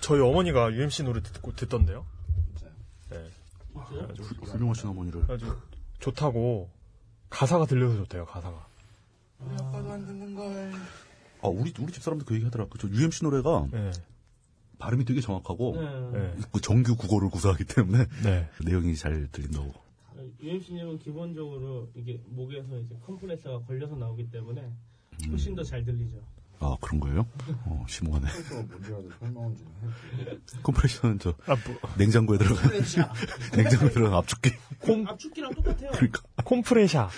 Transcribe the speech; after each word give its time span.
저희 0.00 0.20
어머니가 0.20 0.72
UMC 0.72 1.02
노래 1.04 1.20
듣고 1.22 1.54
듣던데요. 1.54 2.06
네. 3.10 3.28
후- 3.74 4.46
훌륭하신 4.46 4.88
어머니를. 4.90 5.24
아주 5.30 5.56
좋다고 6.00 6.70
가사가 7.28 7.66
들려서 7.66 7.96
좋대요. 7.98 8.24
가사가. 8.26 8.66
아빠도 9.58 9.90
안 9.92 10.06
듣는 10.06 10.34
걸. 10.34 10.72
아, 11.42 11.48
우리, 11.48 11.72
우리 11.78 11.92
집 11.92 12.02
사람도 12.02 12.24
그 12.24 12.34
얘기 12.34 12.44
하더라. 12.44 12.66
저 12.78 12.88
UMC 12.88 13.24
노래가 13.24 13.66
네. 13.70 13.90
발음이 14.78 15.04
되게 15.04 15.20
정확하고 15.20 15.76
네. 16.12 16.34
그 16.52 16.60
정규 16.60 16.96
국어를 16.96 17.30
구사하기 17.30 17.64
때문에 17.64 18.06
네. 18.22 18.48
내용이 18.64 18.94
잘 18.96 19.28
들린다고. 19.30 19.72
UMC님은 20.40 20.98
기본적으로 20.98 21.88
이게 21.94 22.20
목에서 22.26 22.78
이제 22.78 22.96
컴프레서가 23.06 23.64
걸려서 23.66 23.94
나오기 23.96 24.30
때문에 24.30 24.70
훨씬 25.28 25.54
더 25.54 25.62
잘 25.62 25.84
들리죠. 25.84 26.16
아, 26.60 26.76
그런 26.80 27.00
거예요? 27.00 27.26
어, 27.64 27.84
심오하네. 27.88 28.26
컴프레션은 30.62 31.18
저 31.18 31.30
아, 31.46 31.56
뭐, 31.66 31.78
냉장고에 31.96 32.36
들어가 32.38 32.60
냉장고에 33.56 33.90
들어간 33.90 34.18
압축기. 34.18 34.52
콤, 34.80 35.06
압축기랑 35.08 35.54
똑같아요. 35.54 35.90
그러니까. 35.92 36.22
콤프레샤. 36.44 37.08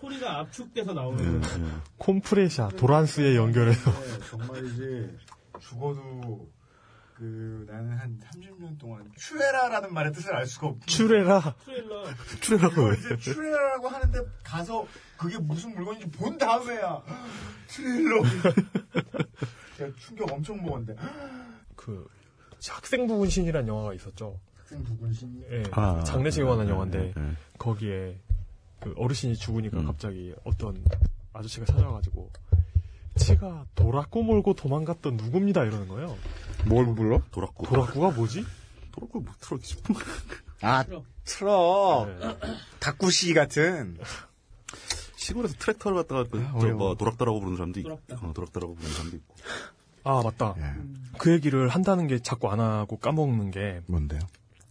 소리가 0.00 0.40
압축돼서 0.40 0.92
나오는 0.92 1.18
예, 1.20 1.40
거예요. 1.48 1.66
예. 1.66 1.70
콤프레샤. 1.98 2.68
도란스에 2.76 3.36
연결해서. 3.36 3.90
네, 3.90 4.18
정말이지 4.30 5.16
죽어도 5.60 6.48
그 7.14 7.64
나는 7.68 7.96
한 7.96 8.18
30년 8.20 8.78
동안 8.78 9.10
추에라라는 9.16 9.94
말의 9.94 10.12
뜻을 10.12 10.34
알 10.34 10.46
수가 10.46 10.68
없고 10.68 10.86
추레라. 10.86 11.54
왜? 11.66 12.98
이제 12.98 13.16
추에라라고 13.16 13.88
하는데 13.88 14.18
가서 14.42 14.86
그게 15.16 15.38
무슨 15.38 15.74
물건인지 15.74 16.10
본 16.10 16.36
다음에야 16.36 17.02
트레일러 17.68 18.22
제가 19.78 19.92
충격 19.96 20.32
엄청 20.32 20.60
먹었는데 20.62 20.96
그, 21.76 22.08
학생부 22.68 23.18
군신이라는 23.18 23.68
영화가 23.68 23.94
있었죠. 23.94 24.40
학생 24.56 24.82
부군신 24.82 25.44
예. 25.50 25.62
아, 25.72 26.02
장례식에 26.04 26.44
관한 26.44 26.66
예, 26.66 26.70
영화인데, 26.70 26.98
예, 26.98 27.20
예. 27.20 27.36
거기에 27.58 28.18
그 28.80 28.94
어르신이 28.96 29.36
죽으니까 29.36 29.80
음. 29.80 29.86
갑자기 29.86 30.34
어떤 30.44 30.82
아저씨가 31.34 31.66
찾아와가지고, 31.66 32.30
치가 33.16 33.64
도라꾸 33.74 34.22
몰고 34.22 34.54
도망갔던 34.54 35.16
누굽니다. 35.16 35.64
이러는 35.64 35.88
거예요. 35.88 36.16
뭘 36.66 36.94
불러? 36.94 37.20
도락고. 37.30 37.66
도라꾸가 37.66 38.10
뭐지? 38.10 38.44
도락고 38.92 39.20
뭐 39.20 39.34
트럭이지. 39.40 39.76
아 40.62 40.84
트럭 41.24 42.08
네. 42.18 42.36
다꾸시 42.80 43.34
같은 43.34 43.98
시골에서 45.16 45.54
트랙터를 45.58 45.96
갖다가 45.98 46.24
그. 46.24 46.36
뭐, 46.72 46.94
도락다라고 46.96 47.40
부르는 47.40 47.56
사람도 47.56 47.80
있고, 47.80 47.88
도락다. 47.88 48.26
어, 48.26 48.32
도락다라고 48.34 48.74
부르는 48.74 48.94
사람도 48.94 49.16
있고. 49.16 49.34
아, 50.04 50.22
맞다. 50.22 50.54
예. 50.58 51.18
그 51.18 51.32
얘기를 51.32 51.68
한다는 51.68 52.06
게 52.06 52.18
자꾸 52.18 52.50
안 52.50 52.60
하고 52.60 52.98
까먹는 52.98 53.50
게, 53.50 53.80
뭔데요? 53.86 54.20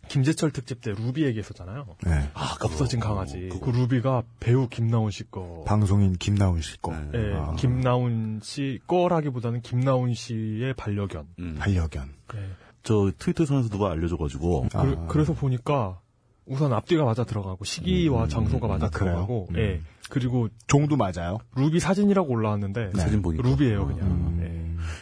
김재철 0.07 0.51
특집 0.51 0.81
때 0.81 0.91
루비 0.91 1.23
얘기했었잖아요. 1.25 1.85
네. 2.05 2.29
아, 2.33 2.55
없어진 2.61 2.99
그거. 2.99 3.13
강아지. 3.13 3.49
어, 3.51 3.59
그 3.59 3.65
그거. 3.65 3.77
루비가 3.77 4.23
배우 4.39 4.67
김나운 4.67 5.09
씨 5.11 5.23
거. 5.29 5.63
방송인 5.65 6.13
김나운 6.13 6.61
씨 6.61 6.79
거. 6.81 6.91
네. 6.93 7.09
예, 7.15 7.33
아. 7.35 7.53
김나운 7.55 8.39
씨 8.43 8.79
거라기보다는 8.87 9.61
김나운 9.61 10.13
씨의 10.13 10.73
반려견. 10.75 11.27
음. 11.39 11.55
반려견. 11.59 12.09
예. 12.35 12.39
저 12.83 13.11
트위터에서 13.17 13.61
누가 13.69 13.91
알려줘가지고, 13.91 14.67
아. 14.73 15.07
그, 15.07 15.17
래서 15.17 15.33
보니까 15.33 15.99
우선 16.45 16.73
앞뒤가 16.73 17.05
맞아 17.05 17.23
들어가고 17.23 17.63
시기와 17.63 18.25
음, 18.25 18.29
장소가 18.29 18.67
맞아 18.67 18.87
아? 18.87 18.89
들어가고, 18.89 19.47
음. 19.51 19.57
예. 19.57 19.79
그리고 20.09 20.49
종도 20.67 20.97
맞아요. 20.97 21.39
루비 21.55 21.79
사진이라고 21.79 22.29
올라왔는데 22.29 22.91
네. 22.93 23.01
사진 23.01 23.21
보니까. 23.21 23.47
루비예요 23.47 23.87
그냥. 23.87 24.05
음. 24.11 24.32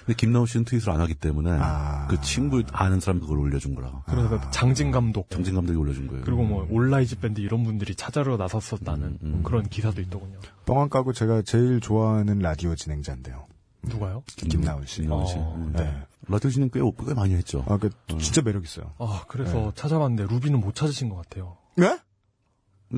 예. 0.01 0.05
근데 0.05 0.13
김나운 0.15 0.45
씨는 0.47 0.65
트윗을 0.65 0.89
안 0.91 1.01
하기 1.01 1.15
때문에, 1.15 1.51
아. 1.59 2.07
그 2.09 2.19
친구 2.21 2.63
아는 2.71 2.99
사람이 2.99 3.21
그걸 3.21 3.39
올려준 3.39 3.75
거라. 3.75 4.03
그래서 4.07 4.49
장진 4.51 4.91
감독 4.91 5.29
장진 5.29 5.55
감독이 5.55 5.77
올려준 5.77 6.07
거예요. 6.07 6.23
그리고 6.23 6.43
뭐 6.43 6.67
온라이즈 6.69 7.19
밴드 7.19 7.41
이런 7.41 7.63
분들이 7.63 7.95
찾으러 7.95 8.37
나섰었다는 8.37 9.03
음, 9.03 9.17
음. 9.23 9.43
그런 9.43 9.67
기사도 9.67 10.01
있더군요. 10.01 10.39
뻥안 10.65 10.89
까고 10.89 11.13
제가 11.13 11.41
제일 11.43 11.79
좋아하는 11.79 12.39
라디오 12.39 12.75
진행자인데요. 12.75 13.47
누가요? 13.83 14.23
김나훈 14.37 14.85
씨. 14.85 15.01
김나훈 15.01 15.25
씨. 15.25 15.35
어, 15.37 15.55
음. 15.57 15.73
네. 15.75 16.03
라디오 16.27 16.49
씨는 16.49 16.69
꽤, 16.71 16.79
꽤 17.05 17.13
많이 17.13 17.33
했죠. 17.33 17.65
아, 17.67 17.77
그 17.77 17.89
진짜 18.19 18.41
매력 18.41 18.63
있어요. 18.63 18.93
아 18.99 19.23
그래서 19.27 19.71
찾아봤는데 19.75 20.31
루비는 20.33 20.59
못 20.59 20.75
찾으신 20.75 21.09
것 21.09 21.15
같아요. 21.15 21.57
네? 21.75 21.97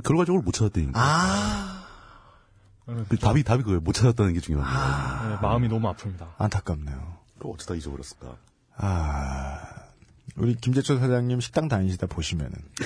결과적으로 0.03 0.43
못 0.43 0.51
찾았다니까. 0.51 0.91
아, 0.95 1.82
그 2.85 3.17
답이, 3.17 3.43
답이 3.43 3.63
그거예요. 3.63 3.79
못 3.79 3.93
찾았다는 3.93 4.33
게 4.33 4.39
중요한 4.41 4.69
거예요. 4.71 5.29
네, 5.35 5.41
마음이 5.41 5.67
너무 5.69 5.91
아픕니다. 5.93 6.27
안타깝네요. 6.37 7.17
그 7.39 7.47
어쩌다 7.49 7.75
잊어버렸을까. 7.75 8.37
아, 8.75 9.59
우리 10.35 10.55
김재철 10.55 10.99
사장님 10.99 11.39
식당 11.39 11.67
다니시다 11.67 12.07
보시면은 12.07 12.51
네. 12.79 12.85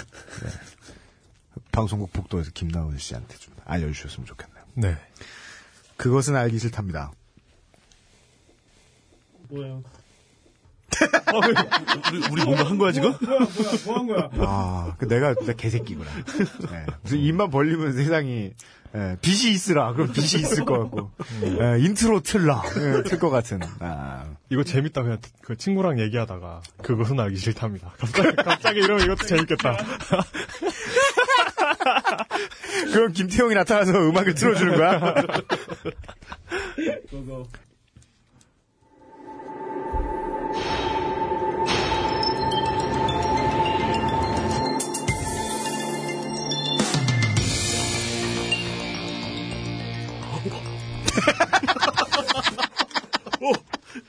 방송국 1.72 2.12
북도에서 2.14 2.52
김나훈 2.54 2.98
씨한테 2.98 3.36
좀 3.38 3.54
알려주셨으면 3.66 4.26
좋겠네요. 4.28 4.64
네. 4.76 4.98
그것은 5.96 6.36
알기 6.36 6.60
싫답니다. 6.60 7.12
뭐예요? 9.50 9.82
우리, 12.12 12.18
우리 12.32 12.44
뭔가 12.46 12.66
한 12.66 12.78
거야, 12.78 12.92
지금? 12.92 13.14
뭐야 13.22 13.40
뭐야 13.40 13.80
뭐 13.86 13.98
한 13.98 14.08
거야? 14.08 14.30
아, 14.48 14.96
그 14.98 15.08
내가 15.08 15.36
진짜 15.36 15.54
개새끼구나. 15.54 16.10
네. 16.72 16.86
무슨 17.02 17.18
입만 17.20 17.50
벌리면 17.50 17.94
세상이 17.94 18.54
예, 18.98 19.16
빛이 19.22 19.52
있으라. 19.52 19.94
그럼 19.94 20.12
빛이 20.12 20.42
있을 20.42 20.66
것 20.66 20.80
같고 20.80 21.12
예, 21.44 21.78
인트로 21.80 22.22
틀라. 22.22 22.64
예, 22.78 23.04
틀것 23.04 23.30
같은. 23.30 23.62
아, 23.80 24.26
이거 24.50 24.64
재밌다 24.64 25.04
그냥 25.04 25.20
그 25.42 25.56
친구랑 25.56 26.00
얘기하다가 26.00 26.62
그것은 26.82 27.20
알기 27.20 27.38
싫답니다. 27.38 27.94
갑자기 28.00 28.36
갑자기 28.36 28.80
이러면 28.80 29.06
이것도 29.06 29.28
재밌겠다. 29.28 29.78
그럼 32.92 33.12
김태형이 33.12 33.54
나타나서 33.54 33.92
음악을 33.92 34.34
틀어주는 34.34 34.76
거야? 34.76 35.14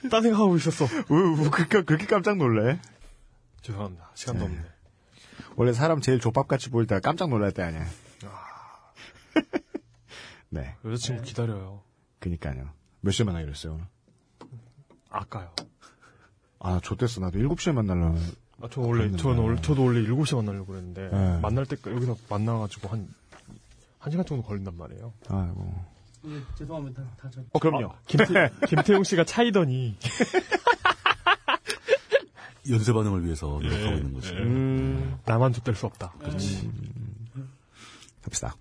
딴 0.09 0.23
생각하고 0.23 0.57
있었어. 0.57 0.87
왜, 1.09 1.43
왜 1.43 1.51
그렇게, 1.51 1.83
그렇게 1.83 2.07
깜짝 2.07 2.37
놀래? 2.37 2.81
죄송합니다. 3.63 4.11
시간 4.15 4.39
너무. 4.39 4.57
원래 5.57 5.73
사람 5.73 6.01
제일 6.01 6.21
족밥같이 6.21 6.71
보일 6.71 6.87
때가 6.87 7.01
깜짝 7.01 7.29
놀랄 7.29 7.53
때 7.53 7.63
아니야. 7.63 7.87
네, 10.51 10.75
여자친구 10.85 11.23
기다려요. 11.23 11.83
그니까요. 12.21 12.71
몇 13.01 13.11
시에 13.13 13.25
만나기로 13.25 13.53
했어요, 13.53 13.75
오늘? 13.75 13.87
아까요. 15.11 15.55
아, 16.61 16.73
나 16.73 16.81
좆됐어. 16.81 17.21
나도 17.21 17.39
7시에 17.39 17.73
만나려고. 17.73 18.19
아, 18.61 18.69
저 18.71 18.81
원래, 18.81 19.11
저는 19.17 19.39
원래, 19.39 19.61
저도 19.61 19.85
원래 19.85 20.01
7시에 20.09 20.37
만나려고 20.37 20.67
그랬는데, 20.67 21.11
네. 21.11 21.41
만날 21.41 21.67
때, 21.67 21.77
여기서 21.87 22.17
만나가지고 22.29 22.89
한, 22.89 23.09
한 23.99 24.11
시간 24.11 24.27
정도 24.27 24.43
걸린단 24.43 24.77
말이에요. 24.77 25.13
아이고. 25.29 25.98
네, 26.23 26.41
죄송합니다. 26.57 27.03
다 27.17 27.31
저. 27.33 27.41
어, 27.53 27.59
그럼요. 27.59 27.93
김태, 28.07 28.51
김태용 28.69 29.05
씨가 29.05 29.25
차이더니, 29.25 29.97
연쇄 32.71 32.93
반응을 32.93 33.25
위해서 33.25 33.47
노력하고 33.47 33.97
있는 33.97 34.13
거지. 34.13 34.31
음, 34.33 35.19
나만 35.25 35.53
좆될 35.53 35.75
수 35.75 35.87
없다. 35.87 36.13
그렇지. 36.19 36.71
갑시다. 38.23 38.55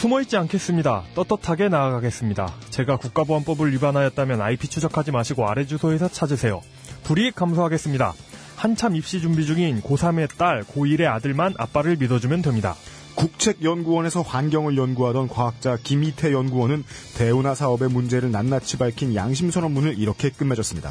숨어있지 0.00 0.38
않겠습니다. 0.38 1.02
떳떳하게 1.14 1.68
나아가겠습니다. 1.68 2.50
제가 2.70 2.96
국가보안법을 2.96 3.70
위반하였다면 3.74 4.40
IP 4.40 4.68
추적하지 4.68 5.10
마시고 5.10 5.46
아래 5.46 5.66
주소에서 5.66 6.08
찾으세요. 6.08 6.62
불이익 7.04 7.34
감수하겠습니다. 7.34 8.14
한참 8.56 8.96
입시 8.96 9.20
준비 9.20 9.44
중인 9.44 9.82
고3의 9.82 10.38
딸, 10.38 10.62
고1의 10.62 11.04
아들만 11.04 11.52
아빠를 11.58 11.96
믿어주면 11.96 12.40
됩니다. 12.40 12.76
국책연구원에서 13.16 14.22
환경을 14.22 14.78
연구하던 14.78 15.28
과학자 15.28 15.76
김희태 15.76 16.32
연구원은 16.32 16.82
대운하 17.18 17.54
사업의 17.54 17.90
문제를 17.90 18.30
낱낱이 18.30 18.78
밝힌 18.78 19.14
양심선언문을 19.14 19.98
이렇게 19.98 20.30
끝맺었습니다. 20.30 20.90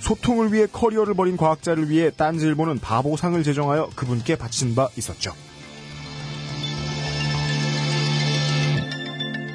소통을 0.00 0.52
위해 0.52 0.66
커리어를 0.66 1.14
벌인 1.14 1.36
과학자를 1.36 1.90
위해 1.90 2.10
딴지일보는 2.10 2.80
바보상을 2.80 3.40
제정하여 3.40 3.90
그분께 3.94 4.34
바친 4.34 4.74
바 4.74 4.88
있었죠. 4.96 5.32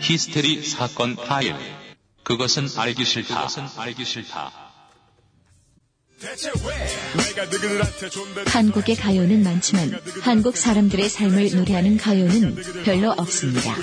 히스테리 0.03 0.61
사건 0.63 1.15
파일. 1.15 1.55
그것은 2.23 2.67
알기 2.75 3.05
싫다. 3.05 3.35
그것은 3.35 3.67
알기 3.77 4.03
싫다. 4.03 4.51
한국의 8.47 8.95
가요는 8.97 9.43
많지만 9.43 9.97
한국 10.21 10.57
사람들의 10.57 11.07
삶을 11.09 11.55
노래하는 11.55 11.97
가요는 11.97 12.55
별로 12.83 13.11
없습니다. 13.11 13.75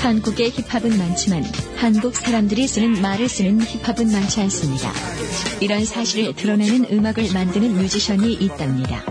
한국의 0.00 0.50
힙합은 0.50 0.98
많지만 0.98 1.44
한국 1.76 2.16
사람들이 2.16 2.66
쓰는 2.66 3.00
말을 3.00 3.28
쓰는 3.28 3.60
힙합은 3.60 4.10
많지 4.10 4.40
않습니다. 4.42 4.92
이런 5.60 5.84
사실을 5.84 6.34
드러내는 6.34 6.86
음악을 6.92 7.32
만드는 7.32 7.74
뮤지션이 7.74 8.34
있답니다. 8.34 9.04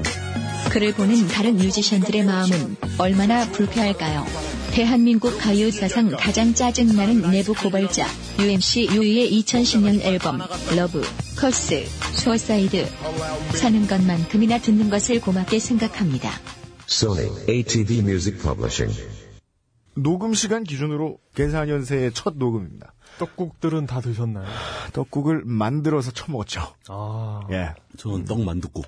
그를 0.69 0.93
보는 0.93 1.27
다른 1.29 1.55
뮤지션들의 1.55 2.25
마음은 2.25 2.75
얼마나 2.97 3.49
불쾌할까요? 3.51 4.54
대한민국 4.75 5.37
가요 5.39 5.71
사상 5.71 6.09
가장 6.09 6.53
짜증나는 6.53 7.31
내부 7.31 7.53
고발자 7.53 8.05
UMC 8.41 8.89
유이의 8.91 9.31
2010년 9.41 10.01
앨범 10.01 10.39
Love, 10.75 11.01
Curse, 11.39 11.85
Suicide 12.13 12.85
사는 13.55 13.87
것만큼이나 13.87 14.59
듣는 14.59 14.89
것을 14.89 15.21
고맙게 15.21 15.59
생각합니다. 15.59 16.29
Sony 16.89 17.29
ATV 17.47 17.99
Music 17.99 18.41
Publishing. 18.41 18.93
녹음 19.95 20.33
시간 20.33 20.65
기준으로 20.65 21.19
계산 21.33 21.69
연세의 21.69 22.11
첫 22.11 22.35
녹음입니다. 22.35 22.93
떡국들은 23.19 23.85
다 23.85 24.01
드셨나요? 24.01 24.45
떡국을 24.91 25.43
만들어서 25.45 26.11
처먹었죠. 26.11 26.75
아, 26.89 27.47
예. 27.49 27.69
저는 27.95 28.25
떡만둣국. 28.25 28.85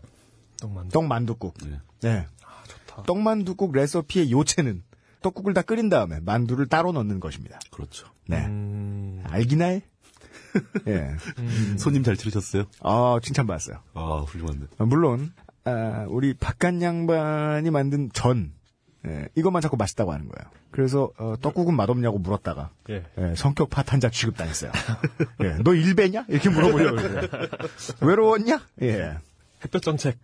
떡만. 0.57 0.89
떡만둣국. 0.89 1.53
네. 1.63 1.77
네. 2.01 2.25
아, 2.43 2.63
좋다. 2.67 3.03
떡만둣국 3.03 3.71
레시피의 3.71 4.31
요체는 4.31 4.83
떡국을 5.21 5.53
다 5.53 5.61
끓인 5.61 5.89
다음에 5.89 6.19
만두를 6.21 6.67
따로 6.67 6.91
넣는 6.91 7.19
것입니다. 7.19 7.59
그렇죠. 7.71 8.07
네. 8.27 8.45
음, 8.45 9.23
알기나해? 9.25 9.81
예. 10.87 11.15
손님 11.77 12.03
잘 12.03 12.15
치르셨어요? 12.15 12.65
아, 12.81 13.19
칭찬받았어요. 13.21 13.77
아, 13.93 14.23
훌륭한데. 14.27 14.67
아, 14.77 14.85
물론, 14.85 15.33
아, 15.65 16.05
우리 16.09 16.33
바깥 16.33 16.81
양반이 16.81 17.69
만든 17.71 18.09
전, 18.13 18.53
예, 19.05 19.27
이것만 19.35 19.61
자꾸 19.61 19.77
맛있다고 19.77 20.11
하는 20.11 20.27
거예요. 20.27 20.49
그래서, 20.71 21.11
어, 21.17 21.35
떡국은 21.41 21.75
맛없냐고 21.75 22.17
물었다가, 22.19 22.71
예. 22.89 23.03
예, 23.17 23.35
성격 23.35 23.69
파탄자 23.69 24.09
취급당했어요. 24.09 24.71
예, 25.43 25.57
너 25.63 25.73
일배냐? 25.73 26.25
이렇게 26.29 26.49
물어보려고. 26.49 26.97
외로웠냐? 28.01 28.61
예. 28.81 29.17
햇볕 29.63 29.81
정책. 29.81 30.17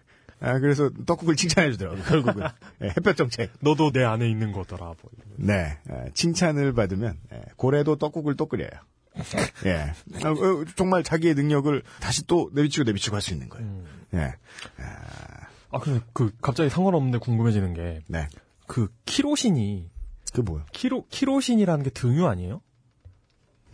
아, 0.43 0.59
그래서 0.59 0.89
떡국을 1.05 1.35
칭찬해 1.37 1.71
주더라고요, 1.71 2.03
결국은. 2.03 2.43
예, 2.81 2.87
햇볕 2.89 3.15
정책. 3.15 3.51
너도 3.61 3.91
내 3.91 4.03
안에 4.03 4.29
있는 4.29 4.51
거더라. 4.51 4.85
뭐. 4.85 4.95
네, 5.37 5.77
예, 5.89 6.11
칭찬을 6.13 6.73
받으면, 6.73 7.17
예, 7.31 7.41
고래도 7.55 7.95
떡국을 7.95 8.35
또 8.35 8.45
끓여요. 8.47 8.69
예. 9.65 9.93
아, 10.23 10.29
어, 10.29 10.65
정말 10.75 11.03
자기의 11.03 11.35
능력을 11.35 11.81
다시 11.99 12.25
또 12.27 12.49
내비치고 12.53 12.83
내비치고 12.83 13.15
할 13.15 13.21
수 13.21 13.31
있는 13.33 13.47
거예요. 13.49 13.83
예. 14.15 14.33
아, 15.71 15.79
근데 15.79 16.01
그, 16.13 16.31
갑자기 16.41 16.69
상관없는데 16.69 17.17
궁금해지는 17.19 17.73
게, 17.73 18.01
네. 18.07 18.27
그, 18.67 18.89
키로신이, 19.05 19.89
그 20.33 20.41
뭐야? 20.41 20.65
키로, 20.71 21.05
키로신이라는 21.09 21.83
게 21.83 21.89
등유 21.91 22.27
아니에요? 22.27 22.61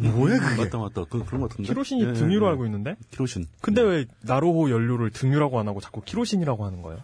뭐야, 0.07 0.40
그게? 0.40 0.63
맞다, 0.63 0.78
맞다. 0.78 1.04
그, 1.06 1.24
그런 1.25 1.42
것 1.42 1.50
같은데. 1.50 1.68
키로신이 1.69 2.04
예, 2.04 2.13
등유로 2.13 2.46
예, 2.46 2.50
알고 2.51 2.66
있는데? 2.66 2.96
키로신. 3.12 3.46
근데 3.62 3.81
왜 3.81 4.06
나로호 4.22 4.69
연료를 4.72 5.10
등유라고 5.12 5.60
안 5.60 5.68
하고 5.68 5.81
자꾸 5.81 6.01
키로신이라고 6.01 6.66
하는 6.66 6.81
거예요? 6.81 7.04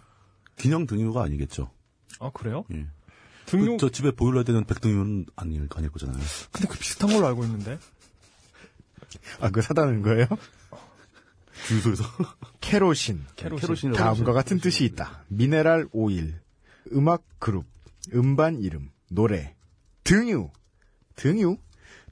균형 0.56 0.86
등유가 0.86 1.22
아니겠죠. 1.22 1.70
아, 2.20 2.30
그래요? 2.30 2.64
예. 2.72 2.86
등유, 3.44 3.72
그, 3.72 3.76
저 3.78 3.90
집에 3.90 4.10
보일러에 4.10 4.44
되는 4.44 4.64
백등유는 4.64 5.26
아닐, 5.36 5.68
아닐 5.74 5.90
거잖아요. 5.90 6.18
근데 6.50 6.68
그 6.68 6.78
비슷한 6.78 7.10
걸로 7.10 7.26
알고 7.26 7.44
있는데? 7.44 7.78
아, 9.40 9.48
그거 9.48 9.60
사다는 9.60 10.02
거예요? 10.02 10.26
주유소에서. 11.68 12.04
캐로신. 12.60 13.24
캐로신. 13.36 13.92
다음과 13.92 14.32
같은 14.32 14.58
뜻이 14.58 14.84
있다. 14.84 15.24
미네랄 15.28 15.88
오일, 15.92 16.40
음악 16.92 17.24
그룹, 17.38 17.66
음반 18.14 18.60
이름, 18.60 18.90
노래, 19.10 19.54
등유. 20.04 20.50
등유? 21.16 21.56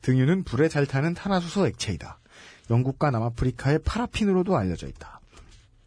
등유는 0.05 0.45
불에 0.45 0.69
잘 0.69 0.85
타는 0.85 1.15
탄화수소 1.15 1.67
액체이다. 1.67 2.19
영국과 2.71 3.11
남아프리카의 3.11 3.81
파라핀으로도 3.85 4.55
알려져 4.55 4.87
있다. 4.87 5.21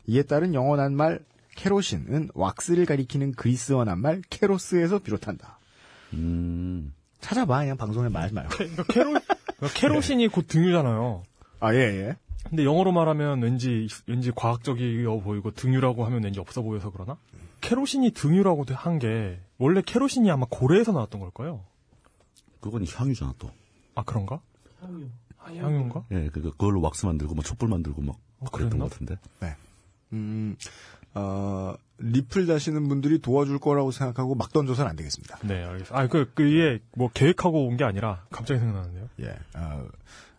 이에 0.07 0.23
따른 0.23 0.55
영어 0.55 0.75
낱말 0.75 1.19
케로신은 1.55 2.29
왁스를 2.33 2.85
가리키는 2.85 3.33
그리스어 3.33 3.83
낱말 3.83 4.23
κηρός에서 4.29 4.99
비롯한다. 4.99 5.59
음. 6.13 6.93
찾아봐, 7.19 7.59
그냥 7.59 7.77
방송에 7.77 8.09
말하지 8.09 8.33
말고. 8.33 8.49
그러니까 8.55 8.83
케로, 8.85 9.05
그러니까 9.11 9.79
케로신이 9.79 10.27
곧 10.29 10.47
등유잖아요. 10.47 11.23
아, 11.59 11.73
예, 11.75 11.79
예. 11.79 12.15
근데 12.49 12.63
영어로 12.63 12.91
말하면 12.91 13.41
왠지, 13.41 13.87
왠지 14.07 14.31
과학적이어 14.33 15.19
보이고 15.19 15.51
등유라고 15.51 16.05
하면 16.05 16.23
왠지 16.23 16.39
없어 16.39 16.61
보여서 16.63 16.91
그러나? 16.91 17.17
케로신이 17.61 18.11
등유라고 18.11 18.65
한 18.73 18.97
게, 18.97 19.39
원래 19.59 19.81
케로신이 19.85 20.31
아마 20.31 20.47
고래에서 20.49 20.91
나왔던 20.91 21.21
걸까요? 21.21 21.63
그건 22.61 22.85
향유잖아, 22.87 23.33
또. 23.37 23.51
아, 23.97 24.03
그런가? 24.03 24.39
향유. 24.81 25.07
아, 25.39 25.49
향유인가? 25.53 26.03
예, 26.11 26.29
그, 26.31 26.41
그걸로 26.41 26.81
왁스 26.81 27.05
만들고, 27.07 27.33
뭐, 27.35 27.43
촛불 27.43 27.67
만들고, 27.69 28.01
막, 28.03 28.15
어, 28.39 28.45
그랬던 28.51 28.77
그랬나? 28.77 28.85
것 28.85 28.91
같은데. 28.91 29.17
음, 30.13 30.55
어, 31.15 31.73
리플 31.97 32.45
다시는 32.45 32.87
분들이 32.87 33.19
도와줄 33.19 33.59
거라고 33.59 33.91
생각하고 33.91 34.35
막 34.35 34.53
던져서는 34.53 34.89
안 34.89 34.95
되겠습니다. 34.95 35.39
네, 35.43 35.63
알겠습니다. 35.63 35.97
아, 35.99 36.07
그, 36.07 36.31
그, 36.35 36.43
이게 36.47 36.81
뭐 36.95 37.09
계획하고 37.13 37.65
온 37.67 37.75
게 37.75 37.83
아니라 37.83 38.23
갑자기 38.29 38.59
생각나는데요. 38.59 39.09
예, 39.21 39.29
어, 39.57 39.87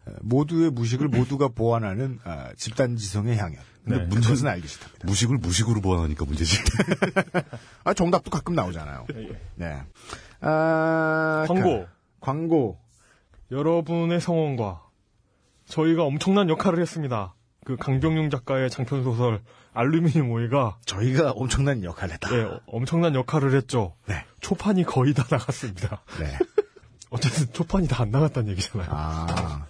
어, 0.07 0.13
모두의 0.23 0.71
무식을 0.71 1.09
모두가 1.09 1.49
보완하는 1.49 2.19
어, 2.25 2.47
집단 2.57 2.97
지성의 2.97 3.37
향연. 3.37 3.59
근데 3.85 3.99
네. 4.01 4.07
문제는 4.07 4.47
알기 4.47 4.69
싫답니다. 4.69 5.07
무식을 5.07 5.37
무식으로 5.39 5.81
보완하니까 5.81 6.25
문제지. 6.25 6.59
아, 7.85 7.93
정답도 7.95 8.31
가끔 8.31 8.55
나오잖아요. 8.55 9.07
예. 9.15 9.41
네. 9.57 9.83
아, 10.41 11.45
광고. 11.49 11.81
가- 11.85 11.87
광고. 12.21 12.79
여러분의 13.51 14.21
성원과 14.21 14.83
저희가 15.67 16.05
엄청난 16.05 16.49
역할을 16.49 16.81
했습니다. 16.81 17.35
그 17.65 17.77
강병용 17.77 18.31
작가의 18.31 18.71
장편 18.71 19.03
소설 19.05 19.43
알루미늄 19.75 20.31
오이가 20.31 20.79
저희가 20.87 21.33
엄청난 21.33 21.85
역할을 21.85 22.15
했다. 22.15 22.35
예, 22.37 22.43
어, 22.43 22.61
엄청난 22.67 23.15
역할을 23.15 23.55
했죠. 23.55 23.95
네. 24.07 24.25
초판이 24.41 24.85
거의 24.85 25.13
다 25.15 25.25
나갔습니다. 25.31 26.03
네. 26.19 26.27
어쨌든 27.11 27.53
초판이 27.53 27.89
다 27.89 28.03
안 28.03 28.11
나갔다는 28.11 28.51
얘기잖아요. 28.53 28.89
아, 28.91 29.67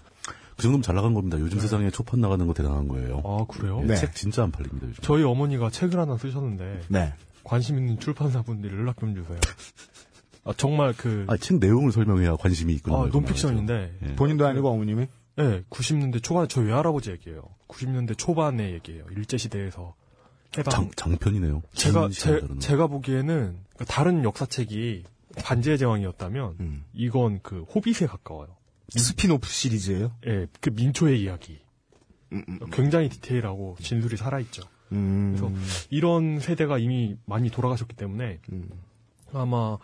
그 0.57 0.63
정도면 0.63 0.83
잘 0.83 0.95
나간 0.95 1.15
겁니다. 1.15 1.39
요즘 1.39 1.59
세상에 1.61 1.91
초판 1.91 2.21
나가는 2.21 2.45
거 2.47 2.53
대단한 2.55 2.89
거예요. 2.89 3.23
아, 3.25 3.45
그래요? 3.53 3.81
예, 3.83 3.87
네. 3.87 3.97
책 3.97 4.15
진짜 4.15 4.43
안 4.45 4.51
팔립니다, 4.53 4.87
요즘. 4.89 5.03
저희 5.03 5.23
어머니가 5.25 5.71
책을 5.71 5.99
하나 5.99 6.17
쓰셨는데 6.17 6.83
네. 6.89 7.15
관심 7.45 7.79
있는 7.79 7.99
출판사분들이 7.99 8.77
연락 8.77 8.99
좀 8.99 9.15
주세요. 9.15 9.39
아, 10.49 10.55
정말 10.57 10.95
그 10.97 11.27
아, 11.29 11.37
책 11.37 11.59
내용을 11.59 11.93
설명해야 11.93 12.37
관심이 12.37 12.73
있구나. 12.75 13.03
아, 13.03 13.07
논픽션인데 13.13 13.99
예. 14.03 14.15
본인도 14.15 14.47
아니고 14.47 14.71
어머님이? 14.71 15.07
네, 15.37 15.63
90년대 15.69 16.23
초반 16.23 16.49
저희 16.49 16.67
외할아버지 16.67 17.11
얘기예요. 17.11 17.43
90년대 17.69 18.17
초반의 18.17 18.73
얘기예요. 18.73 19.05
일제 19.11 19.37
시대에서 19.37 19.95
해방 20.57 20.71
장, 20.73 20.91
장편이네요. 20.97 21.63
제가 21.75 22.09
긴 22.09 22.11
제. 22.13 22.41
제가 22.61 22.87
보기에는 22.87 23.59
그 23.77 23.85
다른 23.85 24.25
역사책이 24.25 25.05
반지의 25.45 25.77
제왕이었다면 25.77 26.57
음. 26.61 26.85
이건 26.95 27.41
그 27.43 27.63
호빗에 27.75 28.07
가까워요. 28.07 28.49
스피노프 28.89 29.47
시리즈예요 29.47 30.13
예, 30.27 30.47
그 30.61 30.71
민초의 30.71 31.21
이야기. 31.23 31.61
음, 32.33 32.43
음, 32.49 32.59
굉장히 32.73 33.11
디테일하고 33.11 33.77
진술이 33.81 34.17
살아있죠. 34.17 34.63
음. 34.93 35.37
그래서 35.37 35.53
이런 35.91 36.41
세대가 36.41 36.79
이미 36.79 37.17
많이 37.27 37.51
돌아가셨기 37.51 37.95
때문에 37.95 38.41
음. 38.51 38.71
아마 39.33 39.77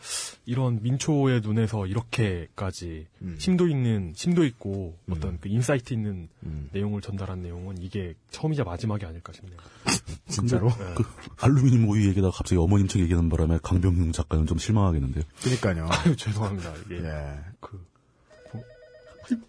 이런 0.46 0.82
민초의 0.82 1.40
눈에서 1.42 1.86
이렇게까지 1.86 3.06
음. 3.22 3.36
심도 3.38 3.68
있는 3.68 4.12
심도 4.16 4.44
있고 4.44 4.96
어떤 5.10 5.38
그 5.38 5.48
인사이트 5.48 5.92
있는 5.92 6.28
음. 6.44 6.68
내용을 6.72 7.00
전달한 7.00 7.42
내용은 7.42 7.76
이게 7.78 8.14
처음이자 8.30 8.64
마지막이 8.64 9.04
아닐까 9.04 9.32
싶네요. 9.32 9.58
진짜로? 10.28 10.70
그 10.70 11.04
알루미늄 11.40 11.88
오이 11.88 12.06
얘기하다가 12.08 12.36
갑자기 12.36 12.58
어머님 12.58 12.88
책 12.88 13.02
얘기하는 13.02 13.28
바람에 13.28 13.58
강병용 13.62 14.12
작가는 14.12 14.46
좀 14.46 14.58
실망하겠는데요. 14.58 15.24
그니까요. 15.42 15.88
아유, 15.92 16.16
죄송합니다. 16.16 16.72
이게 16.86 16.96
예. 17.04 17.38
그 17.60 17.84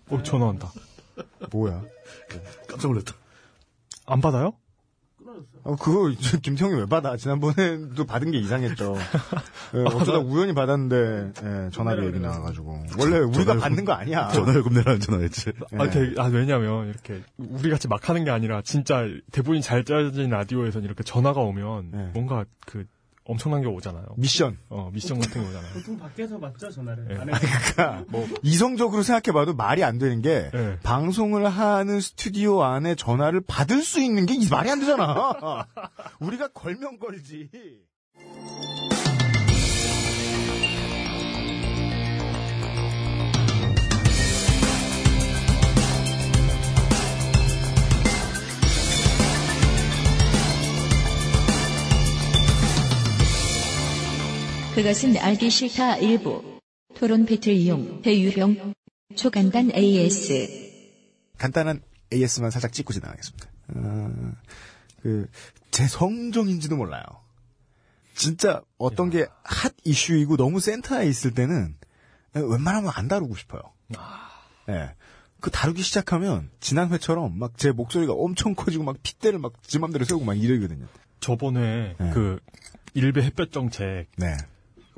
어, 0.09 0.23
전화 0.23 0.47
온다. 0.47 0.71
뭐야? 1.51 1.83
깜짝 2.67 2.89
놀랐다. 2.89 3.13
안 4.05 4.21
받아요? 4.21 4.53
어, 5.63 5.75
그거, 5.75 6.13
저 6.21 6.37
김태형이 6.39 6.75
왜 6.79 6.85
받아? 6.85 7.17
지난번에도 7.17 8.05
받은 8.05 8.31
게 8.31 8.37
이상했죠. 8.39 8.95
예, 9.75 9.79
어쩌다 9.95 10.19
우연히 10.19 10.53
받았는데, 10.53 11.31
예, 11.43 11.69
전화로 11.71 12.05
얘기 12.05 12.19
나와가지고. 12.19 12.83
원래 12.99 13.17
우리가 13.19 13.57
받는 13.57 13.83
거 13.85 13.93
아니야. 13.93 14.27
전화요금 14.29 14.73
내라는 14.73 14.99
전화했지. 14.99 15.51
예. 15.73 15.77
아, 15.77 15.89
되게- 15.89 16.19
아, 16.21 16.25
왜냐면 16.25 16.87
이렇게 16.89 17.21
우리 17.37 17.69
같이 17.69 17.87
막 17.87 18.07
하는 18.09 18.23
게 18.23 18.31
아니라 18.31 18.61
진짜 18.63 19.05
대본이 19.31 19.61
잘 19.61 19.83
짜진 19.83 20.29
라디오에선 20.29 20.83
이렇게 20.83 21.03
전화가 21.03 21.41
오면 21.41 21.89
네. 21.91 22.09
뭔가 22.13 22.45
그 22.65 22.85
엄청난 23.27 23.61
게 23.61 23.67
오잖아요. 23.67 24.05
미션. 24.17 24.57
어, 24.69 24.91
미션 24.93 25.19
같은 25.19 25.41
게 25.41 25.49
오잖아요. 25.49 25.73
보통 25.73 25.97
밖에서 25.97 26.39
받죠 26.39 26.69
전화를. 26.69 27.07
예. 27.09 27.15
안에 27.15 27.31
그러니까 27.31 28.05
이성적으로 28.43 29.01
생각해봐도 29.01 29.55
말이 29.55 29.83
안 29.83 29.97
되는 29.97 30.21
게 30.21 30.51
네. 30.53 30.79
방송을 30.83 31.49
하는 31.49 31.99
스튜디오 31.99 32.61
안에 32.63 32.93
전화를 32.93 33.41
받을 33.41 33.81
수 33.81 33.99
있는 33.99 34.27
게이 34.27 34.47
말이 34.49 34.69
안 34.69 34.79
되잖아. 34.79 35.65
우리가 36.21 36.49
걸면 36.49 36.99
걸지. 36.99 37.49
그것은 54.85 55.17
알기 55.17 55.49
싫다 55.49 55.97
일부. 55.97 56.59
토론 56.93 57.25
배틀 57.25 57.53
이용 57.53 58.03
배유병 58.03 58.75
초간단 59.15 59.71
AS 59.73 61.31
간단한 61.39 61.81
AS만 62.13 62.51
살짝 62.51 62.71
찍고 62.71 62.93
지나가겠습니다. 62.93 63.49
어, 63.69 64.33
그, 65.01 65.27
제 65.71 65.87
성종인지도 65.87 66.75
몰라요. 66.75 67.01
진짜 68.13 68.61
어떤 68.77 69.09
게 69.09 69.25
핫 69.43 69.73
이슈이고 69.85 70.37
너무 70.37 70.59
센터에 70.59 71.07
있을 71.07 71.33
때는 71.33 71.75
웬만하면 72.35 72.91
안 72.93 73.07
다루고 73.07 73.35
싶어요. 73.37 73.61
예. 74.69 74.93
그 75.41 75.49
다루기 75.49 75.81
시작하면 75.81 76.51
지난 76.59 76.91
회처럼 76.91 77.39
막 77.39 77.53
제 77.57 77.71
목소리가 77.71 78.13
엄청 78.13 78.53
커지고 78.53 78.83
막 78.83 78.97
핏대를 79.01 79.39
막지 79.39 79.79
맘대로 79.79 80.05
세우고 80.05 80.25
막 80.25 80.37
이러거든요. 80.37 80.85
저번에 81.21 81.95
네. 81.99 82.11
그 82.13 82.39
일베 82.93 83.23
햇볕 83.23 83.51
정책 83.51 84.05
네. 84.17 84.37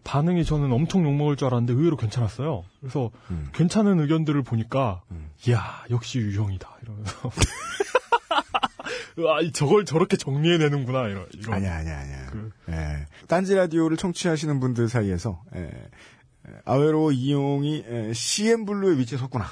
반응이 0.07 0.45
저는 0.45 0.71
엄청 0.71 1.03
욕먹을 1.03 1.35
줄 1.35 1.47
알았는데 1.47 1.73
의외로 1.73 1.97
괜찮았어요. 1.97 2.63
그래서 2.79 3.11
음. 3.29 3.49
괜찮은 3.53 3.99
의견들을 3.99 4.41
보니까 4.43 5.01
음. 5.11 5.29
이야 5.47 5.83
역시 5.89 6.19
유형이다 6.19 6.77
이러면서 6.81 7.29
아 9.27 9.51
저걸 9.51 9.83
저렇게 9.83 10.15
정리해내는구나 10.15 11.07
이런 11.09 11.25
이런 11.33 11.53
아니야, 11.55 11.75
아니야, 11.75 11.99
아니야. 11.99 12.25
그- 12.31 12.51
예. 12.69 13.05
딴지 13.27 13.53
라디오를 13.55 13.97
청취하시는 13.97 14.59
분들 14.59 14.87
사이에서, 14.87 15.41
예, 15.55 15.61
예, 15.63 16.51
아웨로 16.65 17.11
이용이 17.11 17.83
예, 17.89 18.13
CM 18.13 18.65
블루의 18.65 18.99
위치에 18.99 19.17
섰구나. 19.17 19.45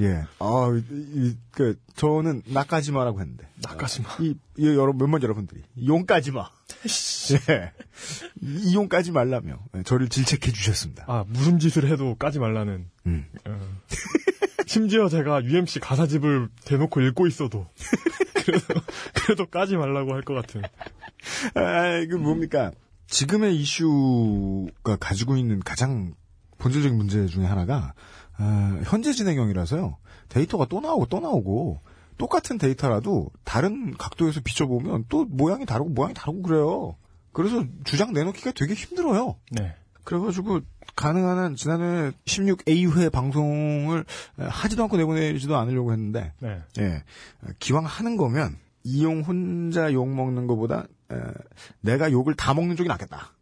예. 0.00 0.04
예. 0.06 0.22
아, 0.38 0.70
이, 0.74 0.82
이, 0.90 1.36
그, 1.52 1.78
저는 1.94 2.42
나까지마라고 2.46 3.20
했는데. 3.20 3.46
나까지마. 3.62 4.08
이, 4.20 4.34
이 4.58 4.66
여러분, 4.66 4.98
몇몇 4.98 5.22
여러분들이. 5.22 5.62
용까지마. 5.86 6.48
예. 7.50 7.72
이 8.42 8.74
용 8.74 8.88
까지 8.88 9.12
말라며. 9.12 9.58
예, 9.76 9.82
저를 9.84 10.08
질책해 10.08 10.52
주셨습니다. 10.52 11.04
아 11.06 11.24
무슨 11.28 11.58
짓을 11.58 11.86
해도 11.88 12.14
까지 12.16 12.38
말라는 12.38 12.86
음. 13.06 13.26
어. 13.46 13.60
심지어 14.66 15.08
제가 15.08 15.44
UMC 15.44 15.80
가사집을 15.80 16.48
대놓고 16.64 17.00
읽고 17.00 17.26
있어도 17.26 17.66
그래도 18.34 18.74
그래도 19.14 19.46
까지 19.46 19.76
말라고 19.76 20.12
할 20.14 20.22
것 20.22 20.34
같은 20.34 20.62
아, 21.54 21.96
이거 21.98 22.18
뭡니까? 22.18 22.72
지금의 23.06 23.56
이슈가 23.56 24.96
가지고 25.00 25.36
있는 25.36 25.60
가장 25.60 26.14
본질적인 26.58 26.96
문제 26.96 27.26
중에 27.26 27.44
하나가, 27.44 27.94
아, 28.36 28.80
현재 28.84 29.12
진행형이라서요. 29.12 29.96
데이터가 30.28 30.66
또 30.66 30.80
나오고 30.80 31.06
또 31.06 31.20
나오고, 31.20 31.80
똑같은 32.18 32.58
데이터라도 32.58 33.30
다른 33.44 33.92
각도에서 33.96 34.40
비춰보면 34.42 35.06
또 35.08 35.24
모양이 35.24 35.66
다르고 35.66 35.90
모양이 35.90 36.14
다르고 36.14 36.42
그래요. 36.42 36.96
그래서 37.32 37.64
주장 37.84 38.12
내놓기가 38.12 38.52
되게 38.52 38.74
힘들어요. 38.74 39.36
네 39.50 39.74
그래가지고 40.04 40.60
가능한 40.96 41.38
한 41.38 41.56
지난해 41.56 42.12
16A회 42.26 43.10
방송을 43.10 44.04
하지도 44.36 44.84
않고 44.84 44.96
내보내지도 44.96 45.56
않으려고 45.56 45.92
했는데, 45.92 46.32
네. 46.40 46.62
예. 46.78 47.02
기왕 47.58 47.84
하는 47.84 48.16
거면 48.16 48.56
이용 48.84 49.22
혼자 49.22 49.92
욕 49.92 50.08
먹는 50.08 50.46
것보다 50.46 50.86
에, 51.10 51.16
내가 51.80 52.12
욕을 52.12 52.34
다 52.34 52.54
먹는 52.54 52.76
쪽이 52.76 52.88
낫겠다. 52.88 53.32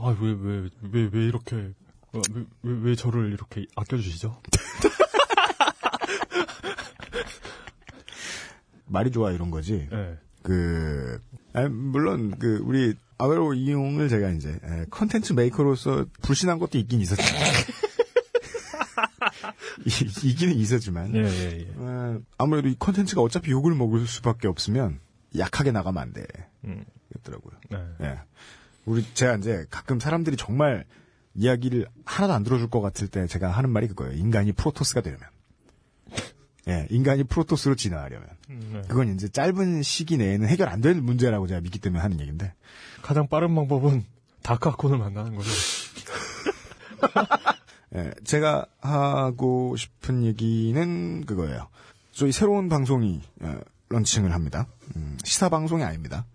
아왜왜왜왜 0.00 1.26
이렇게 1.26 1.56
어, 1.56 1.72
왜, 2.12 2.20
왜, 2.62 2.78
왜 2.82 2.94
저를 2.94 3.32
이렇게 3.32 3.66
아껴주시죠? 3.76 4.40
말이 8.86 9.10
좋아 9.10 9.30
이런 9.30 9.50
거지. 9.50 9.88
네. 9.90 10.18
그 10.42 11.18
아, 11.54 11.68
물론 11.68 12.36
그 12.38 12.58
우리 12.64 12.94
아웨로 13.18 13.54
이용을 13.54 14.08
제가 14.08 14.30
이제 14.30 14.58
에, 14.62 14.84
컨텐츠 14.90 15.32
메이커로서 15.34 16.06
불신한 16.22 16.58
것도 16.58 16.78
있긴 16.78 17.00
있었지만 17.00 17.32
이- 19.86 20.28
있기는 20.30 20.54
있었지만 20.54 21.14
예, 21.14 21.22
예, 21.24 21.58
예. 21.60 21.68
어, 21.76 22.20
아무래도 22.38 22.68
이 22.68 22.74
컨텐츠가 22.78 23.22
어차피 23.22 23.50
욕을 23.52 23.74
먹을 23.74 24.06
수밖에 24.06 24.48
없으면 24.48 25.00
약하게 25.38 25.70
나가면 25.72 26.02
안 26.02 26.12
돼. 26.12 26.26
음, 26.64 26.84
그랬더라고요. 27.08 27.52
네. 27.70 27.78
예. 28.02 28.18
우리 28.84 29.04
제가 29.14 29.36
이제 29.36 29.64
가끔 29.70 30.00
사람들이 30.00 30.36
정말 30.36 30.84
이야기를 31.34 31.86
하나도 32.04 32.32
안 32.32 32.44
들어줄 32.44 32.70
것 32.70 32.80
같을 32.80 33.08
때 33.08 33.26
제가 33.26 33.50
하는 33.50 33.70
말이 33.70 33.88
그거예요. 33.88 34.12
인간이 34.12 34.52
프로토스가 34.52 35.00
되려면. 35.00 35.28
예, 36.68 36.86
인간이 36.90 37.24
프로토스로 37.24 37.74
진화하려면. 37.74 38.28
음, 38.50 38.70
네. 38.74 38.82
그건 38.88 39.14
이제 39.14 39.28
짧은 39.28 39.82
시기 39.82 40.16
내에는 40.16 40.48
해결 40.48 40.68
안될 40.68 40.94
문제라고 40.94 41.46
제가 41.46 41.60
믿기 41.60 41.78
때문에 41.78 42.00
하는 42.00 42.20
얘기인데. 42.20 42.54
가장 43.02 43.26
빠른 43.26 43.54
방법은 43.54 44.04
다크아콘을 44.42 44.98
만나는 44.98 45.34
거죠. 45.34 45.50
예, 47.96 48.12
제가 48.24 48.66
하고 48.80 49.76
싶은 49.76 50.24
얘기는 50.24 51.26
그거예요. 51.26 51.68
저희 52.12 52.32
새로운 52.32 52.68
방송이 52.68 53.20
어, 53.40 53.58
런칭을 53.88 54.32
합니다. 54.32 54.66
음, 54.96 55.18
시사 55.24 55.48
방송이 55.48 55.82
아닙니다. 55.82 56.26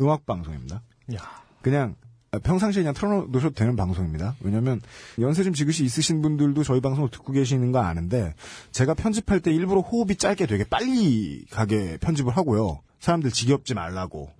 음악 0.00 0.26
방송입니다. 0.26 0.82
야, 1.14 1.18
그냥 1.62 1.94
평상시에 2.38 2.82
그냥 2.82 2.94
틀어놓으셔도 2.94 3.54
되는 3.54 3.74
방송입니다. 3.74 4.36
왜냐면 4.40 4.80
연세 5.18 5.42
좀 5.42 5.52
지그시 5.52 5.84
있으신 5.84 6.22
분들도 6.22 6.62
저희 6.62 6.80
방송을 6.80 7.10
듣고 7.10 7.32
계시는 7.32 7.72
거 7.72 7.80
아는데 7.80 8.34
제가 8.70 8.94
편집할 8.94 9.40
때 9.40 9.52
일부러 9.52 9.80
호흡이 9.80 10.14
짧게 10.14 10.46
되게 10.46 10.62
빨리 10.62 11.44
가게 11.50 11.96
편집을 11.98 12.36
하고요. 12.36 12.82
사람들 13.00 13.30
지겹지 13.32 13.74
말라고. 13.74 14.30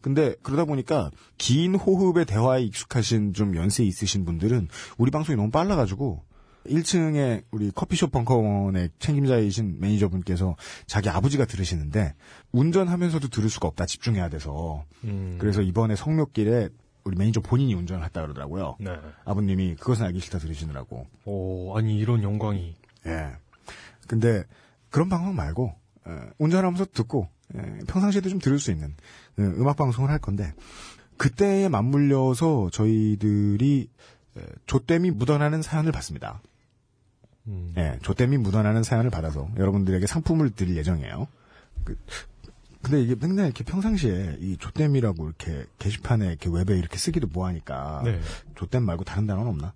근데 0.00 0.36
그러다 0.42 0.64
보니까 0.66 1.10
긴 1.36 1.74
호흡의 1.74 2.26
대화에 2.26 2.62
익숙하신 2.62 3.34
좀 3.34 3.56
연세 3.56 3.82
있으신 3.84 4.24
분들은 4.24 4.68
우리 4.98 5.10
방송이 5.10 5.36
너무 5.36 5.50
빨라가지고 5.50 6.22
1층에 6.66 7.42
우리 7.50 7.72
커피숍 7.72 8.12
벙커원의 8.12 8.90
책임자이신 9.00 9.80
매니저분께서 9.80 10.56
자기 10.86 11.08
아버지가 11.08 11.44
들으시는데 11.44 12.14
운전하면서도 12.52 13.28
들을 13.28 13.50
수가 13.50 13.68
없다 13.68 13.86
집중해야 13.86 14.28
돼서 14.28 14.84
음, 15.04 15.36
그래서 15.38 15.60
이번에 15.60 15.96
성묘길에 15.96 16.68
우리 17.04 17.16
매니저 17.16 17.40
본인이 17.40 17.74
운전을 17.74 18.04
했다 18.04 18.22
그러더라고요. 18.22 18.76
네. 18.80 18.96
아버님이 19.24 19.76
그것은 19.76 20.06
알기 20.06 20.20
싫다 20.20 20.38
들으시느라고. 20.38 21.06
오, 21.24 21.76
아니 21.76 21.98
이런 21.98 22.22
영광이. 22.22 22.74
예. 23.06 23.32
근데 24.06 24.44
그런 24.90 25.08
방송 25.08 25.34
말고 25.34 25.74
어, 26.04 26.30
운전하면서 26.38 26.86
듣고 26.92 27.28
예, 27.54 27.78
평상시에도 27.86 28.28
좀 28.28 28.38
들을 28.38 28.58
수 28.58 28.70
있는 28.70 28.94
어, 29.38 29.42
음악 29.42 29.76
방송을 29.76 30.10
할 30.10 30.18
건데 30.18 30.52
그때에 31.16 31.68
맞물려서 31.68 32.70
저희들이 32.70 33.88
에, 34.36 34.40
조땜이 34.66 35.10
묻어나는 35.12 35.62
사연을 35.62 35.92
받습니다. 35.92 36.40
음, 37.48 37.72
예, 37.76 37.98
조땜이 38.02 38.38
묻어나는 38.38 38.82
사연을 38.82 39.10
받아서 39.10 39.48
여러분들에게 39.56 40.06
상품을 40.06 40.50
드릴 40.50 40.76
예정이에요. 40.76 41.26
그, 41.84 41.96
근데 42.82 43.00
이게 43.00 43.14
맨날 43.14 43.46
이렇게 43.46 43.64
평상시에 43.64 44.38
이 44.40 44.56
조땜이라고 44.58 45.26
이렇게 45.26 45.66
게시판에 45.78 46.26
이렇게 46.26 46.50
웹에 46.50 46.78
이렇게 46.78 46.98
쓰기도 46.98 47.28
뭐하니까 47.28 48.02
네. 48.04 48.20
조땜 48.56 48.82
말고 48.82 49.04
다른 49.04 49.26
단어는 49.26 49.48
없나? 49.48 49.72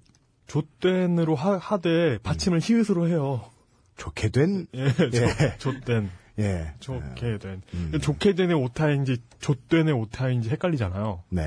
좆된으로 0.46 1.34
하, 1.34 1.56
하되 1.56 2.18
받침을 2.18 2.60
히읗으로 2.60 3.08
해요. 3.08 3.50
좋게 3.96 4.28
된, 4.28 4.66
예, 4.74 4.84
예. 4.84 5.56
조, 5.58 5.72
좆된, 5.72 6.10
예. 6.38 6.74
좋게 6.80 7.38
된. 7.38 7.62
음. 7.74 7.98
좋게 8.00 8.34
된의 8.34 8.54
오타인지 8.54 9.22
좆된의 9.40 9.94
오타인지 9.94 10.50
헷갈리잖아요. 10.50 11.22
네. 11.30 11.42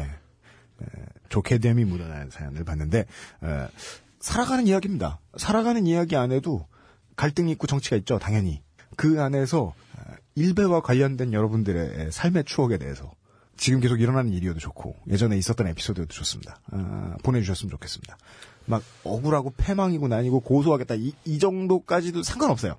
에, 0.82 0.86
좋게 1.30 1.60
됨이 1.60 1.86
묻어나는 1.86 2.32
사연을 2.32 2.64
봤는데, 2.64 3.00
에, 3.00 3.68
살아가는 4.20 4.66
이야기입니다. 4.66 5.20
살아가는 5.38 5.86
이야기 5.86 6.16
안에도 6.16 6.68
갈등이 7.16 7.52
있고 7.52 7.68
정치가 7.68 7.96
있죠, 7.98 8.18
당연히. 8.18 8.62
그 8.98 9.22
안에서 9.22 9.74
에, 9.78 9.89
일배와 10.40 10.82
관련된 10.82 11.34
여러분들의 11.34 12.12
삶의 12.12 12.46
추억에 12.46 12.78
대해서 12.78 13.12
지금 13.58 13.82
계속 13.82 14.00
일어나는 14.00 14.32
일이어도 14.32 14.60
좋고 14.60 14.96
예전에 15.10 15.38
있었던 15.38 15.68
에피소드도 15.68 16.08
좋습니다. 16.08 16.62
아, 16.72 17.18
보내주셨으면 17.24 17.70
좋겠습니다. 17.72 18.18
막 18.66 18.82
억울하고 19.04 19.54
패망이고 19.58 20.08
난이고 20.08 20.40
고소하겠다 20.40 20.96
이, 20.96 21.12
이 21.26 21.40
정도까지도 21.40 22.24
상관없어요. 22.24 22.78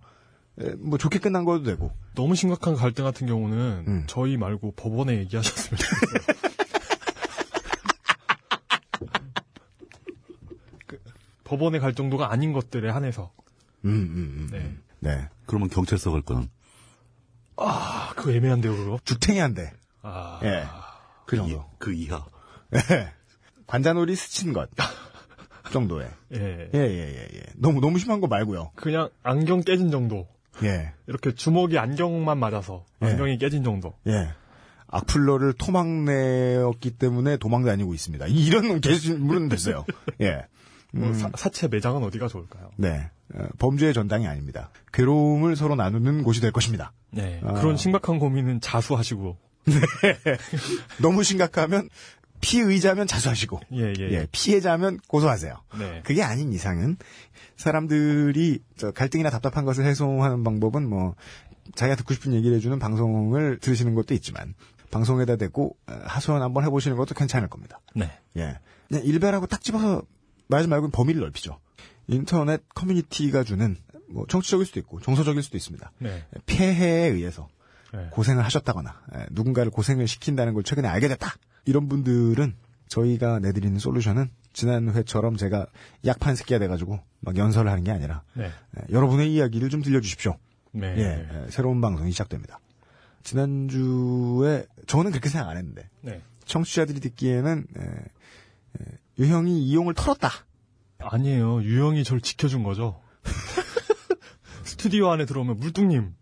에, 0.61 0.71
뭐 0.79 0.97
좋게 0.97 1.19
끝난 1.19 1.45
거도 1.45 1.65
되고. 1.65 1.93
너무 2.15 2.35
심각한 2.35 2.75
갈등 2.75 3.05
같은 3.05 3.27
경우는 3.27 3.85
음. 3.87 4.05
저희 4.07 4.39
말고 4.39 4.73
법원에 4.73 5.19
얘기하셨으면 5.19 5.79
좋겠어요. 5.79 6.41
그, 10.87 10.99
법원에 11.45 11.79
갈 11.79 11.95
정도가 11.95 12.33
아닌 12.33 12.55
것들에 12.55 12.89
한해서. 12.89 13.33
음, 13.85 13.91
음, 13.91 14.17
음. 14.17 14.49
네. 14.51 14.77
네. 15.01 15.29
그러면 15.45 15.69
경찰서 15.69 16.11
갈 16.11 16.23
거는 16.23 16.49
아, 17.57 18.13
그거 18.17 18.33
애매한데요, 18.33 18.75
그거? 18.77 18.99
주탱이한데. 19.05 19.73
아, 20.03 20.41
예. 20.45 20.65
그 21.27 21.37
이- 21.37 21.39
정도. 21.39 21.65
그 21.79 21.93
이하. 21.93 22.25
예. 22.75 23.13
관자놀이 23.67 24.15
스친 24.17 24.53
것 24.53 24.69
정도에. 25.73 26.09
예. 26.35 26.71
예, 26.75 26.79
예, 26.79 26.81
예, 26.81 27.29
예. 27.35 27.43
너무, 27.57 27.81
너무 27.81 27.99
심한 27.99 28.21
거 28.21 28.27
말고요. 28.27 28.73
그냥 28.75 29.11
안경 29.23 29.61
깨진 29.61 29.91
정도. 29.91 30.27
예, 30.63 30.93
이렇게 31.07 31.33
주먹이 31.35 31.79
안경만 31.79 32.39
맞아서 32.39 32.85
예. 33.03 33.07
안경이 33.07 33.39
깨진 33.39 33.63
정도. 33.65 33.95
예. 34.07 34.31
악플러를 34.89 35.53
토막내었기 35.53 36.91
때문에 36.99 37.37
도망 37.37 37.65
다니고 37.65 37.95
있습니다. 37.95 38.27
이- 38.27 38.45
이런 38.47 38.81
게시물은 38.81 39.49
됐어요. 39.49 39.85
예. 40.21 40.47
뭐 40.93 41.13
사, 41.15 41.31
사채 41.37 41.69
매장은 41.69 42.03
어디가 42.03 42.27
좋을까요? 42.27 42.71
네. 42.77 43.09
어, 43.35 43.47
범죄의 43.59 43.95
전당이 43.95 44.27
아닙니다. 44.27 44.71
괴로움을 44.93 45.57
서로 45.57 45.75
나누는 45.77 46.23
곳이 46.23 46.41
될 46.41 46.53
것입니다. 46.53 46.93
네. 47.11 47.41
아. 47.45 47.55
그런 47.55 47.77
심각한 47.77 48.19
고민은 48.19 48.61
자수하시고. 48.61 49.37
너무 51.03 51.23
심각하면 51.23 51.89
피의자면 52.41 53.07
자수하시고, 53.07 53.61
예, 53.75 53.93
예. 53.99 54.11
예, 54.13 54.27
피해자면 54.33 54.99
고소하세요. 55.09 55.55
네. 55.79 56.03
그게 56.05 56.23
아닌 56.23 56.53
이상은 56.53 56.97
사람들이 57.57 58.61
저 58.77 58.91
갈등이나 58.93 59.29
답답한 59.29 59.67
것을 59.67 59.85
해소하는 59.85 60.43
방법은 60.43 60.89
뭐 60.89 61.15
자기가 61.75 61.97
듣고 61.97 62.15
싶은 62.15 62.33
얘기를 62.33 62.57
해주는 62.57 62.79
방송을 62.79 63.59
들으시는 63.59 63.95
것도 63.95 64.15
있지만 64.15 64.55
방송에다 64.91 65.37
대고 65.37 65.77
어, 65.87 66.01
하소연 66.05 66.43
한번 66.43 66.65
해보시는 66.65 66.97
것도 66.97 67.15
괜찮을 67.15 67.49
겁니다. 67.49 67.81
네. 67.95 68.11
예, 68.39 68.57
일배라고 68.91 69.47
딱 69.47 69.63
집어서 69.63 70.03
말하지 70.49 70.69
말고 70.69 70.91
범위를 70.91 71.21
넓히죠. 71.21 71.59
인터넷 72.11 72.63
커뮤니티가 72.75 73.45
주는 73.45 73.77
뭐 74.09 74.27
정치적일 74.29 74.67
수도 74.67 74.81
있고 74.81 75.01
정서적일 75.01 75.43
수도 75.43 75.57
있습니다. 75.57 75.93
네. 75.99 76.25
폐해에 76.47 77.09
의해서 77.09 77.49
네. 77.93 78.09
고생을 78.11 78.45
하셨다거나 78.45 79.01
예, 79.17 79.27
누군가를 79.31 79.71
고생을 79.71 80.07
시킨다는 80.07 80.55
걸 80.55 80.63
최근에 80.63 80.89
알게 80.89 81.09
됐다. 81.09 81.35
이런 81.65 81.89
분들은 81.89 82.55
저희가 82.89 83.39
내드리는 83.39 83.79
솔루션은 83.79 84.29
지난 84.53 84.91
회처럼 84.93 85.37
제가 85.37 85.67
약판 86.05 86.35
새끼가 86.35 86.59
돼가지고 86.59 86.99
막 87.21 87.37
연설을 87.37 87.71
하는 87.71 87.85
게 87.85 87.93
아니라 87.93 88.23
네. 88.35 88.45
예, 88.45 88.93
여러분의 88.93 89.33
이야기를 89.33 89.71
좀 89.71 89.83
들려주십시오. 89.83 90.37
네. 90.73 90.95
예, 90.99 91.29
예, 91.45 91.51
새로운 91.51 91.81
방송이 91.81 92.11
시작됩니다. 92.13 92.59
지난주에 93.23 94.67
저는 94.87 95.11
그렇게 95.11 95.29
생각 95.29 95.49
안 95.51 95.57
했는데 95.57 95.89
네. 96.01 96.23
청취자들이 96.47 97.01
듣기에는 97.01 97.67
유형이 99.19 99.63
이용을 99.63 99.95
털었다. 99.95 100.31
아니에요. 101.03 101.63
유형이 101.63 102.05
절 102.05 102.21
지켜준 102.21 102.63
거죠. 102.63 103.01
스튜디오 104.65 105.11
안에 105.11 105.25
들어오면 105.27 105.59
물뚱님, 105.59 106.15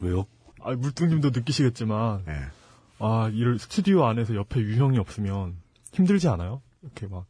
왜요? 0.00 0.26
아, 0.62 0.72
물뚱님도 0.72 1.30
느끼시겠지만, 1.30 2.24
예. 2.28 2.32
아, 2.98 3.30
이를 3.32 3.58
스튜디오 3.58 4.04
안에서 4.06 4.34
옆에 4.34 4.60
유형이 4.60 4.98
없으면 4.98 5.56
힘들지 5.92 6.28
않아요? 6.28 6.62
이렇게 6.82 7.06
막, 7.06 7.26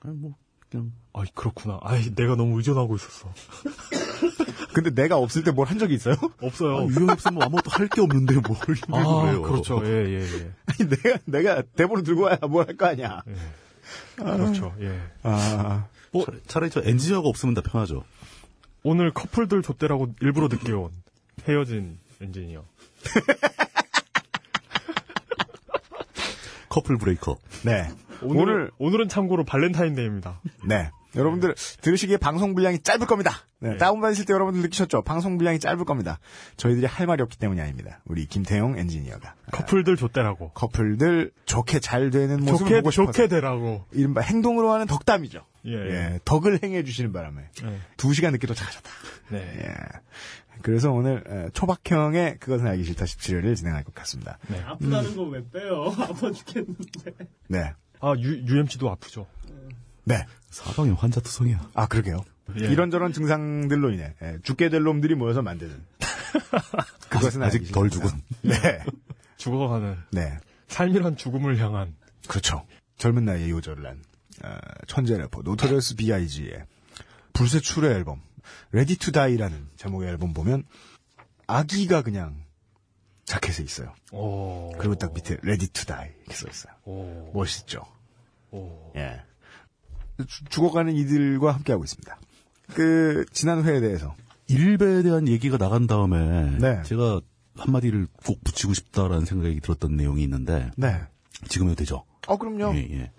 아니, 0.00 0.14
뭐, 0.16 0.34
그냥. 0.70 0.92
아이, 1.12 1.26
그렇구나. 1.34 1.78
아이, 1.82 2.14
내가 2.14 2.36
너무 2.36 2.56
의존하고 2.58 2.96
있었어. 2.96 3.32
근데 4.74 4.90
내가 4.90 5.16
없을 5.18 5.44
때 5.44 5.52
뭘 5.52 5.66
한 5.70 5.78
적이 5.78 5.94
있어요? 5.94 6.16
없어요. 6.42 6.78
아, 6.78 6.84
유형 6.86 7.08
없으면 7.10 7.42
아무것도 7.42 7.70
할 7.70 7.88
게 7.88 8.00
없는데 8.00 8.34
뭘 8.40 8.56
힘들고 8.58 8.96
아, 8.96 9.22
그래요. 9.22 9.42
그렇죠. 9.42 9.80
예, 9.84 9.88
예, 10.08 10.20
예. 10.20 10.52
아니, 10.66 10.90
내가 10.90 11.18
내가 11.26 11.62
대본을 11.62 12.02
들고 12.02 12.22
와야 12.22 12.38
뭘 12.48 12.66
할 12.66 12.76
거 12.76 12.86
아니야. 12.86 13.22
예. 13.28 13.34
그렇죠. 14.16 14.74
예. 14.80 15.00
아, 15.22 15.86
뭐, 16.12 16.24
차라리, 16.24 16.42
차라리 16.46 16.70
저 16.70 16.82
엔지니어가 16.82 17.28
없으면 17.28 17.54
다 17.54 17.62
편하죠. 17.62 18.04
오늘 18.82 19.12
커플들 19.12 19.62
좆대라고 19.62 20.14
일부러 20.20 20.48
늦게 20.48 20.72
온 20.72 20.90
헤어진 21.48 21.98
엔지니어. 22.20 22.64
couple 26.68 26.98
breaker. 26.98 27.38
네. 27.64 27.88
오늘, 28.22 28.42
오늘 28.42 28.70
오늘은 28.78 29.08
참고로 29.08 29.44
발렌타인데이입니다. 29.44 30.40
네. 30.66 30.90
여러분들 31.16 31.54
들으시기에 31.80 32.16
방송 32.16 32.54
분량이 32.54 32.80
짧을 32.80 33.06
겁니다. 33.06 33.32
네, 33.60 33.76
다운받으실 33.78 34.26
때 34.26 34.34
여러분들 34.34 34.62
느끼셨죠? 34.62 35.02
방송 35.02 35.38
분량이 35.38 35.58
짧을 35.58 35.84
겁니다. 35.84 36.18
저희들이 36.56 36.86
할 36.86 37.06
말이 37.06 37.22
없기 37.22 37.38
때문이 37.38 37.60
아닙니다. 37.60 38.00
우리 38.04 38.26
김태용 38.26 38.78
엔지니어가 38.78 39.34
커플들 39.52 39.96
좆대라고. 39.96 40.50
커플들 40.52 41.30
좋게 41.46 41.80
잘 41.80 42.10
되는 42.10 42.40
모습을 42.40 42.58
좋게, 42.58 42.74
보고 42.76 42.90
싶어서 42.90 43.12
좋게 43.12 43.28
되라고. 43.28 43.84
이른바 43.92 44.20
행동으로 44.20 44.70
하는 44.70 44.86
덕담이죠. 44.86 45.44
예. 45.66 45.72
예, 45.72 46.20
덕을 46.26 46.60
행해 46.62 46.84
주시는 46.84 47.12
바람에 47.12 47.42
예. 47.64 47.80
두 47.96 48.12
시간 48.12 48.32
늦게 48.32 48.46
도착하셨다. 48.46 48.90
네. 49.30 49.38
예. 49.38 49.74
그래서 50.62 50.92
오늘 50.92 51.24
에, 51.26 51.50
초박형의 51.52 52.38
그것은 52.38 52.66
알기 52.66 52.84
싫다 52.84 53.06
17회를 53.06 53.56
진행할 53.56 53.82
것 53.84 53.94
같습니다. 53.94 54.38
네. 54.48 54.60
아프다는 54.64 55.16
거왜 55.16 55.42
빼요? 55.52 55.92
아파 55.98 56.30
죽겠는데. 56.30 57.12
네. 57.48 57.72
아, 58.00 58.14
유, 58.18 58.42
UMC도 58.46 58.90
아프죠. 58.90 59.26
네. 60.04 60.26
사방에 60.54 60.90
환자 60.90 61.20
투성이야. 61.20 61.70
아, 61.74 61.86
그러게요. 61.86 62.24
예. 62.60 62.66
이런저런 62.66 63.12
증상들로 63.12 63.90
인해 63.90 64.14
예, 64.22 64.38
죽게 64.42 64.68
될 64.68 64.82
놈들이 64.82 65.14
모여서 65.14 65.42
만드는 65.42 65.82
그것은 67.08 67.42
아직 67.42 67.72
덜. 67.72 67.88
죽은. 67.90 68.10
네. 68.42 68.84
죽어가는 69.38 69.96
네. 70.12 70.38
삶이란 70.68 71.16
죽음을 71.16 71.58
향한 71.58 71.94
그렇죠. 72.28 72.66
젊은 72.98 73.24
나이에 73.24 73.50
요절을 73.50 73.86
한 73.86 74.02
어, 74.44 74.56
천재 74.86 75.16
래퍼 75.16 75.42
노토리어스 75.42 75.96
B.I.G의 75.96 76.64
불세출의 77.32 77.92
앨범 77.92 78.20
Ready 78.72 78.96
to 78.96 79.10
Die라는 79.10 79.68
제목의 79.76 80.08
앨범 80.10 80.32
보면 80.34 80.64
아기가 81.46 82.02
그냥 82.02 82.44
자켓에 83.24 83.62
있어요. 83.64 83.94
오. 84.12 84.70
그리고 84.78 84.94
딱 84.96 85.12
밑에 85.14 85.38
Ready 85.42 85.68
to 85.68 85.86
Die 85.86 86.10
이렇게 86.20 86.34
써 86.34 86.46
있어요. 86.48 86.74
오. 86.84 87.32
멋있죠. 87.34 87.82
오. 88.50 88.92
예. 88.96 89.22
주- 90.26 90.44
죽어가는 90.46 90.94
이들과 90.94 91.52
함께하고 91.52 91.84
있습니다. 91.84 92.18
그 92.74 93.24
지난 93.32 93.64
회에 93.64 93.80
대해서 93.80 94.14
일베에 94.48 95.02
대한 95.02 95.28
얘기가 95.28 95.58
나간 95.58 95.86
다음에 95.86 96.58
네. 96.58 96.82
제가 96.84 97.20
한마디를 97.56 98.06
꼭 98.26 98.42
붙이고 98.44 98.74
싶다라는 98.74 99.24
생각이 99.26 99.60
들었던 99.60 99.96
내용이 99.96 100.22
있는데 100.24 100.70
네. 100.76 101.00
지금 101.48 101.66
해도 101.68 101.76
되죠? 101.76 102.04
어 102.26 102.36
그럼요. 102.36 102.74
예, 102.76 102.88
예. 102.90 103.10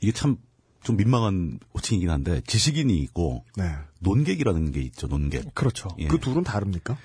이게 0.00 0.12
참 0.12 0.36
좀 0.84 0.98
민망한 0.98 1.58
호칭이긴 1.72 2.10
한데 2.10 2.42
지식인이 2.46 2.94
있고 3.04 3.42
네. 3.56 3.72
논객이라는 4.00 4.70
게 4.70 4.82
있죠. 4.82 5.06
논객. 5.06 5.54
그렇죠. 5.54 5.88
예. 5.98 6.08
그 6.08 6.18
둘은 6.20 6.44
다릅니까? 6.44 6.98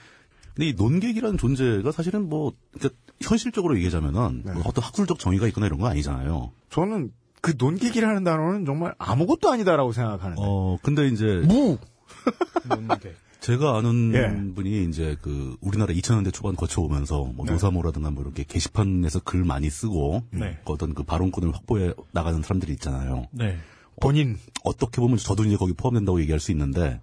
근데 0.53 0.67
이 0.67 0.73
논객이라는 0.73 1.37
존재가 1.37 1.93
사실은 1.93 2.27
뭐 2.27 2.51
그러니까 2.73 2.99
현실적으로 3.21 3.77
얘기하자면은 3.77 4.41
네. 4.43 4.51
뭐 4.51 4.63
어떤 4.65 4.83
학술적 4.83 5.17
정의가 5.17 5.47
있거나 5.47 5.65
이런 5.67 5.79
거 5.79 5.87
아니잖아요. 5.87 6.51
저는 6.69 7.13
그 7.41 7.53
논객이라는 7.57 8.23
단어는 8.23 8.65
정말 8.65 8.93
아무것도 8.97 9.51
아니다라고 9.51 9.91
생각하는데. 9.91 10.41
어 10.43 10.77
근데 10.81 11.07
이제 11.07 11.41
무. 11.45 11.77
제가 13.39 13.77
아는 13.77 14.13
예. 14.13 14.53
분이 14.53 14.85
이제 14.85 15.15
그 15.21 15.55
우리나라 15.61 15.93
2000년대 15.93 16.33
초반 16.33 16.55
거쳐오면서 16.55 17.31
뭐 17.35 17.45
네. 17.45 17.53
노사모라든가 17.53 18.11
뭐 18.11 18.23
이렇게 18.23 18.43
게시판에서 18.43 19.21
글 19.21 19.45
많이 19.45 19.69
쓰고 19.69 20.23
네. 20.31 20.59
그 20.65 20.73
어떤 20.73 20.93
그 20.93 21.03
발언권을 21.03 21.53
확보해 21.53 21.93
나가는 22.11 22.41
사람들이 22.41 22.73
있잖아요. 22.73 23.27
네. 23.31 23.57
본인. 24.01 24.37
어 24.63 24.75
떻게 24.75 25.01
보면 25.01 25.17
저도 25.17 25.45
이제 25.45 25.55
거기 25.55 25.73
포함된다고 25.73 26.19
얘기할 26.21 26.39
수 26.39 26.51
있는데 26.51 27.01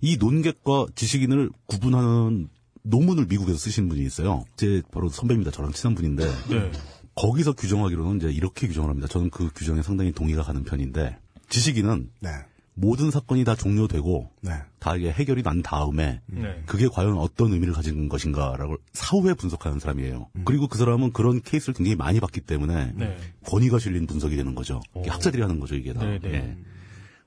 이 0.00 0.18
논객과 0.18 0.88
지식인을 0.94 1.50
구분하는 1.66 2.48
논문을 2.82 3.26
미국에서 3.26 3.56
쓰신 3.58 3.88
분이 3.88 4.02
있어요. 4.02 4.44
제 4.56 4.82
바로 4.92 5.08
선배입니다. 5.08 5.50
저랑 5.50 5.72
친한 5.72 5.94
분인데 5.94 6.26
네. 6.50 6.70
거기서 7.14 7.52
규정하기로는 7.52 8.16
이제 8.18 8.30
이렇게 8.30 8.66
규정을 8.66 8.88
합니다. 8.90 9.08
저는 9.08 9.30
그 9.30 9.50
규정에 9.54 9.82
상당히 9.82 10.12
동의가 10.12 10.42
가는 10.42 10.64
편인데 10.64 11.18
지식인은 11.48 12.10
네. 12.20 12.30
모든 12.74 13.10
사건이 13.10 13.44
다 13.44 13.54
종료되고 13.54 14.30
네. 14.40 14.52
다 14.78 14.96
이게 14.96 15.12
해결이 15.12 15.42
난 15.42 15.62
다음에 15.62 16.22
네. 16.26 16.62
그게 16.64 16.88
과연 16.88 17.18
어떤 17.18 17.52
의미를 17.52 17.74
가진 17.74 18.08
것인가라고 18.08 18.78
사후에 18.94 19.34
분석하는 19.34 19.78
사람이에요. 19.78 20.28
그리고 20.44 20.68
그 20.68 20.78
사람은 20.78 21.12
그런 21.12 21.42
케이스를 21.42 21.74
굉장히 21.74 21.96
많이 21.96 22.18
봤기 22.18 22.40
때문에 22.40 22.92
네. 22.94 23.18
권위가 23.46 23.78
실린 23.78 24.06
분석이 24.06 24.36
되는 24.36 24.54
거죠. 24.54 24.80
이게 24.96 25.10
학자들이 25.10 25.42
하는 25.42 25.60
거죠, 25.60 25.74
이게 25.74 25.92
다. 25.92 26.04
네, 26.04 26.18
네. 26.18 26.32
예. 26.32 26.56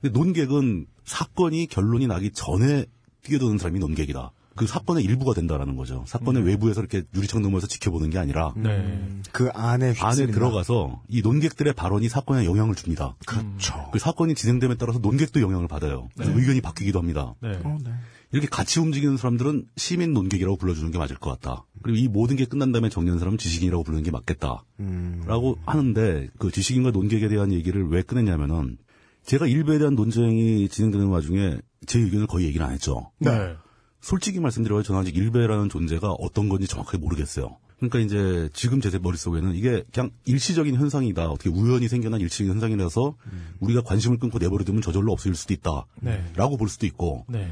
근데 0.01 0.17
논객은 0.17 0.87
사건이 1.03 1.67
결론이 1.67 2.07
나기 2.07 2.31
전에 2.31 2.85
뛰어드는 3.21 3.59
사람이 3.59 3.79
논객이다. 3.79 4.31
그 4.55 4.67
사건의 4.67 5.03
일부가 5.03 5.33
된다라는 5.33 5.75
거죠. 5.75 6.03
사건의 6.07 6.43
외부에서 6.43 6.79
이렇게 6.81 7.03
유리창 7.13 7.41
너머에서 7.41 7.67
지켜보는 7.67 8.09
게 8.09 8.17
아니라 8.17 8.53
네. 8.55 9.19
그 9.31 9.49
안에 9.53 9.87
안에 9.87 9.93
휩쓸린다. 9.93 10.33
들어가서 10.33 11.01
이 11.09 11.21
논객들의 11.21 11.73
발언이 11.73 12.07
사건에 12.09 12.45
영향을 12.45 12.75
줍니다. 12.75 13.15
그렇죠. 13.25 13.89
그 13.91 13.99
사건이 13.99 14.35
진행됨에 14.35 14.75
따라서 14.75 14.99
논객도 14.99 15.41
영향을 15.41 15.67
받아요. 15.67 16.07
그래서 16.15 16.31
의견이 16.37 16.61
바뀌기도 16.61 16.99
합니다. 16.99 17.35
네. 17.41 17.59
어, 17.63 17.77
네. 17.83 17.91
이렇게 18.31 18.47
같이 18.47 18.79
움직이는 18.79 19.17
사람들은 19.17 19.65
시민 19.77 20.13
논객이라고 20.13 20.57
불러주는 20.57 20.91
게 20.91 20.97
맞을 20.97 21.17
것 21.17 21.29
같다. 21.31 21.65
그리고 21.83 21.97
이 21.97 22.07
모든 22.07 22.35
게 22.35 22.45
끝난 22.45 22.71
다음에 22.71 22.89
정리하는 22.89 23.19
사람은 23.19 23.37
지식인이라고 23.37 23.83
부르는 23.83 24.03
게 24.03 24.11
맞겠다. 24.11 24.63
라고 25.25 25.57
하는데 25.65 26.29
그 26.39 26.51
지식인과 26.51 26.91
논객에 26.91 27.27
대한 27.27 27.53
얘기를 27.53 27.87
왜 27.87 28.01
꺼냈냐면은 28.01 28.77
제가 29.25 29.47
일베에 29.47 29.77
대한 29.77 29.95
논쟁이 29.95 30.67
진행되는 30.69 31.07
와중에 31.07 31.57
제 31.85 31.99
의견을 31.99 32.27
거의 32.27 32.47
얘기를 32.47 32.65
안 32.65 32.73
했죠. 32.73 33.11
네. 33.19 33.55
솔직히 34.05 34.39
말씀드려요. 34.39 34.83
저는 34.83 35.01
아직 35.01 35.17
일베라는 35.17 35.67
존재가 35.67 36.11
어떤 36.11 36.47
건지 36.47 36.67
정확하게 36.67 36.99
모르겠어요. 36.99 37.57
그러니까 37.77 37.97
이제 37.97 38.49
지금 38.53 38.79
제 38.79 38.95
머릿속에는 38.99 39.55
이게 39.55 39.83
그냥 39.91 40.11
일시적인 40.25 40.75
현상이다. 40.75 41.27
어떻게 41.31 41.49
우연히 41.49 41.87
생겨난 41.87 42.21
일시적인 42.21 42.53
현상이라서 42.53 43.15
우리가 43.61 43.81
관심을 43.81 44.19
끊고 44.19 44.37
내버려두면 44.37 44.83
저절로 44.83 45.11
없어질 45.11 45.33
수도 45.33 45.55
있다. 45.55 45.87
네. 46.01 46.23
라고 46.35 46.55
볼 46.55 46.69
수도 46.69 46.85
있고 46.85 47.25
네. 47.27 47.51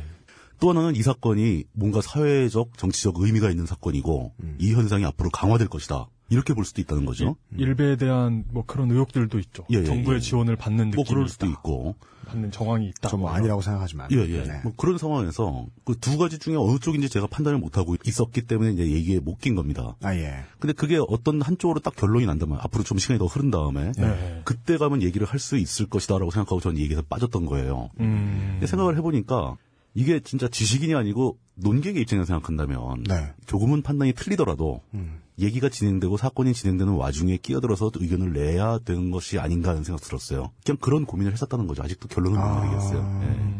또 0.60 0.70
하나는 0.70 0.96
이 0.96 1.02
사건이 1.02 1.64
뭔가 1.74 2.02
사회적, 2.02 2.78
정치적 2.78 3.16
의미가 3.18 3.50
있는 3.50 3.66
사건이고 3.66 4.36
이 4.60 4.74
현상이 4.74 5.06
앞으로 5.06 5.32
강화될 5.32 5.70
것이다. 5.70 6.06
이렇게 6.34 6.54
볼 6.54 6.66
수도 6.66 6.82
있다는 6.82 7.06
거죠. 7.06 7.36
일베에 7.56 7.96
대한 7.96 8.44
뭐 8.52 8.64
그런 8.66 8.90
의혹들도 8.92 9.38
있죠. 9.40 9.64
예, 9.72 9.78
예, 9.80 9.84
정부의 9.84 10.18
예. 10.18 10.20
지원을 10.20 10.56
받는 10.56 10.86
느낌이 10.90 10.96
뭐 10.96 11.06
그럴 11.06 11.30
수도 11.30 11.46
있다. 11.46 11.54
있고. 11.60 11.96
받는 12.26 12.52
정황이 12.52 12.88
있다. 12.88 13.10
저뭐 13.10 13.30
아니라고 13.30 13.62
생각하지만. 13.62 14.08
예, 14.12 14.18
예. 14.18 14.44
네. 14.44 14.62
뭐 14.64 14.72
그런 14.78 14.98
상황에서 14.98 15.66
그 15.84 15.94
두 16.00 16.18
가지 16.18 16.40
중에 16.40 16.56
어느 16.56 16.80
쪽인지 16.80 17.10
제가 17.10 17.28
판단을 17.28 17.60
못 17.60 17.78
하고 17.78 17.96
있었기 18.06 18.44
때문에 18.44 18.72
이제 18.72 18.90
얘기에 18.90 19.20
못 19.20 19.40
낀 19.40 19.56
겁니다. 19.56 19.96
아, 20.02 20.16
예. 20.16 20.46
근데 20.60 20.74
그게 20.74 20.98
어떤 21.08 21.42
한쪽으로 21.42 21.80
딱 21.82 21.96
결론이 21.96 22.26
난다면 22.26 22.58
앞으로 22.62 22.84
좀 22.84 22.98
시간이 22.98 23.20
더 23.20 23.26
흐른 23.26 23.52
다음에 23.52 23.92
네. 23.98 24.42
그때 24.46 24.78
가면 24.78 25.02
얘기를 25.02 25.28
할 25.28 25.40
수 25.40 25.58
있을 25.58 25.88
것이다라고 25.88 26.32
생각하고 26.32 26.62
저는 26.62 26.78
이 26.78 26.84
얘기에서 26.84 27.02
빠졌던 27.04 27.46
거예요. 27.46 27.90
음. 28.00 28.62
생각을 28.66 28.96
해보니까 28.98 29.58
이게 29.94 30.22
진짜 30.22 30.48
지식인이 30.48 30.96
아니고 30.96 31.38
논객의 31.56 32.02
입장에서 32.02 32.26
생각한다면 32.26 33.04
네. 33.04 33.34
조금은 33.46 33.82
판단이 33.82 34.14
틀리더라도 34.14 34.82
음. 34.94 35.20
얘기가 35.40 35.70
진행되고 35.70 36.18
사건이 36.18 36.54
진행되는 36.54 36.94
와중에 36.94 37.38
끼어들어서 37.38 37.92
의견을 37.96 38.34
내야 38.34 38.80
되는 38.80 39.12
것이 39.12 39.40
아닌가 39.40 39.72
하는 39.72 39.84
생각 39.84 40.02
들었어요. 40.02 40.52
그냥 40.66 40.78
그런 40.80 41.06
고민을 41.06 41.32
했었다는 41.34 41.68
거죠. 41.68 41.84
아직도 41.84 42.08
결론은 42.08 42.40
못 42.40 42.46
아. 42.46 42.66
내리겠어요. 42.66 43.22
예. 43.24 43.54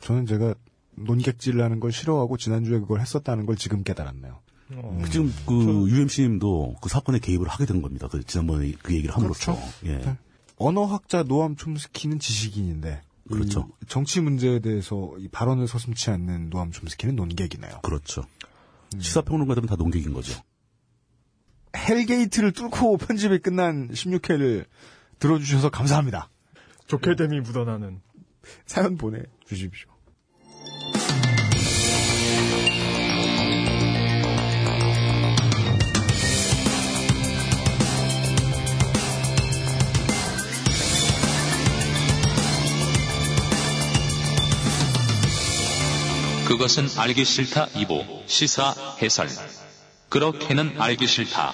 저는 0.00 0.26
제가 0.26 0.54
논객질하는 0.96 1.80
걸 1.80 1.92
싫어하고 1.92 2.36
지난주에 2.36 2.78
그걸 2.78 3.00
했었다는 3.00 3.46
걸 3.46 3.56
지금 3.56 3.82
깨달았네요. 3.82 4.40
어. 4.76 5.00
그 5.02 5.10
지금 5.10 5.32
그 5.46 5.88
UMC님도 5.88 6.76
그 6.80 6.88
사건에 6.88 7.18
개입을 7.18 7.48
하게 7.48 7.66
된 7.66 7.82
겁니다. 7.82 8.08
그 8.08 8.22
지난번에 8.24 8.72
그 8.82 8.94
얘기를 8.94 9.14
함으로써. 9.14 9.58
예. 9.84 9.98
네. 9.98 10.16
언어학자 10.56 11.22
노암 11.22 11.56
촘스키는 11.56 12.18
지식인인데 12.18 13.02
그렇죠. 13.30 13.70
이 13.82 13.86
정치 13.86 14.20
문제에 14.20 14.58
대해서 14.60 15.14
이 15.18 15.28
발언을 15.28 15.66
서슴치 15.66 16.10
않는 16.10 16.50
노암 16.50 16.72
촘스키는 16.72 17.16
논객이네요. 17.16 17.80
그렇죠. 17.82 18.24
음. 18.94 19.00
시사평론가들은 19.00 19.68
다 19.68 19.76
논객인 19.76 20.12
거죠. 20.12 20.40
hell 21.76 22.01
gate를 22.01 22.52
뚫고 22.52 22.98
편집이 22.98 23.38
끝난 23.38 23.88
16회를 23.88 24.66
들어주셔서 25.18 25.70
감사합니다. 25.70 26.30
좋게 26.86 27.16
됨이 27.16 27.40
묻어나는 27.40 28.00
사연 28.66 28.96
보내주십시오. 28.96 29.93
그것은 46.46 46.84
알기 46.98 47.24
싫다 47.24 47.66
2부 47.68 48.28
시사 48.28 48.74
해설. 49.00 49.28
그렇게는 50.10 50.80
알기 50.80 51.06
싫다. 51.06 51.52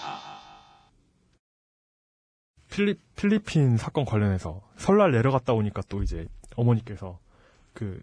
필리, 2.71 2.97
필리핀 3.17 3.77
사건 3.77 4.05
관련해서 4.05 4.63
설날 4.77 5.13
내려갔다 5.13 5.53
오니까 5.53 5.83
또 5.89 6.03
이제 6.03 6.27
어머니께서 6.57 7.19
그 7.73 8.01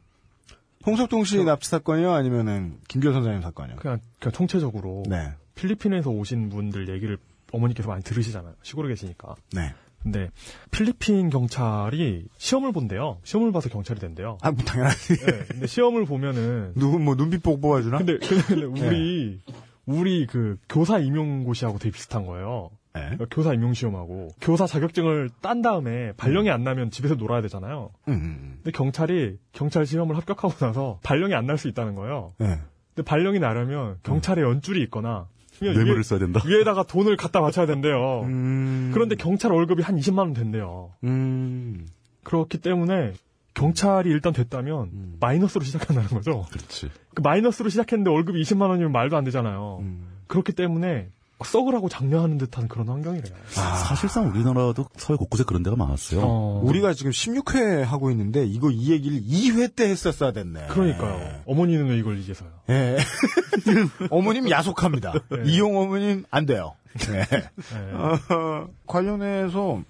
홍석동 0.85 1.25
씨 1.25 1.43
납치 1.43 1.69
사건이요? 1.69 2.13
아니면은 2.13 2.79
김기현 2.87 3.13
선생님 3.13 3.41
사건이요? 3.41 3.77
그냥 3.77 3.99
그냥 4.19 4.31
통체적으로 4.33 5.03
네. 5.07 5.33
필리핀에서 5.55 6.09
오신 6.09 6.49
분들 6.49 6.89
얘기를 6.89 7.17
어머니께서 7.51 7.89
많이 7.89 8.03
들으시잖아요. 8.03 8.55
시골에 8.61 8.87
계시니까. 8.89 9.35
네. 9.51 9.73
근데 10.03 10.29
필리핀 10.71 11.29
경찰이 11.29 12.25
시험을 12.37 12.71
본대요. 12.71 13.19
시험을 13.23 13.51
봐서 13.51 13.69
경찰이 13.69 13.99
된대요. 13.99 14.37
아, 14.41 14.51
뭐 14.51 14.63
당연하지. 14.63 15.17
네, 15.17 15.43
근데 15.49 15.67
시험을 15.67 16.05
보면은 16.05 16.73
누구 16.75 16.99
뭐 16.99 17.15
눈빛 17.15 17.43
보고 17.43 17.59
뽑아주나? 17.59 17.97
근데 17.99 18.17
근데 18.19 18.63
우리 18.65 19.41
우리 19.85 20.25
그 20.27 20.57
교사 20.69 20.99
임용고시하고 20.99 21.79
되게 21.79 21.91
비슷한 21.91 22.25
거예요. 22.25 22.69
네. 22.93 23.15
교사 23.29 23.53
임용 23.53 23.73
시험하고 23.73 24.29
교사 24.41 24.65
자격증을 24.65 25.29
딴 25.41 25.61
다음에 25.61 26.13
발령이 26.13 26.49
안 26.49 26.63
나면 26.63 26.89
집에서 26.89 27.13
놀아야 27.15 27.41
되잖아요. 27.41 27.91
음, 28.07 28.13
음, 28.13 28.51
근데 28.63 28.71
경찰이 28.75 29.37
경찰 29.51 29.85
시험을 29.85 30.17
합격하고 30.17 30.65
나서 30.65 30.99
발령이 31.03 31.35
안 31.35 31.45
날 31.45 31.57
수 31.57 31.67
있다는 31.67 31.93
거예요. 31.95 32.33
음. 32.41 32.47
네. 32.47 32.57
근데 32.95 33.07
발령이 33.07 33.39
나려면 33.39 33.97
경찰에 34.03 34.41
연줄이 34.41 34.81
있거나 34.83 35.27
뇌물을 35.61 35.95
위에, 35.95 36.03
써야 36.03 36.19
된다. 36.19 36.41
위에다가 36.45 36.83
돈을 36.83 37.17
갖다 37.17 37.41
맞춰야 37.41 37.65
된대요. 37.65 38.21
음. 38.23 38.91
그런데 38.93 39.15
경찰 39.15 39.51
월급이 39.51 39.83
한 39.83 39.97
20만 39.97 40.19
원 40.19 40.33
된대요. 40.33 40.93
음. 41.03 41.87
그렇기 42.23 42.59
때문에 42.59 43.13
경찰이 43.53 44.09
일단 44.09 44.33
됐다면 44.33 44.89
음. 44.93 45.17
마이너스로 45.19 45.63
시작한다는 45.63 46.09
거죠. 46.09 46.45
그렇지. 46.51 46.89
그 47.15 47.21
마이너스로 47.21 47.69
시작했는데 47.69 48.09
월급이 48.11 48.41
20만 48.41 48.69
원이면 48.69 48.91
말도 48.91 49.17
안 49.17 49.23
되잖아요. 49.23 49.79
음. 49.81 50.07
그렇기 50.27 50.53
때문에 50.53 51.09
썩을 51.45 51.75
하고 51.75 51.87
장려하는 51.87 52.37
듯한 52.37 52.67
그런 52.67 52.89
환경이래요. 52.89 53.33
사실상 53.47 54.29
우리나라도 54.29 54.85
사회 54.95 55.15
곳곳에 55.17 55.43
그런 55.43 55.61
데가 55.61 55.75
많았어요. 55.75 56.21
어, 56.23 56.61
우리가 56.63 56.93
지금 56.93 57.11
16회 57.11 57.83
하고 57.83 58.09
있는데 58.11 58.45
이거 58.45 58.71
이 58.71 58.91
얘기를 58.91 59.21
2회 59.21 59.75
때 59.75 59.87
했었어야 59.87 60.31
됐네. 60.31 60.67
그러니까요. 60.67 61.41
어머니는 61.45 61.87
왜 61.89 61.97
이걸 61.97 62.17
이제서요? 62.19 62.49
예. 62.69 62.97
어머님 64.09 64.49
야속합니다. 64.49 65.13
이용 65.45 65.77
어머님 65.77 66.25
안 66.31 66.45
돼요. 66.45 66.73
네. 66.99 67.25
네. 67.25 67.91
어, 67.93 68.67
관련해서 68.87 69.81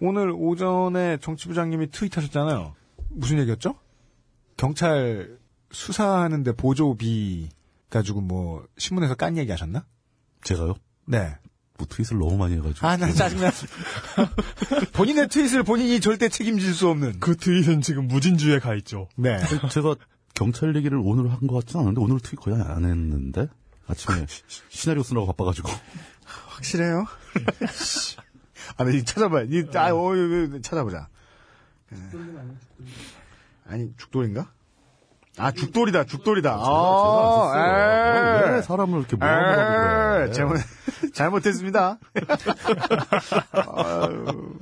오늘 0.00 0.32
오전에 0.34 1.18
정치부장님이 1.18 1.90
트윗하셨잖아요. 1.90 2.74
무슨 3.10 3.38
얘기였죠? 3.38 3.76
경찰 4.56 5.38
수사하는데 5.70 6.52
보조비 6.52 7.48
가지고 7.90 8.20
뭐 8.20 8.64
신문에서 8.78 9.14
깐 9.14 9.36
얘기 9.36 9.50
하셨나? 9.50 9.84
제가요? 10.42 10.74
네. 11.06 11.36
뭐 11.78 11.86
트윗을 11.88 12.18
너무 12.18 12.36
많이 12.36 12.56
해가지고. 12.56 12.86
아, 12.86 12.96
나 12.96 13.10
짜증나. 13.12 13.50
본인의 14.92 15.28
트윗을 15.28 15.62
본인이 15.62 16.00
절대 16.00 16.28
책임질 16.28 16.74
수 16.74 16.88
없는. 16.88 17.20
그 17.20 17.36
트윗은 17.36 17.80
지금 17.82 18.06
무진주에 18.08 18.58
가 18.58 18.74
있죠. 18.76 19.08
네. 19.16 19.38
제가 19.70 19.96
경찰 20.34 20.74
얘기를 20.76 20.98
오늘 21.02 21.30
한 21.30 21.40
것 21.46 21.54
같지는 21.64 21.84
않은데 21.84 22.00
오늘 22.00 22.20
트윗 22.20 22.40
거의 22.40 22.60
안 22.60 22.84
했는데 22.84 23.48
아침에 23.86 24.26
시나리오 24.68 25.02
쓰느라고 25.02 25.26
바빠가지고 25.28 25.70
확실해요? 26.48 27.06
아, 28.76 28.84
나 28.84 28.90
이거 28.90 29.04
찾아봐요. 29.04 29.46
이, 29.50 29.66
아, 29.74 29.90
어, 29.92 30.14
이거, 30.14 30.36
이거 30.36 30.60
찾아보자. 30.60 31.08
예. 31.92 31.96
아니, 33.66 33.92
죽돌인가? 33.96 34.52
아, 35.40 35.50
죽돌이다, 35.52 36.04
죽돌이다. 36.04 36.52
아, 36.52 37.52
왜 38.52 38.58
에. 38.58 38.62
사람을 38.62 38.98
이렇게 39.00 39.16
모함하고 39.16 39.56
그래? 39.56 40.24
에, 40.28 40.32
잘못, 40.32 40.56
잘못했습니다. 41.14 41.98
아유, 43.52 44.54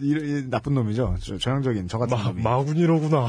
이, 0.00 0.10
이 0.10 0.50
나쁜 0.50 0.74
놈이죠. 0.74 1.16
저, 1.22 1.38
전형적인 1.38 1.88
저 1.88 1.98
같은 1.98 2.16
마, 2.16 2.24
놈이. 2.24 2.42
마군이로구나. 2.42 3.28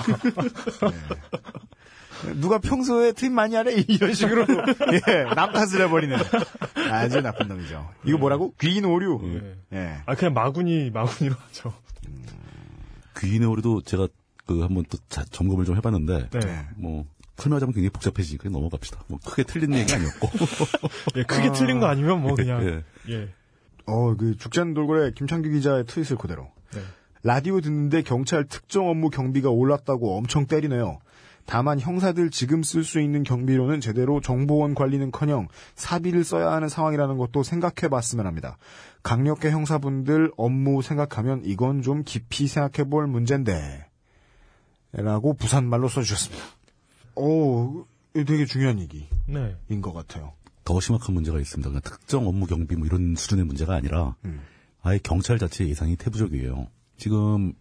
누가 2.36 2.58
평소에 2.58 3.12
트윗 3.12 3.32
많이 3.34 3.56
하래? 3.56 3.74
이런 3.88 4.14
식으로, 4.14 4.46
예, 4.94 5.24
남 5.36 5.52
탓을 5.52 5.82
해버리는. 5.82 6.18
아주 6.90 7.22
나쁜 7.22 7.50
놈이죠. 7.50 7.90
이거 8.06 8.18
뭐라고? 8.18 8.54
귀인 8.62 8.86
오류. 8.86 9.20
네. 9.22 9.56
예. 9.74 9.98
아, 10.06 10.16
그냥 10.16 10.34
마군이, 10.34 10.90
마군이로 10.92 11.36
하죠. 11.48 11.74
귀인의 13.20 13.48
오리도 13.48 13.82
제가 13.82 14.08
그 14.46 14.62
한번 14.62 14.84
또 14.90 14.98
자- 15.10 15.24
점검을 15.32 15.66
좀 15.66 15.76
해봤는데 15.78 16.30
네. 16.32 16.66
뭐 16.76 17.06
설명하자면 17.38 17.74
굉장히 17.74 17.90
복잡해지니까 17.90 18.50
넘어갑시다. 18.50 19.04
뭐 19.08 19.20
크게 19.26 19.44
틀린 19.44 19.74
얘기 19.74 19.94
아니었고. 19.94 20.30
예, 21.18 21.24
크게 21.24 21.52
틀린 21.54 21.80
거 21.80 21.88
아니면 21.88 22.22
뭐 22.22 22.36
그냥, 22.36 22.64
예. 22.64 22.84
예. 23.14 23.30
어, 23.86 24.16
그 24.16 24.38
죽자는 24.38 24.74
돌고래 24.74 25.12
김창규 25.12 25.50
기자의 25.50 25.86
트윗을 25.86 26.18
그대로. 26.18 26.50
네. 26.74 26.82
라디오 27.24 27.62
듣는데 27.62 28.02
경찰 28.02 28.46
특정 28.46 28.88
업무 28.90 29.10
경비가 29.10 29.50
올랐다고 29.50 30.18
엄청 30.18 30.46
때리네요. 30.46 31.00
다만 31.46 31.80
형사들 31.80 32.30
지금 32.30 32.64
쓸 32.64 32.84
수 32.86 33.02
있는 33.02 33.24
경비로는 33.24 33.82
제대로 33.82 34.22
정보원 34.22 34.76
관리는커녕 34.76 35.50
사비를 35.76 36.24
써야 36.24 36.52
하는 36.52 36.70
상황이라는 36.70 37.18
것도 37.18 37.44
생각해봤으면 37.44 38.26
합니다. 38.26 38.58
강력계 39.04 39.52
형사분들 39.52 40.32
업무 40.38 40.82
생각하면 40.82 41.42
이건 41.44 41.82
좀 41.82 42.04
깊이 42.06 42.48
생각해볼 42.48 43.08
문제인데 43.08 43.86
라고 44.94 45.34
부산말로 45.34 45.90
써주셨습니다. 45.90 46.44
오, 47.16 47.86
되게 48.14 48.46
중요한 48.46 48.80
얘기인 48.80 49.08
네. 49.28 49.56
것 49.82 49.92
같아요. 49.92 50.34
더 50.64 50.80
심각한 50.80 51.14
문제가 51.16 51.40
있습니다. 51.40 51.70
그러니까 51.70 51.90
특정 51.90 52.28
업무 52.28 52.46
경비 52.46 52.76
뭐 52.76 52.86
이런 52.86 53.16
수준의 53.16 53.46
문제가 53.46 53.76
아니라 53.76 54.16
음. 54.26 54.42
아예 54.82 55.00
경찰 55.02 55.40
자체 55.40 55.68
예산이 55.68 55.96
태부적이에요. 55.96 56.68
지금 56.98 57.54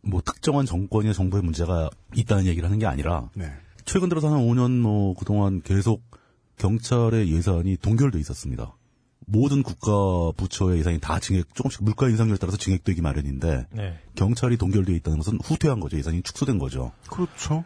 뭐 0.00 0.22
특정한 0.24 0.64
정권이나 0.64 1.12
정부의 1.12 1.42
문제가 1.42 1.90
있다는 2.14 2.46
얘기를 2.46 2.66
하는 2.66 2.78
게 2.78 2.86
아니라 2.86 3.28
네. 3.34 3.52
최근 3.84 4.08
들어서 4.08 4.32
한 4.32 4.40
5년 4.40 4.80
뭐 4.80 5.14
그동안 5.14 5.60
계속 5.62 6.02
경찰의 6.56 7.30
예산이 7.32 7.76
동결돼 7.76 8.18
있었습니다. 8.18 8.75
모든 9.26 9.62
국가 9.64 10.32
부처의 10.36 10.78
예산이 10.78 11.00
다 11.00 11.18
증액 11.18 11.52
조금씩 11.54 11.82
물가 11.82 12.08
인상률에 12.08 12.38
따라서 12.38 12.56
증액되기 12.56 13.02
마련인데 13.02 13.66
네. 13.72 13.98
경찰이 14.14 14.56
동결돼 14.56 14.94
있다는 14.94 15.18
것은 15.18 15.38
후퇴한 15.42 15.80
거죠. 15.80 15.98
예산이 15.98 16.22
축소된 16.22 16.58
거죠. 16.58 16.92
그렇죠. 17.10 17.64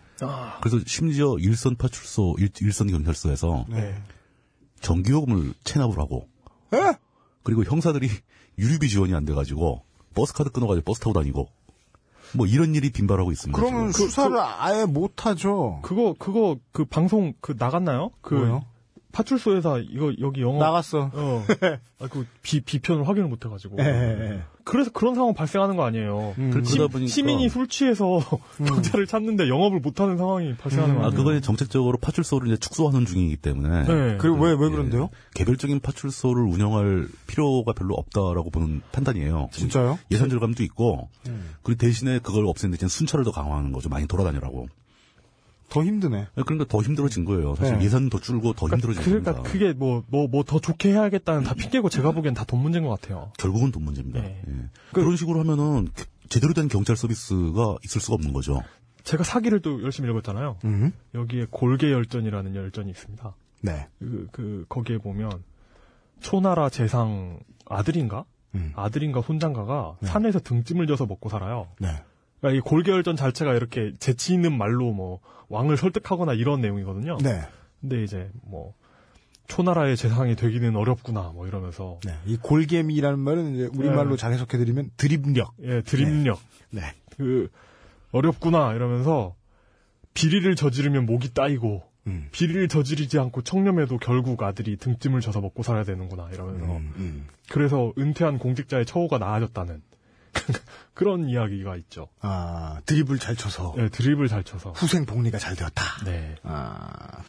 그래서 0.63 0.81
심지어 0.87 1.37
일선 1.39 1.77
파출소 1.77 2.37
일선 2.39 2.91
경찰서에서 2.91 3.67
네. 3.69 3.95
전기요금을 4.81 5.53
체납을 5.65 5.99
하고 5.99 6.29
에? 6.73 6.79
그리고 7.43 7.65
형사들이 7.65 8.09
유류비 8.59 8.89
지원이 8.89 9.15
안 9.15 9.27
돼가지고 9.27 9.83
버스 10.15 10.33
카드 10.33 10.51
끊어가지고 10.51 10.85
버스 10.85 11.01
타고 11.01 11.13
다니고 11.13 11.49
뭐 12.37 12.47
이런 12.47 12.75
일이 12.75 12.91
빈발하고 12.91 13.33
있습니다. 13.33 13.61
그러면 13.61 13.93
지금. 13.93 14.09
수사를 14.09 14.35
아예 14.39 14.87
못 14.87 15.27
하죠. 15.27 15.81
그거 15.83 16.15
그거 16.19 16.57
그 16.73 16.85
방송 16.85 17.35
그 17.41 17.55
나갔나요? 17.59 18.13
그 18.23 18.35
뭐요? 18.35 18.65
파출소 19.13 19.57
회사 19.57 19.79
이거 19.79 20.13
여기 20.21 20.41
영어 20.43 20.59
나갔어. 20.59 21.11
어. 21.13 21.45
아, 21.99 22.07
그 22.09 22.27
비, 22.43 22.61
비편을 22.61 23.07
확인을 23.09 23.29
못 23.29 23.45
해가지고. 23.45 23.77
예, 23.81 23.85
예. 23.85 24.43
그래서 24.65 24.91
그런 24.93 25.15
상황 25.15 25.35
발생하는 25.35 25.77
거 25.77 25.85
아니에요. 25.85 26.35
음. 26.39 26.51
그- 26.53 26.65
시, 26.65 26.77
그러다 26.77 26.93
보니까 26.93 27.11
시민이 27.11 27.49
술 27.49 27.67
취해서 27.67 28.21
경찰을 28.59 29.07
찾는데 29.07 29.49
영업을 29.49 29.81
못하는 29.81 30.17
상황이 30.17 30.55
발생하는 30.55 30.95
거아 30.97 31.07
아니에요. 31.07 31.19
그거는 31.19 31.43
정책적으로 31.43 31.99
파출소를 31.99 32.49
이제 32.49 32.57
축소하는 32.57 33.05
중이기 33.05 33.37
때문에 33.37 33.85
네. 33.85 34.17
그리고 34.19 34.37
왜, 34.37 34.53
왜 34.53 34.67
예, 34.67 34.71
그런데요? 34.71 35.11
개별적인 35.35 35.81
파출소를 35.81 36.43
운영할 36.45 37.09
필요가 37.27 37.73
별로 37.73 37.95
없다라고 37.95 38.51
보는 38.51 38.83
판단이에요. 38.93 39.49
진짜요? 39.53 39.99
예산 40.13 40.29
절감도 40.31 40.63
있고 40.63 41.09
그리고 41.63 41.79
대신에 41.79 42.19
그걸 42.21 42.47
없애는 42.47 42.73
대신 42.75 42.89
순찰을 42.89 43.25
더 43.25 43.33
강화하는 43.33 43.73
거죠. 43.73 43.89
많이 43.89 44.07
돌아다니라고. 44.07 44.69
더 45.71 45.85
힘드네. 45.85 46.27
그러니까 46.35 46.67
더 46.69 46.83
힘들어진 46.83 47.25
거예요. 47.25 47.55
사실 47.55 47.79
네. 47.79 47.85
예산 47.85 48.11
더 48.11 48.19
줄고 48.21 48.53
더 48.53 48.67
힘들어진 48.69 49.03
그러니까 49.03 49.33
겁니다. 49.35 49.51
그게 49.53 49.73
뭐 49.73 50.03
뭐 50.11 50.27
뭐 50.29 50.43
더 50.45 50.59
좋게 50.59 50.91
해야겠다는 50.93 51.45
다 51.45 51.55
핑계고 51.55 51.89
제가 51.89 52.11
보기엔 52.13 52.35
다 52.35 52.45
돈 52.45 52.61
문제인 52.61 52.85
것 52.85 53.01
같아요. 53.01 53.33
결국은 53.39 53.71
돈 53.73 53.85
문제입니다. 53.85 54.21
네. 54.21 54.43
예. 54.47 54.53
그 54.93 55.01
런 55.01 55.17
식으로 55.17 55.41
하면은 55.41 55.89
제대로 56.29 56.53
된 56.55 56.69
경찰 56.69 56.97
서비스가 56.97 57.77
있을 57.85 58.01
수가 58.01 58.15
없는 58.15 58.33
거죠. 58.33 58.63
제가 59.05 59.25
사기를 59.25 59.61
또 59.61 59.83
열심히 59.83 60.11
읽었잖아요. 60.11 60.59
음. 60.65 60.93
여기에 61.15 61.47
골계 61.51 61.91
열전이라는 61.91 62.55
열전이 62.55 62.91
있습니다. 62.91 63.35
네. 63.63 63.89
그, 63.99 64.29
그 64.33 64.65
거기에 64.69 64.99
보면 64.99 65.31
초나라 66.21 66.69
재상 66.69 67.41
아들인가 67.67 68.25
음. 68.55 68.73
아들인가 68.75 69.23
손장가가 69.23 69.97
산에서 70.03 70.41
등짐을 70.41 70.87
져서 70.87 71.07
먹고 71.07 71.29
살아요. 71.29 71.69
네. 71.79 71.89
그러니까 72.41 72.59
이 72.59 72.61
골계열전 72.61 73.17
자체가 73.17 73.55
이렇게 73.55 73.93
재치 73.99 74.33
있는 74.33 74.57
말로 74.57 74.93
뭐 74.93 75.21
왕을 75.49 75.77
설득하거나 75.77 76.35
이런 76.35 76.61
내용이거든요. 76.61 77.19
네. 77.19 77.43
근데 77.81 78.03
이제 78.03 78.31
뭐 78.43 78.75
초나라의 79.49 79.97
재상이 79.97 80.37
되기는 80.37 80.77
어렵구나 80.77 81.33
뭐 81.35 81.47
이러면서 81.47 81.99
네. 82.05 82.15
이 82.25 82.37
골개미라는 82.37 83.19
말은 83.19 83.55
이제 83.55 83.69
우리말로 83.77 84.11
네. 84.11 84.17
잘 84.17 84.33
해석해 84.33 84.59
드리면 84.59 84.91
드립력. 84.97 85.55
예 85.63 85.83
드림력 85.83 86.41
네. 86.71 86.83
그 87.17 87.49
어렵구나 88.13 88.75
이러면서 88.75 89.35
비리를 90.15 90.55
저지르면 90.55 91.07
목이 91.07 91.35
따이고 91.35 91.83
음. 92.07 92.29
비리를 92.33 92.69
저지르지 92.69 93.19
않고 93.19 93.43
청렴해도 93.43 93.99
결국 93.99 94.43
아들이 94.43 94.77
등짐을 94.77 95.21
져서 95.21 95.41
먹고 95.41 95.63
살아야 95.63 95.85
되는구나 95.85 96.31
이러면서 96.33 96.65
음, 96.65 96.93
음. 96.97 97.27
그래서 97.51 97.93
은퇴한 97.99 98.39
공직자의 98.39 98.87
처우가 98.87 99.19
나아졌다는 99.19 99.83
그런 100.95 101.29
이야기가 101.29 101.77
있죠. 101.77 102.09
아, 102.21 102.81
드립을 102.87 103.19
잘 103.19 103.37
쳐서 103.37 103.75
네, 103.77 103.89
드립을 103.89 104.29
잘 104.29 104.45
쳐서. 104.45 104.73
후생 104.73 105.07
복리가 105.07 105.39
잘 105.39 105.57
되었다. 105.57 105.85
네. 106.05 106.35
아, 106.43 107.23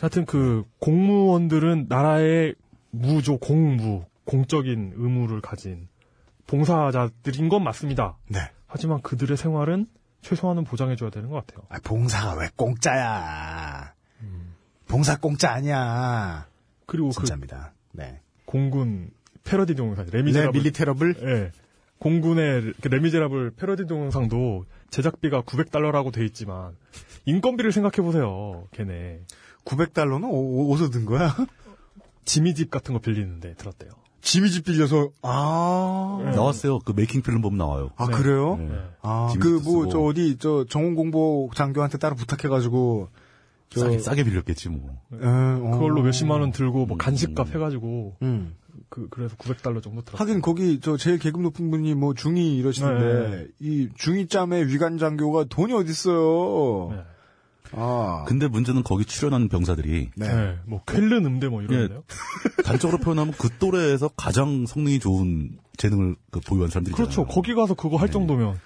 하여튼 0.00 0.24
그 0.24 0.64
공무원들은 0.78 1.86
나라의 1.88 2.54
무조 2.90 3.38
공무 3.38 4.04
공적인 4.24 4.94
의무를 4.96 5.40
가진 5.40 5.88
봉사자들인 6.46 7.48
건 7.48 7.64
맞습니다. 7.64 8.16
네. 8.28 8.40
하지만 8.66 9.00
그들의 9.02 9.36
생활은 9.36 9.86
최소한은 10.22 10.64
보장해줘야 10.64 11.10
되는 11.10 11.28
것 11.30 11.46
같아요. 11.46 11.66
아, 11.68 11.78
봉사가 11.82 12.34
왜 12.34 12.48
공짜야? 12.56 13.94
봉사 14.88 15.16
공짜 15.18 15.52
아니야. 15.52 16.48
그리고 16.86 17.10
진짜입니다. 17.10 17.72
네. 17.92 18.20
그 18.38 18.52
공군 18.52 19.10
패러디 19.44 19.74
동영상 19.74 20.06
네, 20.06 20.16
레미제라블 20.16 20.52
밀리테러블. 20.58 21.14
예. 21.22 21.52
공군의 21.98 22.74
그 22.80 22.88
레미제라블 22.88 23.52
패러디 23.56 23.86
동영상도 23.86 24.64
제작비가 24.90 25.42
900달러라고 25.42 26.12
돼 26.12 26.24
있지만 26.24 26.76
인건비를 27.26 27.72
생각해 27.72 27.96
보세요. 28.06 28.64
걔네 28.72 29.20
900달러는 29.64 30.24
어, 30.24 30.72
어디서 30.72 30.90
든 30.90 31.04
거야? 31.04 31.34
지미집 32.24 32.70
같은 32.70 32.94
거 32.94 33.00
빌리는데 33.00 33.54
들었대요. 33.54 33.90
지미집 34.20 34.64
빌려서 34.64 35.10
아. 35.22 36.20
네. 36.24 36.30
나왔어요. 36.32 36.80
그 36.80 36.92
메이킹 36.94 37.22
필름 37.22 37.40
보면 37.40 37.56
나와요. 37.56 37.90
아, 37.96 38.06
네. 38.06 38.12
그래요? 38.12 38.56
네. 38.56 38.78
아, 39.00 39.28
지미집도 39.32 39.64
그, 39.64 39.70
뭐. 39.70 39.88
저, 39.88 40.00
어디, 40.00 40.36
저, 40.38 40.64
정훈 40.68 40.94
공보 40.94 41.50
장교한테 41.54 41.98
따로 41.98 42.16
부탁해가지고, 42.16 43.08
저, 43.70 43.80
싸게, 43.80 43.98
싸게 43.98 44.24
빌렸겠지 44.24 44.68
뭐. 44.70 44.98
에, 45.12 45.16
어. 45.22 45.70
그걸로 45.72 46.02
몇십만 46.02 46.40
원 46.40 46.52
들고 46.52 46.86
뭐 46.86 46.96
간식값 46.96 47.54
해가지고 47.54 48.16
음. 48.22 48.54
그 48.88 49.08
그래서 49.10 49.36
900달러 49.36 49.82
정도 49.82 50.02
들었어요. 50.02 50.16
하긴 50.20 50.40
거기 50.40 50.80
저 50.80 50.96
제일 50.96 51.18
계급 51.18 51.42
높은 51.42 51.70
분이 51.70 51.94
뭐 51.94 52.14
중위 52.14 52.56
이러시는데 52.56 53.36
네. 53.36 53.46
이 53.60 53.88
중위 53.96 54.28
짬의 54.28 54.68
위관 54.68 54.98
장교가 54.98 55.44
돈이 55.44 55.72
어딨어요. 55.72 56.90
네. 56.92 57.02
아. 57.72 58.24
근데 58.26 58.48
문제는 58.48 58.82
거기 58.82 59.04
출연한 59.04 59.48
병사들이 59.48 60.10
네. 60.16 60.34
네. 60.34 60.58
뭐 60.66 60.82
쾰른 60.86 61.24
음대 61.26 61.48
뭐 61.48 61.62
이러는데요. 61.62 62.02
단적으로 62.64 62.98
표현하면 62.98 63.34
그 63.38 63.48
또래에서 63.58 64.08
가장 64.16 64.66
성능이 64.66 65.00
좋은 65.00 65.58
재능을 65.76 66.16
그 66.30 66.40
보유한 66.40 66.70
사람들이잖아요. 66.70 67.10
그렇죠. 67.14 67.26
거기 67.26 67.54
가서 67.54 67.74
그거 67.74 67.96
할 67.96 68.08
네. 68.08 68.12
정도면 68.12 68.58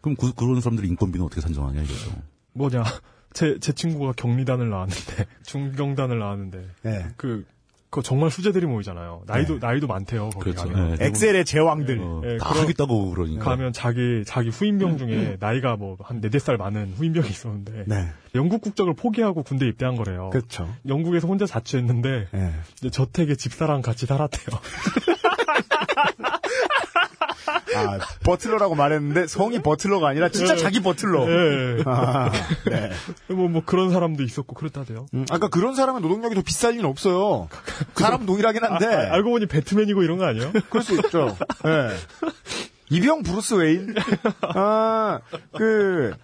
그럼 0.00 0.16
그, 0.16 0.32
그런 0.32 0.60
사람들이 0.60 0.88
인건비는 0.88 1.24
어떻게 1.26 1.40
산정하냐 1.40 1.82
이거죠. 1.82 2.10
뭐냐 2.52 2.82
제 3.34 3.58
제 3.60 3.72
친구가 3.72 4.12
경리단을 4.12 4.68
나왔는데 4.68 5.26
중경단을 5.44 6.18
나왔는데 6.18 6.68
네. 6.82 7.06
그 7.16 7.44
그거 7.90 8.02
정말 8.02 8.30
수제들이 8.30 8.66
모이잖아요. 8.66 9.22
나이도 9.26 9.60
네. 9.60 9.66
나이도 9.66 9.86
많대요. 9.86 10.28
거기 10.30 10.52
그렇죠. 10.52 10.68
가면. 10.68 10.96
네. 10.96 11.06
엑셀의 11.06 11.44
제왕들. 11.46 11.98
어, 12.00 12.22
예, 12.26 12.36
다 12.36 12.50
그럼- 12.50 12.62
하겠다고 12.64 13.10
그러니까. 13.12 13.44
가면 13.44 13.72
자기 13.72 14.24
자기 14.26 14.50
후임병 14.50 14.98
중에 14.98 15.36
나이가 15.40 15.76
뭐한 15.76 16.20
네댓 16.20 16.42
살 16.42 16.58
많은 16.58 16.92
후임병이 16.98 17.28
있었는데 17.28 17.84
네. 17.86 18.08
영국 18.34 18.60
국적을 18.60 18.92
포기하고 18.94 19.42
군대 19.42 19.66
입대한 19.66 19.96
거래요. 19.96 20.28
그렇죠. 20.30 20.68
영국에서 20.86 21.26
혼자 21.28 21.46
자취했는데 21.46 22.28
예. 22.34 22.52
이제 22.76 22.90
저택에 22.90 23.34
집사랑 23.36 23.80
같이 23.80 24.04
살았대요. 24.04 24.58
아, 27.48 27.98
butler라고 28.24 28.74
말했는데 28.74 29.26
성이 29.26 29.60
butler가 29.60 30.08
아니라 30.08 30.28
진짜 30.28 30.54
네. 30.54 30.60
자기 30.60 30.80
butler. 30.80 31.26
예. 31.28 31.82
아, 31.86 32.30
네. 32.70 32.90
뭐, 33.34 33.48
뭐 33.48 33.62
그런 33.64 33.90
사람도 33.90 34.22
있었고 34.22 34.54
그랬다대요. 34.54 35.06
음, 35.14 35.26
아까 35.30 35.48
그런 35.48 35.74
사람은 35.74 36.02
노동력이 36.02 36.34
더 36.34 36.42
비쌀 36.42 36.72
리는 36.72 36.84
없어요. 36.84 37.48
사람 37.94 38.26
동일하긴 38.26 38.62
한데. 38.64 38.86
아, 38.86 39.14
알고 39.14 39.30
보니 39.30 39.46
배트맨이고 39.46 40.02
이런 40.02 40.18
거 40.18 40.26
아니에요? 40.26 40.52
그럴 40.68 40.82
수 40.82 40.94
있죠. 40.94 41.36
예. 41.66 41.96
이병 42.90 43.22
브루스 43.22 43.54
웨인. 43.54 43.94
아, 44.54 45.20
그, 45.56 46.14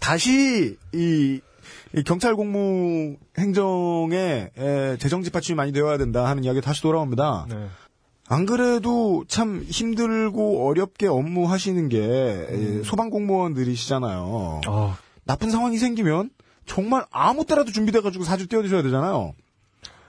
다시, 0.00 0.76
이, 0.92 1.40
이 1.96 2.02
경찰 2.04 2.34
공무 2.34 3.16
행정에 3.38 4.50
에, 4.56 4.96
재정 4.98 5.22
집행이 5.22 5.54
많이 5.54 5.72
되어야 5.72 5.98
된다 5.98 6.26
하는 6.26 6.42
이야기 6.44 6.60
다시 6.60 6.82
돌아옵니다. 6.82 7.46
네. 7.48 7.68
안 8.28 8.46
그래도 8.46 9.24
참 9.28 9.62
힘들고 9.68 10.66
어렵게 10.66 11.06
업무 11.06 11.46
하시는 11.50 11.88
게 11.88 11.98
에, 12.00 12.82
소방 12.82 13.10
공무원들이시잖아요. 13.10 14.60
아, 14.66 14.98
나쁜 15.24 15.50
상황이 15.50 15.76
생기면 15.78 16.30
정말 16.66 17.04
아무 17.10 17.44
때라도 17.44 17.70
준비돼가지고 17.70 18.24
사주 18.24 18.46
띄워드셔야 18.48 18.82
되잖아요. 18.82 19.34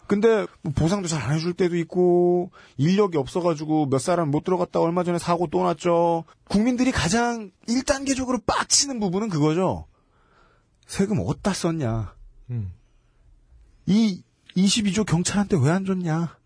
근데 0.08 0.45
뭐 0.62 0.71
보상도 0.73 1.08
잘 1.08 1.21
안 1.23 1.34
해줄 1.36 1.54
때도 1.54 1.75
있고 1.78 2.51
인력이 2.78 3.17
없어가지고 3.17 3.88
몇 3.88 3.97
사람 3.99 4.30
못 4.30 4.43
들어갔다 4.43 4.80
얼마 4.80 5.04
전에 5.04 5.17
사고 5.17 5.47
또 5.47 5.63
났죠. 5.63 6.25
국민들이 6.47 6.91
가장 6.91 7.49
1단계적으로 7.67 8.45
빡치는 8.45 8.99
부분은 8.99 9.30
그거죠. 9.30 9.88
세금 10.86 11.19
어디다 11.19 11.54
썼냐. 11.54 12.13
음. 12.51 12.71
이 13.88 14.21
22조 14.56 15.06
경찰한테 15.06 15.58
왜 15.58 15.71
안 15.71 15.84
줬냐. 15.86 16.38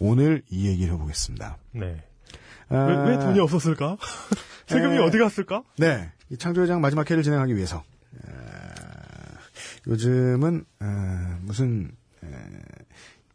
오늘 0.00 0.42
이 0.50 0.68
얘기를 0.68 0.92
해보겠습니다. 0.94 1.58
네. 1.72 2.02
아, 2.68 2.76
왜, 2.84 3.10
왜 3.10 3.18
돈이 3.18 3.40
없었을까? 3.40 3.96
세금이 4.66 4.96
에. 4.96 4.98
어디 4.98 5.18
갔을까? 5.18 5.62
네. 5.76 6.12
이 6.30 6.36
창조회장 6.36 6.80
마지막 6.80 7.10
회를 7.10 7.22
진행하기 7.22 7.56
위해서. 7.56 7.82
에, 8.14 8.30
요즘은 9.86 10.64
어, 10.80 11.38
무슨 11.42 11.90
에, 12.22 12.28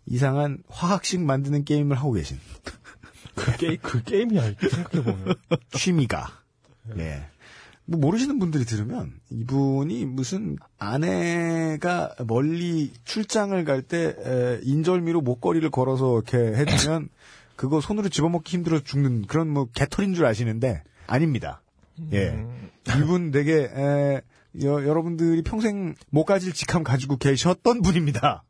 이상한 0.06 0.60
화학식 0.70 1.22
만드는 1.22 1.64
게임을 1.66 1.98
하고 1.98 2.12
계신 2.12 2.40
그 3.36 3.58
게임 3.58 3.78
그 3.82 4.04
게임이야 4.04 4.42
생각해 4.60 5.04
보면. 5.04 5.36
취미가 5.72 6.28
예. 6.98 7.26
뭐 7.86 8.00
모르시는 8.00 8.40
분들이 8.40 8.64
들으면 8.66 9.14
이분이 9.30 10.06
무슨 10.06 10.58
아내가 10.78 12.14
멀리 12.26 12.92
출장을 13.04 13.64
갈 13.66 13.82
때 13.84 14.16
인절미로 14.64 15.22
목걸이를 15.22 15.70
걸어서 15.70 16.14
이렇게 16.16 16.38
해주면 16.38 17.10
그거 17.58 17.82
손으로 17.82 18.10
집어먹기 18.10 18.56
힘들어 18.58 18.80
죽는 18.80 19.24
그런 19.28 19.50
뭐 19.50 19.68
개털인 19.74 20.14
줄 20.14 20.26
아시는데 20.26 20.84
아닙니다. 21.08 21.62
예. 22.14 22.46
이분 22.98 23.32
되게 23.32 23.70
에, 23.76 24.22
여, 24.64 24.86
여러분들이 24.86 25.42
평생 25.44 25.94
못 26.10 26.26
가질 26.26 26.54
직함 26.54 26.84
가지고 26.84 27.18
계셨던 27.18 27.82
분입니다. 27.82 28.44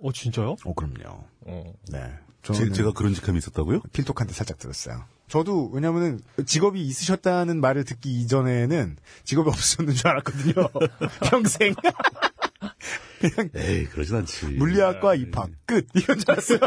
어 0.00 0.12
진짜요? 0.12 0.56
어 0.64 0.74
그럼요. 0.74 1.24
어. 1.42 1.72
네. 1.92 1.98
제, 2.42 2.54
저는 2.54 2.72
제가 2.72 2.92
그런 2.92 3.14
직함이 3.14 3.38
있었다고요? 3.38 3.82
필독한테 3.92 4.32
살짝 4.32 4.58
들었어요. 4.58 5.04
저도 5.32 5.70
왜냐면은 5.72 6.20
직업이 6.44 6.82
있으셨다는 6.82 7.62
말을 7.62 7.84
듣기 7.84 8.20
이전에는 8.20 8.98
직업이 9.24 9.48
없으셨는 9.48 9.94
줄 9.94 10.08
알았거든요. 10.08 10.68
평생. 11.30 11.74
그냥 13.18 13.48
에이, 13.56 13.86
그러진 13.86 14.16
않지. 14.16 14.44
물리학과 14.48 15.14
입학 15.14 15.48
끝 15.64 15.86
이런 15.94 16.18
줄 16.18 16.32
알았어요. 16.32 16.58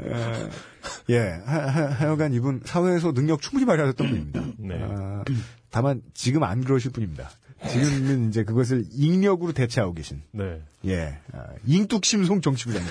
에, 0.00 1.14
예, 1.14 1.40
하, 1.44 1.58
하, 1.60 1.84
하여간 1.90 2.32
이분 2.32 2.60
사회에서 2.64 3.12
능력 3.12 3.40
충분히 3.40 3.66
발휘하셨던 3.66 4.08
분입니다. 4.08 4.44
네. 4.58 4.74
아, 4.82 5.22
다만 5.70 6.02
지금 6.12 6.42
안 6.42 6.64
그러실 6.64 6.90
분입니다. 6.90 7.30
지금은 7.70 8.30
이제 8.30 8.42
그것을 8.42 8.84
익력으로 8.90 9.52
대체하고 9.52 9.94
계신 9.94 10.22
네. 10.32 10.60
예 10.86 11.20
아, 11.32 11.46
잉뚝심송 11.66 12.40
정치부장님 12.40 12.90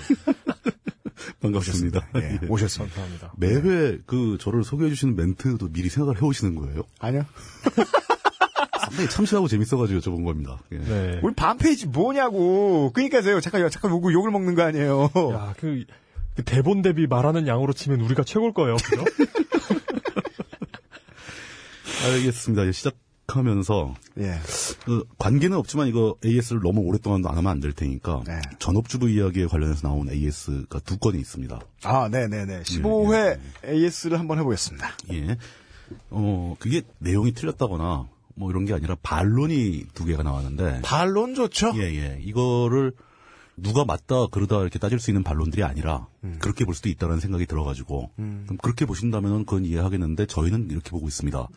반갑습니다. 1.51 2.07
예, 2.15 2.39
예. 2.43 2.47
오셨습니다. 2.47 2.95
감사합니다. 2.95 3.33
매회 3.37 3.97
그 4.05 4.37
저를 4.39 4.63
소개해 4.63 4.89
주시는 4.89 5.15
멘트도 5.15 5.71
미리 5.71 5.89
생각을 5.89 6.21
해 6.21 6.25
오시는 6.25 6.55
거예요? 6.55 6.83
아니요. 6.99 7.25
상당히 8.85 9.09
참신하고 9.09 9.47
재밌어가지고 9.47 9.99
여쭤본 9.99 10.25
겁니다. 10.25 10.59
예. 10.71 10.77
네. 10.77 11.19
우리 11.23 11.33
반페이지 11.33 11.87
뭐냐고. 11.87 12.91
그니까요. 12.93 13.41
잠깐, 13.41 13.69
잠깐 13.69 13.91
욕을, 13.91 14.13
욕을 14.13 14.31
먹는 14.31 14.55
거 14.55 14.61
아니에요. 14.63 15.09
야, 15.33 15.53
그, 15.57 15.83
그 16.35 16.43
대본 16.43 16.81
대비 16.81 17.07
말하는 17.07 17.47
양으로 17.47 17.73
치면 17.73 18.01
우리가 18.01 18.23
최고일 18.23 18.53
거예요. 18.53 18.75
그죠? 18.77 19.03
알겠습니다. 22.05 22.67
예, 22.67 22.71
시작 22.71 22.93
하면서 23.27 23.93
예. 24.19 24.35
그 24.85 25.03
관계는 25.17 25.57
없지만 25.57 25.87
이거 25.87 26.15
AS를 26.23 26.61
너무 26.61 26.81
오랫동안 26.81 27.25
안 27.25 27.37
하면 27.37 27.51
안 27.51 27.59
될 27.59 27.73
테니까 27.73 28.23
네. 28.27 28.39
전업주부 28.59 29.09
이야기에 29.09 29.47
관련해서 29.47 29.87
나온 29.87 30.09
AS가 30.09 30.79
두 30.79 30.97
건이 30.97 31.19
있습니다. 31.19 31.59
아, 31.83 32.09
네 32.09 32.27
네 32.27 32.45
네. 32.45 32.61
15회 32.61 33.39
AS를 33.67 34.19
한번 34.19 34.37
해보겠습니다. 34.39 34.89
예. 35.13 35.37
어, 36.11 36.55
그게 36.59 36.83
내용이 36.99 37.33
틀렸다거나 37.33 38.07
뭐 38.35 38.49
이런 38.51 38.65
게 38.65 38.73
아니라 38.73 38.95
반론이 39.01 39.85
두 39.93 40.05
개가 40.05 40.21
나왔는데 40.23 40.81
반론 40.83 41.35
좋죠? 41.35 41.71
예, 41.75 41.81
예. 41.95 42.19
이거를 42.21 42.91
누가 43.57 43.85
맞다 43.85 44.27
그러다 44.27 44.61
이렇게 44.61 44.79
따질 44.79 44.99
수 44.99 45.11
있는 45.11 45.23
반론들이 45.23 45.63
아니라 45.63 46.07
그렇게 46.39 46.65
볼 46.65 46.75
수도 46.75 46.89
있다는 46.89 47.19
생각이 47.19 47.45
들어가지고 47.45 48.11
그럼 48.15 48.57
그렇게 48.61 48.85
보신다면 48.85 49.45
그건 49.45 49.65
이해하겠는데 49.65 50.25
저희는 50.25 50.69
이렇게 50.71 50.89
보고 50.89 51.07
있습니다. 51.07 51.47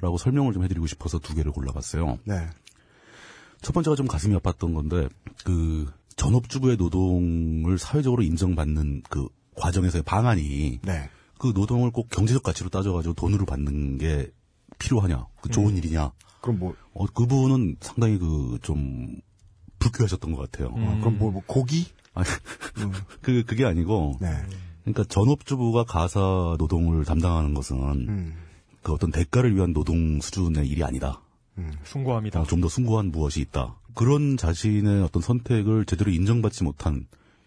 라고 0.00 0.18
설명을 0.18 0.52
좀 0.52 0.64
해드리고 0.64 0.86
싶어서 0.86 1.18
두 1.18 1.34
개를 1.34 1.52
골라봤어요. 1.52 2.18
네. 2.24 2.48
첫 3.60 3.72
번째가 3.72 3.96
좀 3.96 4.06
가슴이 4.06 4.34
아팠던 4.38 4.74
건데 4.74 5.08
그 5.44 5.86
전업주부의 6.16 6.76
노동을 6.76 7.78
사회적으로 7.78 8.22
인정받는 8.22 9.02
그 9.08 9.28
과정에서의 9.56 10.02
방안이 10.04 10.80
네. 10.82 11.10
그 11.38 11.52
노동을 11.54 11.90
꼭 11.90 12.08
경제적 12.08 12.42
가치로 12.42 12.70
따져가지고 12.70 13.14
돈으로 13.14 13.44
받는 13.44 13.98
게 13.98 14.30
필요하냐, 14.78 15.26
그 15.42 15.48
좋은 15.50 15.76
일이냐. 15.76 16.12
그럼 16.40 16.58
뭐, 16.58 16.74
어, 16.92 17.06
그분은 17.06 17.76
상당히 17.80 18.18
그 18.18 18.58
좀 18.62 19.20
불쾌하셨던 19.82 20.32
것 20.32 20.50
같아요. 20.50 20.68
어, 20.68 20.98
그럼 21.00 21.18
뭐, 21.18 21.30
뭐 21.30 21.42
고기? 21.46 21.86
아니, 22.14 22.26
그 23.22 23.44
그게 23.44 23.64
아니고, 23.64 24.18
네. 24.20 24.28
그러니까 24.84 25.04
전업주부가 25.04 25.84
가사 25.84 26.56
노동을 26.58 27.04
담당하는 27.04 27.54
것은 27.54 27.76
음. 28.08 28.34
그 28.82 28.92
어떤 28.92 29.10
대가를 29.10 29.54
위한 29.54 29.72
노동 29.72 30.20
수준의 30.20 30.66
일이 30.66 30.82
아니다. 30.82 31.20
숭고합니다. 31.84 32.44
좀더 32.44 32.68
숭고한 32.68 33.10
무엇이 33.10 33.40
있다. 33.40 33.76
그런 33.94 34.36
자신의 34.36 35.02
어떤 35.02 35.22
선택을 35.22 35.84
제대로 35.84 36.10
인정받지 36.10 36.64
못한 36.64 37.06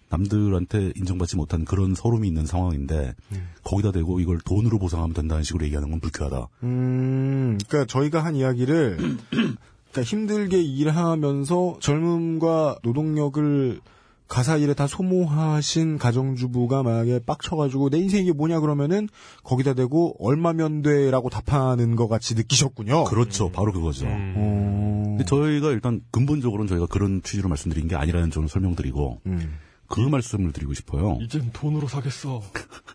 남들한테 0.10 0.93
인정받지 0.95 1.36
못한 1.36 1.65
그런 1.65 1.95
서름이 1.95 2.28
있는 2.28 2.45
상황인데 2.45 3.15
거기다 3.63 3.91
대고 3.91 4.19
이걸 4.19 4.39
돈으로 4.39 4.78
보상하면 4.78 5.13
된다는 5.13 5.43
식으로 5.43 5.65
얘기하는 5.65 5.89
건 5.89 6.00
불쾌하다. 6.00 6.48
음, 6.63 7.58
그니까 7.67 7.86
저희가 7.86 8.24
한 8.24 8.36
이야기를, 8.36 8.98
그러니까 9.95 10.03
힘들게 10.03 10.62
일하면서 10.62 11.77
젊음과 11.79 12.79
노동력을 12.84 13.79
가사 14.27 14.58
일에 14.58 14.73
다 14.73 14.88
소모하신 14.88 15.97
가정주부가 15.97 16.84
만약에 16.84 17.19
빡쳐가지고 17.25 17.91
내 17.91 17.99
인생이 17.99 18.31
뭐냐 18.31 18.60
그러면은 18.60 19.08
거기다 19.43 19.73
대고 19.73 20.17
얼마면 20.19 20.81
돼라고 20.81 21.29
답하는 21.29 21.95
것 21.95 22.10
같이 22.10 22.36
느끼셨군요. 22.36 23.05
그렇죠. 23.05 23.51
바로 23.51 23.71
그거죠. 23.71 24.08
어, 24.08 25.03
근데 25.10 25.23
저희가 25.23 25.69
일단 25.69 26.01
근본적으로는 26.12 26.67
저희가 26.67 26.88
그런 26.88 27.21
취지로 27.23 27.47
말씀드린 27.47 27.88
게 27.88 27.95
아니라는 27.95 28.31
점을 28.31 28.49
설명드리고 28.49 29.21
음. 29.27 29.60
그 29.88 30.01
말씀을 30.01 30.51
드리고 30.51 30.73
싶어요. 30.73 31.19
이젠 31.21 31.51
돈으로 31.53 31.88
사겠어. 31.88 32.41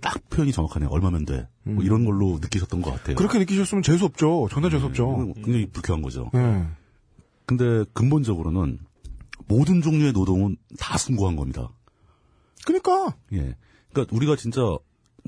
딱 0.00 0.28
표현이 0.30 0.52
정확하네요. 0.52 0.90
얼마면 0.90 1.24
돼. 1.24 1.48
뭐 1.62 1.82
이런 1.84 2.04
걸로 2.04 2.38
느끼셨던 2.40 2.82
것 2.82 2.90
같아요. 2.92 3.16
그렇게 3.16 3.38
느끼셨으면 3.38 3.82
재수 3.82 4.04
없죠. 4.04 4.48
존나 4.50 4.68
재수 4.68 4.86
없죠. 4.86 5.16
음, 5.16 5.34
굉장히 5.34 5.66
불쾌한 5.66 6.02
거죠. 6.02 6.30
네. 6.34 6.66
근데 7.46 7.84
근본적으로는 7.92 8.78
모든 9.46 9.82
종류의 9.82 10.12
노동은 10.12 10.56
다 10.78 10.96
숭고한 10.98 11.36
겁니다. 11.36 11.68
그니까. 12.64 13.14
예. 13.32 13.54
그러니까 13.92 14.16
우리가 14.16 14.36
진짜 14.36 14.60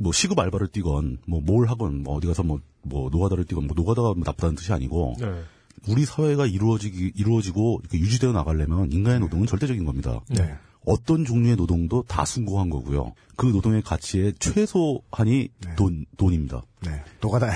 뭐 0.00 0.12
시급 0.12 0.38
알바를 0.38 0.68
뛰건 0.68 1.18
뭐 1.26 1.40
뭘 1.40 1.68
하건 1.68 2.02
뭐 2.02 2.16
어디 2.16 2.26
가서 2.26 2.42
뭐, 2.42 2.60
뭐 2.82 3.08
노가다를 3.10 3.44
뛰건 3.44 3.66
뭐 3.66 3.74
노가다가 3.76 4.14
뭐 4.14 4.22
나쁘다는 4.24 4.56
뜻이 4.56 4.72
아니고 4.72 5.16
네. 5.20 5.42
우리 5.88 6.04
사회가 6.04 6.46
이루어지기 6.46 7.12
이루어지고 7.14 7.82
유지되어 7.92 8.32
나가려면 8.32 8.90
인간의 8.90 9.20
노동은 9.20 9.46
절대적인 9.46 9.84
겁니다. 9.84 10.20
네. 10.28 10.54
어떤 10.86 11.24
종류의 11.24 11.56
노동도 11.56 12.04
다 12.06 12.24
숭고한 12.24 12.70
거고요. 12.70 13.12
그 13.36 13.46
노동의 13.46 13.82
가치의 13.82 14.34
최소한이 14.38 15.48
돈 15.76 16.06
돈입니다. 16.16 16.62
네. 16.82 17.02
노가다 17.20 17.48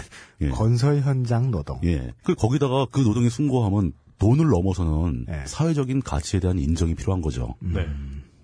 예. 0.42 0.48
건설 0.50 1.00
현장 1.00 1.50
노동. 1.50 1.80
예. 1.84 2.12
그 2.22 2.34
거기다가 2.34 2.86
그 2.90 3.00
노동의 3.00 3.30
숭고함은 3.30 3.92
돈을 4.18 4.48
넘어서는 4.48 5.24
네. 5.26 5.46
사회적인 5.46 6.02
가치에 6.02 6.40
대한 6.40 6.58
인정이 6.58 6.94
필요한 6.94 7.22
거죠. 7.22 7.54
네. 7.60 7.86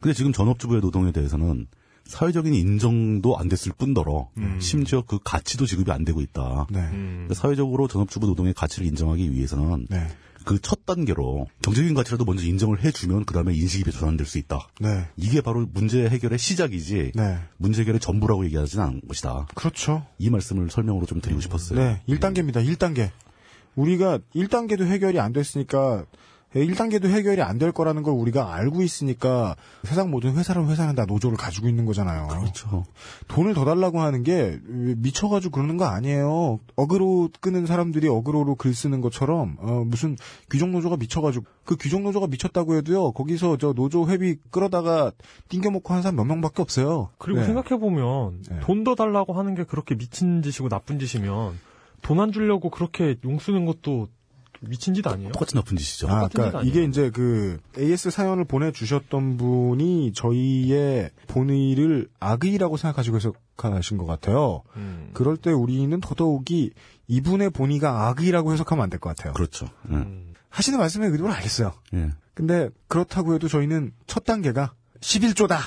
근데 0.00 0.14
지금 0.14 0.32
전업주부의 0.32 0.80
노동에 0.80 1.12
대해서는 1.12 1.66
사회적인 2.04 2.54
인정도 2.54 3.36
안 3.36 3.48
됐을 3.48 3.72
뿐더러 3.76 4.28
심지어 4.60 5.02
그 5.02 5.18
가치도 5.22 5.66
지급이 5.66 5.90
안 5.90 6.04
되고 6.04 6.20
있다. 6.20 6.68
네. 6.70 6.88
그러니까 6.88 7.34
사회적으로 7.34 7.88
전업주부 7.88 8.26
노동의 8.26 8.54
가치를 8.54 8.86
인정하기 8.86 9.32
위해서는 9.32 9.88
네. 9.90 10.06
그 10.46 10.60
첫 10.60 10.86
단계로 10.86 11.48
경제적인 11.62 11.94
가치라도 11.94 12.24
먼저 12.24 12.44
인정을 12.44 12.82
해주면 12.82 13.24
그 13.24 13.34
다음에 13.34 13.52
인식이 13.52 13.90
전환될 13.90 14.26
수 14.26 14.38
있다. 14.38 14.68
네. 14.80 15.08
이게 15.16 15.40
바로 15.40 15.66
문제 15.72 16.08
해결의 16.08 16.38
시작이지 16.38 17.12
네. 17.16 17.38
문제 17.56 17.82
해결의 17.82 17.98
전부라고 18.00 18.44
얘기하지는 18.46 18.84
않은 18.84 19.00
것이다. 19.08 19.48
그렇죠. 19.56 20.06
이 20.18 20.30
말씀을 20.30 20.70
설명으로 20.70 21.04
좀 21.06 21.20
드리고 21.20 21.40
싶었어요. 21.40 21.78
네. 21.78 22.02
1단계입니다. 22.08 22.64
1단계. 22.64 23.10
우리가 23.74 24.20
1단계도 24.34 24.86
해결이 24.86 25.18
안 25.18 25.32
됐으니까 25.32 26.06
1단계도 26.64 27.08
해결이 27.08 27.42
안 27.42 27.56
될 27.58 27.72
거라는 27.72 28.02
걸 28.02 28.12
우리가 28.14 28.54
알고 28.54 28.82
있으니까 28.82 29.56
세상 29.82 30.10
모든 30.10 30.36
회사는 30.36 30.68
회사는 30.68 30.94
다 30.94 31.06
노조를 31.06 31.38
가지고 31.38 31.68
있는 31.68 31.86
거잖아요. 31.86 32.26
그렇죠. 32.28 32.84
돈을 33.28 33.54
더 33.54 33.64
달라고 33.64 34.00
하는 34.00 34.22
게 34.22 34.58
미쳐가지고 34.66 35.52
그러는 35.52 35.76
거 35.78 35.86
아니에요. 35.86 36.60
어그로 36.76 37.30
끄는 37.40 37.64
사람들이 37.66 38.08
어그로로 38.08 38.56
글 38.56 38.74
쓰는 38.74 39.00
것처럼 39.00 39.56
어, 39.58 39.84
무슨 39.86 40.16
귀족 40.52 40.68
노조가 40.68 40.96
미쳐가지고 40.98 41.44
그 41.64 41.76
귀족 41.76 42.02
노조가 42.02 42.26
미쳤다고 42.26 42.74
해도요. 42.76 43.12
거기서 43.12 43.56
저 43.56 43.72
노조 43.72 44.06
회비 44.08 44.36
끌어다가 44.50 45.12
띵겨먹고 45.48 45.92
하는 45.92 46.02
사람 46.02 46.16
몇 46.16 46.24
명밖에 46.24 46.60
없어요. 46.62 47.08
그리고 47.18 47.40
네. 47.40 47.46
생각해 47.46 47.80
보면 47.80 48.42
네. 48.50 48.60
돈더 48.60 48.94
달라고 48.96 49.32
하는 49.32 49.54
게 49.54 49.64
그렇게 49.64 49.94
미친 49.94 50.42
짓이고 50.42 50.68
나쁜 50.68 50.98
짓이면 50.98 51.58
돈 52.02 52.20
안 52.20 52.30
주려고 52.32 52.70
그렇게 52.70 53.16
용 53.24 53.38
쓰는 53.38 53.64
것도 53.64 54.08
미친 54.68 54.94
짓 54.94 55.06
아니에요? 55.06 55.32
똑같이 55.32 55.54
나쁜 55.54 55.76
짓이죠. 55.76 56.08
아, 56.08 56.28
똑같은 56.28 56.28
그러니까 56.36 56.60
짓 56.62 56.68
이게 56.68 56.78
아니에요? 56.78 56.88
이제 56.88 57.10
그 57.10 57.58
AS 57.78 58.10
사연을 58.10 58.44
보내주셨던 58.44 59.36
분이 59.36 60.12
저희의 60.14 61.10
본의를 61.28 62.08
악의라고 62.20 62.76
생각하시고 62.76 63.16
해석하신 63.16 63.96
것 63.98 64.06
같아요. 64.06 64.62
음. 64.76 65.10
그럴 65.14 65.36
때 65.36 65.50
우리는 65.52 65.98
더더욱이 66.00 66.72
이분의 67.08 67.50
본의가 67.50 68.08
악의라고 68.08 68.52
해석하면 68.52 68.82
안 68.84 68.90
될 68.90 68.98
것 69.00 69.14
같아요. 69.16 69.32
그렇죠. 69.34 69.66
예. 69.90 69.94
음. 69.94 70.32
하시는 70.50 70.78
말씀의 70.78 71.10
의도를 71.10 71.32
알겠어요. 71.34 71.72
예. 71.94 72.10
근데 72.34 72.68
그렇다고 72.88 73.34
해도 73.34 73.48
저희는 73.48 73.92
첫 74.06 74.24
단계가 74.24 74.72
11조다. 75.00 75.58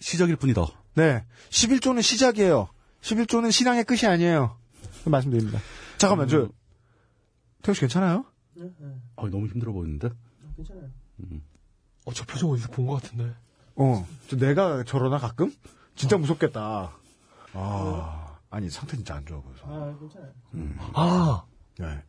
시작일 0.00 0.36
뿐이다. 0.36 0.66
네. 0.94 1.24
11조는 1.50 2.02
시작이에요. 2.02 2.68
11조는 3.02 3.52
신앙의 3.52 3.84
끝이 3.84 4.06
아니에요. 4.06 4.56
말씀드립니다. 5.04 5.60
잠깐만, 5.98 6.28
저, 6.28 6.48
태우 7.62 7.74
씨 7.74 7.80
괜찮아요? 7.80 8.24
아, 9.16 9.22
너무 9.28 9.46
힘들어 9.46 9.72
보이는데? 9.72 10.10
괜찮아요. 10.56 10.88
어, 12.04 12.12
저 12.12 12.24
표정 12.24 12.50
어디서 12.50 12.68
본 12.70 12.86
것 12.86 13.02
같은데. 13.02 13.34
어. 13.74 14.06
저 14.28 14.36
내가 14.36 14.84
저러나 14.84 15.18
가끔? 15.18 15.52
진짜 15.94 16.16
무섭겠다. 16.16 16.92
아, 17.52 18.38
아니, 18.50 18.70
상태 18.70 18.96
진짜 18.96 19.14
안 19.16 19.26
좋아 19.26 19.40
보여서. 19.40 19.62
아, 19.66 19.96
괜찮아요. 19.98 20.32
아, 20.94 21.44
네. 21.78 22.02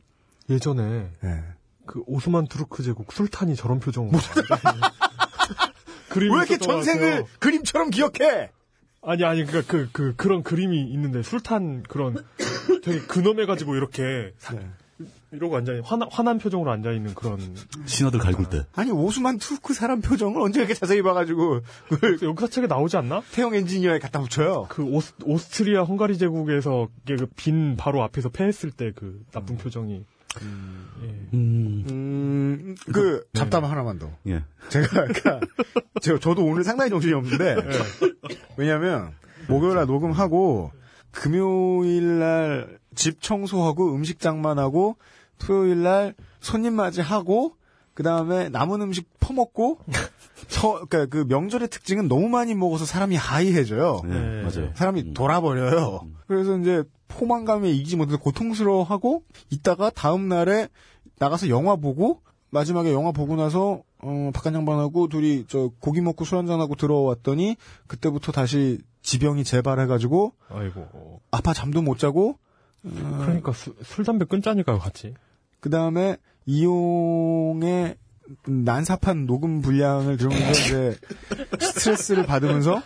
예전에 0.50 1.12
네. 1.22 1.44
그 1.86 2.04
오스만 2.06 2.48
투르크 2.48 2.84
제국 2.84 3.12
술탄이 3.12 3.56
저런 3.56 3.80
표정으로. 3.80 4.18
그림이 6.10 6.32
왜 6.34 6.38
이렇게 6.40 6.58
전생을 6.58 7.10
같아요. 7.12 7.26
그림처럼 7.40 7.90
기억해? 7.90 8.52
아니 9.04 9.24
아니 9.24 9.46
그러니까 9.46 9.72
그, 9.72 9.90
그 9.92 10.16
그런 10.16 10.44
그림이 10.44 10.82
있는데 10.92 11.22
술탄 11.22 11.84
그런 11.84 12.16
되게 12.84 13.00
근엄해가지고 13.06 13.76
이렇게 13.76 14.34
사- 14.38 14.54
네. 14.54 14.70
이러고 15.32 15.58
앉아 15.58 15.74
화난 15.84 16.08
화난 16.12 16.38
표정으로 16.38 16.72
앉아 16.72 16.92
있는 16.92 17.14
그런 17.14 17.40
신하들 17.86 18.20
갈굴 18.20 18.50
때. 18.50 18.66
아니, 18.76 18.92
오스만 18.92 19.38
투르크 19.38 19.74
사람 19.74 20.02
표정을 20.02 20.42
언제 20.42 20.60
이렇게 20.60 20.74
자세히 20.74 21.02
봐가지고, 21.02 21.62
그걸 21.90 22.20
역사 22.24 22.48
책에 22.48 22.68
나오지 22.68 22.98
않나? 22.98 23.22
태형 23.32 23.54
엔지니어에 23.56 24.00
갖다 24.00 24.20
붙여요. 24.22 24.66
그 24.70 24.84
오스, 24.84 25.14
오스트리아 25.24 25.84
헝가리 25.84 26.18
제국에서 26.18 26.88
이게 27.04 27.16
그빈 27.16 27.76
바로 27.78 28.04
앞에서 28.04 28.30
패했을 28.30 28.72
때 28.72 28.92
그 28.96 29.22
나쁜 29.32 29.58
표정이 29.58 29.94
예. 30.42 30.46
음, 31.34 31.86
음, 31.90 32.76
그, 32.92 33.24
잡담 33.34 33.66
하나만 33.66 34.00
더. 34.00 34.10
예. 34.28 34.44
제가 34.70 35.02
아까 35.02 35.40
저, 36.02 36.18
저도 36.18 36.44
오늘 36.44 36.64
상당히 36.64 36.90
정신이 36.90 37.14
없는데 37.14 37.56
왜냐하면 38.58 39.12
목요일날 39.48 39.86
녹음하고 39.86 40.72
금요일 41.18 42.20
날 42.20 42.78
집 42.98 43.22
청소하고 43.22 43.94
음식 43.94 44.20
장만 44.20 44.60
하고 44.60 44.98
토요일 45.38 45.84
날 45.84 46.16
손님 46.42 46.74
맞이하고 46.74 47.54
그 47.94 48.04
다음에 48.04 48.50
남은 48.50 48.82
음식 48.82 49.08
퍼먹고 49.20 49.80
서, 50.50 50.86
그러니까 50.88 51.06
그 51.06 51.26
명절의 51.28 51.70
특징은 51.70 52.08
너무 52.08 52.28
많이 52.28 52.54
먹어서 52.54 52.86
사람이 52.86 53.16
하이해져요. 53.16 54.02
예, 54.06 54.10
네. 54.10 54.44
맞아요. 54.44 54.72
사람이 54.76 55.02
음. 55.02 55.14
돌아버려요. 55.14 56.08
그래서 56.28 56.58
이제 56.58 56.84
포만감에 57.08 57.70
이기지 57.70 57.96
못해서 57.96 58.18
고통스러워하고 58.18 59.24
있다가 59.50 59.90
다음 59.92 60.28
날에 60.28 60.68
나가서 61.20 61.50
영화 61.50 61.76
보고 61.76 62.22
마지막에 62.50 62.92
영화 62.94 63.12
보고 63.12 63.36
나서 63.36 63.82
어 64.00 64.32
바깥 64.34 64.54
양반하고 64.54 65.08
둘이 65.08 65.46
저 65.48 65.72
고기 65.80 66.02
먹고 66.02 66.24
술 66.26 66.38
한잔하고 66.38 66.76
들어왔더니 66.76 67.58
그때부터 67.88 68.32
다시 68.32 68.80
지병이 69.08 69.46
재발해가지고 69.46 70.34
아이고. 70.50 71.22
아파 71.32 71.54
잠도 71.54 71.82
못 71.82 71.98
자고 71.98 72.38
그러니까 72.84 73.54
수- 73.54 73.74
술 73.84 74.04
담배 74.04 74.26
끊자니까요 74.26 74.80
같이. 74.80 75.14
그 75.62 75.70
다음에 75.70 76.18
이용의 76.46 77.96
난삽한 78.46 79.26
녹음 79.26 79.62
분량을 79.62 80.18
들으면서 80.18 80.52
이제 80.52 80.98
스트레스를 81.60 82.26
받으면서 82.26 82.82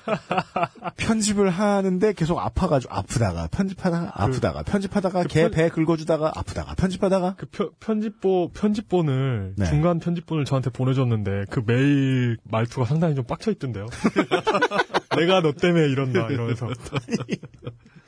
편집을 0.98 1.50
하는데 1.50 2.14
계속 2.14 2.40
아파가지고 2.40 2.94
아프다가 2.94 3.48
편집하다가 3.48 4.12
아프다가 4.14 4.64
편집하다가 4.64 5.24
개배 5.24 5.70
긁어주다가 5.70 6.32
아프다가 6.36 6.76
편집하다가 6.76 7.36
그 7.38 7.46
편- 7.48 7.72
편집본 7.80 8.52
편집본을 8.54 9.54
네. 9.58 9.66
중간 9.66 10.00
편집본을 10.00 10.46
저한테 10.46 10.70
보내줬는데 10.70 11.46
그 11.50 11.64
메일 11.66 12.38
말투가 12.44 12.86
상당히 12.86 13.16
좀 13.16 13.24
빡쳐 13.26 13.52
있던데요. 13.52 13.88
내가 15.18 15.42
너 15.42 15.52
때문에 15.52 15.88
이런다 15.90 16.28
이러면서 16.30 16.68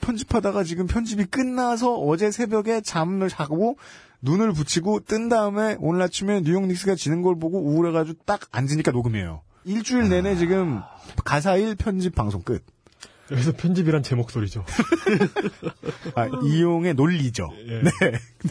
편집하다가 0.02 0.64
지금 0.64 0.86
편집이 0.88 1.26
끝나서 1.26 1.96
어제 1.96 2.32
새벽에 2.32 2.82
잠을 2.82 3.30
자고 3.30 3.78
눈을 4.24 4.54
붙이고 4.54 5.02
뜬 5.02 5.28
다음에 5.30 5.76
오늘 5.80 6.02
아침에 6.02 6.42
뉴욕 6.42 6.66
닉스가 6.66 6.96
지는 6.96 7.22
걸 7.22 7.38
보고 7.38 7.60
우울해가지고 7.60 8.24
딱 8.26 8.42
앉으니까 8.52 8.92
녹음이에요. 8.92 9.42
일주일 9.66 10.10
내내 10.10 10.36
지금 10.38 10.82
가사일 11.26 11.76
편집 11.76 12.16
방송 12.16 12.42
끝. 12.42 12.66
여기서 13.32 13.54
편집이란 13.54 14.04
제 14.04 14.16
목소리죠. 14.16 14.66
아, 16.16 16.28
이용의 16.44 16.94
논리죠. 16.94 17.50
예. 17.68 17.82
네. 17.82 17.92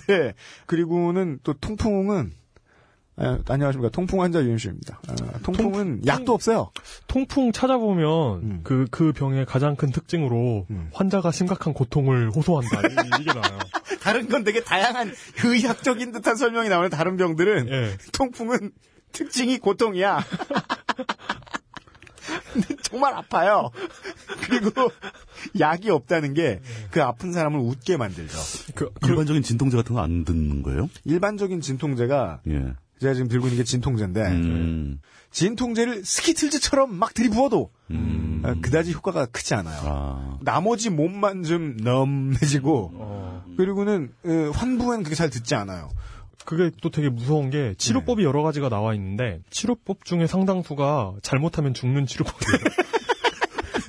네. 0.09 0.35
그리고는 0.67 1.39
또 1.43 1.55
통풍은 1.55 2.33
아, 3.17 3.39
안녕하십니까. 3.47 3.91
통풍 3.91 4.23
환자 4.23 4.43
유현수입니다. 4.43 5.01
아, 5.07 5.39
통풍은 5.43 6.07
약도 6.07 6.33
없어요. 6.33 6.71
통풍 7.09 7.53
찾아보면 7.53 8.39
음. 8.43 8.61
그, 8.65 8.87
그 8.91 9.13
병의 9.13 9.45
가장 9.45 9.77
큰 9.77 9.91
특징으로 9.91 10.67
음. 10.71 10.89
환자가 10.95 11.31
심각한 11.31 11.75
고통을 11.75 12.31
호소한다. 12.31 12.81
이- 12.81 13.21
이게 13.21 13.33
나와요. 13.33 13.59
다른 14.01 14.29
건 14.29 14.45
되게 14.45 14.63
다양한 14.65 15.13
의학적인 15.45 16.13
듯한 16.13 16.37
설명이 16.37 16.69
나오는 16.71 16.89
다른 16.91 17.17
병들은 17.19 17.69
예. 17.69 17.97
통풍은 18.13 18.73
특징이 19.13 19.59
고통이야. 19.59 20.25
정말 22.83 23.13
아파요. 23.15 23.71
그리고 24.49 24.91
약이 25.61 25.91
없다는 25.91 26.35
게 26.35 26.61
그 26.91 27.03
아픈 27.03 27.33
사람을 27.33 27.59
웃게 27.61 27.97
만들죠. 27.97 28.37
그, 28.75 28.91
일반적인 29.07 29.43
진통제 29.43 29.77
같은 29.77 29.95
거 29.95 30.01
안 30.03 30.25
듣는 30.25 30.63
거예요? 30.63 30.89
일반적인 31.05 31.61
진통제가 31.61 32.41
예. 32.49 32.75
제가 33.03 33.15
지금 33.15 33.29
들고 33.29 33.49
있는 33.49 33.59
게 33.59 33.65
진통제인데 33.65 34.23
음, 34.29 35.01
진통제를 35.33 36.05
스키틀즈처럼 36.05 36.95
막 36.95 37.15
들이부어도 37.15 37.71
음. 37.91 38.43
아, 38.45 38.55
그다지 38.61 38.93
효과가 38.93 39.27
크지 39.27 39.55
않아요. 39.55 39.81
아, 39.85 40.39
나머지 40.41 40.89
몸만 40.89 41.43
좀 41.43 41.77
넘해지고 41.79 42.93
어, 42.95 43.45
그리고는 43.57 44.13
어, 44.25 44.51
환부엔 44.55 45.03
그게 45.03 45.17
잘 45.17 45.31
듣지 45.31 45.57
않아요. 45.57 45.91
그게 46.45 46.71
또 46.81 46.91
되게 46.91 47.09
무서운 47.09 47.51
게 47.51 47.75
치료법이 47.77 48.25
여러 48.25 48.43
가지가 48.43 48.69
나와 48.69 48.95
있는데 48.95 49.41
치료법 49.51 50.05
중에 50.05 50.27
상당수가 50.27 51.15
잘못하면 51.23 51.75
죽는 51.75 52.07
치료법이에요. 52.07 52.65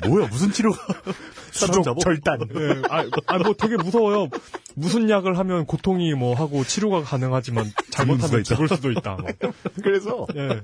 뭐야, 0.07 0.27
무슨 0.27 0.51
치료가. 0.51 0.77
수족? 1.51 1.99
절단. 1.99 2.39
예, 2.55 2.81
아, 2.89 3.05
아, 3.27 3.37
뭐 3.37 3.53
되게 3.53 3.77
무서워요. 3.77 4.29
무슨 4.75 5.09
약을 5.09 5.37
하면 5.37 5.65
고통이 5.65 6.13
뭐 6.15 6.33
하고 6.35 6.63
치료가 6.63 7.03
가능하지만 7.03 7.71
잘못하면 7.91 8.43
죽을 8.43 8.67
수도 8.67 8.91
있다. 8.91 9.17
뭐. 9.17 9.29
그래서 9.83 10.25
예, 10.35 10.61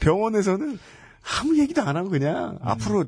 병원에서는 0.00 0.78
아무 1.40 1.58
얘기도 1.58 1.82
안 1.82 1.96
하고 1.96 2.10
그냥 2.10 2.58
앞으로 2.62 3.04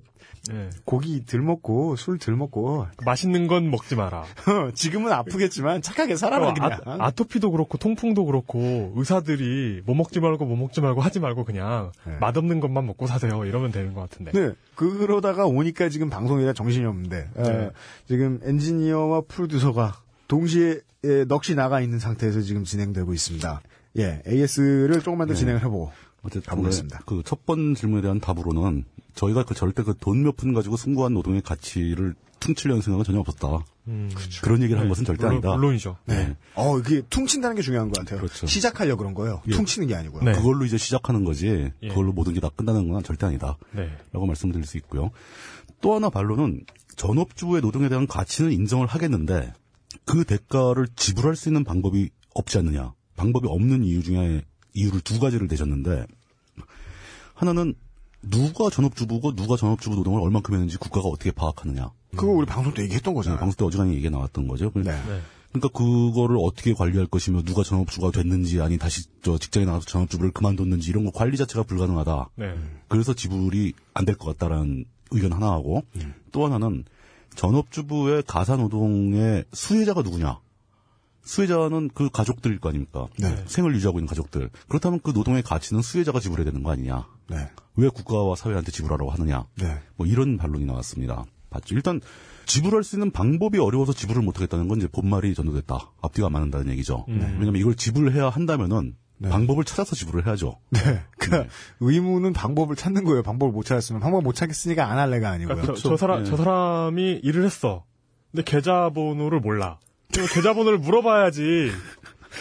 예. 0.53 0.71
고기 0.85 1.25
들 1.25 1.43
먹고 1.43 1.97
술 1.97 2.19
들 2.19 2.35
먹고 2.35 2.87
맛있는 3.05 3.47
건 3.47 3.71
먹지 3.71 3.95
마라. 3.97 4.25
지금은 4.75 5.13
아프겠지만 5.13 5.83
착하게 5.83 6.17
살아라 6.17 6.53
그냥. 6.55 6.73
아, 6.85 6.97
아토피도 7.07 7.51
그렇고 7.51 7.79
통풍도 7.79 8.25
그렇고 8.25 8.93
의사들이 8.97 9.83
뭐 9.85 9.95
먹지 9.95 10.21
말고 10.21 10.45
뭐 10.47 10.57
먹지 10.57 10.81
말고 10.81 11.01
하지 11.01 11.21
말고 11.21 11.45
그냥 11.45 11.93
네. 12.07 12.17
맛없는 12.21 12.61
것만 12.61 12.87
먹고 12.87 13.07
사세요. 13.07 13.45
이러면 13.45 13.71
되는 13.71 13.93
것 13.95 14.01
같은데. 14.01 14.33
네, 14.33 14.53
그러다가 14.75 15.47
오니까 15.47 15.89
지금 15.89 16.09
방송이라 16.11 16.53
정신이 16.55 16.85
없는데 16.87 17.29
어, 17.37 17.43
네. 17.43 17.71
지금 18.09 18.41
엔지니어와 18.43 19.23
프로듀서가 19.29 20.01
동시에 20.29 20.81
예, 21.05 21.25
넋이 21.25 21.55
나가 21.57 21.81
있는 21.81 21.99
상태에서 21.99 22.41
지금 22.43 22.65
진행되고 22.65 23.13
있습니다. 23.15 23.63
예, 23.99 24.23
AS를 24.27 25.01
조금만 25.01 25.27
더 25.29 25.35
진행을 25.35 25.61
해보고 25.61 25.91
어쨌든 26.23 26.43
가보겠습니다. 26.51 27.01
그 27.07 27.23
첫 27.25 27.45
번 27.47 27.75
질문에 27.75 28.03
대한 28.03 28.21
답으로는 28.21 28.85
저희가 29.15 29.45
그 29.45 29.55
절대 29.55 29.83
그 29.83 29.95
돈 29.95 30.23
몇 30.23 30.37
푼 30.37 30.53
가지고 30.55 30.77
숭고한 30.77 31.15
노동의 31.15 31.41
가치를 31.43 32.15
퉁치려는 32.41 32.81
생각은 32.81 33.05
전혀 33.05 33.21
없었다. 33.21 33.65
음, 33.89 34.11
그런 34.43 34.63
얘기를 34.63 34.81
한 34.81 34.89
것은 34.89 35.05
절대 35.05 35.25
물론, 35.25 35.33
아니다. 35.35 35.55
물론이죠. 35.57 35.97
네. 36.07 36.37
어, 36.55 36.79
이게 36.79 37.03
퉁친다는 37.11 37.57
게 37.57 37.61
중요한 37.63 37.91
것 37.91 37.99
같아요. 37.99 38.21
그렇죠. 38.21 38.47
시작하려 38.47 38.97
그런 38.97 39.13
거예요. 39.15 39.43
예. 39.49 39.53
퉁치는 39.53 39.89
게 39.89 39.95
아니고요. 39.95 40.23
네. 40.23 40.33
그걸로 40.33 40.65
이제 40.65 40.79
시작하는 40.79 41.25
거지. 41.25 41.71
예. 41.83 41.89
그걸로 41.89 42.13
모든 42.13 42.33
게 42.33 42.41
다 42.41 42.49
끝나는 42.49 42.89
건 42.89 43.03
절대 43.03 43.27
아니다. 43.27 43.59
네. 43.73 43.91
라고 44.13 44.27
말씀드릴 44.27 44.65
수 44.65 44.79
있고요. 44.79 45.11
또 45.83 45.95
하나 45.95 46.09
반론은 46.09 46.65
전업주의 46.97 47.61
노동에 47.61 47.89
대한 47.91 48.07
가치는 48.07 48.53
인정을 48.53 48.87
하겠는데 48.87 49.53
그 50.07 50.25
대가를 50.25 50.89
지불할 50.97 51.37
수 51.37 51.49
있는 51.51 51.65
방법이 51.65 52.09
없지 52.35 52.57
않느냐. 52.59 52.95
방법이 53.17 53.49
없는 53.49 53.85
이유 53.85 54.03
중에 54.03 54.45
이유를 54.75 55.01
두 55.01 55.19
가지를 55.21 55.49
대셨는데 55.49 56.07
하나는 57.35 57.75
누가 58.23 58.69
전업주부고 58.71 59.35
누가 59.35 59.57
전업주부 59.57 59.97
노동을 59.97 60.21
얼만큼 60.21 60.55
했는지 60.55 60.77
국가가 60.77 61.09
어떻게 61.09 61.31
파악하느냐. 61.31 61.91
그거 62.17 62.33
우리 62.33 62.45
방송 62.45 62.75
때 62.75 62.83
얘기했던 62.83 63.15
네, 63.15 63.17
거잖아요. 63.17 63.39
방송 63.41 63.57
때 63.57 63.65
어지간히 63.65 63.95
얘기가 63.95 64.11
나왔던 64.11 64.47
거죠. 64.47 64.71
네. 64.75 64.83
네. 64.83 65.21
그러니까 65.53 65.69
그거를 65.77 66.37
어떻게 66.41 66.75
관리할 66.75 67.07
것이며 67.07 67.43
누가 67.43 67.63
전업주가 67.63 68.11
됐는지 68.11 68.61
아니 68.61 68.79
다시 68.79 69.05
저 69.23 69.39
직장에 69.39 69.65
나가서 69.65 69.87
전업주부를 69.87 70.33
그만뒀는지 70.33 70.91
이런 70.91 71.05
거 71.05 71.11
관리 71.13 71.37
자체가 71.37 71.63
불가능하다. 71.65 72.31
네. 72.37 72.55
그래서 72.89 73.15
지불이 73.15 73.73
안 73.95 74.05
될 74.05 74.17
것 74.17 74.27
같다라는 74.39 74.85
의견 75.13 75.33
하나 75.33 75.51
하고 75.53 75.83
또 76.31 76.45
하나는 76.45 76.85
전업주부의 77.37 78.25
가사노동의 78.27 79.45
수혜자가 79.53 80.03
누구냐 80.03 80.39
수혜자는 81.23 81.91
그 81.95 82.09
가족들일 82.11 82.61
거 82.61 82.71
아닙니까? 82.71 83.07
네. 83.19 83.45
생을 83.47 83.75
유지하고 83.75 83.99
있는 83.99 84.09
가족들. 84.09 84.51
그렇다면 84.69 85.01
그 85.03 85.11
노동의 85.11 85.43
가치는 85.43 85.83
수혜자가 85.83 86.21
지불해야 86.21 86.45
되는 86.45 86.63
거 86.63 86.73
아니냐? 86.73 87.07
네. 87.29 87.49
왜 87.77 87.89
국가와 87.89 88.35
사회한테 88.37 88.73
지불하라고 88.73 89.11
하느냐? 89.11 89.45
네. 89.57 89.79
뭐 89.97 90.07
이런 90.07 90.37
반론이 90.37 90.65
나왔습니다. 90.65 91.25
봤죠. 91.51 91.75
일단 91.75 92.01
지불할 92.47 92.83
수 92.85 92.97
있는 92.97 93.11
방법이 93.11 93.59
어려워서 93.59 93.93
지불을 93.93 94.23
못하겠다는 94.23 94.69
건 94.69 94.79
이제 94.79 94.89
본말이 94.89 95.35
전도됐다. 95.35 95.93
앞뒤가 96.01 96.27
안 96.27 96.33
맞는다는 96.33 96.71
얘기죠. 96.73 97.05
왜냐하면 97.09 97.57
이걸 97.57 97.75
지불해야 97.75 98.29
한다면은 98.29 98.97
방법을 99.23 99.65
찾아서 99.65 99.95
지불을 99.95 100.27
해야죠. 100.27 100.59
네. 100.71 100.81
그 101.19 101.47
의무는 101.81 102.33
방법을 102.33 102.75
찾는 102.75 103.05
거예요. 103.05 103.23
방법을 103.23 103.53
못 103.53 103.65
찾았으면 103.65 104.01
방법 104.01 104.23
못 104.23 104.35
찾겠으니까 104.35 104.91
안 104.91 104.99
할래가 104.99 105.31
아니고요. 105.31 105.57
그러니까 105.57 105.75
저, 105.75 105.91
저 105.91 105.97
사람 105.97 106.23
예. 106.23 106.25
저 106.25 106.37
사람이 106.37 107.21
일을 107.23 107.45
했어. 107.45 107.85
근데 108.31 108.43
계좌번호를 108.45 109.41
몰라. 109.41 109.79
계좌번호를 110.13 110.79
물어봐야지. 110.79 111.73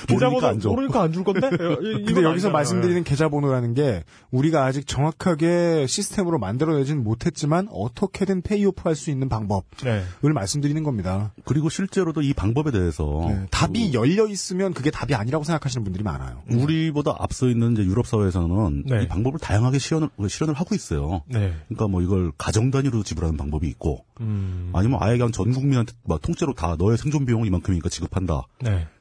계좌번호 0.07 0.45
안 0.47 0.59
줘. 0.59 0.69
모르니까 0.69 1.01
안 1.01 1.13
줄 1.13 1.23
건데. 1.23 1.49
근데 1.57 2.23
여기서 2.23 2.49
말씀드리는 2.49 3.03
계좌번호라는 3.03 3.73
게 3.73 4.03
우리가 4.31 4.65
아직 4.65 4.85
정확하게 4.87 5.85
시스템으로 5.87 6.39
만들어내지는 6.39 7.03
못했지만 7.03 7.67
어떻게든 7.71 8.41
pay 8.41 8.61
off 8.61 8.82
할 8.83 8.95
수 8.95 9.11
있는 9.11 9.29
방법을 9.29 9.63
네. 9.83 10.03
말씀드리는 10.21 10.83
겁니다. 10.83 11.33
그리고 11.45 11.69
실제로도 11.69 12.21
이 12.21 12.33
방법에 12.33 12.71
대해서 12.71 13.25
네, 13.29 13.45
답이 13.49 13.93
열려 13.93 14.27
있으면 14.27 14.73
그게 14.73 14.91
답이 14.91 15.15
아니라고 15.15 15.43
생각하시는 15.45 15.83
분들이 15.83 16.03
많아요. 16.03 16.41
우리보다 16.51 17.15
앞서 17.19 17.47
있는 17.47 17.73
이제 17.73 17.83
유럽 17.83 18.05
사회에서는 18.07 18.83
네. 18.87 19.03
이 19.03 19.07
방법을 19.07 19.39
다양하게 19.39 19.79
실현을 19.79 20.09
실현을 20.27 20.53
하고 20.53 20.75
있어요. 20.75 21.21
네. 21.27 21.53
그러니까 21.69 21.87
뭐 21.87 22.01
이걸 22.01 22.31
가정 22.37 22.71
단위로 22.71 23.03
지불하는 23.03 23.37
방법이 23.37 23.67
있고 23.69 24.03
음. 24.19 24.71
아니면 24.73 24.99
아예 25.01 25.17
그냥 25.17 25.31
전 25.31 25.51
국민한테 25.53 25.93
막 26.05 26.21
통째로 26.21 26.53
다 26.53 26.75
너의 26.77 26.97
생존 26.97 27.25
비용 27.25 27.45
이만큼이니까 27.45 27.87
지급한다. 27.89 28.41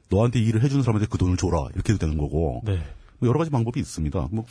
네. 0.09 0.15
너한테 0.15 0.39
일을 0.39 0.63
해주는 0.63 0.83
사람한테 0.83 1.07
그 1.09 1.17
돈을 1.17 1.37
줘라 1.37 1.69
이렇게 1.73 1.93
해도 1.93 1.99
되는 1.99 2.17
거고 2.17 2.61
네. 2.65 2.81
뭐 3.19 3.29
여러 3.29 3.37
가지 3.37 3.51
방법이 3.51 3.79
있습니다. 3.79 4.29
뭐 4.31 4.45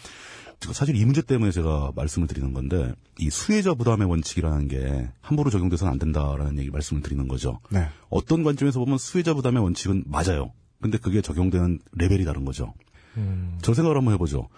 제가 0.61 0.73
사실 0.73 0.97
이 0.97 1.05
문제 1.05 1.23
때문에 1.23 1.53
제가 1.53 1.93
말씀을 1.95 2.27
드리는 2.27 2.53
건데 2.53 2.93
이 3.19 3.31
수혜자 3.31 3.75
부담의 3.75 4.09
원칙이라는 4.09 4.69
게 4.69 5.09
함부로 5.21 5.51
적용돼서는 5.51 5.93
안 5.93 5.99
된다라는 5.99 6.59
얘기 6.59 6.71
말씀을 6.71 7.03
드리는 7.03 7.29
거죠. 7.29 7.61
네. 7.71 7.89
어떤 8.09 8.43
관점에서 8.43 8.81
보면 8.81 8.99
수혜자 8.99 9.35
부담의 9.35 9.63
원칙은 9.63 10.05
맞아요. 10.07 10.53
근데 10.81 10.99
그게 10.99 11.21
적용되는 11.21 11.81
레벨이 11.93 12.25
다른 12.25 12.45
거죠. 12.45 12.75
음. 13.17 13.59
저 13.63 13.75
생각을 13.75 13.97
한번 13.97 14.15
해보죠. 14.15 14.49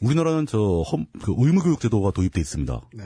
우리나라는 0.00 0.46
저 0.46 0.58
험, 0.58 1.06
그 1.22 1.34
의무교육 1.36 1.80
제도가 1.80 2.10
도입돼 2.10 2.40
있습니다. 2.40 2.80
네. 2.94 3.04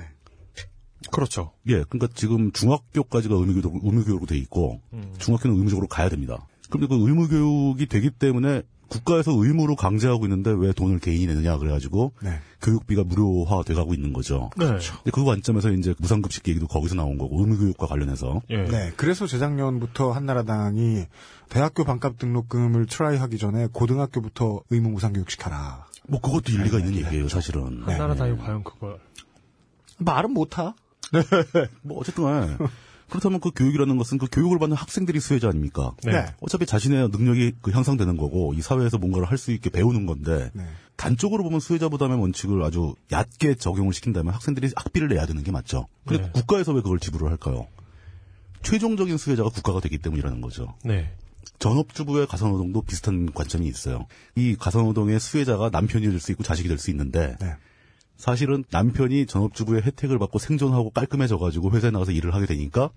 그렇죠. 1.13 1.53
예, 1.69 1.85
그러니까 1.89 2.09
지금 2.15 2.51
중학교까지가 2.53 3.35
의무교육, 3.35 3.85
의무교육으로 3.85 4.27
돼 4.27 4.37
있고 4.39 4.81
중학교는 5.19 5.57
의무적으로 5.57 5.87
가야 5.87 6.09
됩니다. 6.09 6.47
그런데 6.71 6.87
그 6.95 7.09
의무 7.09 7.29
교육이 7.29 7.87
되기 7.87 8.11
때문에 8.11 8.63
국가에서 8.89 9.33
의무로 9.35 9.77
강제하고 9.77 10.25
있는데 10.25 10.51
왜 10.51 10.73
돈을 10.73 10.99
개인이 10.99 11.27
내느냐 11.27 11.59
그래가지고 11.59 12.13
네. 12.23 12.41
교육비가 12.63 13.05
무료화 13.05 13.63
돼가고 13.63 13.93
있는 13.93 14.15
거죠. 14.15 14.51
네. 14.57 14.67
근데 14.67 15.11
그 15.13 15.25
관점에서 15.25 15.71
이제 15.73 15.95
무상급식 15.99 16.49
얘기도 16.49 16.67
거기서 16.67 16.95
나온 16.95 17.19
거고 17.19 17.41
의무 17.41 17.59
교육과 17.59 17.87
관련해서 17.87 18.41
예. 18.49 18.65
네. 18.65 18.93
그래서 18.97 19.27
재작년부터 19.27 20.13
한나라당이 20.13 21.05
대학교 21.51 21.85
반값 21.85 22.19
등록금을 22.19 22.87
트라이하기 22.87 23.37
전에 23.37 23.69
고등학교부터 23.73 24.63
의무 24.71 24.89
무상교육 24.91 25.31
시켜라. 25.31 25.87
뭐 26.09 26.21
그것도 26.21 26.53
일리가 26.53 26.79
있는 26.79 26.95
얘기예요, 26.95 27.29
사실은. 27.29 27.83
한나라당이 27.83 28.39
과연 28.39 28.65
그걸 28.65 28.99
말은 29.99 30.33
못하. 30.33 30.75
뭐 31.83 31.99
어쨌든 31.99 32.25
간에 32.25 32.57
그렇다면 33.09 33.41
그 33.41 33.51
교육이라는 33.51 33.97
것은 33.97 34.19
그 34.19 34.27
교육을 34.31 34.59
받는 34.59 34.77
학생들이 34.77 35.21
수혜자 35.21 35.49
아닙니까? 35.49 35.93
네. 36.05 36.13
네. 36.13 36.27
어차피 36.41 36.67
자신의 36.67 37.09
능력이 37.09 37.55
그 37.63 37.71
향상되는 37.71 38.17
거고 38.17 38.53
이 38.55 38.61
사회에서 38.61 38.99
뭔가를 38.99 39.31
할 39.31 39.39
수 39.39 39.53
있게 39.53 39.71
배우는 39.71 40.05
건데 40.07 40.51
네. 40.53 40.65
단적으로 40.97 41.45
보면 41.45 41.61
수혜자 41.61 41.89
부담의 41.89 42.19
원칙을 42.21 42.63
아주 42.63 42.95
얕게 43.13 43.55
적용을 43.55 43.93
시킨다면 43.93 44.35
학생들이 44.35 44.71
학비를 44.75 45.09
내야 45.09 45.27
되는 45.27 45.43
게 45.45 45.51
맞죠. 45.53 45.87
근데 46.07 46.25
네. 46.25 46.31
국가에서 46.33 46.73
왜 46.73 46.83
그걸 46.83 46.99
지불을 46.99 47.31
할까요? 47.31 47.67
최종적인 48.63 49.17
수혜자가 49.17 49.51
국가가 49.51 49.81
되기 49.81 49.99
때문이라는 49.99 50.41
거죠. 50.41 50.75
네. 50.85 51.13
전업주부의 51.61 52.27
가사노동도 52.27 52.83
비슷한 52.83 53.33
관점이 53.33 53.67
있어요. 53.69 54.07
이 54.37 54.57
가사노동의 54.57 55.19
수혜자가 55.21 55.71
남편이 55.71 56.07
될 56.09 56.21
수 56.21 56.33
있고 56.33 56.43
자식이 56.43 56.69
될 56.69 56.79
수 56.79 56.91
있는데 56.91 57.37
네. 57.41 57.55
사실은 58.19 58.65
남편이 58.71 59.27
전업주부의 59.27 59.83
혜택을 59.83 60.19
받고 60.19 60.39
생존하고 60.39 60.91
깔끔해져가지고 60.91 61.71
회사에 61.71 61.91
나가서 61.93 62.13
일을 62.13 62.35
하게 62.35 62.47
되니까 62.47 62.91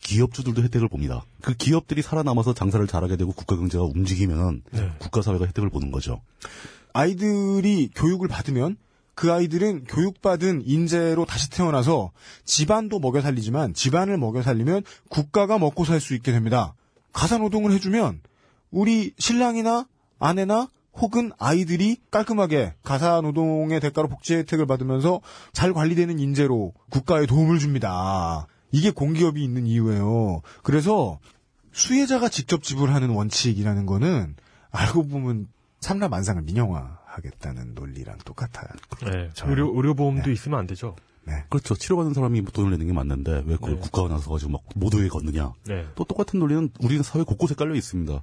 기업주들도 0.00 0.62
혜택을 0.62 0.88
봅니다. 0.88 1.24
그 1.40 1.54
기업들이 1.54 2.02
살아남아서 2.02 2.52
장사를 2.52 2.86
잘하게 2.86 3.16
되고 3.16 3.32
국가 3.32 3.56
경제가 3.56 3.82
움직이면 3.84 4.62
네. 4.70 4.90
국가 4.98 5.22
사회가 5.22 5.46
혜택을 5.46 5.70
보는 5.70 5.90
거죠. 5.90 6.20
아이들이 6.92 7.88
교육을 7.94 8.28
받으면 8.28 8.76
그 9.14 9.32
아이들은 9.32 9.84
교육받은 9.84 10.64
인재로 10.66 11.24
다시 11.24 11.48
태어나서 11.50 12.12
집안도 12.44 12.98
먹여 12.98 13.22
살리지만 13.22 13.72
집안을 13.72 14.18
먹여 14.18 14.42
살리면 14.42 14.82
국가가 15.08 15.58
먹고 15.58 15.86
살 15.86 16.00
수 16.00 16.14
있게 16.14 16.32
됩니다. 16.32 16.74
가사 17.14 17.38
노동을 17.38 17.72
해주면 17.72 18.20
우리 18.70 19.12
신랑이나 19.18 19.86
아내나 20.18 20.68
혹은 20.98 21.30
아이들이 21.38 21.98
깔끔하게 22.10 22.74
가사 22.82 23.20
노동의 23.20 23.80
대가로 23.80 24.08
복지 24.08 24.34
혜택을 24.34 24.66
받으면서 24.66 25.20
잘 25.52 25.72
관리되는 25.72 26.18
인재로 26.18 26.72
국가에 26.90 27.26
도움을 27.26 27.58
줍니다. 27.58 28.46
이게 28.72 28.90
공기업이 28.90 29.42
있는 29.42 29.66
이유예요. 29.66 30.42
그래서 30.62 31.18
수혜자가 31.72 32.28
직접 32.28 32.62
지불하는 32.62 33.10
원칙이라는 33.10 33.86
거는 33.86 34.34
알고 34.70 35.08
보면 35.08 35.48
삼라만상을 35.80 36.42
민영화하겠다는 36.42 37.74
논리랑 37.74 38.18
똑같아요. 38.24 38.68
네. 39.02 39.30
의료 39.44 39.74
의료보험도 39.76 40.30
있으면 40.30 40.58
안 40.58 40.66
되죠. 40.66 40.96
네. 41.26 41.44
그렇죠. 41.48 41.74
치료받는 41.74 42.14
사람이 42.14 42.44
돈을 42.44 42.70
내는 42.70 42.86
게 42.86 42.92
맞는데 42.92 43.42
왜 43.46 43.56
그걸 43.56 43.74
네. 43.74 43.80
국가가 43.80 44.08
나서 44.08 44.30
가지고 44.30 44.52
막 44.52 44.62
모두에 44.76 45.08
걷느냐. 45.08 45.52
네. 45.66 45.84
또 45.96 46.04
똑같은 46.04 46.38
논리는 46.38 46.70
우리는 46.80 47.02
사회 47.02 47.22
곳곳에 47.24 47.54
깔려 47.54 47.74
있습니다. 47.74 48.22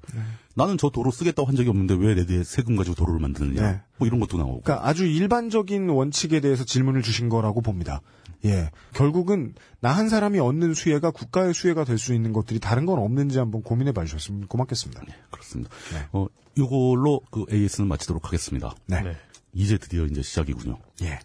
나는 0.56 0.78
저 0.78 0.90
도로 0.90 1.12
쓰겠다고 1.12 1.48
한 1.48 1.56
적이 1.56 1.70
없는데 1.70 1.96
왜 1.96 2.16
내 2.16 2.44
세금 2.44 2.76
가지고 2.76 2.96
도로를 2.96 3.20
만드느냐. 3.20 3.62
네. 3.72 3.82
뭐 3.98 4.08
이런 4.08 4.20
것도 4.20 4.38
나오고. 4.38 4.62
그러니까 4.62 4.88
아주 4.88 5.06
일반적인 5.06 5.90
원칙에 5.90 6.40
대해서 6.40 6.64
질문을 6.64 7.02
주신 7.02 7.28
거라고 7.30 7.62
봅니다. 7.62 8.02
예. 8.46 8.72
결국은 8.94 9.54
나 9.80 9.94
한 9.94 10.10
사람이 10.10 10.40
얻는 10.40 10.74
수혜가 10.74 11.12
국가의 11.12 11.54
수혜가 11.54 11.84
될 11.86 11.98
수 11.98 12.14
있는 12.14 12.34
것들이 12.34 12.60
다른 12.60 12.86
건 12.86 13.00
없는지 13.00 13.38
한번 13.38 13.62
고민해 13.64 13.92
봐 13.94 14.04
주셨으면 14.06 14.48
고맙겠습니다. 14.48 15.02
그렇습니다. 15.32 15.70
네. 15.94 16.08
어, 16.14 16.28
이걸로 16.58 17.22
그 17.32 17.46
AS는 17.52 17.88
마치도록 17.88 18.26
하겠습니다. 18.28 18.76
네. 18.86 19.02
네. 19.02 19.16
이제 19.54 19.78
드디어 19.78 20.06
이제 20.06 20.22
시작이군요. 20.22 20.78
예. 21.04 21.20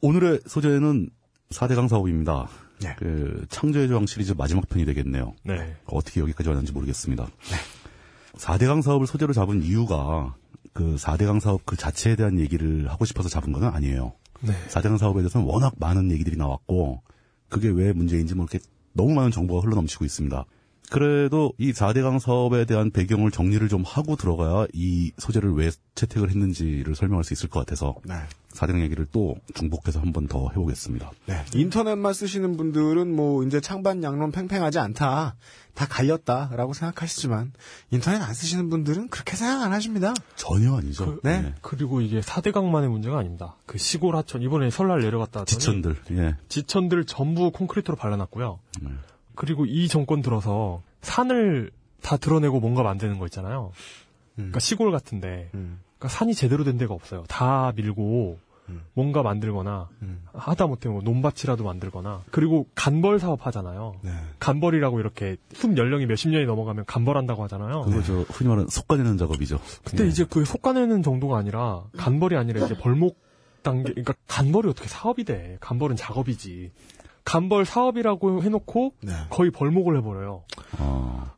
오늘의 0.00 0.40
소재는 0.46 1.10
4대강 1.50 1.88
사업입니다. 1.88 2.48
네. 2.80 2.94
그 2.98 3.44
창조의 3.48 3.88
저항 3.88 4.06
시리즈 4.06 4.32
마지막 4.36 4.68
편이 4.68 4.84
되겠네요. 4.84 5.34
네. 5.44 5.76
어떻게 5.86 6.20
여기까지 6.20 6.48
왔는지 6.48 6.72
모르겠습니다. 6.72 7.26
4대강 8.36 8.82
사업을 8.82 9.06
소재로 9.06 9.32
잡은 9.32 9.62
이유가 9.62 10.36
그 10.72 10.94
4대강 10.96 11.40
사업 11.40 11.66
그 11.66 11.76
자체에 11.76 12.14
대한 12.14 12.38
얘기를 12.38 12.88
하고 12.88 13.04
싶어서 13.04 13.28
잡은 13.28 13.52
건 13.52 13.64
아니에요. 13.64 14.12
네. 14.40 14.52
4대강 14.68 14.98
사업에 14.98 15.20
대해서는 15.20 15.46
워낙 15.46 15.74
많은 15.78 16.12
얘기들이 16.12 16.36
나왔고 16.36 17.02
그게 17.48 17.68
왜 17.68 17.92
문제인지 17.92 18.36
뭐 18.36 18.46
이렇게 18.48 18.64
너무 18.92 19.14
많은 19.14 19.32
정보가 19.32 19.66
흘러넘치고 19.66 20.04
있습니다. 20.04 20.44
그래도 20.90 21.52
이 21.58 21.72
4대강 21.72 22.18
사업에 22.18 22.64
대한 22.64 22.90
배경을 22.90 23.30
정리를 23.30 23.68
좀 23.68 23.82
하고 23.84 24.16
들어가야 24.16 24.66
이 24.72 25.12
소재를 25.18 25.52
왜 25.54 25.70
채택을 25.94 26.30
했는지를 26.30 26.94
설명할 26.94 27.24
수 27.24 27.34
있을 27.34 27.48
것 27.48 27.60
같아서 27.60 27.96
네. 28.04 28.14
4대강 28.58 28.80
얘기를 28.80 29.06
또 29.12 29.36
중복해서 29.54 30.00
한 30.00 30.12
번 30.12 30.26
더 30.28 30.48
해보겠습니다. 30.50 31.10
네. 31.26 31.44
인터넷만 31.54 32.12
쓰시는 32.12 32.56
분들은 32.56 33.14
뭐 33.14 33.42
이제 33.44 33.60
창반 33.60 34.02
양론 34.02 34.32
팽팽하지 34.32 34.78
않다. 34.78 35.36
다 35.74 35.86
갈렸다라고 35.86 36.72
생각하시지만 36.72 37.52
인터넷 37.90 38.20
안 38.20 38.34
쓰시는 38.34 38.68
분들은 38.68 39.08
그렇게 39.08 39.36
생각 39.36 39.62
안 39.62 39.72
하십니다. 39.72 40.12
전혀 40.34 40.74
아니죠. 40.76 41.20
네. 41.22 41.44
예. 41.46 41.54
그리고 41.62 42.00
이게 42.00 42.20
4대강만의 42.20 42.88
문제가 42.88 43.18
아닙니다. 43.18 43.56
그 43.66 43.78
시골 43.78 44.16
하천 44.16 44.42
이번에 44.42 44.70
설날 44.70 45.00
내려갔다 45.00 45.44
지천들, 45.44 45.96
예. 46.12 46.36
지천들 46.48 47.04
전부 47.04 47.50
콘크리트로 47.52 47.96
발라놨고요. 47.96 48.58
네. 48.82 48.90
그리고 49.36 49.66
이 49.66 49.86
정권 49.88 50.20
들어서 50.20 50.82
산을 51.02 51.70
다 52.02 52.16
드러내고 52.16 52.58
뭔가 52.60 52.82
만드는 52.82 53.18
거 53.18 53.26
있잖아요. 53.26 53.70
그러니까 54.34 54.58
시골 54.60 54.90
같은데 54.92 55.50
음. 55.54 55.80
그러니까 55.98 56.08
산이 56.16 56.34
제대로 56.34 56.64
된 56.64 56.76
데가 56.78 56.92
없어요. 56.94 57.24
다 57.28 57.72
밀고 57.76 58.38
음. 58.68 58.82
뭔가 58.94 59.22
만들거나 59.22 59.88
음. 60.02 60.22
하다 60.32 60.66
못해 60.66 60.88
뭐 60.88 61.02
논밭이라도 61.02 61.64
만들거나 61.64 62.22
그리고 62.30 62.66
간벌 62.74 63.18
사업 63.18 63.46
하잖아요. 63.46 63.94
네. 64.02 64.10
간벌이라고 64.38 65.00
이렇게 65.00 65.36
숲 65.52 65.76
연령이 65.76 66.06
몇십 66.06 66.30
년이 66.30 66.46
넘어가면 66.46 66.84
간벌한다고 66.86 67.42
하잖아요. 67.44 67.82
그거 67.82 68.02
저 68.02 68.14
흔히 68.28 68.48
말하는 68.48 68.68
속가내는 68.68 69.18
작업이죠. 69.18 69.58
근데 69.84 70.04
예. 70.04 70.08
이제 70.08 70.24
그 70.28 70.44
속가내는 70.44 71.02
정도가 71.02 71.38
아니라 71.38 71.84
간벌이 71.96 72.36
아니라 72.36 72.64
이제 72.64 72.76
벌목 72.76 73.18
단계 73.62 73.90
그러니까 73.90 74.14
간벌이 74.26 74.68
어떻게 74.68 74.88
사업이 74.88 75.24
돼? 75.24 75.56
간벌은 75.60 75.96
작업이지. 75.96 76.72
간벌 77.24 77.66
사업이라고 77.66 78.42
해놓고 78.42 78.94
네. 79.02 79.12
거의 79.28 79.50
벌목을 79.50 79.98
해버려요. 79.98 80.44
어, 80.78 81.30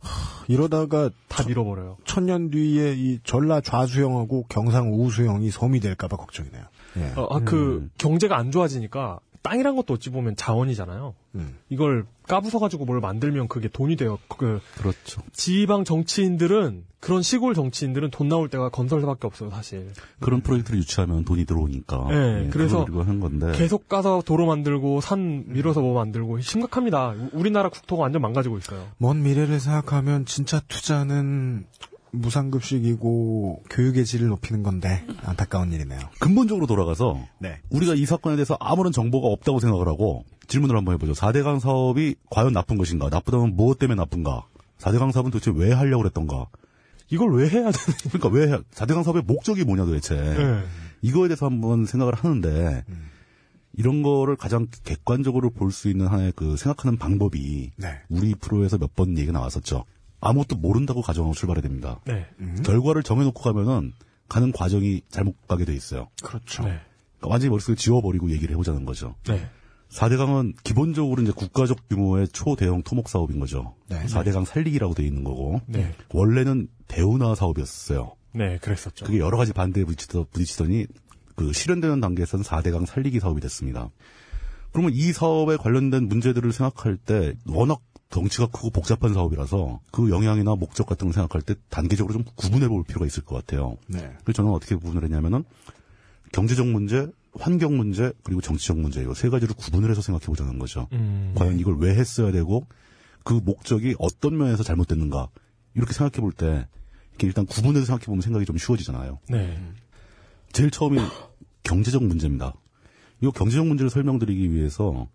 이러다가 0.47 1.11
다 1.27 1.45
밀어버려요. 1.47 1.97
천년 2.05 2.51
뒤에 2.51 2.95
이 2.95 3.19
전라 3.25 3.61
좌수형하고 3.61 4.45
경상 4.49 4.93
우수형이 4.93 5.51
섬이 5.51 5.81
될까봐 5.81 6.17
걱정이네요. 6.17 6.63
예. 6.97 7.13
어, 7.17 7.29
아, 7.31 7.41
그 7.41 7.89
경제가 7.99 8.37
안 8.37 8.51
좋아지니까 8.51 9.21
땅이란 9.43 9.75
것도 9.75 9.95
어찌 9.95 10.11
보면 10.11 10.37
자원이잖아요. 10.37 11.15
음. 11.37 11.57
이걸 11.71 12.05
까부숴가지고 12.29 12.85
뭘 12.85 13.01
만들면 13.01 13.49
그게 13.49 13.69
돈이 13.69 13.97
돼요. 13.97 14.19
그 14.29 14.61
그렇죠. 14.77 15.23
지방 15.33 15.85
정치인들은 15.85 16.85
그런 17.01 17.23
시골 17.23 17.55
정치인들은 17.55 18.11
돈 18.11 18.29
나올 18.29 18.51
때가 18.51 18.69
건설사밖에 18.69 19.27
없어요, 19.27 19.49
사실. 19.49 19.89
그런 20.21 20.43
프로젝트를 20.43 20.79
유치하면 20.81 21.25
돈이 21.25 21.47
들어오니까. 21.47 22.07
네, 22.11 22.45
예, 22.45 22.49
그래서 22.51 22.85
하는 22.85 23.21
건데. 23.21 23.53
계속 23.53 23.89
가서 23.89 24.23
도로 24.27 24.45
만들고 24.45 25.01
산 25.01 25.45
밀어서 25.47 25.81
뭐 25.81 25.95
만들고 25.95 26.41
심각합니다. 26.41 27.15
우- 27.17 27.31
우리나라 27.33 27.71
국토가 27.71 28.03
완전 28.03 28.21
망가지고 28.21 28.59
있어요. 28.59 28.87
먼 28.99 29.23
미래를 29.23 29.59
생각하면 29.59 30.27
진짜 30.27 30.61
투자는 30.69 31.65
무상급식이고 32.13 33.63
교육의 33.71 34.05
질을 34.05 34.29
높이는 34.29 34.63
건데 34.63 35.05
안타까운 35.25 35.73
일이네요. 35.73 36.01
근본적으로 36.19 36.67
돌아가서 36.67 37.21
네. 37.39 37.59
우리가 37.71 37.95
이 37.95 38.05
사건에 38.07 38.37
대해서 38.37 38.57
아무런 38.61 38.93
정보가 38.93 39.29
없다고 39.29 39.61
생각을 39.61 39.89
하고 39.89 40.25
질문을 40.49 40.77
한번 40.77 40.95
해보죠. 40.95 41.13
4대강 41.13 41.61
사업이 41.61 42.17
과연 42.31 42.53
나쁜 42.53 42.77
것인가? 42.77 43.09
나쁘다면 43.09 43.55
무엇 43.57 43.79
때문에 43.79 43.97
나쁜가? 43.97 44.45
4대강 44.79 45.13
사업은 45.13 45.31
도대체 45.31 45.53
왜 45.55 45.73
하려고 45.73 46.03
그랬던가? 46.03 46.47
이걸 47.11 47.33
왜 47.35 47.49
해야 47.49 47.71
되는 47.71 47.99
그러니까 48.11 48.29
왜 48.29 48.47
4대강 48.73 49.03
사업의 49.05 49.23
목적이 49.27 49.65
뭐냐 49.65 49.85
도대체. 49.85 50.17
네. 50.17 50.63
이거에 51.03 51.29
대해서 51.29 51.47
한번 51.47 51.87
생각을 51.87 52.15
하는데 52.15 52.85
이런 53.75 54.03
거를 54.03 54.37
가장 54.37 54.67
객관적으로 54.85 55.51
볼 55.51 55.71
수 55.71 55.89
있는 55.89 56.07
하나의 56.09 56.33
그 56.35 56.57
생각하는 56.57 56.99
방법이 56.99 57.71
네. 57.77 58.01
우리 58.09 58.35
프로에서 58.35 58.79
몇 58.79 58.91
번 58.95 59.17
얘기가 59.17 59.33
나왔었죠. 59.33 59.85
아무것도 60.21 60.57
모른다고 60.57 61.03
가정하고 61.03 61.35
출발해야 61.35 61.63
됩니다. 61.63 62.01
네. 62.05 62.27
결과를 62.65 63.03
정해놓고 63.03 63.41
가면은 63.41 63.93
가는 64.29 64.53
과정이 64.53 65.03
잘못 65.09 65.35
가게 65.49 65.65
돼 65.65 65.75
있어요. 65.75 66.09
그렇죠. 66.23 66.63
네. 66.63 66.79
그러니까 67.19 67.29
완전히 67.29 67.51
머릿속에 67.51 67.75
지워버리고 67.75 68.31
얘기를 68.31 68.53
해보자는 68.53 68.85
거죠. 68.85 69.15
네. 69.27 69.49
4대강은 69.91 70.55
기본적으로 70.63 71.21
이제 71.23 71.33
국가적 71.33 71.89
규모의 71.89 72.29
초대형 72.29 72.83
토목 72.83 73.09
사업인 73.09 73.41
거죠. 73.41 73.75
네. 73.89 74.05
4대강 74.05 74.45
살리기라고 74.45 74.95
돼 74.95 75.05
있는 75.05 75.25
거고. 75.25 75.61
네. 75.67 75.93
원래는 76.13 76.69
대운하 76.87 77.35
사업이었어요. 77.35 78.15
네, 78.33 78.59
그랬었죠. 78.59 79.05
그게 79.05 79.19
여러 79.19 79.37
가지 79.37 79.53
반대에 79.53 79.85
부딪히더, 79.85 80.27
부딪히더니 80.31 80.87
그 81.35 81.53
실현되는 81.53 82.01
단계에서는 82.01 82.45
4대강 82.45 82.87
살리기 82.87 83.19
사업이 83.19 83.41
됐습니다. 83.41 83.91
그러면 84.73 84.93
이 84.95 85.13
사업에 85.13 85.57
관련된 85.57 86.07
문제들을 86.07 86.53
생각할 86.53 86.97
때 86.97 87.35
워낙 87.49 87.81
덩치가 88.11 88.47
크고 88.49 88.71
복잡한 88.71 89.15
사업이라서 89.15 89.81
그 89.93 90.11
영향이나 90.11 90.57
목적 90.57 90.87
같은 90.87 91.07
걸 91.07 91.15
생각할 91.15 91.43
때 91.43 91.55
단계적으로 91.69 92.13
좀 92.13 92.25
구분해 92.35 92.69
볼 92.69 92.83
필요가 92.85 93.07
있을 93.07 93.25
것 93.25 93.37
같아요. 93.37 93.77
네. 93.87 94.01
그래서 94.25 94.39
저는 94.39 94.51
어떻게 94.51 94.75
구분을 94.75 95.05
했냐면은 95.05 95.45
경제적 96.33 96.67
문제, 96.67 97.09
환경 97.35 97.77
문제, 97.77 98.13
그리고 98.25 98.41
정치적 98.41 98.79
문제 98.79 99.03
이세 99.09 99.29
가지를 99.29 99.55
구분을 99.55 99.91
해서 99.91 100.03
생각해 100.03 100.27
보자는 100.27 100.59
거죠. 100.59 100.89
음, 100.93 101.35
과연 101.37 101.59
이걸 101.61 101.77
왜 101.79 101.95
했어야 101.95 102.33
되고 102.33 102.67
그 103.23 103.35
목적이 103.35 103.95
어떤 103.99 104.37
면에서 104.37 104.63
잘못됐는가 104.65 105.29
이렇게 105.75 105.93
생각해 105.93 106.21
볼 106.21 106.33
때 106.33 106.67
이렇게 107.11 107.27
일단 107.29 107.47
구분해서 107.47 107.87
생각해 107.87 108.07
보면 108.07 108.23
생각이 108.23 108.45
좀 108.45 108.59
쉬워지잖아요. 108.59 109.21
네. 109.29 109.57
제일 110.53 110.71
처음이 110.71 110.99
경제적 111.63 112.03
문제입니다. 112.03 112.55
이 113.21 113.31
경제적 113.31 113.67
문제를 113.67 113.91
설명드리기 113.91 114.53
위해서 114.53 115.07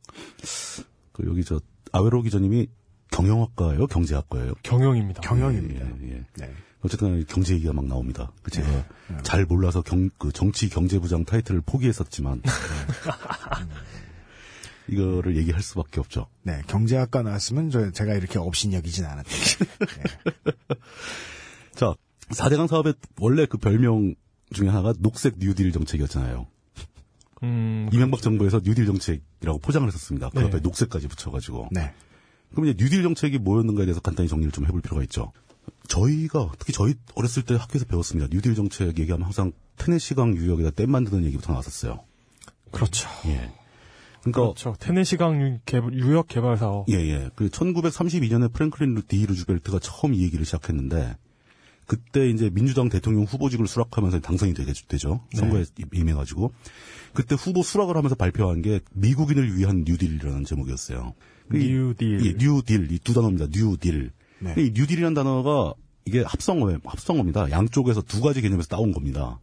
그 1.11 1.25
여기 1.27 1.43
저 1.43 1.59
아웨로 1.91 2.21
기자님이 2.21 2.67
경영학과예요, 3.15 3.87
경제학과예요. 3.87 4.53
경영입니다. 4.63 5.21
경영입니다. 5.21 5.85
예, 6.03 6.09
예. 6.09 6.23
네. 6.35 6.53
어쨌든 6.81 7.25
경제 7.25 7.53
얘기가 7.55 7.73
막 7.73 7.85
나옵니다. 7.85 8.31
그 8.43 8.51
제가 8.51 8.67
잘 9.23 9.45
몰라서 9.45 9.81
경, 9.81 10.09
그 10.17 10.31
정치 10.31 10.69
경제부장 10.69 11.23
타이틀을 11.23 11.61
포기했었지만 11.61 12.41
이거를 14.87 15.37
얘기할 15.37 15.61
수밖에 15.61 15.99
없죠. 15.99 16.27
네, 16.43 16.61
경제학과 16.67 17.23
나왔으면 17.23 17.71
저 17.71 17.91
제가 17.91 18.13
이렇게 18.13 18.37
업신여기진 18.37 19.05
않았다. 19.05 19.29
자, 21.73 21.95
4대강 22.29 22.67
사업의 22.67 22.93
원래 23.19 23.45
그 23.45 23.57
별명 23.57 24.13
중에 24.53 24.67
하나가 24.67 24.93
녹색 24.99 25.39
뉴딜 25.39 25.71
정책이었잖아요. 25.71 26.47
음, 27.43 27.89
이명박 27.91 28.21
정부에서 28.21 28.61
뉴딜 28.63 28.85
정책이라고 28.85 29.59
포장을 29.59 29.87
했었습니다. 29.87 30.29
그 30.29 30.39
네. 30.39 30.45
앞에 30.45 30.59
녹색까지 30.59 31.07
붙여가지고. 31.07 31.69
네. 31.71 31.93
그럼 32.55 32.69
이제 32.69 32.75
뉴딜 32.83 33.03
정책이 33.03 33.37
뭐였는가에 33.39 33.85
대해서 33.85 33.99
간단히 33.99 34.27
정리를 34.29 34.51
좀 34.51 34.65
해볼 34.65 34.81
필요가 34.81 35.03
있죠. 35.03 35.31
저희가 35.87 36.51
특히 36.57 36.73
저희 36.73 36.95
어렸을 37.15 37.43
때 37.43 37.55
학교에서 37.55 37.85
배웠습니다. 37.85 38.27
뉴딜 38.31 38.55
정책 38.55 38.97
얘기하면 38.99 39.25
항상 39.25 39.51
테네시강 39.77 40.35
유역에다 40.35 40.71
댐 40.71 40.89
만드는 40.91 41.23
얘기부터 41.25 41.51
나왔었어요. 41.51 41.99
그렇죠. 42.71 43.07
예. 43.27 43.51
그러니까 44.21 44.41
그렇죠. 44.41 44.75
테네시강 44.79 45.59
개- 45.65 45.77
유역 45.93 46.27
개발 46.27 46.57
사업. 46.57 46.89
예, 46.89 46.95
예. 46.95 47.29
그 47.35 47.49
1932년에 47.49 48.51
프랭클린 48.51 48.99
디 49.07 49.25
루즈벨트가 49.25 49.79
처음 49.79 50.13
이 50.15 50.23
얘기를 50.23 50.43
시작했는데 50.45 51.15
그때 51.85 52.27
이제 52.29 52.49
민주당 52.49 52.89
대통령 52.89 53.25
후보직을 53.25 53.67
수락하면서 53.67 54.21
당선이 54.21 54.55
되게 54.55 54.73
되죠. 54.87 55.21
선거에 55.35 55.65
임해가지고 55.93 56.51
그때 57.13 57.35
후보 57.35 57.61
수락을 57.61 57.95
하면서 57.95 58.15
발표한 58.15 58.63
게 58.63 58.79
미국인을 58.93 59.55
위한 59.55 59.83
뉴딜이라는 59.85 60.45
제목이었어요. 60.45 61.13
이- 61.53 61.57
New 61.69 61.90
Deal. 61.90 62.25
예, 62.25 62.33
뉴딜 62.37 62.91
이 62.91 62.99
두 62.99 63.13
단어입니다. 63.13 63.47
뉴딜. 63.51 64.11
네. 64.39 64.53
이 64.57 64.71
뉴딜이라는 64.73 65.13
단어가 65.13 65.73
이게 66.05 66.21
합성어 66.21 66.77
합성어입니다. 66.83 67.51
양쪽에서 67.51 68.01
두 68.01 68.21
가지 68.21 68.41
개념에서 68.41 68.67
따온 68.67 68.91
겁니다. 68.91 69.39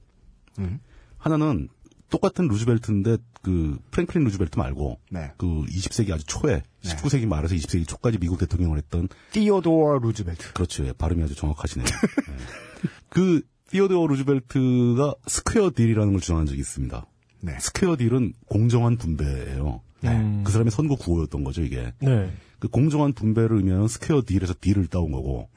음. 0.59 0.79
하나는 1.19 1.69
똑같은 2.11 2.47
루즈벨트인데 2.47 3.17
그 3.41 3.79
프랭클린 3.91 4.25
루즈벨트 4.25 4.59
말고 4.59 5.01
네. 5.11 5.33
그 5.39 5.47
20세기 5.47 6.13
아주 6.13 6.25
초에 6.27 6.63
네. 6.85 6.91
19세기 6.91 7.27
말에서 7.27 7.55
20세기 7.55 7.89
초까지 7.89 8.19
미국 8.19 8.39
대통령을 8.39 8.77
했던 8.79 9.09
티오도어 9.33 9.99
루즈벨트. 9.99 10.53
그렇죠. 10.53 10.87
예, 10.87 10.93
발음이 10.93 11.23
아주 11.23 11.35
정확하시네요. 11.35 11.87
예. 11.87 12.89
그 13.09 13.41
티오데오 13.71 14.07
루즈벨트가 14.09 15.15
Square 15.27 15.71
Deal이라는 15.75 16.13
걸 16.13 16.21
주장한 16.21 16.45
적이 16.47 16.61
있습니다. 16.61 17.07
네. 17.41 17.59
Square 17.59 17.97
Deal은 17.97 18.35
공정한 18.47 18.97
분배예요. 18.99 19.81
음. 20.11 20.43
그 20.45 20.53
사람의 20.53 20.71
선거 20.71 20.97
구호였던 20.97 21.45
거죠, 21.45 21.63
이게. 21.63 21.93
네. 22.01 22.33
그 22.59 22.69
공정한 22.69 23.13
분배를 23.13 23.57
의미하는 23.57 23.89
Square 23.89 24.23
Deal에서 24.27 24.55
Deal을 24.61 24.87
따온 24.87 25.13
거고. 25.13 25.49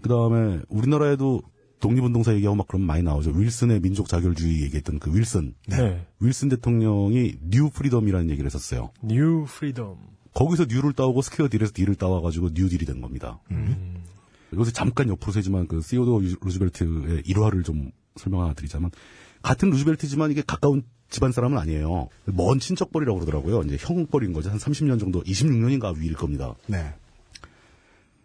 그 0.00 0.08
다음에 0.08 0.60
우리나라에도 0.68 1.42
독립운동사 1.80 2.34
얘기하고 2.34 2.56
막 2.56 2.66
그럼 2.68 2.82
많이 2.82 3.02
나오죠. 3.02 3.32
윌슨의 3.34 3.80
민족 3.80 4.08
자결주의 4.08 4.62
얘기했던 4.62 4.98
그 4.98 5.16
윌슨. 5.16 5.54
네. 5.66 6.06
윌슨 6.20 6.48
대통령이 6.48 7.36
New 7.42 7.70
Freedom이라는 7.70 8.30
얘기를 8.30 8.46
했었어요. 8.46 8.90
New 9.02 9.44
Freedom. 9.48 9.96
거기서 10.34 10.66
New를 10.68 10.92
따오고 10.92 11.22
Square 11.22 11.48
Deal에서 11.48 11.72
Deal을 11.74 11.96
따와가지고 11.96 12.54
New 12.54 12.68
Deal이 12.68 12.84
된 12.84 13.00
겁니다. 13.00 13.40
여기서 14.52 14.70
잠깐 14.70 15.08
옆으로 15.08 15.32
새지만 15.32 15.66
그 15.66 15.80
시어도어 15.80 16.20
루즈벨트의 16.20 17.22
일화를 17.26 17.62
좀 17.62 17.90
설명 18.16 18.42
하나 18.42 18.54
드리자면 18.54 18.90
같은 19.42 19.70
루즈벨트지만 19.70 20.30
이게 20.30 20.42
가까운 20.46 20.82
집안 21.12 21.30
사람은 21.30 21.58
아니에요. 21.58 22.08
먼 22.24 22.58
친척뻘이라고 22.58 23.20
그러더라고요. 23.20 23.62
이제 23.62 23.76
형뻘인 23.78 24.32
거죠. 24.32 24.50
한 24.50 24.58
30년 24.58 24.98
정도, 24.98 25.22
26년인가 25.22 25.96
위일 25.96 26.14
겁니다. 26.14 26.54
네. 26.66 26.94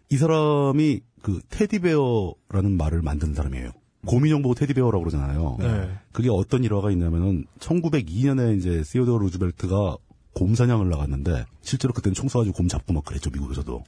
이 0.08 0.16
사람이 0.16 1.02
그 1.22 1.40
테디베어라는 1.50 2.76
말을 2.76 3.02
만든 3.02 3.34
사람이에요. 3.34 3.72
고민형 4.06 4.42
보고 4.42 4.54
테디베어라고 4.54 5.04
그러잖아요. 5.04 5.56
네. 5.60 5.90
그게 6.12 6.30
어떤 6.30 6.64
일화가 6.64 6.90
있냐면은 6.90 7.44
1902년에 7.58 8.56
이제 8.56 8.82
시오도어 8.82 9.18
루즈벨트가 9.18 9.96
곰 10.34 10.54
사냥을 10.54 10.88
나갔는데 10.88 11.44
실제로 11.60 11.92
그때는 11.92 12.14
총 12.14 12.28
쏴가지고 12.28 12.54
곰 12.54 12.68
잡고 12.68 12.92
막 12.92 13.04
그랬죠 13.04 13.28
미국에서도 13.30 13.84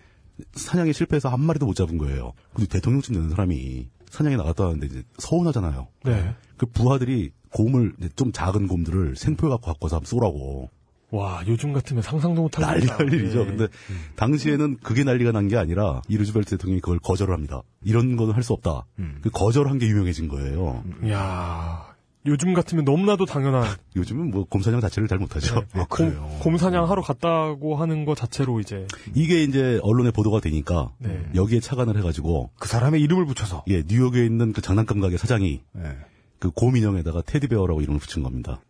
사냥에 0.53 0.93
실패해서 0.93 1.29
한 1.29 1.41
마리도 1.41 1.65
못 1.65 1.75
잡은 1.75 1.97
거예요. 1.97 2.33
근데 2.53 2.69
대통령쯤 2.69 3.15
되는 3.15 3.31
사람이 3.31 3.89
사냥에 4.11 4.37
나갔다 4.37 4.65
왔는데 4.65 4.87
이제 4.87 5.03
서운하잖아요. 5.19 5.87
네. 6.05 6.35
그 6.57 6.67
부하들이 6.67 7.31
곰을 7.53 7.93
좀 8.17 8.33
작은 8.33 8.67
곰들을 8.69 9.17
생포해 9.17 9.51
갖고 9.51 9.67
갖고 9.67 9.87
와서 9.87 9.97
한번 9.97 10.07
쏘라고 10.07 10.71
와, 11.13 11.43
요즘 11.49 11.73
같으면 11.73 12.03
상상도 12.05 12.43
못할 12.43 12.65
난리. 12.65 12.87
날 12.87 13.13
일이죠. 13.13 13.41
네. 13.45 13.47
근데 13.51 13.67
당시에는 14.15 14.77
그게 14.81 15.03
난리가 15.03 15.33
난 15.33 15.49
게 15.49 15.57
아니라 15.57 16.03
이 16.09 16.17
루즈벨트 16.17 16.51
대통령이 16.51 16.81
그걸 16.81 17.01
거절을 17.01 17.35
합니다. 17.35 17.63
이런 17.83 18.15
거는 18.17 18.33
할 18.35 18.45
수 18.45 18.53
없다. 18.53 18.87
그 19.21 19.29
거절한 19.31 19.79
게 19.79 19.87
유명해진 19.89 20.29
거예요. 20.29 20.85
이야, 21.05 21.85
요즘 22.27 22.55
같으면 22.55 22.85
너무나도 22.85 23.25
당연한 23.27 23.65
요즘은 23.97 24.31
뭐 24.31 24.45
곰사냥 24.45 24.81
자체를 24.81 25.09
잘 25.09 25.19
못하죠. 25.19 25.65
아, 25.73 25.85
그래요. 25.89 26.31
곰, 26.41 26.57
사냥 26.59 26.89
하러 26.89 27.03
갔다고 27.03 27.75
하는 27.75 28.05
거 28.05 28.15
자체로 28.15 28.61
이제 28.61 28.87
이게 29.15 29.43
이제 29.43 29.81
언론에 29.83 30.13
보도가 30.13 30.39
되니까 30.41 30.93
네. 30.99 31.29
여기에 31.35 31.59
착안을 31.59 31.97
해가지고 31.99 32.51
그 32.61 32.69
사람의 32.69 33.01
이름을 33.03 33.27
붙여서. 33.27 33.65
예 33.69 33.83
뉴욕에 33.85 34.25
있는 34.25 34.53
그 34.53 34.61
장난감 34.61 35.01
가게 35.01 35.17
사장이 35.17 35.61
네. 35.73 35.97
그 36.41 36.51
곰 36.51 36.77
인형에다가 36.77 37.23
테디베어라고 37.23 37.83
이름을 37.83 38.01
붙인 38.01 38.23
겁니다. 38.23 38.61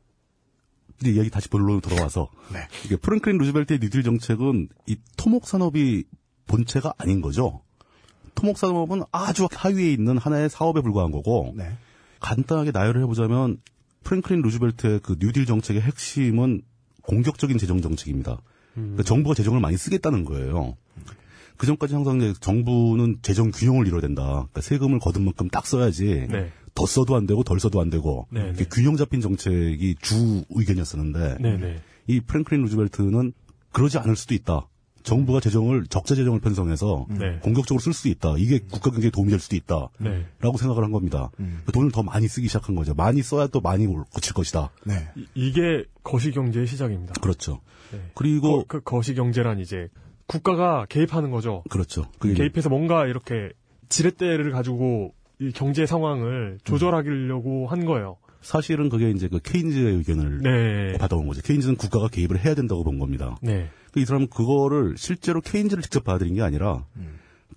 이제 1.01 1.13
이야기 1.13 1.31
다시 1.31 1.49
본론으로 1.49 1.81
돌아와서 1.81 2.29
네. 2.53 2.59
이게 2.85 2.97
프랭클린 2.97 3.39
루즈벨트의 3.39 3.79
뉴딜 3.81 4.03
정책은 4.03 4.69
이 4.87 4.97
토목 5.17 5.47
산업이 5.47 6.05
본체가 6.47 6.93
아닌 6.99 7.23
거죠. 7.23 7.63
토목 8.35 8.59
산업은 8.59 9.05
아주 9.13 9.49
하위에 9.51 9.93
있는 9.93 10.19
하나의 10.19 10.51
사업에 10.51 10.83
불과한 10.83 11.11
거고 11.11 11.55
네. 11.57 11.73
간단하게 12.21 12.73
나열을 12.73 13.01
해보자면 13.03 13.59
프랭클린 14.05 14.43
루즈벨트의 14.43 15.01
그 15.03 15.17
뉴딜 15.19 15.47
정책의 15.47 15.81
핵심은 15.81 16.63
공격적인 17.03 17.57
재정 17.57 17.81
정책입니다. 17.81 18.43
그러니까 18.75 19.03
정부가 19.03 19.35
재정을 19.35 19.61
많이 19.61 19.77
쓰겠다는 19.77 20.25
거예요. 20.25 20.77
그 21.57 21.67
전까지 21.67 21.95
항상 21.95 22.21
정부는 22.41 23.19
재정 23.21 23.51
균형을 23.51 23.87
이뤄야 23.87 24.01
된다. 24.01 24.23
그러니까 24.23 24.61
세금을 24.63 24.99
거둔 24.99 25.25
만큼 25.25 25.49
딱 25.49 25.67
써야지. 25.67 26.27
네. 26.31 26.53
더 26.75 26.87
써도 26.87 27.17
안 27.17 27.27
되고 27.27 27.43
덜 27.43 27.59
써도 27.61 27.81
안 27.81 27.91
되고 27.91 28.27
네, 28.31 28.41
이렇게 28.41 28.65
네. 28.65 28.69
균형 28.71 28.97
잡힌 28.97 29.21
정책이 29.21 29.97
주 30.01 30.45
의견이었었는데 30.51 31.39
네네. 31.41 31.81
이 32.07 32.21
프랭클린 32.21 32.63
루즈벨트는 32.65 33.33
그러지 33.73 33.99
않을 33.99 34.17
수도 34.17 34.35
있다. 34.35 34.67
정부가 35.03 35.41
재정을 35.41 35.87
적자 35.87 36.15
재정을 36.15 36.41
편성해서 36.41 37.07
네. 37.09 37.39
공격적으로 37.43 37.81
쓸 37.81 37.95
수 37.95 38.09
있다. 38.09 38.35
이게 38.37 38.59
국가 38.59 38.91
경제에 38.91 39.11
도움이 39.11 39.31
될 39.31 39.41
수도 39.41 39.57
있다. 39.57 39.89
네. 39.99 40.27
라고 40.41 40.59
생각을 40.59 40.85
한 40.85 40.93
겁니다. 40.93 41.31
그 41.65 41.73
돈을 41.73 41.91
더 41.91 42.03
많이 42.03 42.29
쓰기 42.29 42.49
시작한 42.49 42.75
거죠. 42.75 42.93
많이 42.95 43.23
써야 43.23 43.47
또 43.47 43.61
많이 43.61 43.87
올- 43.87 44.05
거칠 44.13 44.35
것이다. 44.35 44.71
네. 44.85 45.09
이- 45.17 45.27
이게 45.35 45.85
거시 46.03 46.33
경제의 46.33 46.67
시작입니다. 46.67 47.15
그렇죠. 47.23 47.61
네. 47.93 48.01
그리고 48.15 48.59
거- 48.59 48.65
그 48.69 48.81
거시 48.83 49.15
경제란 49.15 49.59
이제 49.59 49.89
국가가 50.27 50.85
개입하는 50.89 51.31
거죠. 51.31 51.65
그렇죠. 51.71 52.05
그게 52.19 52.35
개입해서 52.35 52.69
뭔가 52.69 53.07
이렇게 53.07 53.51
지렛대를 53.89 54.51
가지고 54.53 55.15
이 55.41 55.53
경제 55.53 55.87
상황을 55.87 56.59
조절하려고 56.65 57.67
한 57.67 57.85
거예요. 57.85 58.17
사실은 58.43 58.89
그게 58.89 59.11
이제 59.11 59.29
그 59.29 59.39
케인즈의 59.43 59.97
의견을 59.97 60.39
네. 60.39 60.99
받아온 60.99 61.27
거죠. 61.27 61.43
케인즈는 61.43 61.77
국가가 61.77 62.09
개입을 62.09 62.45
해야 62.45 62.55
된다고 62.55 62.85
본 62.85 62.99
겁니다. 62.99 63.37
네. 63.43 63.71
이 63.97 64.05
사람은 64.05 64.29
그거를 64.29 64.95
실제로 64.97 65.41
케인즈를 65.41 65.83
직접 65.83 66.05
받아들인 66.05 66.35
게 66.35 66.43
아니라 66.43 66.85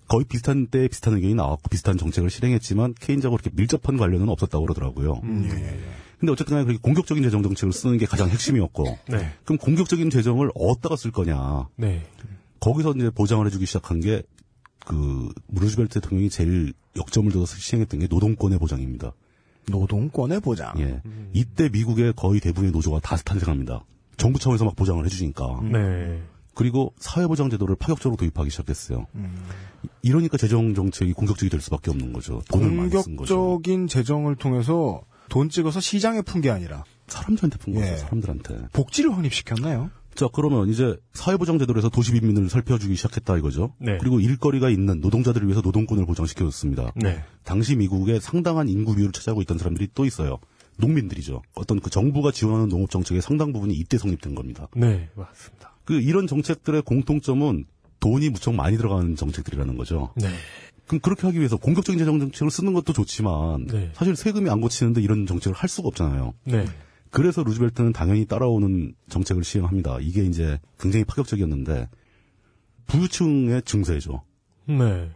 거의 0.08 0.24
비슷한 0.24 0.66
때 0.66 0.88
비슷한 0.88 1.14
의견이 1.14 1.34
나왔고 1.34 1.68
비슷한 1.70 1.96
정책을 1.96 2.28
실행했지만 2.28 2.94
케인즈하고 3.00 3.36
그렇게 3.36 3.50
밀접한 3.54 3.96
관련은 3.96 4.28
없었다고 4.28 4.64
그러더라고요. 4.64 5.20
음. 5.22 5.48
근데 6.18 6.32
어쨌든 6.32 6.54
간에 6.54 6.64
그렇게 6.64 6.80
공격적인 6.82 7.22
재정 7.22 7.42
정책을 7.42 7.72
쓰는 7.72 7.98
게 7.98 8.06
가장 8.06 8.28
핵심이었고 8.28 8.98
네. 9.08 9.32
그럼 9.44 9.58
공격적인 9.58 10.10
재정을 10.10 10.50
어디다가 10.54 10.96
쓸 10.96 11.10
거냐. 11.10 11.68
네. 11.76 12.02
거기서 12.60 12.92
이제 12.96 13.10
보장을 13.10 13.44
해주기 13.46 13.66
시작한 13.66 14.00
게 14.00 14.22
그 14.84 15.32
루즈벨트 15.48 16.00
대통령이 16.00 16.30
제일 16.30 16.72
역점을 16.96 17.30
둬서 17.32 17.56
시행했던 17.56 18.00
게 18.00 18.06
노동권의 18.06 18.58
보장입니다. 18.58 19.12
노동권의 19.68 20.40
보장. 20.40 20.74
예. 20.78 21.00
이때 21.32 21.68
미국의 21.70 22.12
거의 22.14 22.40
대부분의 22.40 22.70
노조가 22.72 23.00
다 23.00 23.16
탄생합니다. 23.16 23.84
정부 24.16 24.38
차원에서 24.38 24.64
막 24.64 24.76
보장을 24.76 25.04
해주니까. 25.04 25.60
네. 25.72 26.22
그리고 26.54 26.92
사회보장 26.98 27.50
제도를 27.50 27.74
파격적으로 27.74 28.16
도입하기 28.16 28.50
시작했어요. 28.50 29.06
이러니까 30.02 30.36
재정 30.36 30.74
정책이 30.74 31.12
공격적이 31.14 31.50
될 31.50 31.60
수밖에 31.60 31.90
없는 31.90 32.12
거죠. 32.12 32.42
돈을 32.52 32.70
많이 32.70 32.90
쓴 32.90 33.16
거죠. 33.16 33.36
공격적인 33.36 33.88
재정을 33.88 34.36
통해서 34.36 35.02
돈 35.28 35.48
찍어서 35.48 35.80
시장에 35.80 36.20
푼 36.22 36.40
게 36.42 36.50
아니라 36.50 36.84
사람들한테 37.08 37.58
푼 37.58 37.74
거죠. 37.74 37.86
예. 37.86 37.96
사람들한테. 37.96 38.68
복지를 38.72 39.12
확립시켰나요? 39.14 39.90
자, 40.14 40.28
그러면 40.32 40.68
이제 40.68 40.96
사회보장 41.12 41.58
제도로 41.58 41.78
해서 41.78 41.88
도시 41.88 42.12
빈민을 42.12 42.48
살펴주기 42.48 42.94
시작했다 42.96 43.36
이거죠. 43.38 43.74
네. 43.78 43.98
그리고 43.98 44.20
일거리가 44.20 44.70
있는 44.70 45.00
노동자들을 45.00 45.46
위해서 45.46 45.60
노동권을 45.60 46.06
보장시켜줬습니다. 46.06 46.92
네. 46.96 47.24
당시 47.42 47.76
미국의 47.76 48.20
상당한 48.20 48.68
인구 48.68 48.94
비율을 48.94 49.12
차지하고 49.12 49.42
있던 49.42 49.58
사람들이 49.58 49.88
또 49.94 50.04
있어요. 50.04 50.38
농민들이죠. 50.76 51.42
어떤 51.54 51.80
그 51.80 51.90
정부가 51.90 52.30
지원하는 52.30 52.68
농업 52.68 52.90
정책의 52.90 53.22
상당 53.22 53.52
부분이 53.52 53.74
이때 53.74 53.98
성립된 53.98 54.34
겁니다. 54.34 54.68
네. 54.76 55.08
맞습니다. 55.14 55.76
그 55.84 56.00
이런 56.00 56.26
정책들의 56.26 56.82
공통점은 56.82 57.66
돈이 58.00 58.30
무척 58.30 58.54
많이 58.54 58.76
들어가는 58.76 59.16
정책들이라는 59.16 59.76
거죠. 59.76 60.12
네. 60.16 60.28
그럼 60.86 61.00
그렇게 61.00 61.26
하기 61.26 61.38
위해서 61.38 61.56
공격적인 61.56 61.98
재정 61.98 62.18
정책을 62.20 62.50
쓰는 62.50 62.72
것도 62.74 62.92
좋지만 62.92 63.66
네. 63.66 63.90
사실 63.94 64.16
세금이 64.16 64.50
안 64.50 64.60
고치는데 64.60 65.00
이런 65.00 65.26
정책을 65.26 65.56
할 65.56 65.68
수가 65.68 65.88
없잖아요. 65.88 66.34
네. 66.44 66.66
그래서 67.14 67.44
루즈벨트는 67.44 67.92
당연히 67.92 68.26
따라오는 68.26 68.94
정책을 69.08 69.44
시행합니다. 69.44 69.98
이게 70.00 70.24
이제 70.24 70.58
굉장히 70.80 71.04
파격적이었는데 71.04 71.88
부유층의 72.86 73.62
증세죠. 73.62 74.22
네. 74.66 75.10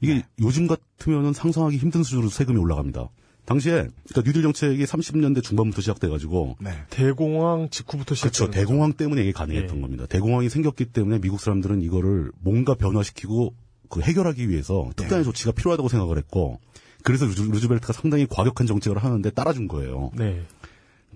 이게 0.00 0.22
요즘 0.40 0.68
같으면은 0.68 1.32
상상하기 1.32 1.78
힘든 1.78 2.04
수준으로 2.04 2.28
세금이 2.28 2.58
올라갑니다. 2.58 3.08
당시에 3.44 3.88
그러니까 4.08 4.22
뉴딜 4.24 4.42
정책이 4.42 4.84
30년대 4.84 5.42
중반부터 5.42 5.80
시작돼가지고 5.80 6.58
네. 6.60 6.70
대공황 6.90 7.70
직후부터 7.70 8.14
그렇죠. 8.14 8.28
시작되는 8.28 8.52
대공황 8.52 8.92
때문에 8.92 9.22
이게 9.22 9.32
가능했던 9.32 9.76
예. 9.76 9.80
겁니다. 9.80 10.06
대공황이 10.06 10.48
생겼기 10.48 10.86
때문에 10.86 11.18
미국 11.20 11.40
사람들은 11.40 11.82
이거를 11.82 12.30
뭔가 12.38 12.74
변화시키고 12.74 13.52
그 13.88 14.00
해결하기 14.00 14.48
위해서 14.48 14.90
특단의 14.94 15.24
조치가 15.24 15.50
필요하다고 15.50 15.88
생각을 15.88 16.18
했고 16.18 16.60
그래서 17.02 17.26
루즈, 17.26 17.42
루즈벨트가 17.42 17.92
상당히 17.92 18.26
과격한 18.26 18.68
정책을 18.68 18.98
하는데 18.98 19.28
따라준 19.30 19.66
거예요. 19.66 20.12
네. 20.14 20.46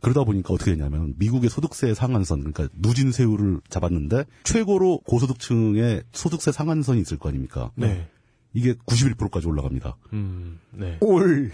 그러다 0.02 0.24
보니까 0.24 0.52
어떻게 0.52 0.72
됐냐면 0.72 1.14
미국의 1.18 1.50
소득세 1.50 1.94
상한선 1.94 2.40
그러니까 2.40 2.68
누진세율을 2.76 3.60
잡았는데 3.68 4.24
최고로 4.44 5.00
고소득층의 5.06 6.02
소득세 6.12 6.52
상한선이 6.52 7.00
있을 7.00 7.18
거 7.18 7.28
아닙니까? 7.28 7.70
네. 7.74 8.08
이게 8.52 8.74
91%까지 8.74 9.46
올라갑니다. 9.46 9.96
음. 10.12 10.58
네. 10.72 10.96
올. 11.00 11.50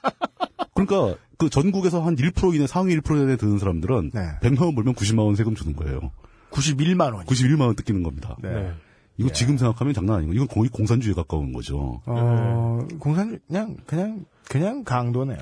그러니까 0.74 1.18
그 1.38 1.50
전국에서 1.50 2.02
한 2.02 2.16
1% 2.16 2.54
이내 2.54 2.66
상위 2.66 2.96
1% 2.98 3.22
이내 3.22 3.36
드는 3.36 3.58
사람들은 3.58 4.10
네. 4.12 4.20
100만 4.42 4.60
원 4.62 4.74
벌면 4.74 4.94
90만 4.94 5.24
원 5.24 5.36
세금 5.36 5.54
주는 5.54 5.74
거예요. 5.74 6.12
91만 6.50 7.14
원. 7.14 7.24
91만 7.26 7.60
원 7.62 7.76
뜯기는 7.76 8.02
겁니다. 8.02 8.36
네. 8.42 8.50
네. 8.50 8.72
이거 9.18 9.30
지금 9.30 9.56
생각하면 9.56 9.94
장난 9.94 10.18
아니고 10.18 10.34
이건 10.34 10.46
거의 10.46 10.68
공산주의에 10.68 11.14
가까운 11.14 11.52
거죠. 11.52 12.02
어, 12.04 12.86
공산 12.98 13.38
그냥 13.48 13.76
그냥 13.86 14.26
그냥 14.48 14.84
강도네요. 14.84 15.38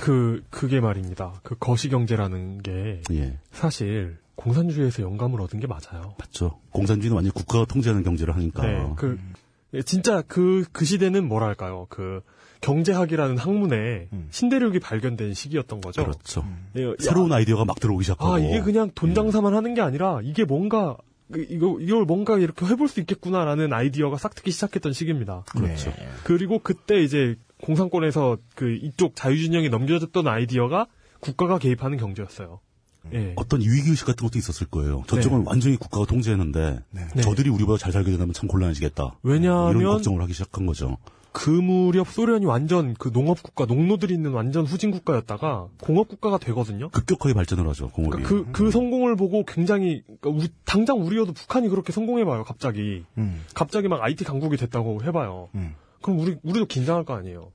그 0.00 0.42
그게 0.50 0.80
말입니다. 0.80 1.34
그 1.42 1.56
거시 1.56 1.88
경제라는 1.88 2.62
게 2.62 3.02
예, 3.12 3.38
사실 3.52 4.18
공산주의에서 4.34 5.02
영감을 5.02 5.40
얻은 5.40 5.60
게 5.60 5.66
맞아요. 5.66 6.14
맞죠. 6.18 6.58
공산주의는 6.70 7.14
완전 7.14 7.28
히 7.28 7.32
국가가 7.32 7.64
통제하는 7.64 8.02
경제를 8.02 8.34
하니까. 8.36 8.66
네. 8.66 8.92
그 8.96 9.18
예, 9.74 9.82
진짜 9.82 10.22
그그 10.22 10.84
시대는 10.84 11.28
뭐랄까요? 11.28 11.86
그 11.90 12.20
경제학이라는 12.60 13.38
학문에 13.38 14.08
신대륙이 14.30 14.80
발견된 14.80 15.34
시기였던 15.34 15.80
거죠. 15.80 16.02
그렇죠. 16.02 16.44
예, 16.76 16.88
야, 16.88 16.92
새로운 16.98 17.32
아이디어가 17.32 17.64
막 17.64 17.78
들어오기 17.78 18.04
시작하고. 18.04 18.34
아 18.34 18.38
이게 18.38 18.60
그냥 18.62 18.90
돈 18.94 19.14
장사만 19.14 19.54
하는 19.54 19.74
게 19.74 19.80
아니라 19.80 20.20
이게 20.22 20.44
뭔가 20.44 20.96
그, 21.32 21.46
이거 21.48 21.78
이걸 21.80 22.04
뭔가 22.04 22.38
이렇게 22.38 22.66
해볼 22.66 22.88
수 22.88 23.00
있겠구나라는 23.00 23.72
아이디어가 23.72 24.16
싹 24.16 24.34
트기 24.34 24.50
시작했던 24.50 24.92
시기입니다. 24.92 25.44
그렇죠. 25.50 25.92
그리고 26.24 26.58
그때 26.58 27.02
이제 27.02 27.36
공산권에서 27.62 28.38
그 28.54 28.74
이쪽 28.82 29.16
자유진영에 29.16 29.68
넘겨졌던 29.68 30.26
아이디어가 30.26 30.86
국가가 31.20 31.58
개입하는 31.58 31.98
경제였어요. 31.98 32.60
예. 33.14 33.32
어떤 33.36 33.60
위기의식 33.60 34.06
같은 34.06 34.26
것도 34.26 34.38
있었을 34.38 34.66
거예요. 34.66 35.02
저쪽은 35.06 35.38
네. 35.40 35.44
완전히 35.46 35.76
국가가 35.76 36.04
통제했는데 36.04 36.80
네. 36.90 37.06
저들이 37.22 37.48
우리보다 37.48 37.78
잘 37.78 37.92
살게 37.92 38.10
된다면 38.10 38.34
참 38.34 38.48
곤란해지겠다. 38.48 39.18
왜냐하면 39.22 39.80
이런 39.80 39.92
걱정을 39.94 40.20
하기 40.22 40.32
시작한 40.32 40.66
거죠. 40.66 40.98
그 41.32 41.50
무렵 41.50 42.08
소련이 42.08 42.46
완전 42.46 42.94
그 42.94 43.12
농업 43.12 43.42
국가, 43.42 43.64
농노들이 43.66 44.12
있는 44.14 44.32
완전 44.32 44.64
후진 44.66 44.90
국가였다가 44.90 45.68
공업 45.80 46.08
국가가 46.08 46.36
되거든요. 46.38 46.88
급격하게 46.88 47.34
발전을 47.34 47.68
하죠. 47.68 47.90
공업이. 47.90 48.22
그, 48.24 48.46
그 48.50 48.70
성공을 48.70 49.14
보고 49.14 49.44
굉장히, 49.44 50.02
그러니까 50.20 50.30
우리- 50.30 50.48
당장 50.64 51.00
우리여도 51.00 51.34
북한이 51.34 51.68
그렇게 51.68 51.92
성공해봐요, 51.92 52.44
갑자기. 52.44 53.04
음. 53.18 53.42
갑자기 53.54 53.88
막 53.88 54.02
IT 54.02 54.24
강국이 54.24 54.56
됐다고 54.56 55.04
해봐요. 55.04 55.48
음. 55.54 55.74
그럼 56.02 56.20
우리, 56.20 56.36
우리도 56.42 56.66
긴장할 56.66 57.04
거 57.04 57.14
아니에요. 57.14 57.52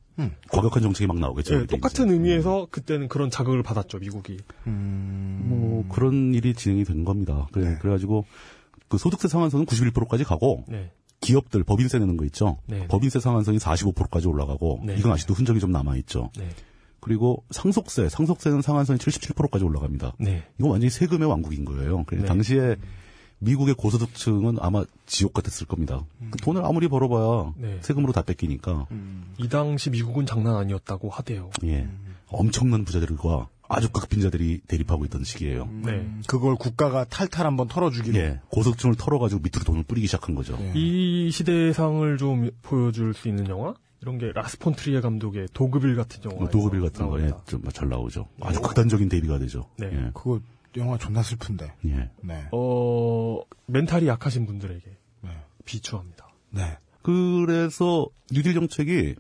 과격한 0.51 0.83
정책이 0.83 1.07
막 1.07 1.19
나오겠죠. 1.19 1.55
예, 1.55 1.59
그때 1.59 1.75
똑같은 1.75 2.05
이제. 2.05 2.13
의미에서 2.13 2.67
그때는 2.69 3.07
그런 3.07 3.29
자극을 3.31 3.63
받았죠, 3.63 3.99
미국이. 3.99 4.37
뭐 4.65 5.85
그런 5.89 6.33
일이 6.33 6.53
진행이 6.53 6.83
된 6.83 7.03
겁니다. 7.03 7.47
그래, 7.51 7.71
네. 7.71 7.77
그래가지고 7.79 8.25
그 8.87 8.97
소득세 8.97 9.27
상한선은 9.27 9.65
91%까지 9.65 10.23
가고 10.23 10.65
네. 10.67 10.91
기업들 11.19 11.63
법인세 11.63 11.97
내는 11.99 12.17
거 12.17 12.25
있죠. 12.25 12.57
네. 12.67 12.85
법인세 12.87 13.19
상한선이 13.19 13.57
45%까지 13.57 14.27
올라가고 14.27 14.81
네. 14.85 14.95
이건 14.97 15.13
아직도 15.13 15.33
흔적이 15.33 15.59
좀 15.59 15.71
남아 15.71 15.95
있죠. 15.97 16.29
네. 16.37 16.49
그리고 16.99 17.43
상속세, 17.49 18.07
상속세는 18.09 18.61
상한선이 18.61 18.99
77%까지 18.99 19.65
올라갑니다. 19.65 20.13
네. 20.19 20.43
이건 20.59 20.71
완전히 20.71 20.89
세금의 20.89 21.27
왕국인 21.27 21.65
거예요. 21.65 22.03
그래서 22.05 22.23
네. 22.23 22.27
당시에 22.27 22.75
미국의 23.43 23.75
고소득층은 23.75 24.57
아마 24.59 24.83
지옥 25.05 25.33
같았을 25.33 25.67
겁니다. 25.67 26.03
그 26.31 26.37
돈을 26.37 26.63
아무리 26.65 26.87
벌어봐야 26.87 27.53
네. 27.57 27.77
세금으로 27.81 28.13
다 28.13 28.21
뺏기니까 28.21 28.87
이 29.37 29.49
당시 29.49 29.89
미국은 29.89 30.25
장난 30.25 30.55
아니었다고 30.55 31.09
하대요. 31.09 31.51
예 31.65 31.87
엄청난 32.27 32.83
부자들과 32.85 33.47
아주 33.67 33.89
극빈자들이 33.91 34.61
대립하고 34.67 35.05
있던 35.05 35.23
시기예요. 35.23 35.67
네. 35.83 36.07
그걸 36.27 36.55
국가가 36.55 37.05
탈탈 37.05 37.45
한번 37.45 37.67
털어주기로. 37.67 38.17
예 38.19 38.39
고소득층을 38.49 38.95
털어가지고 38.95 39.41
밑으로 39.41 39.63
돈을 39.65 39.83
뿌리기 39.83 40.07
시작한 40.07 40.35
거죠. 40.35 40.57
예. 40.59 40.71
이 40.75 41.31
시대상을 41.31 42.17
좀 42.17 42.49
보여줄 42.61 43.13
수 43.13 43.27
있는 43.27 43.47
영화? 43.49 43.73
이런 44.01 44.17
게 44.17 44.31
라스 44.33 44.60
폰 44.60 44.75
트리에 44.75 44.99
감독의 44.99 45.47
도그빌 45.53 45.95
같은 45.95 46.23
영화. 46.25 46.37
뭐 46.41 46.49
도그빌 46.49 46.81
같은 46.81 47.07
거에 47.09 47.31
좀 47.47 47.61
잘 47.71 47.87
나오죠. 47.87 48.27
아주 48.41 48.59
극단적인 48.61 49.07
대비가 49.09 49.39
되죠. 49.39 49.65
네. 49.77 49.87
예. 49.91 50.11
그거 50.13 50.39
영화 50.77 50.97
존나 50.97 51.21
슬픈데. 51.21 51.73
예. 51.85 52.09
네. 52.21 52.47
어, 52.51 53.41
멘탈이 53.67 54.07
약하신 54.07 54.45
분들에게 54.45 54.83
네. 55.21 55.29
비추합니다. 55.65 56.27
네. 56.51 56.77
그래서 57.01 58.07
뉴딜 58.31 58.53
정책이 58.53 59.15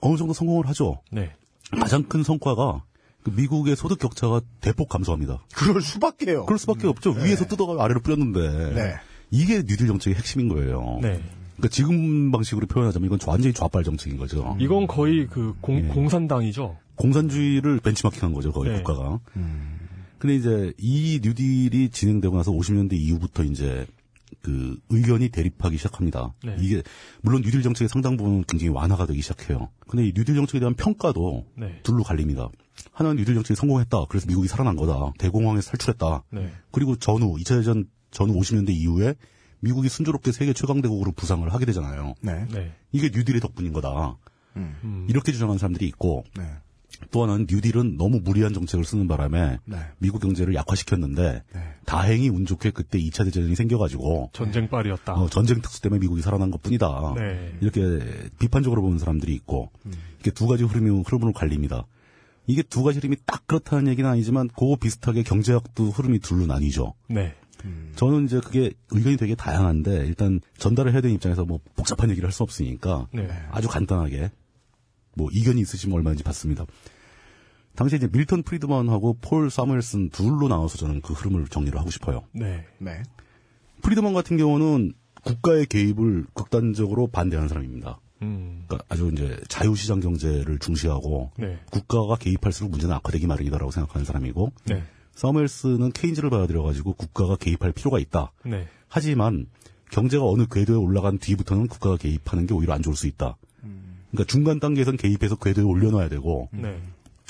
어느 0.00 0.16
정도 0.16 0.32
성공을 0.32 0.66
하죠. 0.68 1.00
네. 1.10 1.32
가장 1.70 2.02
큰 2.02 2.22
성과가 2.22 2.84
그 3.22 3.30
미국의 3.30 3.76
소득 3.76 3.98
격차가 3.98 4.40
대폭 4.60 4.88
감소합니다. 4.88 5.44
그럴 5.54 5.80
수밖에요. 5.80 6.44
그럴 6.44 6.58
수밖에 6.58 6.88
없죠. 6.88 7.10
위에서 7.10 7.46
뜯어가 7.46 7.82
아래로 7.82 8.00
뿌렸는데 8.00 8.74
네. 8.74 8.94
이게 9.30 9.58
뉴딜 9.58 9.86
정책의 9.86 10.16
핵심인 10.16 10.48
거예요. 10.48 10.98
네. 11.00 11.22
그러니까 11.56 11.68
지금 11.70 12.32
방식으로 12.32 12.66
표현하자면 12.66 13.06
이건 13.06 13.18
완전히 13.26 13.54
좌빨 13.54 13.84
정책인 13.84 14.18
거죠. 14.18 14.56
이건 14.58 14.88
거의 14.88 15.28
그 15.28 15.54
공, 15.60 15.76
예. 15.76 15.82
공산당이죠. 15.88 16.76
공산주의를 16.96 17.80
벤치마킹한 17.80 18.34
거죠, 18.34 18.52
거의 18.52 18.72
네. 18.72 18.82
국가가. 18.82 19.20
근데 20.22 20.36
이제 20.36 20.72
이 20.78 21.18
뉴딜이 21.20 21.88
진행되고 21.88 22.36
나서 22.36 22.52
50년대 22.52 22.92
이후부터 22.92 23.42
이제 23.42 23.88
그 24.40 24.78
의견이 24.88 25.30
대립하기 25.30 25.76
시작합니다. 25.78 26.32
네. 26.44 26.54
이게 26.60 26.80
물론 27.22 27.42
뉴딜 27.42 27.60
정책의 27.62 27.88
상당 27.88 28.16
부분은 28.16 28.44
굉장히 28.46 28.68
완화가 28.68 29.06
되기 29.06 29.20
시작해요. 29.20 29.70
근데 29.88 30.06
이 30.06 30.12
뉴딜 30.14 30.36
정책에 30.36 30.60
대한 30.60 30.74
평가도 30.74 31.46
네. 31.56 31.80
둘로 31.82 32.04
갈립니다. 32.04 32.48
하나는 32.92 33.16
뉴딜 33.16 33.34
정책이 33.34 33.58
성공했다. 33.58 34.04
그래서 34.08 34.28
미국이 34.28 34.46
살아난 34.46 34.76
거다. 34.76 35.12
대공황에서 35.18 35.72
탈출했다. 35.72 36.22
네. 36.30 36.52
그리고 36.70 36.94
전후 36.94 37.34
2차 37.38 37.56
대전 37.56 37.86
전후 38.12 38.38
50년대 38.38 38.70
이후에 38.70 39.16
미국이 39.58 39.88
순조롭게 39.88 40.30
세계 40.30 40.52
최강대국으로 40.52 41.10
부상을 41.10 41.52
하게 41.52 41.66
되잖아요. 41.66 42.14
네. 42.20 42.46
네. 42.52 42.72
이게 42.92 43.10
뉴딜의 43.12 43.40
덕분인 43.40 43.72
거다. 43.72 44.18
음. 44.54 45.06
이렇게 45.10 45.32
주장하는 45.32 45.58
사람들이 45.58 45.84
있고 45.88 46.22
네. 46.36 46.44
또 47.10 47.22
하나는 47.24 47.46
뉴딜은 47.50 47.96
너무 47.96 48.20
무리한 48.22 48.52
정책을 48.52 48.84
쓰는 48.84 49.08
바람에 49.08 49.58
네. 49.64 49.76
미국 49.98 50.20
경제를 50.20 50.54
약화시켰는데 50.54 51.42
네. 51.54 51.60
다행히 51.84 52.28
운 52.28 52.46
좋게 52.46 52.70
그때 52.70 52.98
2차 52.98 53.24
대전이 53.24 53.54
생겨가지고 53.54 54.30
전쟁빨이었다. 54.32 55.14
어, 55.14 55.28
전쟁 55.28 55.60
특수 55.60 55.80
때문에 55.82 56.00
미국이 56.00 56.22
살아난 56.22 56.50
것뿐이다. 56.50 57.14
네. 57.16 57.56
이렇게 57.60 58.30
비판적으로 58.38 58.82
보는 58.82 58.98
사람들이 58.98 59.34
있고 59.34 59.70
이게 60.20 60.30
두 60.30 60.46
가지 60.46 60.64
흐름이 60.64 61.02
흐름으로 61.04 61.32
갈립니다. 61.32 61.86
이게 62.46 62.62
두 62.62 62.82
가지 62.82 62.98
흐름이 62.98 63.16
딱 63.26 63.46
그렇다는 63.46 63.88
얘기는 63.88 64.08
아니지만 64.08 64.48
그거 64.48 64.76
비슷하게 64.80 65.22
경제학도 65.22 65.90
흐름이 65.90 66.18
둘로 66.20 66.46
나뉘죠. 66.46 66.94
네. 67.08 67.34
저는 67.94 68.24
이제 68.24 68.40
그게 68.40 68.72
의견이 68.90 69.16
되게 69.16 69.36
다양한데 69.36 70.06
일단 70.06 70.40
전달을 70.58 70.92
해야 70.92 71.00
되는 71.00 71.14
입장에서 71.14 71.44
뭐 71.44 71.60
복잡한 71.76 72.10
얘기를 72.10 72.26
할 72.26 72.32
수 72.32 72.42
없으니까 72.42 73.06
네. 73.12 73.28
아주 73.52 73.68
간단하게 73.68 74.32
뭐 75.14 75.28
이견이 75.30 75.60
있으시면 75.60 75.96
얼마든지 75.96 76.24
받습니다. 76.24 76.64
당시에 77.74 77.96
이제 77.96 78.08
밀턴 78.08 78.42
프리드먼하고 78.42 79.18
폴 79.20 79.50
사무엘슨 79.50 80.10
둘로 80.10 80.48
나눠서 80.48 80.78
저는 80.78 81.00
그 81.00 81.14
흐름을 81.14 81.48
정리를 81.48 81.78
하고 81.78 81.90
싶어요. 81.90 82.24
네. 82.32 82.66
네. 82.78 83.02
프리드먼 83.82 84.12
같은 84.12 84.36
경우는 84.36 84.92
국가의 85.24 85.66
개입을 85.66 86.26
극단적으로 86.34 87.06
반대하는 87.06 87.48
사람입니다. 87.48 88.00
음. 88.22 88.64
그러니까 88.66 88.86
아주 88.88 89.10
이제 89.12 89.36
자유시장 89.48 90.00
경제를 90.00 90.58
중시하고 90.58 91.30
네. 91.38 91.58
국가가 91.70 92.16
개입할수록 92.16 92.70
문제는 92.70 92.94
악화되기 92.96 93.26
마련이다라고 93.26 93.70
생각하는 93.70 94.04
사람이고 94.04 94.52
네. 94.66 94.82
사무엘스는 95.14 95.92
케인즈를 95.92 96.30
받아들여가지고 96.30 96.94
국가가 96.94 97.36
개입할 97.36 97.72
필요가 97.72 97.98
있다. 97.98 98.32
네. 98.44 98.66
하지만 98.88 99.46
경제가 99.90 100.24
어느 100.24 100.46
궤도에 100.46 100.76
올라간 100.76 101.18
뒤부터는 101.18 101.66
국가가 101.68 101.96
개입하는 101.96 102.46
게 102.46 102.54
오히려 102.54 102.72
안 102.72 102.82
좋을 102.82 102.96
수 102.96 103.06
있다. 103.06 103.36
그러니까 104.10 104.30
중간 104.30 104.60
단계에선 104.60 104.96
개입해서 104.96 105.36
궤도에 105.36 105.64
올려놔야 105.64 106.08
되고 106.08 106.48
네. 106.52 106.78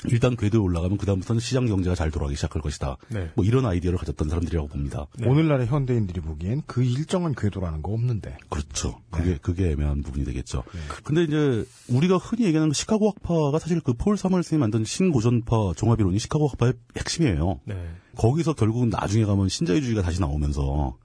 일단 0.09 0.35
궤도에 0.35 0.59
올라가면 0.59 0.97
그다음부터는 0.97 1.39
시장 1.39 1.65
경제가 1.65 1.95
잘 1.95 2.11
돌아가기 2.11 2.35
시작할 2.35 2.61
것이다. 2.61 2.97
네. 3.09 3.31
뭐 3.35 3.43
이런 3.45 3.65
아이디어를 3.65 3.97
가졌던 3.97 4.29
사람들이라고 4.29 4.67
봅니다. 4.67 5.07
네. 5.17 5.27
오늘날의 5.27 5.67
현대인들이 5.67 6.21
보기엔 6.21 6.61
그 6.67 6.83
일정한 6.83 7.33
궤도라는 7.35 7.81
거 7.81 7.93
없는데. 7.93 8.37
그렇죠. 8.49 8.99
그게 9.09 9.37
그게 9.41 9.71
애매한 9.71 10.03
부분이 10.03 10.25
되겠죠. 10.25 10.63
네. 10.73 10.79
근데 11.03 11.23
이제 11.23 11.65
우리가 11.89 12.17
흔히 12.17 12.45
얘기하는 12.45 12.69
그 12.69 12.75
시카고 12.75 13.09
학파가 13.09 13.59
사실 13.59 13.79
그 13.79 13.93
폴 14.03 14.17
사무엘슨이 14.17 14.59
만든 14.59 14.83
신고전파 14.83 15.73
종합이론이 15.77 16.19
시카고 16.19 16.47
학파의 16.47 16.73
핵심이에요. 16.97 17.61
네. 17.63 17.75
거기서 18.17 18.53
결국은 18.53 18.89
나중에 18.89 19.23
가면 19.23 19.47
신자유주의가 19.47 20.01
다시 20.01 20.19
나오면서 20.19 20.97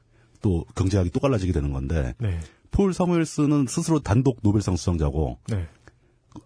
또 0.42 0.64
경제학이 0.74 1.10
또 1.10 1.20
갈라지게 1.20 1.52
되는 1.52 1.72
건데 1.72 2.14
네. 2.18 2.40
폴 2.70 2.92
사무엘슨은 2.92 3.66
스스로 3.68 4.00
단독 4.00 4.38
노벨상 4.42 4.76
수상자고 4.76 5.38
네. 5.48 5.68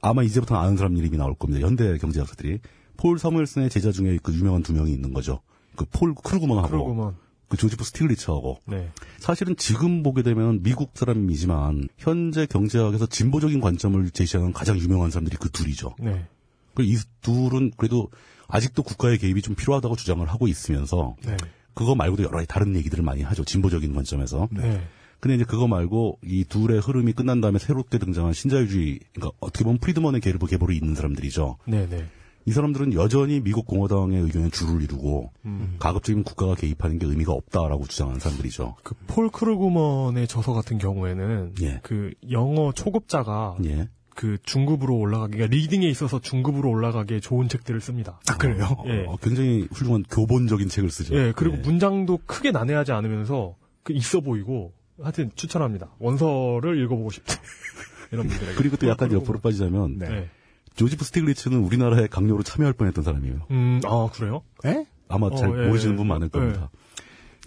아마 0.01 0.23
이제부터는 0.23 0.63
아는 0.63 0.77
사람 0.77 0.97
이름이 0.97 1.17
나올 1.17 1.35
겁니다. 1.35 1.67
현대 1.67 1.97
경제학자들이 1.99 2.61
폴 2.97 3.19
사무엘슨의 3.19 3.71
제자 3.71 3.91
중에 3.93 4.19
그 4.23 4.33
유명한 4.35 4.63
두 4.63 4.73
명이 4.73 4.93
있는 4.93 5.13
거죠. 5.13 5.41
그 5.77 5.85
폴 5.87 6.15
크루그먼하고 6.15 6.69
그러고만. 6.69 7.17
그 7.49 7.57
조지프 7.57 7.85
스티글리츠하고 7.85 8.61
네. 8.67 8.91
사실은 9.19 9.57
지금 9.57 10.03
보게 10.03 10.23
되면 10.23 10.63
미국 10.63 10.93
사람이지만 10.95 11.89
현재 11.99 12.47
경제학에서 12.47 13.07
진보적인 13.07 13.61
관점을 13.61 14.09
제시하는 14.11 14.53
가장 14.55 14.79
유명한 14.79 15.11
사람들이 15.11 15.37
그 15.39 15.51
둘이죠. 15.51 15.95
네. 15.99 16.27
그리고 16.75 16.93
이 16.93 16.99
둘은 17.21 17.73
그래도 17.77 18.11
아직도 18.49 18.83
국가의 18.83 19.19
개입이 19.19 19.43
좀 19.43 19.55
필요하다고 19.55 19.97
주장을 19.97 20.27
하고 20.27 20.49
있으면서 20.49 21.17
네. 21.27 21.37
그거 21.75 21.95
말고도 21.95 22.23
여러 22.23 22.37
가지 22.37 22.47
다른 22.47 22.75
얘기들을 22.77 23.05
많이 23.05 23.23
하죠. 23.23 23.45
진보적인 23.45 23.95
관점에서. 23.95 24.49
네. 24.51 24.83
근데 25.23 25.37
이제 25.37 25.45
그거 25.45 25.69
말고 25.69 26.19
이 26.25 26.43
둘의 26.45 26.81
흐름이 26.81 27.13
끝난 27.13 27.41
다음에 27.41 27.61
새롭게 27.61 27.99
등장한 27.99 28.33
신자유주의, 28.33 28.99
그러니까 29.15 29.37
어떻게 29.39 29.63
보면 29.63 29.79
프리드먼의 29.79 30.21
계보, 30.21 30.47
계보로 30.47 30.73
있는 30.73 30.97
사람들이죠. 30.97 31.59
네. 31.69 31.87
네. 31.89 32.07
이 32.45 32.51
사람들은 32.51 32.95
여전히 32.95 33.41
미국 33.41 33.67
공화당의 33.67 34.21
의견에 34.21 34.51
줄을 34.51 34.83
이루고 34.83 35.31
가급적이면 35.79 36.25
국가가 36.25 36.57
개입하는 36.57 36.99
게 36.99 37.07
의미가 37.07 37.31
없다라고 37.33 37.87
주장하는 37.87 38.19
사람들이죠. 38.19 38.75
그 38.83 38.97
폴 39.07 39.31
크루그먼의 39.31 40.27
저서 40.27 40.53
같은 40.55 40.79
경우에는 40.79 41.55
예. 41.63 41.79
그 41.85 42.11
영어 42.33 42.73
초급자가 42.73 43.59
예. 43.67 43.89
그 44.17 44.39
중급으로 44.43 44.97
올라가기, 44.99 45.35
그러니까 45.35 45.55
리딩에 45.55 45.89
있어서 45.89 46.21
중급으로 46.21 46.69
올라가기에 46.69 47.21
좋은 47.21 47.49
책들을 47.49 47.81
씁니다. 47.81 48.19
아, 48.29 48.37
그래요? 48.39 48.77
예. 48.87 49.05
어, 49.07 49.17
굉장히 49.23 49.69
훌륭한 49.71 50.03
교본적인 50.11 50.69
책을 50.69 50.91
쓰죠. 50.91 51.15
예, 51.15 51.33
그리고 51.37 51.59
예. 51.59 51.61
문장도 51.61 52.23
크게 52.27 52.51
난해하지 52.51 52.91
않으면서 52.91 53.55
그 53.85 53.93
있어 53.93 54.21
보이고 54.21 54.73
하여튼 55.01 55.31
추천합니다. 55.35 55.91
원서를 55.99 56.83
읽어보고 56.83 57.11
싶다. 57.11 57.35
이런 58.13 58.29
분들에게. 58.29 58.55
그리고 58.57 58.77
또 58.77 58.89
약간 58.89 59.13
옆으로 59.13 59.41
빠지자면 59.41 59.99
네. 59.99 60.09
네. 60.09 60.31
조지프 60.75 61.05
스티글리츠는 61.05 61.59
우리나라의 61.59 62.09
강요로 62.09 62.43
참여할 62.43 62.73
뻔했던 62.75 63.05
사람이에요. 63.05 63.47
음, 63.51 63.81
아 63.85 64.09
그래요? 64.13 64.43
예? 64.65 64.87
아마 65.09 65.31
잘 65.35 65.51
어, 65.51 65.63
예, 65.63 65.67
모르시는 65.67 65.95
예. 65.95 65.97
분 65.97 66.07
많을 66.09 66.27
예. 66.27 66.31
겁니다. 66.31 66.71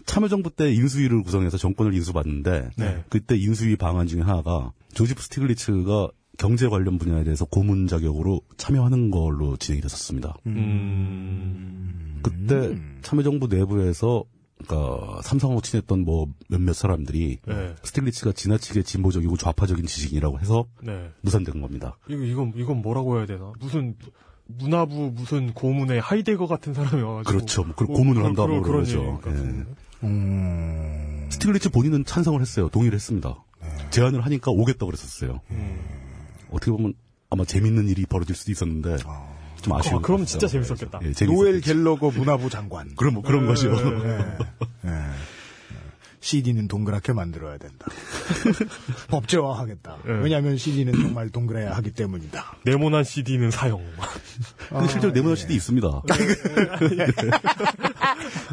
참여정부 0.05 0.51
때 0.51 0.71
인수위를 0.71 1.23
구성해서 1.23 1.57
정권을 1.57 1.93
인수받는데 1.95 2.69
네. 2.77 3.03
그때 3.09 3.35
인수위 3.35 3.75
방안 3.75 4.05
중에 4.05 4.21
하나가 4.21 4.71
조지프 4.93 5.21
스티글리츠가 5.21 6.09
경제 6.37 6.67
관련 6.67 6.97
분야에 6.97 7.23
대해서 7.23 7.45
고문 7.45 7.87
자격으로 7.87 8.41
참여하는 8.57 9.09
걸로 9.09 9.57
진행이 9.57 9.81
됐었습니다. 9.81 10.37
음, 10.47 12.19
그때 12.21 12.77
참여정부 13.01 13.47
내부에서 13.47 14.25
그러니까 14.67 15.21
삼성하고 15.23 15.61
친했던 15.61 16.01
뭐 16.05 16.27
몇몇 16.49 16.73
사람들이 16.73 17.39
네. 17.45 17.75
스티글리츠가 17.83 18.31
지나치게 18.33 18.83
진보적이고 18.83 19.37
좌파적인 19.37 19.85
지식인이라고 19.85 20.39
해서 20.39 20.65
네. 20.81 21.09
무산된 21.21 21.61
겁니다. 21.61 21.97
이거 22.07 22.23
이건 22.23 22.53
이건 22.55 22.81
뭐라고 22.81 23.17
해야 23.17 23.25
되나? 23.25 23.53
무슨 23.59 23.95
문화부 24.47 25.11
무슨 25.15 25.53
고문에 25.53 25.97
하이데거 25.99 26.47
같은 26.47 26.73
사람이 26.73 27.01
와가지고 27.01 27.31
그렇죠. 27.31 27.63
뭐 27.63 27.75
그걸 27.75 27.95
고문을 27.95 28.23
한다고 28.23 28.61
그런- 28.61 28.83
것 28.83 29.31
예. 29.31 29.65
음. 30.03 31.27
스티글리츠 31.31 31.69
본인은 31.69 32.05
찬성을 32.05 32.39
했어요. 32.39 32.69
동의를 32.69 32.95
했습니다. 32.95 33.35
제안을 33.89 34.21
하니까 34.21 34.51
오겠다고 34.51 34.87
그랬었어요. 34.87 35.41
어떻게 36.51 36.71
보면 36.71 36.93
아마 37.29 37.43
재밌는 37.43 37.89
일이 37.89 38.05
벌어질 38.05 38.35
수도 38.35 38.51
있었는데 38.51 38.97
좀 39.65 39.73
아쉬운. 39.73 39.95
아, 39.97 39.99
그럼 40.01 40.21
것 40.21 40.27
진짜. 40.27 40.47
재밌었겠다. 40.47 40.99
예. 41.03 41.25
노엘 41.25 41.61
갤러거 41.61 42.11
문화부 42.11 42.49
장관. 42.49 42.93
그런 42.95 43.15
뭐 43.15 43.23
그런 43.23 43.47
거죠. 43.47 43.71
예. 44.85 44.91
CD는 46.19 46.67
동그랗게 46.67 47.13
만들어야 47.13 47.57
된다. 47.57 47.85
법제화하겠다. 49.09 49.97
예. 50.07 50.11
왜냐하면 50.23 50.57
CD는 50.57 50.93
정말 50.93 51.29
동그래야 51.29 51.75
하기 51.77 51.91
때문이다. 51.91 52.57
네모난 52.63 53.03
CD는 53.03 53.51
사용. 53.51 53.83
근데 54.69 54.87
실제로 54.87 55.13
네모난 55.13 55.35
CD 55.35 55.55
있습니다. 55.55 55.87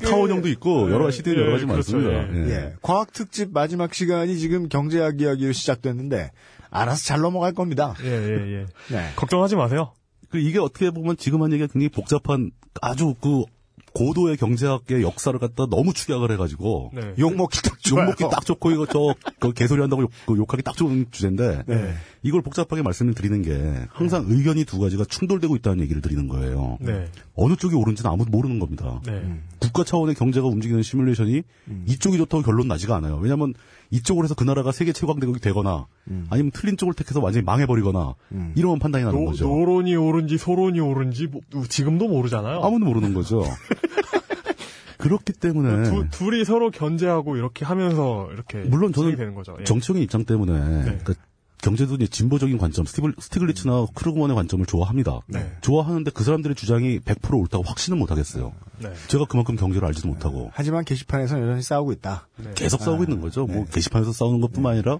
타원형도 0.05 0.49
있고 0.49 0.91
여러 0.91 1.05
가지 1.05 1.19
CD는 1.19 1.39
여러 1.41 1.53
가지 1.53 1.65
예, 1.65 1.67
그렇죠. 1.67 1.97
많습니다. 1.97 2.35
예. 2.35 2.45
예. 2.45 2.51
예. 2.51 2.75
과학 2.83 3.13
특집 3.13 3.53
마지막 3.53 3.95
시간이 3.95 4.39
지금 4.39 4.69
경제학 4.69 5.21
이야기로 5.21 5.53
시작됐는데 5.53 6.31
알아서 6.71 7.05
잘 7.05 7.21
넘어갈 7.21 7.53
겁니다. 7.53 7.95
예, 8.03 8.09
예, 8.09 8.61
예. 8.61 8.67
네. 8.91 9.13
걱정하지 9.17 9.57
마세요. 9.57 9.93
그 10.33 10.39
이게 10.39 10.59
어떻게 10.59 10.91
보면 10.91 11.19
지금 11.19 11.43
한 11.43 11.53
얘기가 11.53 11.71
굉장히 11.71 11.91
복잡한 11.91 12.51
아주 12.81 13.15
그 13.21 13.45
고도의 13.93 14.39
경제학의 14.39 15.03
역사를 15.03 15.39
갖다 15.39 15.67
너무 15.67 15.93
축약을 15.93 16.33
해가지고 16.33 16.93
네. 16.95 17.13
욕먹기 17.19 17.61
딱 17.63 17.79
좋아요. 17.83 18.05
욕먹기 18.05 18.25
딱 18.31 18.47
좋고 18.47 18.71
이거 18.71 18.87
저그 18.87 19.53
개소리 19.53 19.83
한다고 19.83 20.03
욕, 20.03 20.11
그 20.27 20.35
욕하기 20.39 20.63
딱 20.63 20.75
좋은 20.75 21.07
주제인데 21.11 21.65
네. 21.67 21.95
이걸 22.23 22.41
복잡하게 22.41 22.83
말씀을 22.83 23.15
드리는 23.15 23.43
게 23.43 23.87
항상 23.91 24.25
의견이 24.29 24.65
두 24.65 24.79
가지가 24.79 25.05
충돌되고 25.05 25.57
있다는 25.57 25.81
얘기를 25.83 26.01
드리는 26.01 26.29
거예요. 26.29 26.79
네. 26.81 27.09
어느 27.35 27.57
쪽이 27.57 27.75
옳은지는 27.75 28.11
아무도 28.11 28.31
모르는 28.31 28.59
겁니다. 28.59 29.01
네. 29.05 29.41
국가 29.59 29.85
차원의 29.85 30.15
경제가 30.15 30.47
움직이는 30.47 30.83
시뮬레이션이 30.83 31.43
이쪽이 31.87 32.19
좋다고 32.19 32.43
결론 32.43 32.69
나지가 32.69 32.97
않아요. 32.97 33.17
왜냐하면 33.17 33.55
이쪽으로 33.91 34.25
해서 34.25 34.35
그 34.35 34.45
나라가 34.45 34.73
세계 34.73 34.93
최강대국이 34.93 35.41
되거나 35.41 35.87
아니면 36.31 36.51
틀린 36.53 36.77
쪽을 36.77 36.95
택해서 36.95 37.21
완전히 37.21 37.45
망해버리거나 37.45 38.15
이런 38.55 38.79
판단이 38.79 39.05
나는 39.05 39.19
노, 39.19 39.31
거죠. 39.31 39.47
노론이 39.47 39.97
옳은지 39.97 40.39
소론이 40.39 40.79
옳은지 40.81 41.27
뭐, 41.27 41.41
지금도 41.69 42.09
모르잖아요. 42.09 42.61
아무도 42.63 42.85
모르는 42.87 43.15
거죠. 43.15 43.45
그렇기 45.03 45.33
때문에 45.33 45.91
두, 45.91 46.09
둘이 46.11 46.45
서로 46.45 46.71
견제하고 46.71 47.37
이렇게 47.37 47.65
하면서 47.65 48.29
이렇게 48.33 48.59
물론 48.59 48.93
저는 48.93 49.17
되는 49.17 49.35
거죠. 49.35 49.57
예. 49.59 49.65
정치적인 49.65 50.01
입장 50.01 50.25
때문에 50.25 50.53
그러니까 50.53 51.15
경제도 51.63 51.95
이제 51.95 52.07
진보적인 52.09 52.59
관점, 52.59 52.85
스티글, 52.85 53.15
스티글리츠나 53.19 53.87
크루그먼의 53.95 54.35
관점을 54.35 54.67
좋아합니다. 54.67 55.21
네. 55.29 55.57
좋아하는데 55.63 56.11
그 56.11 56.25
사람들의 56.25 56.57
주장이 56.57 56.99
100% 56.99 57.39
옳다고 57.41 57.63
확신은 57.63 57.99
못하겠어요. 57.99 58.53
네. 58.81 58.93
제가 59.07 59.25
그만큼 59.27 59.57
경제를 59.57 59.87
알지도 59.87 60.09
못하고 60.09 60.51
하지만 60.53 60.85
게시판에서는 60.85 61.43
여전히 61.45 61.63
싸우고 61.63 61.93
있다. 61.93 62.27
계속 62.57 62.83
싸우고 62.83 63.05
있는 63.05 63.21
거죠. 63.21 63.47
뭐 63.47 63.65
게시판에서 63.67 64.13
싸우는 64.13 64.41
것뿐만 64.41 64.73
아니라 64.73 64.99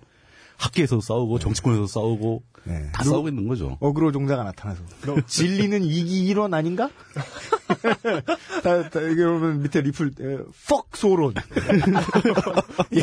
학계에서 0.63 1.01
싸우고 1.01 1.41
정치권에서 1.41 1.87
싸우고 1.87 2.43
네. 2.65 2.89
다 2.93 3.03
싸우고 3.03 3.29
있는 3.29 3.49
거죠. 3.49 3.77
어그로 3.81 4.13
종자가 4.13 4.45
나타나서. 4.45 4.83
진리는 5.27 5.83
이기 5.83 6.25
일원 6.27 6.55
아닌가? 6.55 6.91
다, 8.63 8.89
다, 8.89 9.01
이러면 9.01 9.63
밑에 9.63 9.81
리플, 9.81 10.13
에, 10.21 10.39
fuck 10.69 10.97
소론. 10.97 11.35
예. 12.95 13.03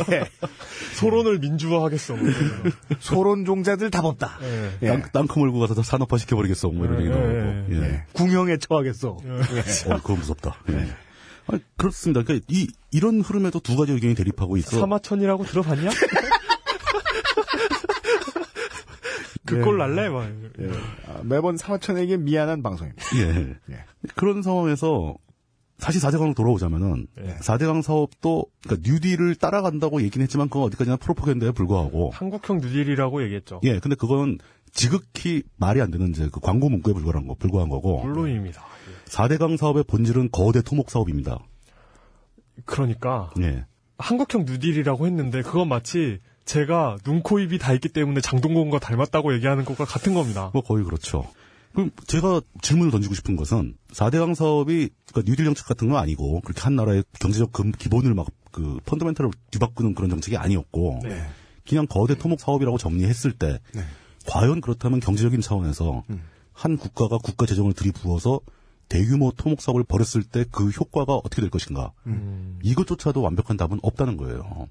소론을 0.94 1.38
민주화하겠어. 1.40 2.16
뭐. 2.16 2.26
소론 3.00 3.44
종자들 3.44 3.90
답 3.90 4.06
없다. 4.06 4.38
예. 4.42 4.70
예. 4.82 4.86
땅, 4.88 5.02
땅크 5.12 5.38
몰고 5.38 5.60
가서 5.60 5.74
다 5.74 5.82
산업화 5.82 6.16
시켜버리겠어. 6.16 6.68
뭐 6.70 6.86
이런 6.86 7.00
얘기 7.00 7.10
나오고. 7.10 7.26
예, 7.28 7.66
예. 7.70 7.82
예. 7.82 8.04
궁형에 8.12 8.56
처하겠어. 8.56 9.10
어, 9.10 9.96
그거 9.98 10.14
무섭다. 10.14 10.56
예. 10.70 10.88
아니, 11.46 11.60
그렇습니다. 11.76 12.22
그러니까 12.22 12.46
이, 12.48 12.68
이런 12.90 13.20
흐름에도 13.20 13.60
두 13.60 13.76
가지 13.76 13.92
의견이 13.92 14.14
대립하고 14.14 14.56
있어. 14.56 14.80
사마천이라고 14.80 15.44
들어봤냐? 15.44 15.90
그꼴 19.58 19.78
날래? 19.78 20.08
막. 20.08 20.22
아, 21.08 21.20
매번 21.24 21.56
사마천에게 21.56 22.16
미안한 22.18 22.62
방송입니다. 22.62 23.02
예. 23.16 23.56
예. 23.74 23.84
그런 24.14 24.42
상황에서 24.42 25.16
사실 25.78 26.00
4대강으로 26.02 26.36
돌아오자면은 26.36 27.06
예. 27.20 27.36
4대강 27.36 27.82
사업도 27.82 28.46
그러니까 28.62 28.88
뉴딜을 28.88 29.34
따라간다고 29.36 30.02
얘기는 30.02 30.22
했지만 30.22 30.48
그건 30.48 30.64
어디까지나 30.64 30.96
프로파간다에 30.96 31.52
불과하고 31.52 32.10
한국형 32.10 32.58
뉴딜이라고 32.58 33.22
얘기했죠. 33.24 33.60
예, 33.64 33.78
근데 33.80 33.96
그건 33.96 34.38
지극히 34.72 35.42
말이 35.56 35.80
안 35.80 35.90
되는 35.90 36.10
이제 36.10 36.28
그 36.30 36.40
광고 36.40 36.68
문구에 36.68 36.92
불과한 36.94 37.26
거, 37.26 37.34
불과한 37.34 37.68
거고 37.68 38.02
물론입니다. 38.04 38.62
4대강 39.06 39.56
사업의 39.56 39.84
본질은 39.84 40.30
거대 40.30 40.62
토목 40.62 40.90
사업입니다. 40.90 41.38
그러니까 42.66 43.30
예. 43.40 43.64
한국형 43.98 44.44
뉴딜이라고 44.44 45.06
했는데 45.06 45.42
그건 45.42 45.68
마치 45.68 46.20
제가 46.50 46.98
눈, 47.04 47.22
코, 47.22 47.38
입이 47.38 47.58
다 47.58 47.72
있기 47.74 47.88
때문에 47.90 48.20
장동건과 48.20 48.80
닮았다고 48.80 49.34
얘기하는 49.34 49.64
것과 49.64 49.84
같은 49.84 50.14
겁니다. 50.14 50.50
뭐 50.52 50.62
거의 50.62 50.84
그렇죠. 50.84 51.30
그럼 51.72 51.92
제가 52.08 52.40
질문을 52.60 52.90
던지고 52.90 53.14
싶은 53.14 53.36
것은 53.36 53.76
4대 53.92 54.18
강 54.18 54.34
사업이 54.34 54.88
그러니까 55.06 55.30
뉴딜 55.30 55.44
정책 55.44 55.66
같은 55.66 55.88
건 55.88 55.98
아니고 55.98 56.40
그렇게 56.40 56.60
한 56.62 56.74
나라의 56.74 57.04
경제적 57.20 57.52
금, 57.52 57.70
기본을 57.70 58.14
막 58.14 58.26
그 58.50 58.80
펀더멘탈을 58.84 59.30
뒤바꾸는 59.52 59.94
그런 59.94 60.10
정책이 60.10 60.36
아니었고 60.36 61.02
네. 61.04 61.24
그냥 61.68 61.86
거대 61.86 62.16
토목 62.16 62.40
사업이라고 62.40 62.78
정리했을 62.78 63.30
때 63.32 63.60
과연 64.26 64.60
그렇다면 64.60 64.98
경제적인 64.98 65.40
차원에서 65.40 66.02
한 66.52 66.76
국가가 66.76 67.18
국가 67.18 67.46
재정을 67.46 67.74
들이부어서 67.74 68.40
대규모 68.88 69.30
토목 69.36 69.60
사업을 69.60 69.84
벌였을 69.84 70.24
때 70.24 70.44
그 70.50 70.68
효과가 70.68 71.14
어떻게 71.14 71.42
될 71.42 71.50
것인가 71.50 71.92
이것조차도 72.64 73.22
완벽한 73.22 73.56
답은 73.56 73.78
없다는 73.82 74.16
거예요. 74.16 74.66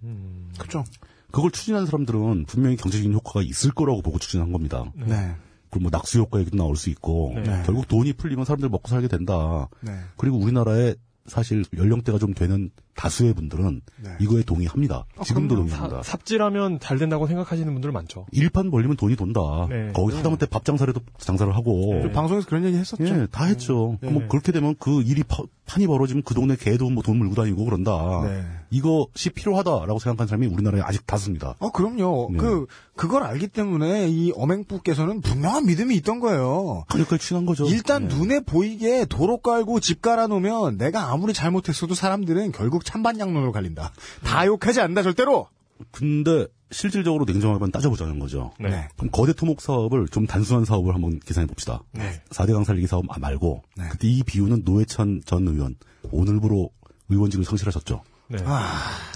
그죠? 0.57 0.83
그걸 1.31 1.51
추진한 1.51 1.85
사람들은 1.85 2.45
분명히 2.45 2.75
경제적인 2.75 3.13
효과가 3.13 3.41
있을 3.41 3.71
거라고 3.71 4.01
보고 4.01 4.19
추진한 4.19 4.51
겁니다. 4.51 4.91
네. 4.95 5.35
그리고 5.69 5.83
뭐 5.83 5.89
낙수 5.91 6.19
효과 6.19 6.39
얘기도 6.39 6.57
나올 6.57 6.75
수 6.75 6.89
있고 6.89 7.33
네. 7.35 7.63
결국 7.65 7.87
돈이 7.87 8.13
풀리면 8.13 8.45
사람들 8.45 8.69
먹고 8.69 8.87
살게 8.87 9.07
된다. 9.07 9.69
네. 9.81 9.91
그리고 10.17 10.37
우리나라에 10.37 10.95
사실 11.27 11.63
연령대가 11.77 12.17
좀 12.17 12.33
되는 12.33 12.71
다수의 12.99 13.33
분들은 13.33 13.79
네. 14.03 14.09
이거에 14.19 14.43
동의합니다. 14.43 15.05
지금도 15.23 15.55
동의합니다. 15.55 16.03
사- 16.03 16.11
삽질하면 16.11 16.81
잘 16.81 16.97
된다고 16.97 17.27
생각하시는 17.27 17.71
분들 17.71 17.93
많죠. 17.93 18.25
일판 18.33 18.71
벌리면 18.71 18.97
돈이 18.97 19.15
돈다. 19.15 19.39
네. 19.69 19.91
거기 19.93 20.13
하다못해 20.17 20.47
밥 20.47 20.65
장사라도 20.65 20.99
장사를 21.17 21.55
하고. 21.55 22.01
그 22.01 22.11
방송에서 22.11 22.45
그런 22.45 22.65
얘기 22.65 22.75
했었죠. 22.77 23.05
예, 23.05 23.25
다 23.31 23.45
했죠. 23.45 23.97
네. 24.01 24.09
뭐 24.11 24.27
그렇게 24.27 24.51
되면 24.51 24.75
그 24.79 25.01
일이 25.01 25.23
파- 25.23 25.43
판이 25.65 25.87
벌어지면 25.87 26.23
그 26.23 26.33
동네 26.33 26.55
개도 26.57 26.89
뭐 26.89 27.01
돈 27.03 27.17
물고 27.17 27.35
다니고 27.35 27.63
그런다. 27.63 28.21
네. 28.25 28.43
이것이 28.71 29.29
필요하다라고 29.29 29.99
생각하는 29.99 30.27
사람이 30.27 30.47
우리나라에 30.47 30.81
아직 30.81 31.07
다수입니다. 31.07 31.55
어, 31.59 31.71
그럼요. 31.71 32.29
네. 32.33 32.37
그, 32.37 32.65
그걸 32.95 33.23
알기 33.23 33.47
때문에 33.47 34.09
이 34.09 34.31
어맹부께서는 34.35 35.21
분명한 35.21 35.65
믿음이 35.67 35.95
있던 35.97 36.19
거예요. 36.19 36.83
그러니까 36.89 37.17
친한 37.17 37.45
거죠. 37.45 37.65
일단 37.67 38.03
예. 38.11 38.15
눈에 38.15 38.39
보이게 38.41 39.05
도로 39.05 39.37
깔고 39.37 39.79
집 39.79 40.01
깔아놓으면 40.01 40.77
내가 40.77 41.11
아무리 41.11 41.33
잘못했어도 41.33 41.93
사람들은 41.95 42.51
결국 42.51 42.83
찬반양론으로 42.89 43.51
갈린다. 43.51 43.93
다 44.23 44.45
욕하지 44.47 44.81
않는다, 44.81 45.03
절대로! 45.03 45.47
근데 45.91 46.47
실질적으로 46.71 47.25
냉정하게 47.25 47.71
따져보자는 47.71 48.19
거죠. 48.19 48.51
네. 48.59 48.89
그럼 48.97 49.11
거대 49.11 49.33
토목 49.33 49.61
사업을 49.61 50.07
좀 50.07 50.25
단순한 50.25 50.65
사업을 50.65 50.93
한번 50.93 51.19
계산해 51.19 51.47
봅시다. 51.47 51.81
네. 51.91 52.21
4대강 52.29 52.65
살리기 52.65 52.87
사업 52.87 53.05
말고 53.05 53.63
네. 53.77 53.87
그때 53.91 54.07
이 54.07 54.23
비유는 54.23 54.63
노회찬 54.65 55.21
전 55.25 55.47
의원 55.47 55.75
오늘부로 56.11 56.71
의원직을 57.09 57.45
상실하셨죠. 57.45 58.03
네. 58.27 58.37
아, 58.45 58.67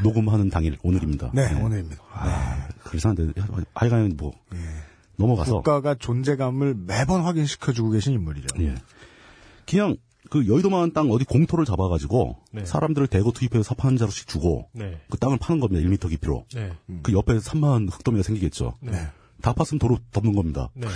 녹음하는 0.04 0.50
당일 0.50 0.78
오늘입니다. 0.84 1.32
네, 1.34 1.54
오늘입니다. 1.62 2.02
네. 2.26 2.76
그래서 2.84 3.10
한데 3.10 3.32
하여간 3.76 4.14
뭐 4.18 4.34
넘어가서 5.18 5.58
국가가 5.58 5.96
존재감을 5.96 6.76
매번 6.88 7.22
확인시켜주고 7.22 7.92
계신 7.92 8.14
인물이죠. 8.14 8.48
예. 8.64 8.76
그냥 9.68 9.98
그 10.34 10.48
여의도만 10.48 10.94
땅 10.94 11.12
어디 11.12 11.26
공터를 11.26 11.64
잡아가지고 11.64 12.38
네. 12.54 12.66
사람들을 12.66 13.06
대거 13.06 13.34
투입해서 13.34 13.62
사파 13.62 13.88
한 13.88 13.98
자루씩 13.98 14.28
주고 14.28 14.68
네. 14.72 15.00
그 15.08 15.20
땅을 15.20 15.38
파는 15.38 15.60
겁니다. 15.60 15.88
1m 15.88 16.10
깊이로. 16.10 16.48
네. 16.56 16.72
그 17.04 17.14
옆에 17.14 17.38
3만 17.38 17.88
흙더미가 17.92 18.24
생기겠죠. 18.24 18.74
네. 18.80 18.94
다 19.44 19.54
팠으면 19.54 19.80
도로 19.80 20.00
덮는 20.12 20.34
겁니다. 20.34 20.72
네. 20.74 20.88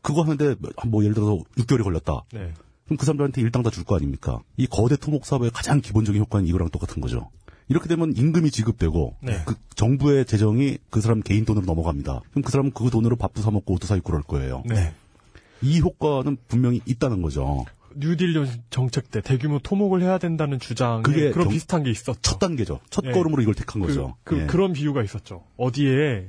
그거 0.00 0.22
하는데 0.22 0.54
뭐 0.86 1.04
예를 1.04 1.14
들어서 1.14 1.36
6개월이 1.58 1.84
걸렸다. 1.84 2.22
네. 2.32 2.54
그럼 2.86 2.96
그 2.96 3.04
사람들한테 3.04 3.42
일당 3.42 3.62
다 3.62 3.68
줄 3.68 3.84
거 3.84 3.96
아닙니까? 3.96 4.40
이 4.56 4.66
거대 4.66 4.96
토목 4.96 5.26
사업의 5.26 5.50
가장 5.52 5.82
기본적인 5.82 6.18
효과는 6.22 6.46
이거랑 6.46 6.70
똑같은 6.70 7.02
거죠. 7.02 7.28
이렇게 7.68 7.86
되면 7.86 8.14
임금이 8.16 8.50
지급되고 8.50 9.16
네. 9.20 9.42
그 9.44 9.56
정부의 9.74 10.24
재정이 10.24 10.78
그 10.88 11.02
사람 11.02 11.20
개인 11.20 11.44
돈으로 11.44 11.66
넘어갑니다. 11.66 12.22
그럼 12.30 12.42
그 12.42 12.50
사람은 12.50 12.70
그 12.72 12.88
돈으로 12.88 13.16
밥도 13.16 13.42
사 13.42 13.50
먹고 13.50 13.74
옷도 13.74 13.86
사 13.86 13.94
입고 13.94 14.10
그럴 14.10 14.22
거예요. 14.22 14.62
네. 14.64 14.94
이 15.60 15.80
효과는 15.80 16.38
분명히 16.48 16.80
있다는 16.86 17.20
거죠. 17.20 17.66
뉴딜 17.98 18.32
정- 18.34 18.46
정책 18.70 19.10
때 19.10 19.20
대규모 19.20 19.58
토목을 19.58 20.02
해야 20.02 20.18
된다는 20.18 20.58
주장에 20.58 21.02
그게 21.02 21.30
그런 21.30 21.44
경- 21.46 21.52
비슷한 21.52 21.82
게 21.82 21.90
있었죠. 21.90 22.14
첫 22.22 22.38
단계죠. 22.38 22.80
첫 22.90 23.04
예. 23.06 23.12
걸음으로 23.12 23.42
이걸 23.42 23.54
택한 23.54 23.80
그, 23.82 23.88
거죠. 23.88 24.16
그, 24.24 24.38
예. 24.40 24.46
런 24.46 24.72
비유가 24.72 25.02
있었죠. 25.02 25.44
어디에 25.56 26.28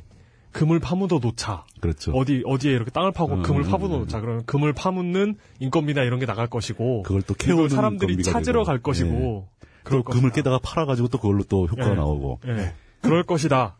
금을 0.51 0.79
파묻어 0.79 1.19
놓자. 1.19 1.65
그렇죠. 1.79 2.11
어디 2.13 2.41
어디에 2.45 2.71
이렇게 2.71 2.89
땅을 2.91 3.11
파고 3.11 3.35
음, 3.35 3.43
금을 3.43 3.65
음, 3.65 3.69
파묻어 3.69 3.95
음. 3.95 3.99
놓자. 4.01 4.19
그러면 4.19 4.45
금을 4.45 4.73
파묻는 4.73 5.35
인건비나 5.59 6.01
이런 6.03 6.19
게 6.19 6.25
나갈 6.25 6.47
것이고 6.47 7.03
그걸 7.03 7.21
또 7.21 7.33
캐오는 7.35 7.69
사람들이 7.69 8.23
찾으러 8.23 8.61
되고. 8.61 8.63
갈 8.65 8.79
것이고 8.81 9.47
그럴 9.83 10.01
또 10.01 10.03
금을 10.11 10.29
것이다. 10.31 10.35
깨다가 10.35 10.59
팔아 10.63 10.85
가지고 10.87 11.07
또 11.09 11.19
그걸로 11.19 11.43
또 11.43 11.67
효과가 11.67 11.91
예. 11.91 11.95
나오고. 11.95 12.39
예. 12.47 12.73
그럴 13.01 13.23
것이다. 13.23 13.75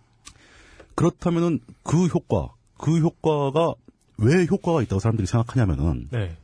그렇다면은 0.95 1.59
그 1.83 2.05
효과, 2.07 2.53
그 2.77 2.99
효과가 2.99 3.73
왜 4.17 4.45
효과가 4.45 4.81
있다고 4.83 4.99
사람들이 4.99 5.25
생각하냐면은 5.27 6.07
네. 6.11 6.35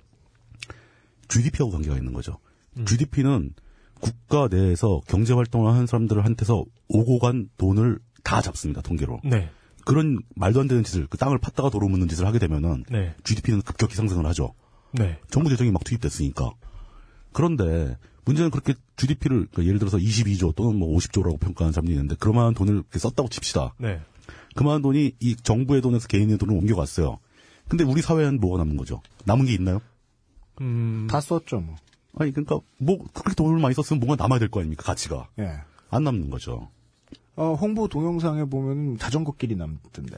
GDP하고 1.28 1.72
관계가 1.72 1.98
있는 1.98 2.14
거죠. 2.14 2.38
음. 2.78 2.86
GDP는 2.86 3.54
국가 4.00 4.48
내에서 4.50 5.02
경제 5.08 5.34
활동을 5.34 5.72
하는 5.72 5.88
사람들한테서 5.88 6.66
오고 6.90 7.20
간 7.20 7.50
돈을 7.58 8.00
다 8.24 8.42
잡습니다. 8.42 8.82
통계로. 8.82 9.22
네. 9.24 9.50
그런 9.86 10.20
말도 10.36 10.62
안 10.62 10.68
되는 10.68 10.84
짓을 10.84 11.08
그 11.08 11.18
땅을 11.18 11.38
팠다가 11.38 11.72
도로 11.72 11.88
묻는 11.88 12.08
짓을 12.08 12.26
하게 12.26 12.40
되면은 12.40 12.86
네. 12.90 13.16
GDP는 13.24 13.62
급격히 13.62 13.96
상승을 13.96 14.26
하죠. 14.28 14.54
네. 14.94 15.20
정부 15.30 15.50
재정이 15.50 15.72
막 15.72 15.84
투입됐으니까. 15.84 16.52
그런데 17.32 17.98
문제는 18.26 18.50
그렇게 18.50 18.74
GDP를 18.98 19.48
예를 19.60 19.78
들어서 19.78 19.98
22조 19.98 20.56
또는 20.56 20.78
뭐 20.78 20.98
50조라고 20.98 21.40
평가하는 21.40 21.74
사람들이 21.74 21.96
있는데 21.96 22.16
그만한 22.16 22.56
돈을 22.56 22.84
썼다고 22.92 23.30
칩시다. 23.30 23.76
네. 23.78 24.02
그만한 24.56 24.82
돈이 24.82 25.14
이 25.20 25.36
정부의 25.36 25.82
돈에서 25.82 26.08
개인의 26.08 26.38
돈을 26.38 26.56
옮겨갔어요. 26.56 27.20
근데 27.68 27.84
우리 27.84 28.02
사회는 28.02 28.40
뭐가 28.40 28.58
남은 28.58 28.78
거죠? 28.78 29.02
남은 29.26 29.46
게 29.46 29.54
있나요? 29.54 29.82
음. 30.62 31.08
다 31.10 31.20
썼죠, 31.22 31.60
뭐. 31.60 31.76
아니 32.18 32.32
그러니까 32.32 32.60
뭐 32.78 32.98
그렇게 33.14 33.36
돈을 33.36 33.60
많이 33.60 33.76
썼으면 33.76 34.00
뭔가 34.00 34.22
남아야 34.24 34.40
될 34.40 34.50
거 34.50 34.60
아닙니까? 34.62 34.84
가치가 34.84 35.28
예. 35.40 35.52
안 35.90 36.04
남는 36.04 36.30
거죠. 36.30 36.70
어, 37.36 37.54
홍보 37.54 37.88
동영상에 37.90 38.46
보면 38.46 38.98
자전거 38.98 39.34
길이 39.34 39.56
남던데. 39.58 40.18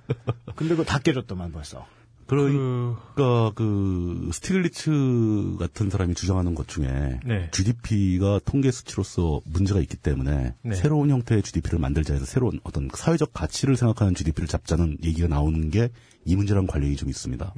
근데 0.56 0.74
그거 0.74 0.84
다 0.84 0.98
깨졌더만 0.98 1.52
벌써. 1.52 1.86
그러니까 2.26 3.52
그 3.54 4.28
스티글리츠 4.34 5.56
같은 5.58 5.88
사람이 5.88 6.14
주장하는 6.14 6.54
것 6.54 6.68
중에 6.68 7.20
네. 7.24 7.48
GDP가 7.52 8.40
통계 8.44 8.70
수치로서 8.70 9.40
문제가 9.46 9.80
있기 9.80 9.96
때문에 9.96 10.54
네. 10.60 10.74
새로운 10.74 11.08
형태의 11.08 11.42
GDP를 11.42 11.78
만들자 11.78 12.12
해서 12.12 12.26
새로운 12.26 12.60
어떤 12.64 12.90
사회적 12.92 13.32
가치를 13.32 13.76
생각하는 13.78 14.14
GDP를 14.14 14.46
잡자는 14.46 14.98
얘기가 15.02 15.28
나오는 15.28 15.70
게 15.70 15.88
이 16.28 16.36
문제랑 16.36 16.66
관련이 16.66 16.96
좀 16.96 17.08
있습니다. 17.08 17.54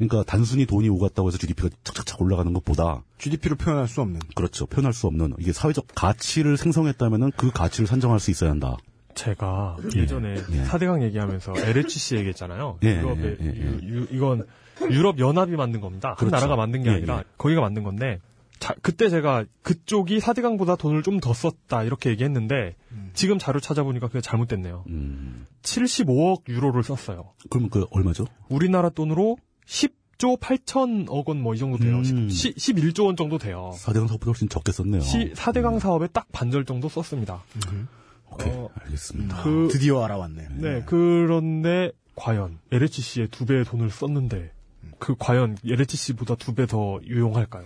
그러니까 0.00 0.22
단순히 0.24 0.64
돈이 0.66 0.88
오갔다고 0.88 1.28
해서 1.28 1.36
GDP가 1.38 1.68
착착착 1.84 2.20
올라가는 2.22 2.50
것보다 2.54 3.02
GDP로 3.18 3.56
표현할 3.56 3.86
수 3.86 4.00
없는. 4.00 4.20
그렇죠. 4.34 4.66
표현할 4.66 4.92
수 4.94 5.06
없는 5.06 5.34
이게 5.38 5.52
사회적 5.52 5.86
가치를 5.94 6.56
생성했다면은 6.56 7.32
그 7.36 7.50
가치를 7.50 7.86
산정할 7.86 8.18
수 8.18 8.30
있어야 8.30 8.50
한다. 8.50 8.76
제가 9.14 9.76
예. 9.94 10.00
예전에 10.00 10.34
예. 10.36 10.64
4대강 10.64 11.02
얘기하면서 11.02 11.52
LHC 11.56 12.16
얘기했잖아요. 12.16 12.78
예, 12.84 12.96
유럽의 13.00 13.36
예, 13.40 13.44
예, 13.44 13.48
예. 13.54 13.78
유- 13.82 14.00
유- 14.00 14.06
이건 14.10 14.46
유럽 14.90 15.18
연합이 15.18 15.56
만든 15.56 15.80
겁니다. 15.82 16.10
한 16.10 16.16
그렇죠. 16.16 16.34
나라가 16.36 16.56
만든 16.56 16.82
게 16.82 16.90
예, 16.90 16.94
아니라 16.94 17.18
예. 17.18 17.22
거기가 17.36 17.60
만든 17.60 17.82
건데 17.82 18.20
자, 18.60 18.74
그때 18.82 19.08
제가 19.10 19.44
그쪽이 19.62 20.18
4대강보다 20.20 20.78
돈을 20.78 21.02
좀 21.02 21.18
더 21.20 21.32
썼다 21.34 21.82
이렇게 21.82 22.10
얘기했는데 22.10 22.76
지금 23.14 23.38
자료 23.38 23.58
찾아보니까 23.60 24.06
그게 24.08 24.20
잘못됐네요. 24.22 24.84
음. 24.88 25.46
75억 25.62 26.48
유로를 26.48 26.82
썼어요. 26.82 27.32
그러면 27.50 27.68
그 27.70 27.86
얼마죠? 27.90 28.24
우리나라 28.48 28.88
돈으로 28.90 29.36
10조 29.70 30.38
8천억 30.40 31.26
원 31.28 31.38
뭐 31.38 31.54
이 31.54 31.58
정도 31.58 31.78
돼요. 31.78 31.98
음. 31.98 32.28
10, 32.28 32.56
11조 32.56 33.06
원 33.06 33.16
정도 33.16 33.38
돼요. 33.38 33.72
4대강 33.76 34.08
사업보다 34.08 34.26
훨씬 34.26 34.48
적게 34.48 34.72
썼네요. 34.72 35.00
시, 35.00 35.32
4대강 35.32 35.78
사업에 35.78 36.08
딱 36.08 36.26
반절 36.32 36.64
정도 36.64 36.88
썼습니다. 36.88 37.42
오케이, 38.32 38.52
어, 38.52 38.68
알겠습니다. 38.82 39.42
그, 39.42 39.68
드디어 39.70 40.02
알아왔네. 40.04 40.48
네, 40.58 40.82
그런데 40.86 41.92
과연 42.16 42.58
LHC에 42.72 43.28
두 43.30 43.46
배의 43.46 43.64
돈을 43.64 43.90
썼는데 43.90 44.52
그 44.98 45.14
과연 45.18 45.56
LHC보다 45.64 46.34
두 46.36 46.52
배 46.54 46.66
더 46.66 46.98
유용할까요? 47.06 47.64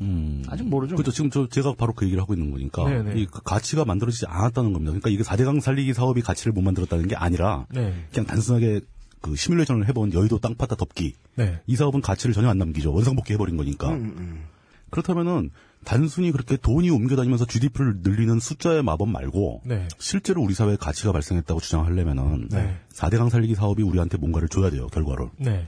음. 0.00 0.42
아직 0.48 0.64
모르죠. 0.64 0.96
그렇죠. 0.96 1.12
지금 1.12 1.30
저 1.30 1.46
제가 1.48 1.74
바로 1.74 1.92
그 1.92 2.04
얘기를 2.06 2.20
하고 2.22 2.34
있는 2.34 2.50
거니까 2.50 2.88
네네. 2.88 3.20
이그 3.20 3.42
가치가 3.42 3.84
만들어지지 3.84 4.26
않았다는 4.26 4.72
겁니다. 4.72 4.90
그러니까 4.92 5.10
이게 5.10 5.22
4대강 5.22 5.60
살리기 5.60 5.94
사업이 5.94 6.22
가치를 6.22 6.52
못 6.52 6.62
만들었다는 6.62 7.06
게 7.06 7.14
아니라 7.14 7.66
네, 7.70 8.06
그냥 8.12 8.26
단순하게 8.26 8.80
그 9.22 9.34
시뮬레이션을 9.36 9.88
해본 9.88 10.12
여의도 10.12 10.38
땅 10.40 10.54
파다 10.56 10.76
덮기 10.76 11.14
네, 11.36 11.60
이 11.66 11.76
사업은 11.76 12.02
가치를 12.02 12.34
전혀 12.34 12.48
안 12.48 12.58
남기죠. 12.58 12.92
원상복귀 12.92 13.32
해버린 13.32 13.56
거니까. 13.56 13.88
음, 13.90 14.14
음. 14.18 14.44
그렇다면은 14.90 15.50
단순히 15.84 16.30
그렇게 16.32 16.56
돈이 16.56 16.90
옮겨다니면서 16.90 17.46
GDP를 17.46 18.00
늘리는 18.02 18.38
숫자의 18.38 18.82
마법 18.82 19.08
말고 19.08 19.62
네, 19.64 19.88
실제로 19.98 20.42
우리 20.42 20.54
사회에 20.54 20.76
가치가 20.76 21.12
발생했다고 21.12 21.60
주장하려면은 21.60 22.48
네. 22.50 22.76
4대강 22.92 23.30
살리기 23.30 23.54
사업이 23.54 23.82
우리한테 23.82 24.18
뭔가를 24.18 24.48
줘야 24.48 24.70
돼요. 24.70 24.86
결과를. 24.88 25.30
네, 25.38 25.66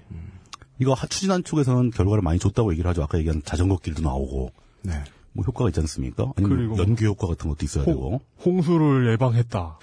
이거 0.78 0.92
하- 0.92 1.06
추진한 1.06 1.42
쪽에서는 1.42 1.90
결과를 1.90 2.22
많이 2.22 2.38
줬다고 2.38 2.72
얘기를 2.72 2.88
하죠. 2.90 3.02
아까 3.02 3.18
얘기한 3.18 3.40
자전거 3.44 3.76
길도 3.78 4.02
나오고 4.02 4.52
네. 4.82 5.02
뭐 5.34 5.44
효과가 5.44 5.68
있지 5.70 5.80
않습니까? 5.80 6.32
아니면 6.36 6.56
그리고 6.56 6.78
연계 6.78 7.06
효과 7.06 7.26
같은 7.26 7.50
것도 7.50 7.64
있어야 7.64 7.84
되고. 7.84 8.20
홍, 8.44 8.54
홍수를 8.54 9.12
예방했다. 9.12 9.78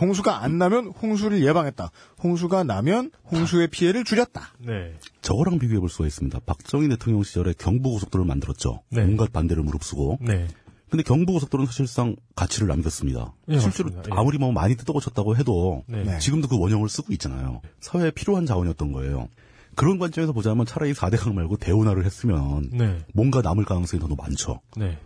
홍수가 0.00 0.42
안 0.42 0.58
나면 0.58 0.88
홍수를 0.88 1.44
예방했다. 1.44 1.90
홍수가 2.22 2.64
나면 2.64 3.10
홍수의 3.30 3.68
피해를 3.68 4.04
줄였다. 4.04 4.42
네, 4.58 4.94
저거랑 5.22 5.58
비교해 5.58 5.80
볼 5.80 5.88
수가 5.88 6.06
있습니다. 6.06 6.40
박정희 6.44 6.88
대통령 6.90 7.22
시절에 7.22 7.54
경부고속도로를 7.58 8.26
만들었죠. 8.26 8.82
네. 8.90 9.02
온갖 9.02 9.32
반대를 9.32 9.62
무릅쓰고. 9.62 10.18
네, 10.20 10.46
근데 10.90 11.02
경부고속도로는 11.04 11.66
사실상 11.68 12.16
가치를 12.36 12.68
남겼습니다. 12.68 13.32
예, 13.48 13.58
실제로 13.58 13.88
맞습니다. 13.88 14.14
예. 14.14 14.20
아무리 14.20 14.36
뭐 14.36 14.52
많이 14.52 14.76
뜯어고쳤다고 14.76 15.36
해도 15.36 15.84
네. 15.86 16.04
네. 16.04 16.18
지금도 16.18 16.48
그 16.48 16.58
원형을 16.58 16.90
쓰고 16.90 17.14
있잖아요. 17.14 17.62
사회에 17.80 18.10
필요한 18.10 18.44
자원이었던 18.44 18.92
거예요. 18.92 19.28
그런 19.74 19.98
관점에서 19.98 20.32
보자면 20.32 20.66
차라리 20.66 20.92
4대강 20.92 21.34
말고 21.34 21.56
대운하를 21.56 22.04
했으면 22.04 22.68
네, 22.72 22.98
뭔가 23.14 23.40
남을 23.42 23.64
가능성이 23.64 24.00
더 24.00 24.14
많죠. 24.14 24.60
네, 24.76 24.98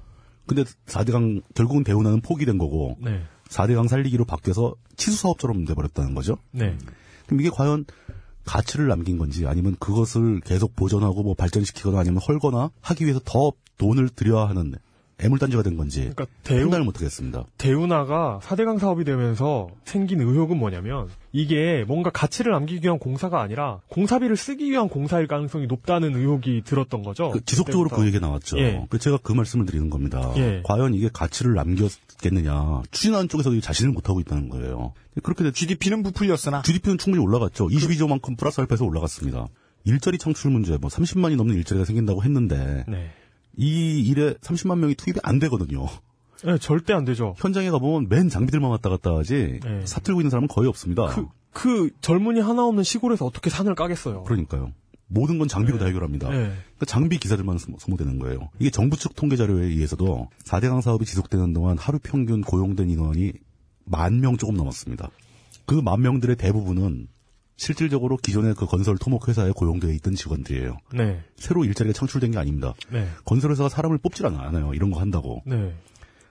근데 0.47 0.65
4대강 0.87 1.43
결국은 1.55 1.85
대운하는 1.85 2.21
포기된 2.21 2.59
거고 2.59 2.97
네, 3.01 3.23
4대강 3.49 3.89
살리기로 3.89 4.25
바뀌어서 4.25 4.75
치수 4.97 5.17
사업처럼 5.19 5.65
돼버렸다는 5.65 6.15
거죠. 6.15 6.39
네, 6.51 6.77
그럼 7.27 7.41
이게 7.41 7.51
과연 7.51 7.85
가치를 8.45 8.87
남긴 8.87 9.19
건지 9.19 9.47
아니면 9.47 9.77
그것을 9.79 10.41
계속 10.41 10.77
보존하고 10.77 11.23
뭐 11.23 11.35
발전시키거나 11.35 11.99
아니면 11.99 12.21
헐거나 12.27 12.71
하기 12.81 13.05
위해서 13.05 13.21
더 13.25 13.53
돈을 13.79 14.09
들여야 14.11 14.49
하는 14.49 14.75
애물단지가 15.19 15.63
된 15.63 15.77
건지 15.77 16.01
그러니까 16.01 16.27
대운, 16.45 16.63
판단을 16.63 16.85
못하겠습니다. 16.85 17.45
대운하가 17.57 18.41
4대강 18.43 18.79
사업이 18.79 19.05
되면서 19.05 19.69
생긴 19.85 20.21
의혹은 20.21 20.59
뭐냐면 20.59 21.09
이게 21.33 21.85
뭔가 21.87 22.11
가치를 22.11 22.53
남기기 22.53 22.85
위한 22.85 22.99
공사가 22.99 23.41
아니라 23.41 23.81
공사비를 23.89 24.37
쓰기 24.37 24.71
위한 24.71 24.89
공사일 24.89 25.27
가능성이 25.27 25.67
높다는 25.67 26.15
의혹이 26.15 26.63
들었던 26.65 27.03
거죠. 27.03 27.31
그 27.31 27.45
지속적으로 27.45 27.85
그때부터. 27.89 28.03
그 28.03 28.07
얘기 28.07 28.21
나왔죠. 28.21 28.59
예. 28.59 28.87
그 28.91 28.99
제가 28.99 29.19
그 29.23 29.33
말씀을 29.33 29.65
드리는 29.65 29.89
겁니다. 29.89 30.33
예. 30.37 30.61
과연 30.65 30.93
이게 30.95 31.09
가치를 31.13 31.55
남겼겠느냐 31.55 32.83
추진하는 32.91 33.29
쪽에서 33.29 33.59
자신을 33.59 33.93
못하고 33.93 34.21
있다는 34.21 34.51
거예요. 34.51 34.93
그렇게 35.23 35.45
돼 35.45 35.51
GDP는 35.51 36.03
부풀렸으나 36.03 36.63
GDP는 36.63 36.99
충분히 36.99 37.25
올라갔죠. 37.25 37.69
22조만큼 37.69 38.37
플러스 38.37 38.61
알파에서 38.61 38.85
올라갔습니다. 38.85 39.47
일자리 39.85 40.19
창출 40.19 40.51
문제, 40.51 40.77
뭐 40.79 40.91
30만이 40.91 41.37
넘는 41.37 41.55
일자리가 41.57 41.85
생긴다고 41.85 42.25
했는데 42.25 42.85
네. 42.89 43.11
이 43.57 44.01
일에 44.07 44.35
30만 44.35 44.79
명이 44.79 44.95
투입이 44.95 45.21
안 45.23 45.39
되거든요. 45.39 45.87
네, 46.45 46.59
절대 46.59 46.93
안 46.93 47.05
되죠. 47.05 47.35
현장에 47.39 47.71
가보면 47.71 48.09
맨 48.09 48.29
장비들만 48.29 48.71
왔다 48.71 48.91
갔다 48.91 49.17
하지 49.17 49.59
네. 49.63 49.87
사틀고 49.87 50.21
있는 50.21 50.31
사람은 50.31 50.49
거의 50.49 50.69
없습니다. 50.69 51.07
그, 51.07 51.27
그 51.53 51.91
젊은이 52.03 52.41
하나 52.41 52.65
없는 52.67 52.85
시골에서 52.85 53.25
어떻게 53.25 53.49
산을 53.51 53.75
까겠어요. 53.75 54.25
그러니까요. 54.25 54.73
모든 55.09 55.39
건 55.39 55.49
장비로 55.49 55.79
다 55.79 55.87
해결합니다. 55.87 56.29
네. 56.29 56.37
그러니까 56.37 56.85
장비 56.87 57.19
기사들만 57.19 57.57
소모- 57.59 57.79
소모되는 57.79 58.19
거예요. 58.19 58.51
이게 58.59 58.71
정부 58.71 58.97
측 58.99 59.15
통계 59.15 59.37
자료에 59.37 59.65
의해서도 59.67 60.29
4대강 60.45 60.83
사업이 60.83 61.05
지속되는 61.07 61.53
동안 61.55 61.79
하루 61.79 61.99
평균 62.03 62.43
고용된 62.43 62.91
인원이 62.91 63.33
만 63.85 64.21
명 64.21 64.37
조금 64.37 64.57
넘었습니다. 64.57 65.09
그 65.65 65.81
만 65.81 66.03
명들의 66.03 66.37
대부분은 66.37 67.07
실질적으로 67.57 68.17
기존의 68.19 68.55
그 68.55 68.67
건설 68.67 68.99
토목 68.99 69.29
회사에 69.29 69.51
고용되어 69.51 69.91
있던 69.93 70.15
직원들이에요. 70.15 70.77
네. 70.93 71.23
새로 71.37 71.65
일자리가 71.65 71.95
창출된 71.95 72.33
게 72.33 72.39
아닙니다. 72.39 72.75
네. 72.91 73.09
건설회사가 73.25 73.69
사람을 73.69 73.99
뽑질 73.99 74.27
않아요. 74.27 74.75
이런 74.75 74.91
거 74.91 75.01
한다고. 75.01 75.43
네. 75.47 75.75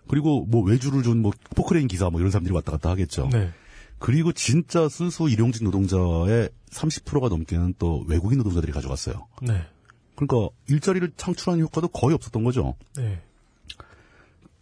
그리고 0.07 0.45
뭐 0.45 0.61
외주를 0.63 1.01
준 1.01 1.21
뭐 1.21 1.32
포크레인 1.55 1.88
기사 1.88 2.09
뭐 2.11 2.19
이런 2.19 2.32
사람들이 2.32 2.53
왔다 2.53 2.71
갔다 2.71 2.91
하겠죠. 2.91 3.30
네. 3.32 3.49
그리고 3.97 4.32
진짜 4.34 4.88
순수 4.88 5.30
일용직 5.30 5.63
노동자의 5.63 6.49
30%가 6.69 7.30
넘게는 7.30 7.76
또 7.80 8.03
외국인 8.07 8.38
노동자들이 8.38 8.71
가져갔어요. 8.71 9.28
네. 9.41 9.61
그러니까 10.15 10.53
일자리를 10.69 11.11
창출하는 11.17 11.63
효과도 11.63 11.88
거의 11.88 12.13
없었던 12.13 12.43
거죠. 12.43 12.76
네. 12.97 13.21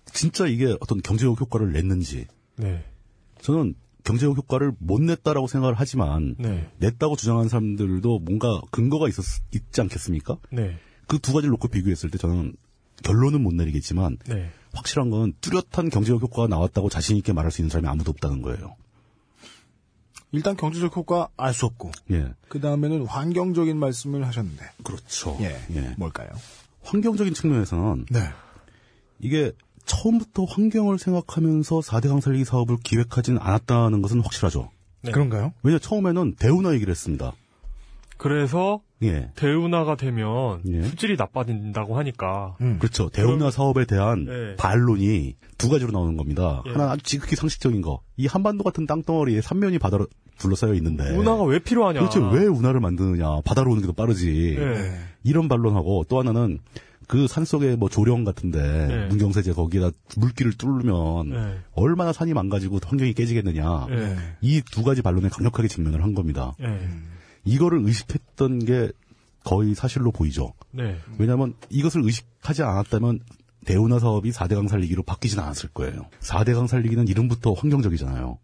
진짜 0.06 0.48
이게 0.48 0.78
어떤 0.80 1.02
경제적 1.02 1.40
효과를 1.42 1.74
냈는지 1.74 2.28
네. 2.56 2.86
저는 3.42 3.74
경제적 4.04 4.36
효과를 4.38 4.74
못 4.80 5.02
냈다라고 5.02 5.48
생각을 5.48 5.76
하지만 5.78 6.36
네. 6.38 6.70
냈다고 6.80 7.16
주장하는 7.16 7.50
사람들도 7.50 8.20
뭔가 8.20 8.62
근거가 8.72 9.08
있었 9.08 9.24
있지 9.54 9.82
않겠습니까? 9.82 10.38
네. 10.52 10.78
그 11.08 11.20
두 11.20 11.34
가지를 11.34 11.52
놓고 11.52 11.68
비교했을 11.68 12.10
때 12.10 12.18
저는 12.18 12.56
결론은 13.04 13.42
못 13.42 13.54
내리겠지만 13.54 14.18
네. 14.28 14.50
확실한 14.74 15.10
건 15.10 15.34
뚜렷한 15.42 15.90
경제적 15.90 16.22
효과가 16.22 16.48
나왔다고 16.48 16.90
자신 16.90 17.18
있게 17.18 17.34
말할 17.34 17.52
수 17.52 17.62
있는 17.62 17.70
사람이 17.70 17.88
아무도 17.88 18.12
없다는 18.12 18.42
거예요. 18.42 18.76
일단 20.32 20.58
경제적 20.58 20.96
효과 20.98 21.30
알 21.38 21.54
수 21.54 21.66
없고 21.68 21.92
예, 22.12 22.34
그 22.50 22.60
다음에는 22.60 23.06
환경적인 23.06 23.78
말씀을 23.78 24.26
하셨는데 24.26 24.66
그렇죠. 24.84 25.38
예, 25.42 25.56
예. 25.76 25.94
뭘까요? 25.98 26.30
환경적인 26.82 27.34
측면에서는 27.36 28.06
네. 28.10 28.20
이게 29.20 29.52
처음부터 29.86 30.46
환경을 30.46 30.98
생각하면서 31.00 31.80
4대 31.80 32.08
강 32.08 32.22
살리기 32.22 32.46
사업을 32.46 32.78
기획하지는 32.84 33.40
않았다는 33.42 34.02
것은 34.02 34.22
확실하죠. 34.22 34.70
네. 35.02 35.12
그런가요? 35.12 35.54
왜냐 35.64 35.80
처음에는 35.80 36.36
대우나 36.40 36.74
얘기를 36.74 36.92
했습니다. 36.92 37.34
그래서 38.18 38.80
예. 39.02 39.32
대운하가 39.36 39.98
되면 39.98 40.62
예. 40.72 40.84
수질이 40.84 41.18
나빠진다고 41.18 41.98
하니까 41.98 42.56
음. 42.62 42.78
그렇죠. 42.80 43.10
대우나 43.10 43.52
사업에 43.52 43.84
대한 43.86 44.24
네. 44.26 44.56
반론이 44.56 45.36
두 45.58 45.68
가지로 45.70 45.92
나오는 45.92 46.16
겁니다. 46.16 46.64
예. 46.68 46.72
하나는 46.72 46.94
아주 46.94 47.04
지극히 47.04 47.36
상식적인 47.36 47.82
거. 47.82 48.02
이 48.16 48.28
한반도 48.28 48.64
같은 48.64 48.86
땅덩어리에 48.86 49.42
삼면이 49.42 49.80
바다로 49.80 50.08
둘러싸여 50.38 50.74
있는데. 50.76 51.10
운하가 51.18 51.44
왜 51.44 51.60
필요하냐? 51.60 52.00
도대체 52.00 52.20
왜 52.20 52.46
운하를 52.46 52.80
만드느냐. 52.80 53.42
바다로 53.44 53.72
오는 53.72 53.82
게 53.82 53.88
더 53.88 53.94
빠르지. 53.94 54.56
네. 54.58 54.98
이런 55.24 55.50
반론하고 55.50 56.06
또 56.08 56.20
하나는 56.20 56.60
그 57.14 57.28
산속에 57.28 57.76
뭐 57.76 57.90
조령 57.90 58.24
같은데 58.24 58.88
네. 58.88 59.06
문경세제 59.06 59.54
거기에다 59.54 59.92
물기를 60.18 60.54
뚫으면 60.54 61.30
네. 61.30 61.60
얼마나 61.74 62.12
산이 62.12 62.34
망가지고 62.34 62.80
환경이 62.84 63.14
깨지겠느냐. 63.14 63.86
네. 63.88 64.16
이두 64.42 64.82
가지 64.82 65.04
반론에 65.04 65.30
강력하게 65.30 65.68
직면을 65.68 66.02
한 66.02 66.16
겁니다. 66.16 66.56
네. 66.60 66.80
이거를 67.46 67.86
의식했던 67.86 68.66
게 68.66 68.92
거의 69.44 69.76
사실로 69.76 70.12
보이죠. 70.12 70.54
네. 70.72 70.98
왜냐하면 71.20 71.54
이것을 71.70 72.04
의식하지 72.04 72.64
않았다면 72.64 73.20
대운하 73.64 74.00
사업이 74.00 74.32
4대강 74.32 74.68
살리기로 74.68 75.04
바뀌진 75.04 75.40
않았을 75.40 75.70
거예요. 75.70 76.08
4대강 76.22 76.66
살리기는 76.68 77.08
이름부터 77.08 77.54
환경적이잖아요. 77.54 78.40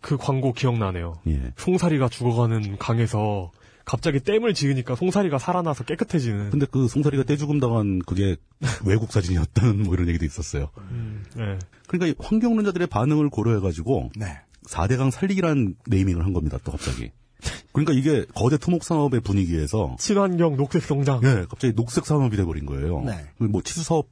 그 0.00 0.16
광고 0.16 0.52
기억나네요. 0.52 1.14
예. 1.26 1.52
송사리가 1.56 2.08
죽어가는 2.08 2.78
강에서 2.78 3.50
갑자기 3.84 4.20
댐을 4.20 4.54
지으니까 4.54 4.94
송사리가 4.94 5.38
살아나서 5.38 5.84
깨끗해지는. 5.84 6.50
근데 6.50 6.66
그 6.70 6.88
송사리가 6.88 7.24
떼죽음 7.24 7.58
당한 7.60 7.98
그게 8.00 8.36
외국 8.84 9.12
사진이었다는 9.12 9.82
뭐 9.84 9.94
이런 9.94 10.08
얘기도 10.08 10.24
있었어요. 10.24 10.70
음, 10.90 11.24
네. 11.36 11.58
그러니까 11.88 12.06
이 12.06 12.14
환경론자들의 12.24 12.86
반응을 12.88 13.28
고려해가지고 13.30 14.10
네. 14.16 14.38
4대강 14.68 15.10
살리기란 15.10 15.74
네이밍을 15.86 16.24
한 16.24 16.32
겁니다. 16.32 16.58
또 16.64 16.70
갑자기. 16.72 17.10
그러니까 17.72 17.92
이게 17.92 18.24
거대 18.34 18.56
토목 18.56 18.84
산업의 18.84 19.20
분위기에서 19.20 19.96
친환경 19.98 20.56
녹색 20.56 20.82
성장. 20.84 21.20
예, 21.24 21.44
갑자기 21.48 21.74
녹색 21.74 22.06
산업이 22.06 22.36
돼버린 22.36 22.66
거예요. 22.66 23.02
네. 23.04 23.26
뭐 23.38 23.62
치수 23.62 23.82
사업 23.82 24.08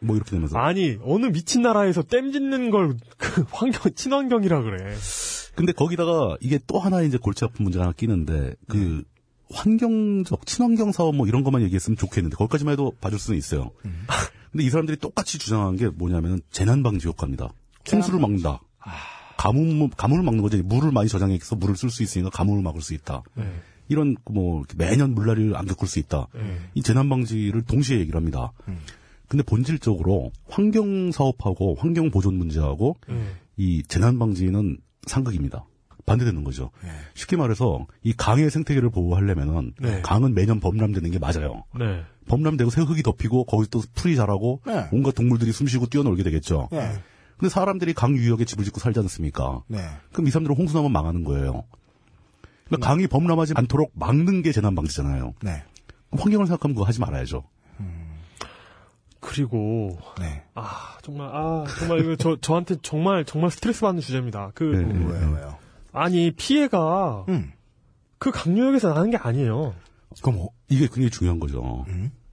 뭐 0.00 0.16
이렇게 0.16 0.32
되면서. 0.32 0.58
아니 0.58 0.98
어느 1.04 1.26
미친 1.26 1.62
나라에서 1.62 2.02
댐 2.02 2.32
짓는 2.32 2.70
걸 2.70 2.96
그 3.18 3.44
환경 3.52 3.92
친환경이라 3.94 4.62
그래. 4.62 4.96
근데 5.54 5.72
거기다가 5.72 6.36
이게 6.40 6.58
또 6.66 6.78
하나 6.80 7.02
이제 7.02 7.18
골치 7.18 7.44
아픈 7.44 7.62
문제가 7.64 7.84
하나 7.84 7.92
끼는데 7.92 8.54
그 8.68 9.04
환경적 9.52 10.46
친환경 10.46 10.92
사업 10.92 11.14
뭐 11.14 11.26
이런 11.26 11.44
것만 11.44 11.62
얘기했으면 11.62 11.96
좋겠는데 11.96 12.36
거기까지만 12.36 12.72
해도 12.72 12.92
봐줄 13.00 13.18
수는 13.18 13.38
있어요. 13.38 13.70
근데 14.50 14.64
이 14.64 14.70
사람들이 14.70 14.98
똑같이 14.98 15.38
주장한 15.38 15.76
게 15.76 15.88
뭐냐면 15.88 16.40
재난 16.50 16.82
방지 16.82 17.08
효과입니다. 17.08 17.52
홍수를 17.90 18.20
막는다. 18.20 18.60
가뭄 19.36 19.90
가뭄을 19.90 20.22
막는 20.22 20.42
거죠. 20.42 20.62
물을 20.62 20.92
많이 20.92 21.08
저장해서 21.08 21.56
물을 21.56 21.76
쓸 21.76 21.90
수 21.90 22.02
있으니까 22.02 22.30
가뭄을 22.30 22.62
막을 22.62 22.80
수 22.80 22.94
있다. 22.94 23.22
네. 23.34 23.44
이런 23.88 24.16
뭐 24.30 24.62
매년 24.76 25.14
물난리를 25.14 25.56
안 25.56 25.66
겪을 25.66 25.88
수 25.88 25.98
있다. 25.98 26.28
네. 26.34 26.58
이 26.74 26.82
재난 26.82 27.08
방지를 27.08 27.62
동시에 27.62 27.98
얘기를 27.98 28.16
합니다. 28.16 28.52
근데 29.28 29.42
본질적으로 29.42 30.30
환경 30.48 31.10
사업하고 31.10 31.76
환경 31.78 32.10
보존 32.10 32.34
문제하고 32.34 32.96
네. 33.08 33.34
이 33.56 33.82
재난 33.88 34.18
방지는 34.18 34.78
상극입니다. 35.06 35.64
반대되는 36.06 36.44
거죠. 36.44 36.70
쉽게 37.14 37.36
말해서 37.36 37.86
이 38.02 38.12
강의 38.12 38.50
생태계를 38.50 38.90
보호하려면은 38.90 39.72
네. 39.80 40.02
강은 40.02 40.34
매년 40.34 40.60
범람되는 40.60 41.10
게 41.10 41.18
맞아요. 41.18 41.64
네. 41.78 42.02
범람되고 42.26 42.70
새 42.70 42.82
흙이 42.82 43.02
덮이고 43.02 43.44
거기 43.44 43.68
또 43.70 43.82
풀이 43.94 44.16
자라고 44.16 44.60
네. 44.66 44.88
온갖 44.92 45.14
동물들이 45.14 45.52
숨쉬고 45.52 45.86
뛰어놀게 45.86 46.22
되겠죠. 46.22 46.68
네. 46.72 46.92
근데 47.36 47.48
사람들이 47.48 47.94
강 47.94 48.16
유역에 48.16 48.44
집을 48.44 48.64
짓고 48.64 48.80
살지 48.80 49.00
않습니까? 49.00 49.62
네. 49.68 49.78
그럼 50.12 50.28
이 50.28 50.30
사람들은 50.30 50.56
홍수 50.56 50.76
나면 50.76 50.92
망하는 50.92 51.24
거예요. 51.24 51.64
그러니까 52.66 52.88
강이 52.88 53.06
범람하지 53.06 53.54
않도록 53.56 53.92
막는 53.94 54.42
게 54.42 54.52
재난 54.52 54.74
방지잖아요. 54.74 55.34
네. 55.42 55.62
환경을 56.12 56.46
생각하면 56.46 56.74
그거 56.74 56.86
하지 56.86 57.00
말아야죠. 57.00 57.44
그리고 59.22 59.96
네. 60.18 60.42
아 60.54 60.98
정말 61.00 61.28
아 61.32 61.64
정말 61.78 62.00
이거 62.00 62.16
저 62.16 62.36
저한테 62.40 62.76
정말 62.82 63.24
정말 63.24 63.50
스트레스 63.52 63.82
받는 63.82 64.02
주제입니다. 64.02 64.50
그 64.52 64.64
네, 64.64 64.82
네. 64.82 65.04
왜요, 65.06 65.32
왜요? 65.32 65.58
아니 65.92 66.30
피해가 66.30 67.26
음. 67.28 67.52
그 68.18 68.30
강유역에서 68.30 68.94
나는 68.94 69.10
게 69.10 69.16
아니에요. 69.16 69.74
그럼 70.22 70.36
뭐, 70.36 70.50
이게 70.68 70.86
굉장히 70.86 71.10
중요한 71.10 71.40
거죠. 71.40 71.84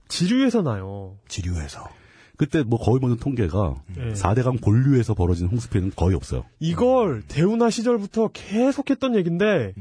지류에서 0.08 0.62
나요. 0.62 1.16
지류에서. 1.28 1.88
그때 2.36 2.62
뭐 2.62 2.78
거의 2.78 3.00
보는 3.00 3.16
통계가 3.16 3.74
네. 3.96 4.12
4대강 4.14 4.62
본류에서 4.62 5.14
벌어진 5.14 5.48
홍수 5.48 5.68
피해는 5.68 5.92
거의 5.94 6.16
없어요. 6.16 6.44
이걸 6.58 7.22
대운하 7.28 7.68
시절부터 7.68 8.28
계속했던 8.32 9.14
얘기인데 9.16 9.74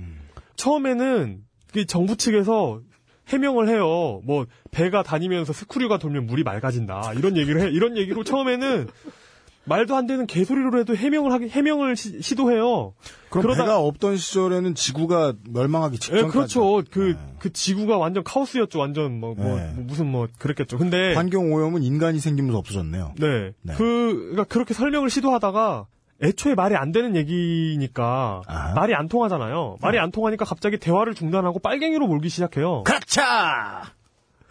처음에는 0.58 1.42
그 1.72 1.86
정부 1.86 2.18
측에서 2.18 2.82
해명을 3.30 3.70
해요. 3.70 4.22
뭐 4.26 4.46
배가 4.72 5.04
다니면서 5.04 5.54
스크류가 5.54 6.00
돌면 6.00 6.26
물이 6.26 6.44
맑아진다 6.44 7.14
이런 7.14 7.38
얘기를 7.38 7.62
해. 7.62 7.70
이런 7.70 7.96
얘기로 7.96 8.24
처음에는 8.26 8.88
말도 9.70 9.96
안 9.96 10.08
되는 10.08 10.26
개소리로 10.28 10.78
해도 10.80 10.96
해명을 10.96 11.32
하기 11.34 11.48
해명을 11.50 11.96
시, 11.96 12.36
도해요 12.36 12.94
그럼 13.30 13.46
그러다- 13.46 13.58
배가 13.64 13.80
없던 13.80 14.18
시절에는 14.18 14.76
지구가 14.76 15.34
멸망하기 15.50 15.96
예, 15.96 16.00
직전까지. 16.00 16.32
그렇죠. 16.34 16.84
그, 16.92 17.00
네. 17.16 17.36
그 17.40 17.54
지구가 17.54 17.98
완전 17.98 18.24
카오스였죠. 18.24 18.80
완전 18.80 19.20
뭐, 19.20 19.36
뭐, 19.36 19.56
네. 19.56 19.72
뭐 19.76 19.86
무슨 19.86 20.08
뭐, 20.08 20.28
그랬겠죠. 20.40 20.78
근데, 20.78 21.14
환경 21.14 21.54
오염은 21.54 21.84
인간이 21.84 22.20
생기면서 22.20 22.58
없어졌네요. 22.58 23.14
네. 23.20 23.52
네. 23.62 23.74
그, 23.76 24.16
그러니까 24.32 24.44
그렇게 24.46 24.74
설명을 24.74 25.10
시도하다가, 25.10 25.86
애초에 26.22 26.56
말이 26.56 26.76
안 26.76 26.92
되는 26.92 27.16
얘기니까, 27.16 28.42
아하. 28.48 28.74
말이 28.74 28.94
안 28.96 29.08
통하잖아요. 29.08 29.78
말이 29.82 30.00
안 30.00 30.12
통하니까 30.12 30.44
갑자기 30.46 30.78
대화를 30.78 31.14
중단하고 31.14 31.60
빨갱이로 31.60 32.08
몰기 32.08 32.28
시작해요. 32.30 32.84
그렇자! 32.84 33.84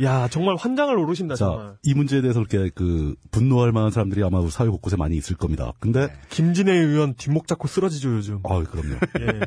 야, 0.03 0.29
정말 0.29 0.57
환장을 0.57 0.97
오르신다, 0.97 1.35
정말. 1.35 1.67
자, 1.73 1.77
이 1.83 1.95
문제에 1.95 2.21
대해서 2.21 2.39
그렇게 2.45 2.71
그 2.75 3.15
분노할 3.31 3.73
만한 3.73 3.91
사람들이 3.91 4.23
아마 4.23 4.47
사회 4.49 4.69
곳곳에 4.69 4.97
많이 4.97 5.17
있을 5.17 5.37
겁니다. 5.37 5.73
근데 5.81 6.09
김진애 6.31 6.73
의원 6.73 7.15
뒷목 7.15 7.47
잡고 7.49 7.67
쓰러지죠, 7.69 8.15
요즘. 8.17 8.41
아, 8.45 8.63
그럼요. 8.63 8.95
예. 9.21 9.41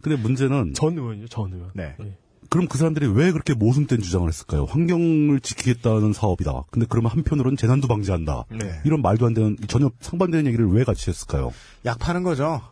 근데 0.00 0.16
문제는 0.20 0.74
전 0.74 0.96
의원이요, 0.96 1.26
전 1.28 1.52
의원. 1.52 1.70
네. 1.74 1.96
예. 2.00 2.16
그럼 2.50 2.66
그 2.66 2.78
사람들이 2.78 3.06
왜 3.08 3.30
그렇게 3.32 3.52
모순된 3.52 4.00
주장을 4.00 4.26
했을까요? 4.26 4.64
환경을 4.64 5.40
지키겠다는 5.40 6.12
사업이다. 6.14 6.62
근데 6.70 6.86
그러면 6.88 7.10
한편으로는 7.12 7.56
재난도 7.58 7.88
방지한다. 7.88 8.44
네. 8.50 8.80
이런 8.86 9.02
말도 9.02 9.26
안 9.26 9.34
되는 9.34 9.56
전혀 9.66 9.90
상반되는 10.00 10.46
얘기를 10.46 10.66
왜 10.70 10.84
같이 10.84 11.10
했을까요? 11.10 11.52
약 11.84 11.98
파는 11.98 12.22
거죠. 12.22 12.62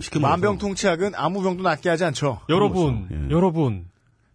쉽게 0.00 0.18
말해서 0.18 0.36
만병통치약은 0.36 1.12
아무 1.14 1.42
병도 1.42 1.62
낫게 1.62 1.88
하지 1.88 2.04
않죠. 2.04 2.40
여러분. 2.50 3.06
예. 3.10 3.30
여러분, 3.34 3.86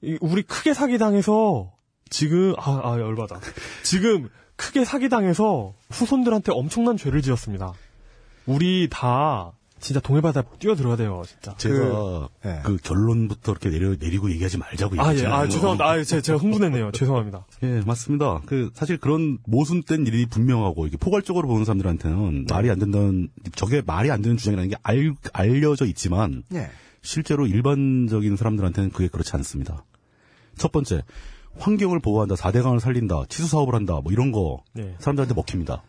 이- 0.02 0.18
우리 0.22 0.41
크게 0.41 0.74
사기 0.74 0.98
당해서 0.98 1.74
지금 2.09 2.53
아, 2.57 2.81
아 2.84 2.99
열받아. 2.99 3.39
지금 3.84 4.29
크게 4.55 4.85
사기당해서 4.85 5.73
후손들한테 5.89 6.51
엄청난 6.51 6.97
죄를 6.97 7.21
지었습니다. 7.21 7.73
우리 8.45 8.88
다 8.89 9.53
진짜 9.79 9.99
동해바다 9.99 10.41
뛰어들어야 10.59 10.95
돼요, 10.95 11.21
진짜. 11.27 11.55
제가 11.57 12.29
그, 12.41 12.47
네. 12.47 12.61
결론부터 12.84 13.51
이렇게 13.51 13.69
내려, 13.69 13.95
내리고 13.95 14.31
얘기하지 14.31 14.57
말자고 14.57 14.95
아, 14.99 15.13
예. 15.13 15.25
아, 15.25 15.47
죄송합니다. 15.47 15.85
아, 15.85 16.03
제, 16.03 16.21
제가 16.21 16.39
흥분했네요. 16.39 16.91
죄송합니다. 16.91 17.45
예, 17.63 17.81
맞습니다. 17.85 18.41
그 18.45 18.71
사실 18.73 18.97
그런 18.97 19.38
모순된 19.45 20.07
일이 20.07 20.25
분명하고 20.25 20.88
이게 20.88 20.97
포괄적으로 20.97 21.47
보는 21.47 21.65
사람들한테는 21.65 22.45
네. 22.47 22.53
말이 22.53 22.71
안 22.71 22.79
된다는 22.79 23.29
저게 23.55 23.84
말이 23.85 24.09
안 24.09 24.21
되는 24.21 24.38
주장이라는 24.38 24.69
게 24.69 24.75
알, 24.81 25.13
알려져 25.34 25.85
있지만 25.85 26.43
예. 26.53 26.71
실제로 27.01 27.45
일반적인 27.45 28.35
사람들한테는 28.35 28.89
그게 28.91 29.07
그렇지 29.07 29.35
않습니다. 29.35 29.85
첫 30.57 30.71
번째, 30.71 31.03
환경을 31.59 31.99
보호한다, 31.99 32.35
4대강을 32.35 32.79
살린다, 32.79 33.23
치수 33.29 33.47
사업을 33.47 33.75
한다, 33.75 33.99
뭐 34.03 34.11
이런 34.11 34.31
거 34.31 34.63
네. 34.73 34.95
사람들한테 34.99 35.34
먹힙니다. 35.34 35.84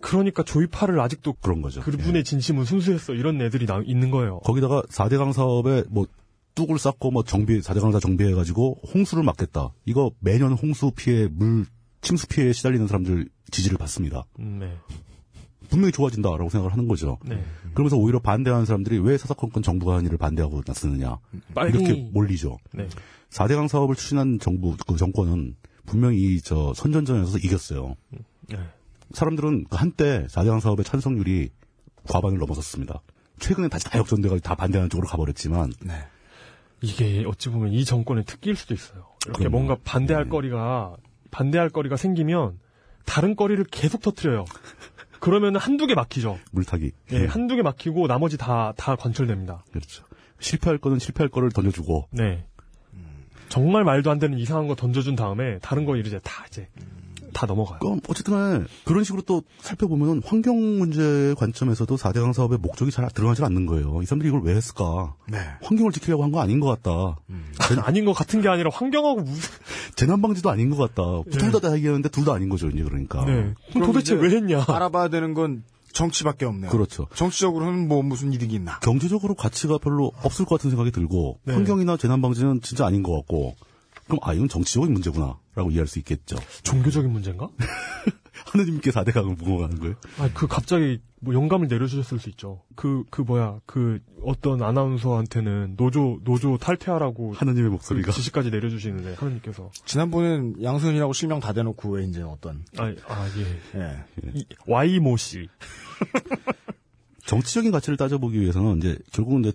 그러니까 0.00 0.42
조이파를 0.42 1.00
아직도 1.00 1.34
그런 1.34 1.62
거죠. 1.62 1.80
그분의 1.80 2.24
진심은 2.24 2.64
순수했어. 2.64 3.14
이런 3.14 3.40
애들이 3.40 3.66
나, 3.66 3.80
있는 3.84 4.10
거예요. 4.10 4.40
거기다가 4.40 4.82
4대강 4.82 5.32
사업에 5.32 5.84
뭐 5.88 6.06
뚝을 6.54 6.78
쌓고 6.78 7.10
뭐 7.12 7.22
정비 7.22 7.60
4대강 7.60 7.92
다 7.92 8.00
정비해가지고 8.00 8.80
홍수를 8.92 9.22
막겠다. 9.22 9.72
이거 9.86 10.10
매년 10.18 10.52
홍수 10.52 10.90
피해, 10.90 11.28
물 11.30 11.66
침수 12.02 12.26
피해에 12.26 12.52
시달리는 12.52 12.86
사람들 12.88 13.28
지지를 13.50 13.78
받습니다. 13.78 14.24
음, 14.40 14.58
네. 14.58 14.76
분명히 15.70 15.92
좋아진다라고 15.92 16.50
생각을 16.50 16.72
하는 16.72 16.86
거죠. 16.86 17.16
네. 17.24 17.42
그러면서 17.72 17.96
오히려 17.96 18.18
반대하는 18.18 18.66
사람들이 18.66 18.98
왜 18.98 19.16
사사건건 19.16 19.62
정부가 19.62 19.94
하는 19.94 20.06
일을 20.06 20.18
반대하고 20.18 20.60
나서느냐. 20.66 21.18
이렇게 21.68 22.10
몰리죠. 22.12 22.58
네. 22.74 22.88
4대강 23.32 23.68
사업을 23.68 23.94
추진한 23.96 24.38
정부, 24.38 24.76
그 24.86 24.96
정권은 24.96 25.56
분명히 25.86 26.36
이저 26.36 26.72
선전전에서 26.74 27.38
이겼어요. 27.38 27.96
네. 28.48 28.58
사람들은 29.12 29.64
그 29.64 29.76
한때 29.76 30.26
4대강 30.28 30.60
사업의 30.60 30.84
찬성률이 30.84 31.50
과반을 32.08 32.38
넘어섰습니다. 32.38 33.02
최근에 33.38 33.68
다시 33.68 33.86
다 33.86 33.98
역전돼가 33.98 34.38
다 34.38 34.54
반대하는 34.54 34.90
쪽으로 34.90 35.08
가버렸지만 35.08 35.72
네. 35.82 35.94
이게 36.80 37.24
어찌 37.26 37.48
보면 37.48 37.72
이 37.72 37.84
정권의 37.84 38.24
특기일 38.24 38.56
수도 38.56 38.74
있어요. 38.74 39.06
이렇게 39.24 39.38
그럼요. 39.38 39.50
뭔가 39.50 39.76
반대할 39.82 40.24
네. 40.24 40.30
거리가 40.30 40.96
반대할 41.30 41.70
거리가 41.70 41.96
생기면 41.96 42.58
다른 43.06 43.34
거리를 43.34 43.64
계속 43.64 44.02
터트려요. 44.02 44.44
그러면 45.20 45.56
한두 45.56 45.86
개 45.86 45.94
막히죠. 45.94 46.38
물타기. 46.50 46.92
예, 47.12 47.16
음, 47.16 47.26
한두 47.28 47.56
개 47.56 47.62
막히고 47.62 48.08
나머지 48.08 48.36
다, 48.36 48.72
다 48.76 48.96
관철됩니다. 48.96 49.64
그렇죠. 49.70 50.04
실패할 50.40 50.78
거는 50.78 50.98
실패할 50.98 51.28
거를 51.28 51.50
던져주고 51.50 52.08
네. 52.10 52.44
정말 53.52 53.84
말도 53.84 54.10
안 54.10 54.18
되는 54.18 54.38
이상한 54.38 54.66
거 54.66 54.74
던져준 54.74 55.14
다음에 55.14 55.58
다른 55.58 55.84
거 55.84 55.94
이제 55.98 56.18
다 56.24 56.44
이제 56.48 56.68
다 57.34 57.44
넘어가요. 57.46 57.80
그럼 57.80 58.00
어쨌든 58.08 58.32
간에 58.32 58.64
그런 58.84 59.04
식으로 59.04 59.20
또 59.22 59.42
살펴보면 59.60 60.22
환경 60.24 60.56
문제 60.78 61.34
관점에서도 61.36 61.94
4대강 61.96 62.32
사업의 62.32 62.58
목적이 62.62 62.90
잘 62.90 63.06
드러나지 63.10 63.44
않는 63.44 63.66
거예요. 63.66 64.00
이 64.02 64.06
사람들이 64.06 64.28
이걸 64.30 64.40
왜 64.42 64.54
했을까? 64.54 65.14
네. 65.30 65.38
환경을 65.62 65.92
지키려고 65.92 66.22
한 66.24 66.30
거 66.32 66.40
아닌 66.40 66.60
것 66.60 66.68
같다. 66.82 67.18
아닌 67.84 68.06
것 68.06 68.14
같은 68.14 68.40
게 68.40 68.48
아니라 68.48 68.70
환경하고 68.72 69.20
무슨 69.20 69.50
재난방지도 69.96 70.48
아닌 70.50 70.70
것 70.70 70.76
같다. 70.78 71.02
예. 71.26 71.30
둘다 71.38 71.58
다 71.60 71.74
얘기하는데 71.76 72.08
둘 72.08 72.24
다 72.24 72.32
아닌 72.32 72.48
거죠, 72.48 72.68
이제 72.68 72.82
그러니까. 72.82 73.22
네. 73.26 73.32
그럼 73.32 73.54
그럼 73.74 73.86
도대체 73.92 74.14
왜 74.14 74.30
했냐? 74.30 74.64
알아봐야 74.66 75.08
되는 75.08 75.34
건 75.34 75.62
정치밖에 75.92 76.44
없네요. 76.44 76.70
그렇죠. 76.70 77.06
정치적으로는 77.14 77.88
뭐 77.88 78.02
무슨 78.02 78.32
이득이 78.32 78.54
있나? 78.54 78.78
경제적으로 78.80 79.34
가치가 79.34 79.78
별로 79.78 80.12
없을 80.22 80.44
것 80.44 80.56
같은 80.56 80.70
생각이 80.70 80.90
들고 80.90 81.40
네. 81.44 81.54
환경이나 81.54 81.96
재난 81.96 82.22
방지는 82.22 82.60
진짜 82.62 82.86
아닌 82.86 83.02
것 83.02 83.14
같고 83.16 83.54
그럼 84.12 84.20
아 84.22 84.34
이건 84.34 84.48
정치적인 84.48 84.92
문제구나라고 84.92 85.70
이해할 85.70 85.86
수 85.86 85.98
있겠죠. 85.98 86.36
종교적인 86.64 87.10
문제인가? 87.10 87.48
하느님께 88.52 88.90
4대 88.90 89.14
강을 89.14 89.36
무공하는 89.36 89.78
거예요. 89.78 89.94
아, 90.18 90.28
그 90.34 90.46
갑자기 90.46 91.00
뭐 91.20 91.32
영감을 91.32 91.68
내려주셨을 91.68 92.18
수 92.18 92.28
있죠. 92.30 92.62
그, 92.74 93.04
그 93.10 93.22
뭐야, 93.22 93.60
그 93.64 94.00
어떤 94.22 94.62
아나운서한테는 94.62 95.76
노조, 95.78 96.20
노조 96.24 96.58
탈퇴하라고 96.58 97.32
하느님의 97.32 97.70
그 97.70 97.72
목소리가 97.72 98.12
지시까지 98.12 98.50
내려주시는데, 98.50 99.14
하느님께서. 99.14 99.70
지난번엔 99.86 100.62
양승은이라고 100.62 101.14
실명 101.14 101.40
다 101.40 101.54
대놓고 101.54 101.90
왜 101.90 102.04
이제 102.04 102.20
어떤 102.20 102.64
아, 102.76 102.92
아, 103.06 103.28
예. 103.38 103.80
예. 103.80 104.04
이, 104.34 104.44
와이모 104.66 105.16
씨. 105.16 105.48
정치적인 107.24 107.70
가치를 107.70 107.96
따져보기 107.96 108.38
위해서는 108.38 108.78
이제 108.78 108.98
결국은 109.12 109.44
이제 109.44 109.52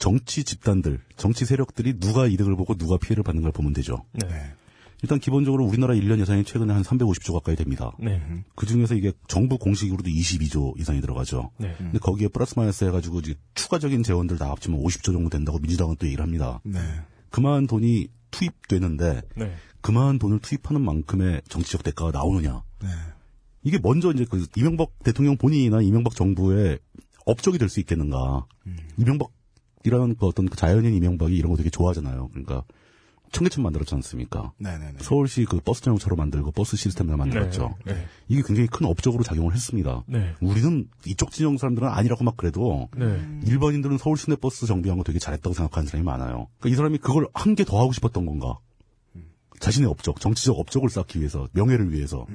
정치 0.00 0.42
집단들, 0.42 1.00
정치 1.16 1.44
세력들이 1.44 2.00
누가 2.00 2.26
이득을 2.26 2.56
보고 2.56 2.74
누가 2.74 2.96
피해를 2.96 3.22
받는 3.22 3.42
걸 3.42 3.52
보면 3.52 3.74
되죠. 3.74 4.04
네. 4.12 4.26
일단 5.02 5.18
기본적으로 5.18 5.64
우리나라 5.64 5.94
1년 5.94 6.18
예산이 6.20 6.44
최근에 6.44 6.72
한 6.72 6.82
350조 6.82 7.32
가까이 7.34 7.54
됩니다. 7.54 7.92
네. 7.98 8.20
그 8.54 8.66
중에서 8.66 8.94
이게 8.94 9.12
정부 9.28 9.58
공식으로도 9.58 10.10
22조 10.10 10.78
이상이 10.80 11.00
들어가죠. 11.00 11.50
네. 11.58 11.74
근데 11.78 11.98
거기에 11.98 12.28
플러스 12.28 12.54
마이너스 12.58 12.84
해가지고 12.84 13.20
이제 13.20 13.34
추가적인 13.54 14.02
재원들 14.02 14.38
다 14.38 14.50
합치면 14.50 14.82
50조 14.82 15.12
정도 15.12 15.30
된다고 15.30 15.58
민주당은 15.58 15.96
또 15.98 16.06
얘기를 16.06 16.22
합니다. 16.22 16.60
네. 16.64 16.80
그만한 17.30 17.66
돈이 17.66 18.08
투입되는데 18.30 19.22
네. 19.36 19.54
그만한 19.82 20.18
돈을 20.18 20.40
투입하는 20.40 20.82
만큼의 20.82 21.42
정치적 21.48 21.82
대가가 21.82 22.10
나오느냐. 22.10 22.62
네. 22.82 22.88
이게 23.62 23.78
먼저 23.78 24.12
이제 24.12 24.24
그 24.24 24.46
이명박 24.56 24.90
대통령 25.04 25.36
본인이나 25.36 25.82
이명박 25.82 26.14
정부의 26.14 26.78
업적이 27.26 27.58
될 27.58 27.68
수 27.68 27.80
있겠는가. 27.80 28.46
이명박 28.96 29.30
이라는 29.84 30.14
그 30.16 30.26
어떤 30.26 30.48
그 30.48 30.56
자연인 30.56 30.94
이명박이 30.94 31.34
이런 31.36 31.50
거 31.50 31.56
되게 31.56 31.70
좋아하잖아요. 31.70 32.28
그러니까 32.28 32.64
청계천 33.32 33.62
만들었지 33.62 33.94
않습니까? 33.94 34.52
네네네. 34.58 34.98
서울시 34.98 35.44
그 35.44 35.60
버스 35.60 35.82
전용차로 35.82 36.16
만들고 36.16 36.50
버스 36.50 36.76
시스템을 36.76 37.16
만들었죠. 37.16 37.76
네. 37.86 37.94
네. 37.94 38.06
이게 38.28 38.42
굉장히 38.44 38.66
큰 38.66 38.86
업적으로 38.86 39.22
작용을 39.22 39.54
했습니다. 39.54 40.02
네. 40.08 40.34
우리는 40.40 40.88
이쪽 41.06 41.30
진영 41.30 41.56
사람들은 41.56 41.88
아니라고 41.88 42.24
막 42.24 42.36
그래도 42.36 42.88
네. 42.96 43.40
일반인들은 43.46 43.98
서울 43.98 44.16
시내 44.16 44.34
버스 44.36 44.66
정비한 44.66 44.98
거 44.98 45.04
되게 45.04 45.20
잘했다고 45.20 45.54
생각하는 45.54 45.86
사람이 45.86 46.04
많아요. 46.04 46.48
그러니까 46.58 46.68
이 46.68 46.74
사람이 46.74 46.98
그걸 46.98 47.28
한 47.32 47.54
개 47.54 47.64
더 47.64 47.80
하고 47.80 47.92
싶었던 47.92 48.26
건가? 48.26 48.58
자신의 49.60 49.88
업적, 49.90 50.18
정치적 50.20 50.58
업적을 50.58 50.88
쌓기 50.88 51.20
위해서, 51.20 51.46
명예를 51.52 51.92
위해서. 51.92 52.26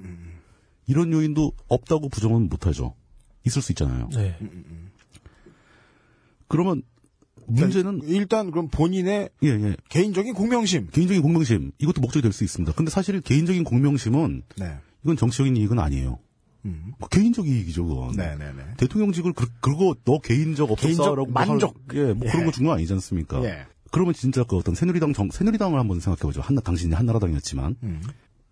이런 0.87 1.11
요인도 1.11 1.51
없다고 1.67 2.07
부정은 2.09 2.47
못하죠. 2.47 2.93
있을 3.45 3.61
수 3.61 3.71
있잖아요. 3.71 4.07
네. 4.13 4.37
그러면 6.47 6.83
문제는 7.47 8.01
일단 8.05 8.51
그럼 8.51 8.67
본인의 8.69 9.29
예, 9.43 9.47
예. 9.47 9.75
개인적인 9.89 10.33
공명심. 10.33 10.87
개인적인 10.91 11.21
공명심 11.21 11.71
이것도 11.79 12.01
목적이 12.01 12.23
될 12.23 12.31
수 12.33 12.43
있습니다. 12.43 12.73
근데 12.75 12.91
사실 12.91 13.21
개인적인 13.21 13.63
공명심은 13.63 14.43
네. 14.57 14.77
이건 15.03 15.17
정치적인 15.17 15.55
이익은 15.57 15.79
아니에요. 15.79 16.19
음. 16.65 16.93
그 16.99 17.07
개인적 17.09 17.47
이익이죠, 17.47 17.85
그건. 17.85 18.15
네네네. 18.15 18.63
대통령직을 18.77 19.33
그, 19.33 19.45
그거 19.61 19.95
너 20.03 20.19
개인적 20.19 20.69
쌓으라고 20.79 21.29
만족. 21.31 21.75
할- 21.89 21.97
예, 21.97 22.13
뭐 22.13 22.29
그런 22.31 22.45
거 22.45 22.51
중요 22.51 22.71
아니지 22.71 22.91
않습니까? 22.93 23.43
예. 23.43 23.65
그러면 23.91 24.13
진짜 24.15 24.43
그 24.43 24.57
어떤 24.57 24.73
새누리당 24.75 25.13
정, 25.13 25.29
새누리당을 25.31 25.79
한번 25.79 25.99
생각해보죠. 25.99 26.41
한나, 26.41 26.61
당신이 26.61 26.93
한나라당이었지만. 26.95 27.75
음. 27.83 28.01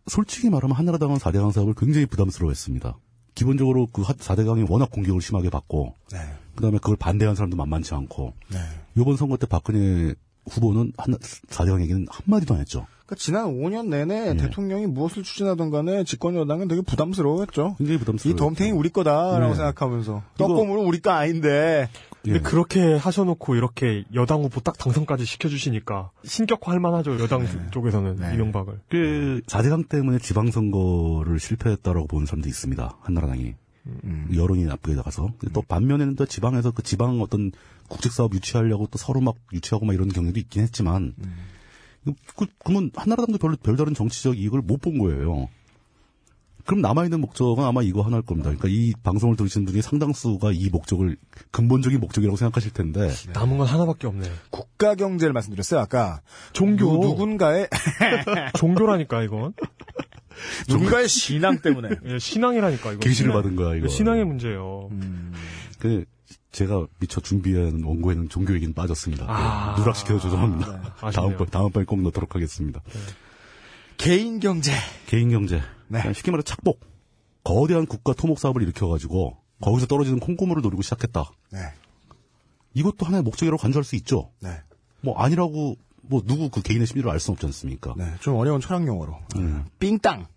솔직히 0.07 0.49
말하면 0.49 0.75
한나라당은 0.75 1.15
4대 1.17 1.39
강 1.39 1.51
사업을 1.51 1.73
굉장히 1.75 2.05
부담스러워했습니다. 2.05 2.97
기본적으로 3.35 3.87
그 3.87 4.03
4대강이 4.03 4.69
워낙 4.69 4.91
공격을 4.91 5.21
심하게 5.21 5.49
받고, 5.49 5.95
네. 6.11 6.19
그 6.55 6.61
다음에 6.61 6.77
그걸 6.77 6.95
반대한 6.95 7.35
사람도 7.35 7.57
만만치 7.57 7.93
않고, 7.93 8.33
네. 8.51 8.59
요번 8.97 9.17
선거 9.17 9.37
때 9.37 9.47
박근혜 9.47 10.13
후보는 10.49 10.93
한, 10.97 11.13
4대강 11.15 11.81
얘기는 11.81 12.05
한마디도 12.09 12.53
안 12.53 12.59
했죠. 12.59 12.85
그러니까 13.05 13.15
지난 13.17 13.45
5년 13.45 13.87
내내 13.87 14.33
네. 14.33 14.37
대통령이 14.37 14.87
무엇을 14.87 15.23
추진하던 15.23 15.69
간에 15.69 16.03
집권 16.03 16.35
여당은 16.35 16.67
되게 16.67 16.81
부담스러워했죠. 16.81 17.75
굉장히 17.77 17.95
이 17.95 17.99
부담스러워요. 17.99 18.37
덤탱이 18.37 18.71
우리 18.71 18.89
거다라고 18.89 19.49
네. 19.49 19.55
생각하면서 19.55 20.23
떡고물은 20.37 20.85
우리 20.85 20.99
거 20.99 21.11
아닌데 21.11 21.89
근데 22.23 22.39
예. 22.39 22.41
그렇게 22.41 22.95
하셔놓고 22.95 23.55
이렇게 23.55 24.05
여당 24.13 24.43
후보 24.43 24.61
딱 24.61 24.77
당선까지 24.77 25.25
시켜주시니까 25.25 26.11
신격화할 26.23 26.79
만하죠, 26.79 27.19
여당 27.19 27.45
쪽에서는 27.71 28.15
네. 28.15 28.33
이명박을. 28.33 28.79
그 28.89 29.41
4대강 29.45 29.89
때문에 29.89 30.19
지방선거를 30.19 31.39
실패했다라고 31.39 32.07
보는 32.07 32.25
사람도 32.25 32.47
있습니다. 32.47 32.97
한나라당이. 33.01 33.55
음. 33.85 34.29
여론이 34.33 34.63
나쁘게 34.63 34.95
나가서. 34.95 35.33
근데 35.37 35.51
또 35.51 35.61
반면에는 35.61 36.15
또 36.15 36.25
지방에서 36.25 36.71
그 36.71 36.83
지방 36.83 37.21
어떤 37.21 37.51
국책사업 37.89 38.33
유치하려고 38.33 38.87
또 38.87 38.97
서로 38.97 39.19
막 39.19 39.35
유치하고 39.51 39.85
막 39.85 39.93
이런 39.93 40.07
경향도 40.07 40.39
있긴 40.39 40.63
했지만, 40.63 41.13
그, 41.21 41.27
그, 42.35 42.45
그러면 42.63 42.91
한나라당도 42.95 43.37
별로 43.37 43.55
별다른 43.57 43.93
정치적 43.93 44.37
이익을 44.37 44.61
못 44.61 44.81
본 44.81 44.97
거예요. 44.97 45.47
그럼 46.65 46.79
남아있는 46.81 47.19
목적은 47.19 47.61
아마 47.65 47.81
이거 47.81 48.01
하나일 48.03 48.23
겁니다. 48.23 48.49
그러니까 48.49 48.69
이 48.69 48.93
방송을 49.03 49.35
들으시는 49.35 49.65
분이 49.65 49.81
상당수가 49.81 50.51
이 50.53 50.69
목적을 50.69 51.17
근본적인 51.51 51.99
목적이라고 51.99 52.37
생각하실 52.37 52.71
텐데, 52.71 53.09
남은 53.33 53.57
건 53.57 53.67
하나밖에 53.67 54.07
없네. 54.07 54.29
국가 54.49 54.95
경제를 54.95 55.33
말씀드렸어요. 55.33 55.81
아까 55.81 56.21
종교. 56.53 56.85
누, 57.01 57.07
누군가의 57.09 57.67
종교라니까, 58.55 59.23
이건. 59.23 59.53
누군가의 60.69 61.07
신앙 61.09 61.59
때문에 61.59 61.89
예, 62.05 62.17
신앙이라니까, 62.19 62.91
이거. 62.93 62.99
계시를 62.99 63.31
신앙- 63.31 63.33
받은 63.43 63.55
거야, 63.57 63.75
이거. 63.75 63.87
신앙의 63.89 64.23
문제예요. 64.25 64.89
그 65.79 66.05
제가 66.51 66.87
미처 66.99 67.21
준비한 67.21 67.83
원고에는 67.83 68.29
종교 68.29 68.53
얘기는 68.53 68.73
빠졌습니다. 68.73 69.25
아. 69.27 69.73
네, 69.75 69.81
누락시켜서 69.81 70.19
죄송합니다. 70.19 70.95
아쉽네요. 71.01 71.11
다음번 71.11 71.47
다음번에 71.49 71.85
꼭 71.85 72.01
넣도록 72.01 72.35
하겠습니다. 72.35 72.81
개인 73.97 74.39
경제 74.39 74.71
개인 75.07 75.29
경제. 75.29 75.61
네. 75.87 76.13
쉽게 76.13 76.31
말해 76.31 76.43
착복. 76.43 76.79
거대한 77.43 77.85
국가 77.85 78.13
토목 78.13 78.39
사업을 78.39 78.61
일으켜가지고 78.63 79.37
거기서 79.61 79.87
떨어지는 79.87 80.19
콩고물을 80.19 80.61
노리고 80.61 80.81
시작했다. 80.81 81.29
네. 81.51 81.59
이것도 82.73 83.05
하나의 83.05 83.23
목적이라고 83.23 83.61
간주할 83.61 83.83
수 83.83 83.95
있죠. 83.97 84.31
네. 84.39 84.49
뭐 85.01 85.17
아니라고 85.17 85.77
뭐 86.01 86.21
누구 86.25 86.49
그 86.49 86.61
개인의 86.61 86.87
심리를 86.87 87.09
알 87.09 87.19
수는 87.19 87.35
없지 87.35 87.45
않습니까? 87.47 87.93
네. 87.97 88.05
좀 88.19 88.35
어려운 88.35 88.59
철학 88.61 88.85
용어로 88.85 89.17
음. 89.37 89.65
삥땅 89.79 90.27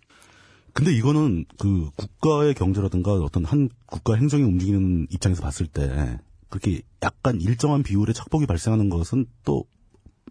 근데 0.77 0.93
이거는 0.93 1.47
그 1.59 1.89
국가의 1.97 2.53
경제라든가 2.53 3.15
어떤 3.15 3.47
한 3.47 3.70
국가 3.86 4.15
행정이 4.15 4.43
움직이는 4.43 5.07
입장에서 5.09 5.40
봤을 5.40 5.66
때 5.66 6.19
그렇게 6.51 6.82
약간 7.03 7.40
일정한 7.40 7.82
비율의 7.82 8.12
착복이 8.12 8.44
발생하는 8.44 8.90
것은 8.90 9.24
또 9.43 9.65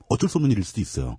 어쩔 0.08 0.30
수 0.30 0.38
없는 0.38 0.52
일일 0.52 0.64
수도 0.64 0.82
있어요. 0.82 1.18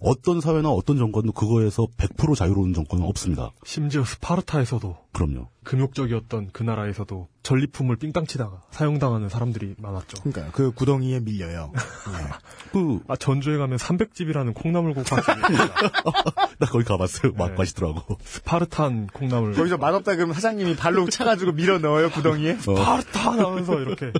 어떤 0.00 0.40
사회나 0.40 0.70
어떤 0.70 0.98
정권도 0.98 1.32
그거에서 1.32 1.86
100% 1.96 2.36
자유로운 2.36 2.74
정권은 2.74 3.04
없습니다. 3.04 3.50
심지어 3.64 4.04
스파르타에서도 4.04 4.96
그럼요. 5.12 5.48
금욕적이었던 5.64 6.50
그 6.52 6.62
나라에서도 6.62 7.28
전리품을 7.42 7.96
삥땅 7.96 8.26
치다가 8.26 8.62
사형당하는 8.70 9.28
사람들이 9.28 9.74
많았죠. 9.78 10.22
그러니까 10.22 10.52
그 10.52 10.72
구덩이에 10.72 11.20
밀려요. 11.20 11.72
그, 12.72 13.00
아, 13.08 13.16
전주에 13.16 13.56
가면 13.56 13.78
300집이라는 13.78 14.54
콩나물 14.54 14.94
국밥집이 14.94 15.40
있습니다. 15.40 15.74
나 16.58 16.66
거기 16.66 16.84
가봤어요. 16.84 17.32
맛, 17.36 17.48
네. 17.48 17.54
맛있더라고. 17.56 18.18
Spartan 18.22 19.08
콩나물. 19.12 19.54
거기서 19.54 19.78
맛없다 19.78 20.16
그러면 20.16 20.34
사장님이 20.34 20.76
발로 20.76 21.08
차가지고 21.08 21.52
밀어 21.52 21.78
넣어요 21.78 22.10
구덩이에. 22.10 22.58
스파르타 22.58 23.36
하면서 23.36 23.80
이렇게. 23.80 24.12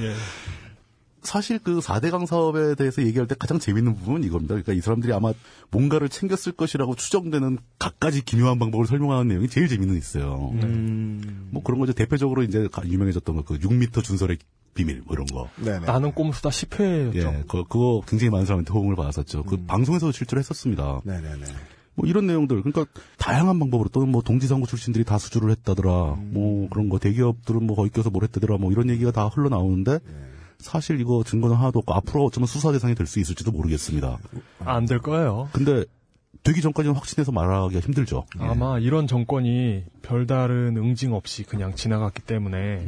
예. 0.00 0.14
사실 1.26 1.58
그 1.58 1.80
4대강 1.80 2.24
사업에 2.26 2.74
대해서 2.74 3.02
얘기할 3.02 3.26
때 3.26 3.34
가장 3.38 3.58
재밌는 3.58 3.96
부분은 3.96 4.24
이겁니다. 4.24 4.54
그러니까 4.54 4.72
이 4.72 4.80
사람들이 4.80 5.12
아마 5.12 5.32
뭔가를 5.70 6.08
챙겼을 6.08 6.52
것이라고 6.52 6.94
추정되는 6.94 7.58
각가지 7.78 8.24
기묘한 8.24 8.58
방법을 8.58 8.86
설명하는 8.86 9.28
내용이 9.28 9.48
제일 9.48 9.68
재밌는 9.68 9.96
있어요. 9.98 10.52
뭐 11.50 11.62
그런 11.62 11.78
거죠. 11.80 11.92
대표적으로 11.92 12.42
이제 12.42 12.68
가- 12.72 12.86
유명해졌던 12.86 13.36
거, 13.36 13.42
그 13.42 13.58
6미터 13.58 14.02
준설의 14.02 14.38
비밀, 14.74 15.02
뭐 15.04 15.14
이런 15.14 15.26
거. 15.26 15.48
네네. 15.56 15.86
나는 15.86 16.12
꼼수다 16.12 16.50
10회였죠. 16.50 17.16
예, 17.16 17.44
그, 17.48 17.64
그거 17.64 18.02
굉장히 18.06 18.30
많은 18.30 18.44
사람한테 18.46 18.72
호응을 18.72 18.94
받았었죠. 18.94 19.44
그 19.44 19.56
방송에서도 19.66 20.12
실제로 20.12 20.38
했었습니다. 20.38 21.00
네네네. 21.04 21.44
뭐 21.94 22.06
이런 22.06 22.26
내용들, 22.26 22.62
그러니까 22.62 22.84
다양한 23.16 23.58
방법으로 23.58 23.88
또는 23.88 24.10
뭐 24.10 24.20
동지상고 24.20 24.66
출신들이 24.66 25.04
다 25.04 25.16
수주를 25.16 25.50
했다더라. 25.50 25.90
뭐 26.18 26.68
그런 26.68 26.90
거 26.90 26.98
대기업들은 26.98 27.64
뭐 27.66 27.74
거기 27.74 27.88
껴서 27.88 28.10
뭘 28.10 28.22
했다더라. 28.24 28.58
뭐 28.58 28.70
이런 28.70 28.90
얘기가 28.90 29.12
다 29.12 29.28
흘러나오는데 29.28 29.98
사실 30.58 31.00
이거 31.00 31.22
증거는 31.24 31.56
하나도 31.56 31.78
없고 31.80 31.94
앞으로 31.94 32.24
어쩌면 32.24 32.46
수사 32.46 32.72
대상이 32.72 32.94
될 32.94 33.06
수 33.06 33.20
있을지도 33.20 33.52
모르겠습니다. 33.52 34.18
안 34.60 34.86
될 34.86 34.98
거예요. 35.00 35.48
근데 35.52 35.84
되기 36.42 36.60
전까지는 36.62 36.94
확신해서 36.94 37.32
말하기가 37.32 37.80
힘들죠. 37.80 38.24
아마 38.38 38.78
이런 38.78 39.06
정권이 39.06 39.84
별다른 40.02 40.76
응징 40.76 41.12
없이 41.12 41.42
그냥 41.44 41.74
지나갔기 41.74 42.22
때문에 42.22 42.86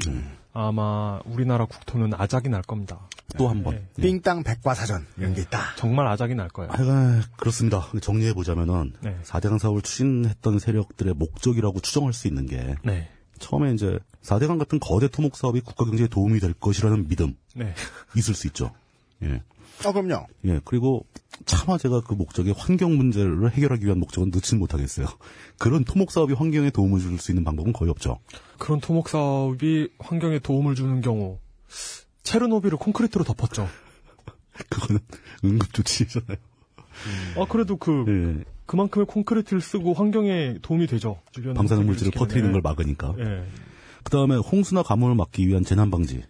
아마 0.52 1.20
우리나라 1.24 1.66
국토는 1.66 2.12
아작이 2.14 2.48
날 2.48 2.62
겁니다. 2.62 3.08
또 3.36 3.48
한 3.48 3.62
번. 3.62 3.74
네. 3.74 3.82
예. 3.98 4.02
삥땅 4.02 4.42
백과사전 4.42 5.06
이런 5.18 5.34
게 5.34 5.42
있다. 5.42 5.60
정말 5.76 6.06
아작이 6.06 6.34
날 6.34 6.48
거예요. 6.48 6.70
하여간 6.72 7.22
그렇습니다. 7.36 7.86
정리해 8.00 8.32
보자면은 8.32 8.92
네. 9.02 9.16
4대강 9.24 9.58
사업을 9.58 9.82
추진했던 9.82 10.58
세력들의 10.58 11.14
목적이라고 11.14 11.80
추정할 11.80 12.12
수 12.14 12.26
있는 12.26 12.46
게 12.46 12.74
네. 12.84 13.10
처음에 13.38 13.72
이제 13.74 13.98
4대강 14.22 14.58
같은 14.58 14.78
거대 14.80 15.08
토목 15.08 15.36
사업이 15.36 15.60
국가 15.60 15.84
경제에 15.84 16.06
도움이 16.08 16.40
될 16.40 16.52
것이라는 16.54 17.08
믿음 17.08 17.36
네. 17.54 17.74
있을 18.16 18.34
수 18.34 18.46
있죠. 18.48 18.72
예. 19.22 19.42
아, 19.84 19.92
그럼요. 19.92 20.26
예, 20.46 20.60
그리고 20.64 21.06
차마 21.46 21.78
제가 21.78 22.00
그 22.00 22.14
목적의 22.14 22.52
환경 22.56 22.96
문제를 22.96 23.50
해결하기 23.52 23.84
위한 23.86 24.00
목적은 24.00 24.30
넣지는 24.34 24.58
못하겠어요. 24.58 25.06
그런 25.58 25.84
토목 25.84 26.10
사업이 26.10 26.34
환경에 26.34 26.70
도움을 26.70 27.00
줄 27.00 27.18
수 27.18 27.30
있는 27.30 27.44
방법은 27.44 27.72
거의 27.72 27.90
없죠. 27.90 28.18
그런 28.58 28.80
토목 28.80 29.08
사업이 29.08 29.88
환경에 29.98 30.40
도움을 30.40 30.74
주는 30.74 31.00
경우 31.00 31.38
체르노빌을 32.24 32.76
콘크리트로 32.76 33.24
덮었죠. 33.24 33.68
그거는 34.68 35.00
응급조치잖아요. 35.44 36.36
아 37.36 37.46
그래도 37.48 37.76
그 37.76 38.04
예, 38.08 38.44
그만큼의 38.68 39.06
콘크리트를 39.06 39.62
쓰고 39.62 39.94
환경에 39.94 40.58
도움이 40.60 40.86
되죠. 40.86 41.18
방사능 41.54 41.86
물질을 41.86 42.12
퍼뜨리는 42.12 42.50
예. 42.50 42.52
걸 42.52 42.60
막으니까. 42.60 43.14
예. 43.18 43.44
그 44.04 44.10
다음에 44.10 44.36
홍수나 44.36 44.82
가뭄을 44.82 45.14
막기 45.16 45.48
위한 45.48 45.64
재난 45.64 45.90
방지. 45.90 46.22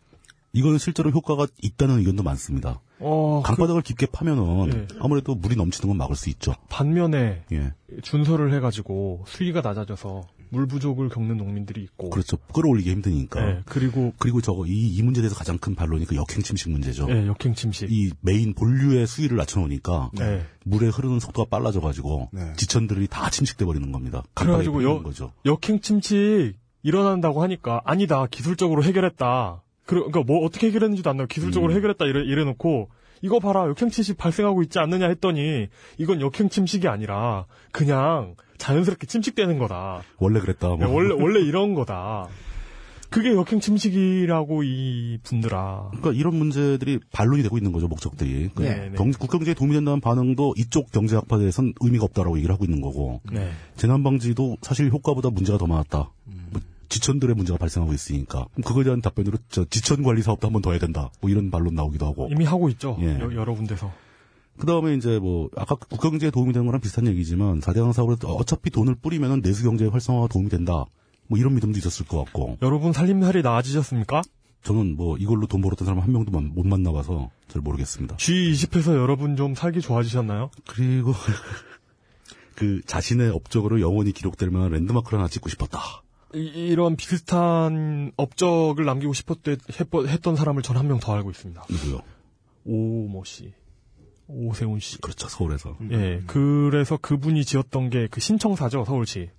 이거는 0.52 0.78
실제로 0.78 1.10
효과가 1.10 1.48
있다는 1.60 1.98
의견도 1.98 2.22
많습니다. 2.22 2.80
어, 3.00 3.42
그 3.44 3.48
강바닥을 3.48 3.82
깊게 3.82 4.06
파면은 4.06 4.72
예. 4.72 4.86
아무래도 5.00 5.34
물이 5.34 5.56
넘치는 5.56 5.88
건 5.88 5.98
막을 5.98 6.14
수 6.14 6.30
있죠. 6.30 6.54
반면에 6.68 7.42
예. 7.52 7.72
준설을 8.02 8.54
해가지고 8.54 9.24
수위가 9.26 9.60
낮아져서 9.60 10.22
물 10.50 10.66
부족을 10.66 11.08
겪는 11.08 11.36
농민들이 11.36 11.82
있고. 11.82 12.10
그렇죠. 12.10 12.36
끌어올리기 12.54 12.90
힘드니까. 12.90 13.40
예, 13.48 13.62
그리고 13.66 14.12
그리고 14.18 14.40
저거 14.40 14.66
이, 14.66 14.70
이 14.94 15.02
문제에 15.02 15.22
대해서 15.22 15.34
가장 15.36 15.58
큰 15.58 15.74
반론이 15.74 16.04
그 16.06 16.16
역행 16.16 16.42
침식 16.42 16.70
문제죠. 16.70 17.06
예, 17.10 17.26
역행 17.26 17.54
침식. 17.54 17.90
이 17.90 18.10
메인 18.20 18.54
본류의 18.54 19.06
수위를 19.06 19.36
낮춰놓으니까 19.36 20.10
예. 20.20 20.42
물의 20.64 20.90
흐르는 20.90 21.20
속도가 21.20 21.48
빨라져가지고 21.50 22.30
네. 22.32 22.52
지천들이 22.56 23.06
다 23.08 23.30
침식돼 23.30 23.64
버리는 23.64 23.90
겁니다. 23.92 24.22
그래가지고 24.34 24.82
여- 24.84 25.02
거죠. 25.02 25.32
역행 25.44 25.80
침식 25.80 26.54
일어난다고 26.82 27.42
하니까 27.42 27.80
아니다 27.84 28.26
기술적으로 28.30 28.82
해결했다. 28.84 29.62
그러- 29.86 30.04
그러니까 30.06 30.22
뭐 30.32 30.44
어떻게 30.44 30.68
해결했는지도 30.68 31.08
안 31.10 31.16
나고 31.16 31.28
기술적으로 31.28 31.72
음. 31.72 31.76
해결했다 31.76 32.04
이래, 32.06 32.20
이래놓고 32.24 32.90
이거 33.22 33.40
봐라 33.40 33.66
역행 33.68 33.90
침식 33.90 34.16
발생하고 34.16 34.62
있지 34.62 34.78
않느냐 34.78 35.08
했더니 35.08 35.66
이건 35.96 36.20
역행 36.20 36.48
침식이 36.48 36.86
아니라 36.86 37.46
그냥 37.72 38.36
자연스럽게 38.58 39.06
침식되는 39.06 39.58
거다. 39.58 40.02
원래 40.18 40.40
그랬다. 40.40 40.68
뭐. 40.68 40.80
야, 40.82 40.86
원래 40.88 41.14
원래 41.14 41.40
이런 41.40 41.74
거다. 41.74 42.26
그게 43.10 43.32
역행 43.32 43.58
침식이라고 43.60 44.62
이 44.64 45.18
분들아. 45.22 45.88
그러니까 45.92 46.12
이런 46.12 46.34
문제들이 46.36 47.00
반론이 47.10 47.42
되고 47.42 47.56
있는 47.56 47.72
거죠 47.72 47.88
목적들이. 47.88 48.50
그 48.54 48.62
네, 48.62 48.90
네. 48.90 48.96
경- 48.96 49.12
국경제에 49.12 49.54
도움이 49.54 49.72
된다는 49.72 50.00
반응도 50.00 50.52
이쪽 50.58 50.92
경제학파에 50.92 51.38
대해서는 51.38 51.72
의미가 51.80 52.04
없다라고 52.04 52.36
얘기를 52.36 52.52
하고 52.54 52.66
있는 52.66 52.82
거고 52.82 53.22
네. 53.32 53.50
재난 53.76 54.02
방지도 54.02 54.58
사실 54.60 54.90
효과보다 54.90 55.30
문제가 55.30 55.56
더 55.56 55.66
많았다. 55.66 56.10
뭐 56.50 56.60
지천들의 56.90 57.34
문제가 57.34 57.58
발생하고 57.58 57.94
있으니까 57.94 58.46
그거에 58.62 58.84
대한 58.84 59.00
답변으로 59.00 59.38
저 59.48 59.64
지천 59.64 60.02
관리 60.02 60.20
사업도 60.20 60.46
한번 60.46 60.60
더 60.60 60.70
해야 60.72 60.78
된다. 60.78 61.10
뭐 61.22 61.30
이런 61.30 61.50
반론 61.50 61.74
나오기도 61.74 62.04
하고. 62.06 62.28
이미 62.30 62.44
하고 62.44 62.68
있죠. 62.68 62.98
예. 63.00 63.18
여, 63.18 63.26
러 63.44 63.54
군데서. 63.54 63.90
그 64.58 64.66
다음에 64.66 64.94
이제 64.94 65.18
뭐 65.18 65.48
아까 65.56 65.74
국경제에 65.76 66.30
도움이 66.30 66.52
되는 66.52 66.66
거랑 66.66 66.80
비슷한 66.80 67.06
얘기지만 67.06 67.60
4대강 67.60 67.92
사업으로 67.92 68.16
어차피 68.34 68.70
돈을 68.70 68.96
뿌리면은 68.96 69.40
내수 69.42 69.62
경제 69.64 69.86
활성화가 69.86 70.28
도움이 70.28 70.48
된다. 70.48 70.84
뭐 71.28 71.38
이런 71.38 71.54
믿음도 71.54 71.78
있었을 71.78 72.06
것 72.06 72.24
같고 72.24 72.56
여러분 72.62 72.92
살림살이 72.92 73.42
나아지셨습니까? 73.42 74.22
저는 74.64 74.96
뭐 74.96 75.16
이걸로 75.18 75.46
돈 75.46 75.60
벌었던 75.60 75.86
사람 75.86 76.00
한 76.02 76.10
명도 76.12 76.32
만- 76.32 76.52
못 76.54 76.66
만나봐서 76.66 77.30
잘 77.48 77.62
모르겠습니다. 77.62 78.16
G20에서 78.16 78.94
여러분 78.96 79.36
좀 79.36 79.54
살기 79.54 79.80
좋아지셨나요? 79.80 80.50
그리고 80.66 81.12
그 82.56 82.80
자신의 82.86 83.30
업적으로 83.30 83.80
영원히 83.80 84.12
기록될 84.12 84.50
만한 84.50 84.72
랜드마크를 84.72 85.18
하나 85.20 85.28
찍고 85.28 85.48
싶었다. 85.48 85.80
이, 86.34 86.74
런 86.74 86.96
비슷한 86.96 88.12
업적을 88.16 88.84
남기고 88.84 89.12
싶었대, 89.14 89.56
했던 90.08 90.36
사람을 90.36 90.62
전 90.62 90.76
한 90.76 90.86
명 90.88 90.98
더 91.00 91.14
알고 91.14 91.30
있습니다. 91.30 91.64
누구요? 91.70 92.00
오모 92.66 93.24
씨. 93.24 93.52
오세훈 94.28 94.78
씨. 94.78 95.00
그렇죠 95.00 95.28
서울에서. 95.28 95.76
예, 95.90 96.22
그래서 96.26 96.96
그분이 96.96 97.44
지었던 97.44 97.90
게 97.90 98.08
그 98.10 98.20
신청사죠, 98.20 98.84
서울시. 98.84 99.30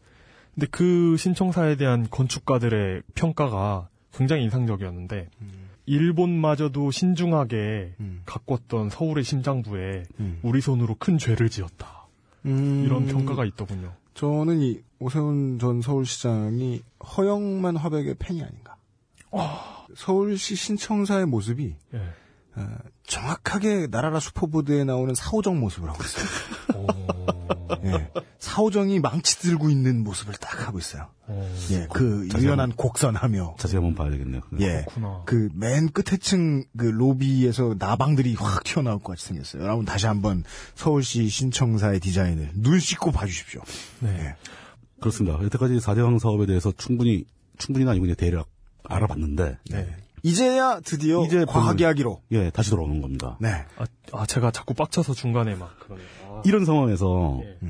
근데 0.56 0.68
그 0.72 1.16
신청사에 1.18 1.76
대한 1.76 2.08
건축가들의 2.10 3.04
평가가 3.16 3.88
굉장히 4.12 4.44
인상적이었는데, 4.44 5.30
일본마저도 5.86 6.92
신중하게 6.92 7.94
음. 8.00 8.22
가꿨던 8.26 8.90
서울의 8.90 9.24
심장부에 9.24 10.04
음. 10.20 10.40
우리 10.44 10.62
손으로 10.62 10.96
큰 11.00 11.18
죄를 11.18 11.50
지었다. 11.50 12.08
음, 12.46 12.84
이런 12.86 13.06
평가가 13.06 13.46
있더군요. 13.46 13.94
저는 14.14 14.62
이 14.62 14.80
오세훈 15.00 15.60
전 15.60 15.82
서울시장이 15.82 16.82
허영만 17.18 17.78
화백의 17.78 18.16
팬이 18.20 18.42
아닌가. 18.44 18.76
서울시 19.96 20.56
신청사의 20.56 21.26
모습이 21.28 21.76
예. 21.94 22.02
어, 22.60 22.78
정확하게 23.08 23.88
나라라 23.90 24.20
슈퍼보드에 24.20 24.84
나오는 24.84 25.16
사오정 25.16 25.60
모습을 25.60 25.90
하고 25.90 26.04
있어요. 26.04 26.26
예. 27.86 28.12
사오정이 28.40 29.00
망치 29.00 29.40
들고 29.40 29.70
있는 29.70 30.04
모습을 30.04 30.34
딱 30.36 30.68
하고 30.68 30.80
있어요. 30.80 31.08
예, 31.72 31.88
그 31.94 32.28
유연한 32.36 32.72
곡선하며 32.72 33.56
자세히 33.60 33.82
한번 33.82 33.96
봐야 33.96 34.10
되겠네요. 34.12 34.42
예, 34.60 34.86
그렇구나. 34.88 35.24
그맨 35.26 35.90
끝에층 35.92 36.64
그 36.78 36.86
로비에서 36.86 37.76
나방들이 37.78 38.36
확 38.36 38.64
튀어나올 38.64 39.00
것 39.00 39.14
같이 39.14 39.28
생겼어요. 39.28 39.64
여러분 39.64 39.86
다시 39.86 40.08
한번 40.08 40.44
서울시 40.76 41.30
신청사의 41.30 42.00
디자인을 42.00 42.52
눈 42.56 42.80
씻고 42.80 43.12
봐주십시오. 43.12 43.62
네. 44.00 44.36
그렇습니다. 45.00 45.42
여태까지 45.42 45.78
4대강 45.78 46.20
사업에 46.20 46.46
대해서 46.46 46.74
충분히 46.78 47.26
충분히는 47.58 47.92
아니고 47.92 48.04
그냥 48.04 48.16
대략 48.16 48.48
알아봤는데 48.84 49.58
네. 49.70 49.96
이제야 50.24 50.80
드디어 50.82 51.24
이제 51.26 51.46
과학 51.46 51.80
이야기로. 51.80 52.22
예 52.32 52.50
다시 52.50 52.70
돌아오는 52.70 53.02
겁니다. 53.02 53.38
네. 53.40 53.66
아, 53.78 53.86
아, 54.12 54.26
제가 54.26 54.52
자꾸 54.52 54.74
빡쳐서 54.74 55.14
중간에 55.14 55.56
막 55.56 55.80
그러네요. 55.80 56.08
아, 56.28 56.42
이런 56.46 56.66
상황에서 56.66 57.42
예. 57.44 57.70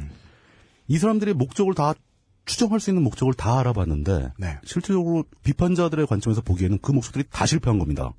이 0.88 0.98
사람들의 0.98 1.34
목적을 1.36 1.74
다 1.74 1.94
추정할 2.46 2.80
수 2.80 2.90
있는 2.90 3.04
목적을 3.04 3.34
다 3.34 3.60
알아봤는데 3.60 4.32
네. 4.40 4.58
실질적으로 4.64 5.24
비판자들의 5.44 6.08
관점에서 6.08 6.42
보기에는 6.42 6.80
그 6.82 6.92
목적들이 6.92 7.26
다 7.30 7.46
실패한 7.46 7.78
겁니다. 7.78 8.14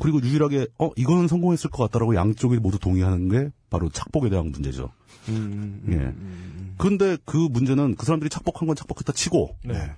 그리고 0.00 0.22
유일하게 0.22 0.68
어 0.78 0.90
이거는 0.96 1.28
성공했을 1.28 1.70
것 1.70 1.84
같다라고 1.84 2.14
양쪽이 2.14 2.58
모두 2.58 2.78
동의하는 2.78 3.28
게 3.28 3.50
바로 3.68 3.88
착복에 3.88 4.30
대한 4.30 4.50
문제죠. 4.50 4.90
예. 5.90 6.12
그런데 6.78 7.16
그 7.24 7.36
문제는 7.36 7.96
그 7.96 8.06
사람들이 8.06 8.30
착복한 8.30 8.66
건 8.66 8.76
착복했다 8.76 9.12
치고 9.12 9.56
네. 9.64 9.92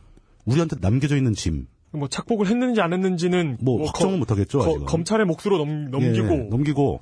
우리한테 0.44 0.76
남겨져 0.80 1.16
있는 1.16 1.32
짐, 1.34 1.66
뭐 1.94 2.08
착복을 2.08 2.46
했는지 2.48 2.80
안 2.80 2.92
했는지는 2.92 3.58
뭐, 3.60 3.84
확정은 3.86 4.18
못하겠죠. 4.18 4.58
거- 4.58 4.64
아직은. 4.66 4.86
검찰의 4.86 5.26
몫으로 5.26 5.58
넘, 5.58 5.90
넘기고 5.90 6.28
예, 6.34 6.36
넘기고 6.50 7.00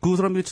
그 0.00 0.16
사람들이 0.16 0.44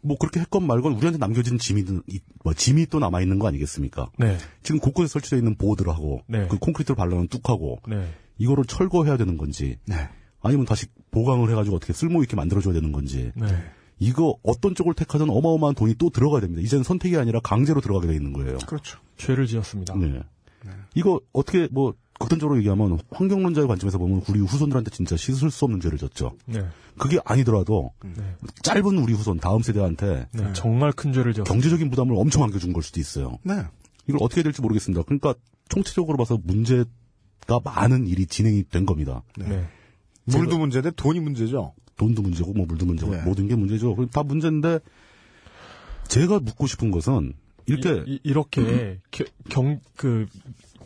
뭐 0.00 0.16
그렇게 0.18 0.40
했건 0.40 0.66
말건 0.66 0.92
우리한테 0.94 1.18
남겨진 1.18 1.58
짐이 1.58 1.84
이- 2.08 2.20
뭐 2.42 2.52
짐이 2.54 2.86
또 2.86 2.98
남아 2.98 3.20
있는 3.22 3.38
거 3.38 3.48
아니겠습니까? 3.48 4.10
네. 4.18 4.36
지금 4.62 4.80
곳곳에 4.80 5.08
설치되어 5.08 5.38
있는 5.38 5.56
보드하고 5.56 6.20
네. 6.26 6.46
그 6.48 6.58
콘크리트를 6.58 6.94
발라놓은 6.96 7.28
뚝하고 7.28 7.78
네. 7.88 8.06
이거를 8.38 8.64
철거해야 8.64 9.16
되는 9.16 9.36
건지 9.36 9.78
네. 9.86 9.96
아니면 10.42 10.66
다시 10.66 10.86
보강을 11.10 11.50
해가지고 11.50 11.76
어떻게 11.76 11.92
쓸모 11.92 12.22
있게 12.22 12.36
만들어줘야 12.36 12.74
되는 12.74 12.92
건지 12.92 13.32
네. 13.34 13.46
이거 13.98 14.36
어떤 14.42 14.74
쪽을 14.74 14.92
택하든 14.94 15.30
어마어마한 15.30 15.74
돈이 15.74 15.94
또 15.94 16.10
들어가야 16.10 16.40
됩니다. 16.40 16.60
이제는 16.62 16.82
선택이 16.84 17.16
아니라 17.16 17.40
강제로 17.40 17.80
들어가게 17.80 18.08
돼 18.08 18.14
있는 18.14 18.32
거예요. 18.32 18.58
그렇죠. 18.66 18.98
죄를 19.16 19.46
지었습니다. 19.46 19.94
네. 19.96 20.20
이거 20.94 21.20
어떻게 21.32 21.68
뭐 21.70 21.94
극단적으로 22.24 22.58
얘기하면 22.58 22.98
환경론자의 23.10 23.66
관점에서 23.66 23.98
보면 23.98 24.22
우리 24.28 24.40
후손들한테 24.40 24.90
진짜 24.90 25.16
씻을 25.16 25.50
수 25.50 25.64
없는 25.64 25.80
죄를 25.80 25.98
졌죠. 25.98 26.32
네. 26.46 26.64
그게 26.98 27.18
아니더라도 27.24 27.92
네. 28.04 28.22
짧은 28.62 28.98
우리 28.98 29.12
후손 29.12 29.38
다음 29.38 29.62
세대한테 29.62 30.28
네. 30.32 30.52
정말 30.52 30.92
큰 30.92 31.12
죄를 31.12 31.32
지었습니다. 31.34 31.52
경제적인 31.52 31.90
부담을 31.90 32.16
엄청 32.16 32.42
안겨준 32.42 32.72
걸 32.72 32.82
수도 32.82 33.00
있어요. 33.00 33.38
네. 33.42 33.54
이걸 34.06 34.22
어떻게 34.22 34.40
해야 34.40 34.44
될지 34.44 34.60
모르겠습니다. 34.60 35.02
그러니까 35.02 35.34
총체적으로 35.68 36.16
봐서 36.16 36.38
문제가 36.42 37.60
많은 37.64 38.06
일이 38.06 38.26
진행이 38.26 38.64
된 38.70 38.86
겁니다. 38.86 39.22
네. 39.36 39.66
물도 40.24 40.58
문제인데 40.58 40.92
돈이 40.92 41.20
문제죠. 41.20 41.74
돈도 41.96 42.22
문제고 42.22 42.52
뭐 42.52 42.66
물도 42.66 42.86
문제고 42.86 43.12
네. 43.12 43.22
모든 43.22 43.48
게 43.48 43.54
문제죠. 43.54 43.96
다 44.12 44.22
문제인데 44.22 44.80
제가 46.08 46.40
묻고 46.40 46.66
싶은 46.66 46.90
것은 46.90 47.34
이렇게 47.66 48.04
이, 48.06 48.32
렇게 48.32 49.00
경, 49.48 49.80
그, 49.96 50.26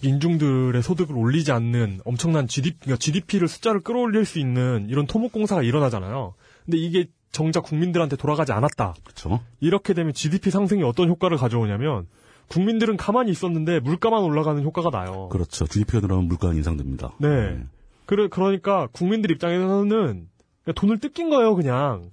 민중들의 0.03 0.83
소득을 0.83 1.16
올리지 1.16 1.53
않는 1.53 2.01
엄청난 2.05 2.47
GDP, 2.47 2.79
그러니까 2.81 2.99
GDP를 2.99 3.49
숫자를 3.49 3.81
끌어올릴 3.81 4.25
수 4.25 4.39
있는 4.39 4.87
이런 4.89 5.07
토목공사가 5.07 5.62
일어나잖아요. 5.62 6.35
근데 6.65 6.79
이게 6.79 7.07
정작 7.31 7.65
국민들한테 7.65 8.16
돌아가지 8.16 8.53
않았다. 8.53 8.95
그렇죠. 9.05 9.41
이렇게 9.61 9.95
되면 9.95 10.12
GDP 10.12 10.51
상승이 10.51 10.83
어떤 10.83 11.09
효과를 11.09 11.37
가져오냐면 11.37 12.07
국민들은 12.49 12.97
가만히 12.97 13.31
있었는데 13.31 13.81
물가만 13.81 14.23
올라가는 14.23 14.62
효과가 14.62 14.91
나요. 14.91 15.29
그렇죠. 15.31 15.66
GDP가 15.66 16.01
늘어나면 16.01 16.29
물가는 16.29 16.57
인상됩니다. 16.57 17.12
네. 17.19 17.62
그래, 18.07 18.29
그러니까 18.29 18.89
국민들 18.93 19.31
입장에서는 19.31 20.29
돈을 20.75 20.99
뜯긴 20.99 21.29
거예요, 21.29 21.55
그냥. 21.55 22.11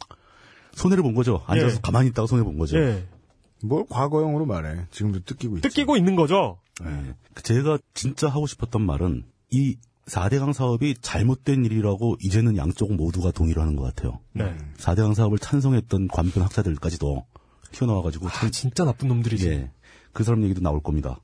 손해를 0.74 1.04
본 1.04 1.14
거죠. 1.14 1.42
앉아서 1.48 1.78
예. 1.78 1.80
가만히 1.82 2.10
있다가 2.10 2.28
손해 2.28 2.44
본 2.44 2.58
거죠. 2.58 2.78
예. 2.78 3.06
뭘 3.68 3.86
과거형으로 3.90 4.46
말해. 4.46 4.86
지금도 4.92 5.24
뜯기고 5.24 5.58
있지. 5.58 5.68
뜯기고 5.68 5.98
있는 5.98 6.16
거죠. 6.16 6.60
예. 6.84 7.14
제가 7.42 7.78
진짜 7.94 8.28
하고 8.28 8.48
싶었던 8.48 8.82
말은 8.82 9.24
이 9.52 9.78
4대강 10.08 10.54
사업이 10.54 10.96
잘못된 11.02 11.66
일이라고 11.66 12.18
이제는 12.22 12.58
양쪽 12.58 12.94
모두가 12.94 13.32
동의를 13.32 13.62
하는 13.62 13.76
것 13.76 13.84
같아요. 13.84 14.20
네. 14.34 14.56
4대강 14.78 15.16
사업을 15.16 15.40
찬성했던 15.40 16.10
관편 16.10 16.44
학자들까지도 16.44 17.26
튀어나와가지고 17.72 18.28
아, 18.28 18.50
진짜 18.52 18.84
나쁜 18.86 19.08
놈들이지. 19.08 19.50
예. 19.50 19.72
그 20.14 20.24
사람 20.24 20.44
얘기도 20.44 20.62
나올 20.62 20.82
겁니다. 20.82 21.20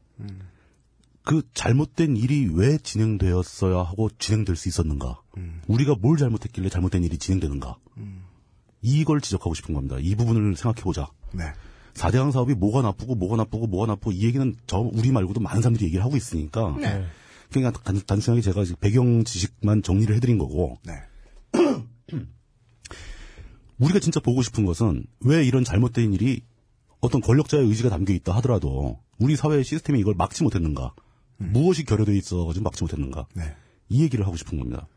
그 1.23 1.43
잘못된 1.53 2.17
일이 2.17 2.49
왜 2.51 2.77
진행되었어야 2.79 3.77
하고 3.77 4.09
진행될 4.17 4.55
수 4.55 4.67
있었는가? 4.67 5.21
우리가 5.67 5.95
뭘 6.01 6.17
잘못했길래 6.17 6.69
잘못된 6.69 7.03
일이 7.03 7.17
진행되는가? 7.17 7.77
이걸 8.81 9.21
지적하고 9.21 9.53
싶은 9.53 9.75
겁니다. 9.75 9.97
이 9.99 10.15
부분을 10.15 10.55
생각해보자. 10.55 11.07
네. 11.33 11.45
4대강 11.93 12.31
사업이 12.31 12.53
뭐가 12.55 12.81
나쁘고 12.81 13.15
뭐가 13.15 13.35
나쁘고 13.37 13.67
뭐가 13.67 13.87
나쁘고 13.87 14.11
이 14.11 14.23
얘기는 14.25 14.55
저 14.67 14.79
우리 14.79 15.11
말고도 15.11 15.39
많은 15.39 15.61
사람들이 15.61 15.85
얘기를 15.85 16.03
하고 16.03 16.17
있으니까 16.17 16.75
네. 16.79 17.05
그냥 17.51 17.73
단, 17.83 18.01
단순하게 18.05 18.41
제가 18.41 18.63
배경 18.79 19.23
지식만 19.23 19.83
정리를 19.83 20.15
해드린 20.15 20.37
거고 20.37 20.79
네. 20.83 20.93
우리가 23.79 23.99
진짜 23.99 24.19
보고 24.19 24.41
싶은 24.41 24.65
것은 24.65 25.05
왜 25.21 25.43
이런 25.43 25.63
잘못된 25.63 26.13
일이 26.13 26.43
어떤 26.99 27.19
권력자의 27.19 27.67
의지가 27.67 27.89
담겨 27.89 28.13
있다 28.13 28.35
하더라도 28.37 28.99
우리 29.17 29.35
사회의 29.35 29.63
시스템이 29.63 29.99
이걸 29.99 30.13
막지 30.15 30.43
못했는가? 30.43 30.93
무엇이 31.37 31.83
결여돼 31.83 32.15
있어가지고 32.15 32.63
막지 32.63 32.83
못했는가? 32.83 33.25
네. 33.33 33.55
이 33.89 34.03
얘기를 34.03 34.25
하고 34.25 34.37
싶은 34.37 34.59
겁니다. 34.59 34.87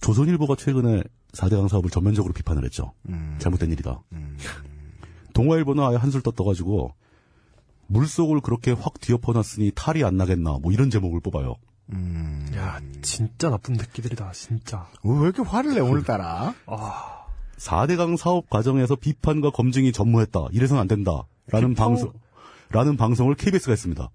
조선일보가 0.00 0.54
최근에 0.56 1.02
4대강 1.32 1.68
사업을 1.68 1.90
전면적으로 1.90 2.32
비판을 2.32 2.64
했죠. 2.64 2.92
잘못된 3.38 3.72
일이다. 3.72 4.02
동아일보는 5.34 5.84
아예 5.84 5.96
한술 5.96 6.22
떴떠가지고 6.22 6.94
물속을 7.88 8.40
그렇게 8.40 8.70
확 8.72 8.98
뒤엎어놨으니 9.00 9.72
탈이 9.74 10.02
안 10.04 10.16
나겠나 10.16 10.58
뭐 10.62 10.72
이런 10.72 10.88
제목을 10.90 11.20
뽑아요. 11.20 11.56
야, 12.56 12.80
진짜 13.02 13.50
나쁜 13.50 13.74
새끼들이다, 13.76 14.32
진짜. 14.32 14.86
왜 15.04 15.20
이렇게 15.20 15.42
화를 15.42 15.74
내 15.74 15.80
오늘따라? 15.80 16.54
4대강 17.58 18.16
사업 18.16 18.48
과정에서 18.48 18.96
비판과 18.96 19.50
검증이 19.50 19.92
전무했다. 19.92 20.46
이래서는 20.52 20.80
안 20.80 20.88
된다. 20.88 21.24
라는 21.48 21.70
비판- 21.70 21.88
방송, 21.88 22.12
라는 22.70 22.96
방송을 22.96 23.34
KBS가 23.34 23.72
했습니다. 23.72 24.10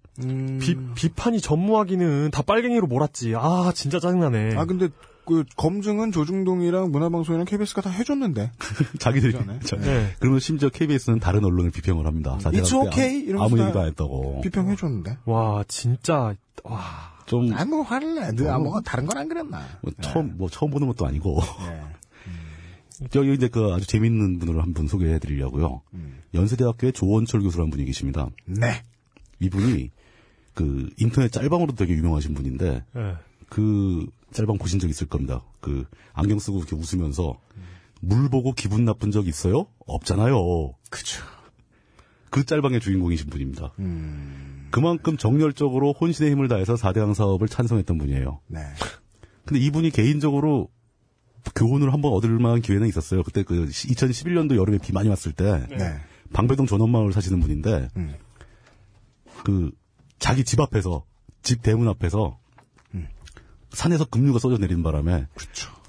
비, 0.59 0.75
비판이 0.95 1.39
전무하기는 1.41 2.31
다 2.31 2.41
빨갱이로 2.41 2.87
몰았지. 2.87 3.35
아, 3.35 3.71
진짜 3.75 3.99
짜증나네. 3.99 4.55
아 4.57 4.65
근데 4.65 4.89
그 5.29 5.43
검증은 5.55 6.11
조중동이랑 6.11 6.91
문화방송이랑 6.91 7.45
KBS가 7.45 7.81
다 7.81 7.89
해줬는데. 7.91 8.51
자기들이. 8.99 9.33
네. 9.79 10.13
그러면 10.19 10.39
심지어 10.39 10.69
KBS는 10.69 11.19
다른 11.19 11.45
언론을 11.45 11.71
비평을 11.71 12.05
합니다. 12.07 12.37
4대강 12.41 12.53
It's 12.63 12.69
때 12.71 12.75
okay 12.87 13.15
아무- 13.17 13.29
이러면서 13.29 13.45
아무 13.45 13.57
다 13.57 13.63
얘기도 13.63 13.79
안 13.81 13.87
했다고. 13.87 14.41
비평해줬는데. 14.41 15.17
와, 15.25 15.63
진짜, 15.67 16.33
와. 16.63 16.81
좀, 17.25 17.53
아, 17.53 17.63
뭐 17.65 17.83
화를 17.83 18.15
내. 18.15 18.31
너, 18.43 18.51
아, 18.51 18.57
뭐 18.57 18.81
다른 18.81 19.05
건 19.05 19.17
안 19.17 19.29
그랬나. 19.29 19.61
뭐 19.83 19.93
처음, 20.01 20.35
뭐 20.37 20.49
처음 20.49 20.71
보는 20.71 20.87
것도 20.87 21.05
아니고. 21.05 21.39
네. 21.69 21.81
여기 23.15 23.33
이제 23.33 23.47
그 23.47 23.71
아주 23.73 23.87
재밌는 23.87 24.39
분을 24.39 24.61
한분 24.61 24.87
소개해 24.87 25.19
드리려고요. 25.19 25.81
연세대학교의 26.33 26.91
조원철 26.93 27.41
교수라는 27.41 27.69
분이 27.69 27.85
계십니다. 27.85 28.27
네. 28.45 28.83
이분이 29.39 29.91
그 30.53 30.89
인터넷 30.97 31.31
짤방으로 31.31 31.73
되게 31.75 31.93
유명하신 31.93 32.33
분인데 32.33 32.83
예. 32.97 33.13
그 33.47 34.05
짤방 34.31 34.57
보신 34.57 34.79
적 34.79 34.89
있을 34.89 35.07
겁니다. 35.07 35.43
그 35.59 35.85
안경 36.13 36.39
쓰고 36.39 36.59
이렇게 36.59 36.75
웃으면서 36.75 37.39
물 38.01 38.29
보고 38.29 38.53
기분 38.53 38.85
나쁜 38.85 39.11
적 39.11 39.27
있어요? 39.27 39.67
없잖아요. 39.85 40.73
그쵸. 40.89 41.23
그 42.29 42.45
짤방의 42.45 42.79
주인공이신 42.79 43.29
분입니다. 43.29 43.73
그만큼 44.71 45.17
정열적으로 45.17 45.93
혼신의 45.93 46.31
힘을 46.31 46.47
다해서 46.47 46.75
4대강 46.75 47.13
사업을 47.13 47.47
찬성했던 47.47 47.97
분이에요. 47.97 48.39
네. 48.47 48.59
근데 49.45 49.59
이분이 49.63 49.89
개인적으로 49.89 50.69
교훈을 51.55 51.91
한번 51.93 52.13
얻을 52.13 52.29
만한 52.37 52.61
기회는 52.61 52.87
있었어요. 52.87 53.23
그때 53.23 53.43
그 53.43 53.65
2011년도 53.65 54.55
여름에 54.55 54.77
비 54.77 54.93
많이 54.93 55.09
왔을 55.09 55.31
때 55.31 55.65
네. 55.69 55.99
방배동 56.33 56.67
전원마을 56.67 57.13
사시는 57.13 57.39
분인데 57.39 57.89
음. 57.97 58.15
그 59.43 59.71
자기 60.19 60.43
집 60.43 60.59
앞에서 60.59 61.03
집 61.41 61.63
대문 61.63 61.87
앞에서 61.87 62.27
음. 62.27 62.38
산에서 63.71 64.05
급류가 64.05 64.39
쏟아 64.39 64.57
내리는 64.57 64.83
바람에 64.83 65.27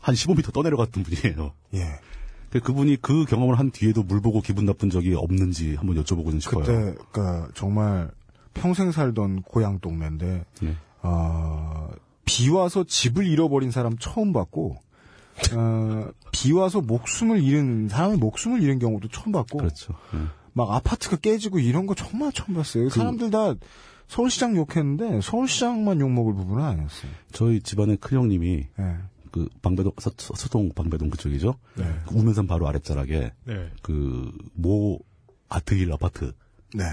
한 0.01 0.15
15m 0.15 0.52
떠내려갔던 0.52 1.02
분이에요. 1.02 1.52
예. 1.74 2.01
그 2.51 2.59
그분이 2.61 2.97
그 3.01 3.24
경험을 3.27 3.59
한 3.59 3.70
뒤에도 3.70 4.02
물 4.02 4.20
보고 4.20 4.40
기분 4.40 4.66
나쁜 4.66 4.90
적이 4.90 5.15
없는지 5.15 5.77
한번 5.77 6.02
여쭤보고는 6.02 6.40
싶어요. 6.40 6.65
그때, 6.65 6.94
그니까, 7.12 7.48
정말, 7.55 8.11
평생 8.55 8.90
살던 8.90 9.43
고향 9.43 9.78
동네인데, 9.78 10.44
예. 10.65 10.77
어, 11.02 11.90
비 12.24 12.51
와서 12.51 12.85
집을 12.85 13.27
잃어버린 13.27 13.70
사람 13.70 13.97
처음 13.98 14.32
봤고, 14.32 14.78
어, 15.55 16.09
비 16.32 16.52
와서 16.52 16.81
목숨을 16.81 17.43
잃은, 17.43 17.89
사람의 17.89 18.19
목숨을 18.19 18.62
잃은 18.62 18.81
경우도 18.81 19.09
처음 19.09 19.31
봤고, 19.31 19.59
그렇죠. 19.59 19.94
예. 20.15 20.19
막 20.52 20.73
아파트가 20.73 21.16
깨지고 21.19 21.61
이런 21.61 21.86
거 21.86 21.94
정말 21.94 22.32
처음 22.32 22.55
봤어요. 22.55 22.89
그 22.89 22.90
사람들 22.90 23.31
다 23.31 23.55
서울시장 24.11 24.57
욕했는데, 24.57 25.20
서울시장만 25.20 26.01
욕먹을 26.01 26.35
부분은 26.35 26.65
아니었어요. 26.65 27.12
저희 27.31 27.61
집안의 27.61 27.99
큰 27.99 28.19
형님이 28.19 28.66
예. 28.78 28.97
그 29.31 29.49
방배동 29.62 29.93
서, 30.01 30.11
서동 30.19 30.70
방배동 30.74 31.11
그쪽이죠. 31.11 31.55
네. 31.77 31.85
그 32.09 32.16
우면산 32.16 32.49
바로 32.49 32.66
아랫자락에 32.66 33.32
네. 33.45 33.70
그모 33.82 34.99
아트힐 35.49 35.93
아파트 35.93 36.32
네. 36.74 36.85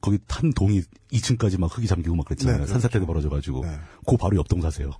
거기 0.00 0.18
탄 0.26 0.50
동이 0.54 0.80
2층까지 1.12 1.60
막 1.60 1.76
흙이 1.76 1.86
잠기고 1.86 2.16
막 2.16 2.24
그랬잖아요. 2.24 2.60
네, 2.60 2.66
산사태도 2.66 3.04
벌어져가지고 3.04 3.66
네. 3.66 3.78
그 4.06 4.16
바로 4.16 4.38
옆 4.38 4.48
동 4.48 4.62
사세요. 4.62 4.92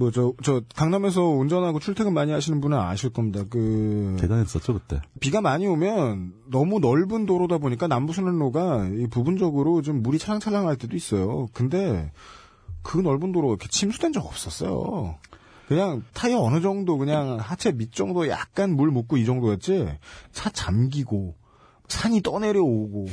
뭐, 0.00 0.10
저, 0.10 0.32
저, 0.42 0.62
강남에서 0.74 1.22
운전하고 1.22 1.78
출퇴근 1.78 2.14
많이 2.14 2.32
하시는 2.32 2.58
분은 2.62 2.78
아실 2.78 3.10
겁니다. 3.10 3.44
그, 3.50 4.16
대단했었죠 4.18 4.72
그때. 4.72 5.02
비가 5.20 5.42
많이 5.42 5.66
오면 5.66 6.32
너무 6.50 6.80
넓은 6.80 7.26
도로다 7.26 7.58
보니까 7.58 7.86
남부순환로가 7.86 8.88
이 8.96 9.08
부분적으로 9.08 9.82
좀 9.82 10.02
물이 10.02 10.18
찰랑찰랑할 10.18 10.76
때도 10.76 10.96
있어요. 10.96 11.48
근데 11.52 12.12
그 12.80 12.96
넓은 12.96 13.30
도로 13.30 13.50
이렇게 13.50 13.68
침수된 13.68 14.14
적 14.14 14.24
없었어요. 14.24 15.18
그냥 15.68 16.02
타이어 16.14 16.40
어느 16.40 16.62
정도 16.62 16.96
그냥 16.96 17.36
하체 17.38 17.70
밑 17.70 17.92
정도 17.92 18.26
약간 18.28 18.74
물 18.74 18.90
묻고 18.90 19.18
이 19.18 19.26
정도였지 19.26 19.98
차 20.32 20.48
잠기고 20.48 21.34
산이 21.88 22.22
떠내려오고 22.22 23.06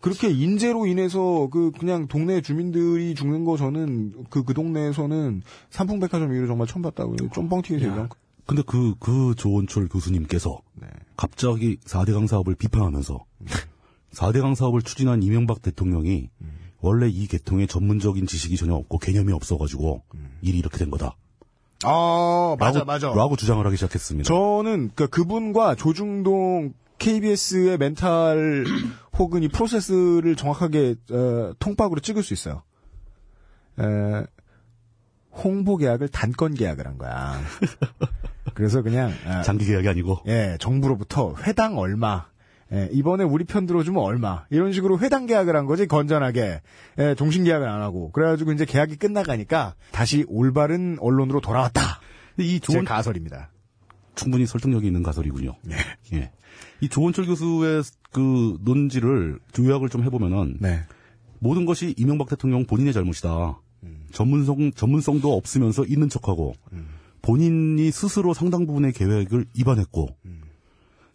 그렇게 0.00 0.28
인재로 0.30 0.86
인해서 0.86 1.48
그 1.50 1.72
그냥 1.78 2.06
동네 2.06 2.40
주민들이 2.40 3.14
죽는 3.14 3.44
거 3.44 3.56
저는 3.56 4.26
그그 4.30 4.54
동네에서는 4.54 5.42
삼풍백화점 5.70 6.32
이후로 6.32 6.46
정말 6.46 6.66
처음 6.66 6.82
봤다고 6.82 7.16
좀 7.32 7.48
뻥튀기 7.48 7.80
되죠. 7.80 8.08
근데 8.46 8.62
그, 8.64 8.94
그 9.00 9.34
조원철 9.36 9.88
교수님께서 9.88 10.60
네. 10.74 10.86
갑자기 11.16 11.78
4대강 11.78 12.28
사업을 12.28 12.54
비판하면서 12.54 13.24
4대강 14.12 14.54
사업을 14.54 14.82
추진한 14.82 15.22
이명박 15.22 15.62
대통령이 15.62 16.30
원래 16.80 17.08
이 17.08 17.26
계통에 17.26 17.66
전문적인 17.66 18.26
지식이 18.26 18.56
전혀 18.56 18.74
없고 18.74 18.98
개념이 18.98 19.32
없어가지고 19.32 20.02
일이 20.42 20.58
이렇게 20.58 20.78
된 20.78 20.90
거다. 20.90 21.16
아 21.84 22.56
맞아 22.58 22.78
라고, 22.80 22.86
맞아. 22.86 23.08
라고 23.08 23.36
주장을 23.36 23.64
하기 23.66 23.76
시작했습니다. 23.76 24.26
저는 24.26 24.90
그 24.94 25.08
그분과 25.08 25.74
조중동 25.74 26.72
KBS의 26.98 27.76
멘탈 27.78 28.64
혹은 29.18 29.42
이 29.42 29.48
프로세스를 29.48 30.36
정확하게 30.36 30.96
어, 31.10 31.52
통박으로 31.58 32.00
찍을 32.00 32.22
수 32.22 32.34
있어요. 32.34 32.62
에, 33.78 34.26
홍보 35.32 35.76
계약을 35.76 36.08
단건 36.08 36.54
계약을 36.54 36.86
한 36.86 36.98
거야. 36.98 37.38
그래서 38.54 38.82
그냥 38.82 39.12
아, 39.26 39.42
장기 39.42 39.66
계약이 39.66 39.88
아니고 39.88 40.20
예 40.26 40.56
정부로부터 40.58 41.34
회당 41.42 41.78
얼마. 41.78 42.26
예, 42.72 42.88
이번에 42.90 43.22
우리 43.22 43.44
편 43.44 43.64
들어주면 43.66 44.02
얼마 44.02 44.44
이런 44.50 44.72
식으로 44.72 44.98
회당 44.98 45.26
계약을 45.26 45.54
한 45.54 45.66
거지 45.66 45.86
건전하게 45.86 46.62
예, 46.98 47.14
종신 47.14 47.44
계약을 47.44 47.68
안 47.68 47.80
하고 47.80 48.10
그래가지고 48.10 48.52
이제 48.52 48.64
계약이 48.64 48.96
끝나가니까 48.96 49.76
다시 49.92 50.24
올바른 50.26 50.96
언론으로 51.00 51.40
돌아왔다. 51.40 52.00
이제 52.38 52.58
조원, 52.58 52.84
가설입니다. 52.84 53.50
충분히 54.16 54.46
설득력이 54.46 54.86
있는 54.86 55.02
가설이군요. 55.02 55.54
네. 55.62 55.76
예. 56.14 56.32
이 56.80 56.88
조원철 56.88 57.26
교수의 57.26 57.82
그 58.16 58.56
논지를 58.62 59.38
요약을 59.58 59.90
좀 59.90 60.02
해보면은 60.02 60.56
네. 60.58 60.84
모든 61.38 61.66
것이 61.66 61.94
이명박 61.98 62.30
대통령 62.30 62.64
본인의 62.64 62.94
잘못이다. 62.94 63.60
음. 63.82 64.06
전문성 64.10 64.72
전문성도 64.72 65.34
없으면서 65.36 65.84
있는 65.84 66.08
척하고 66.08 66.54
본인이 67.20 67.90
스스로 67.90 68.32
상당 68.32 68.64
부분의 68.64 68.94
계획을 68.94 69.44
위반했고 69.54 70.16
음. 70.24 70.40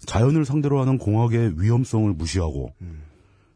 자연을 0.06 0.46
상대로 0.46 0.80
하는 0.80 1.00
공학의 1.00 1.60
위험성을 1.60 2.14
무시하고 2.14 2.72
음. 2.82 3.02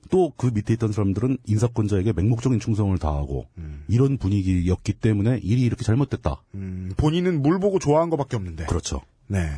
또그 0.10 0.50
밑에 0.52 0.74
있던 0.74 0.92
사람들은 0.92 1.38
인사권자에게 1.46 2.14
맹목적인 2.14 2.60
충성을 2.60 2.98
다하고 2.98 3.46
이런 3.88 4.18
분위기였기 4.18 4.94
때문에 4.94 5.40
일이 5.44 5.62
이렇게 5.62 5.84
잘못됐다. 5.84 6.42
음, 6.56 6.92
본인은 6.98 7.44
물 7.44 7.60
보고 7.60 7.78
좋아한 7.78 8.10
것밖에 8.10 8.38
없는데. 8.38 8.66
그렇죠. 8.66 9.02
네. 9.28 9.50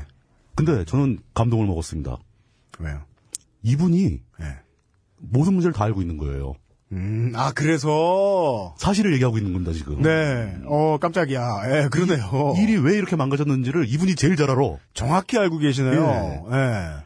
근데 0.56 0.84
저는 0.86 1.20
감동을 1.34 1.68
먹었습니다. 1.68 2.18
왜요? 2.80 3.02
이분이 3.64 4.22
네. 4.40 4.46
모든 5.20 5.54
문제를 5.54 5.74
다 5.74 5.84
알고 5.86 6.02
있는 6.02 6.18
거예요. 6.18 6.56
음, 6.94 7.34
아, 7.36 7.52
그래서. 7.54 8.74
사실을 8.78 9.14
얘기하고 9.16 9.38
있는 9.38 9.52
겁니다, 9.52 9.74
지금. 9.74 10.02
네. 10.02 10.58
어, 10.66 10.98
깜짝이야. 11.02 11.42
예, 11.84 11.90
그러네요. 11.90 12.54
일이 12.58 12.78
왜 12.78 12.96
이렇게 12.96 13.16
망가졌는지를 13.18 13.90
이분이 13.90 14.16
제일 14.16 14.38
잘 14.38 14.50
알아. 14.50 14.62
정확히 14.94 15.38
알고 15.38 15.58
계시네요. 15.58 16.46
예. 16.52 17.04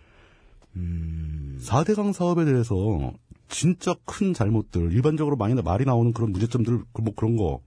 4대강 1.62 2.14
사업에 2.14 2.46
대해서 2.46 3.14
진짜 3.48 3.96
큰 4.06 4.34
잘못들, 4.34 4.92
일반적으로 4.94 5.36
많이 5.36 5.54
나- 5.56 5.62
말이 5.62 5.84
나오는 5.86 6.14
그런 6.14 6.32
문제점들, 6.32 6.84
그뭐 6.94 7.14
그런 7.16 7.36
거. 7.36 7.62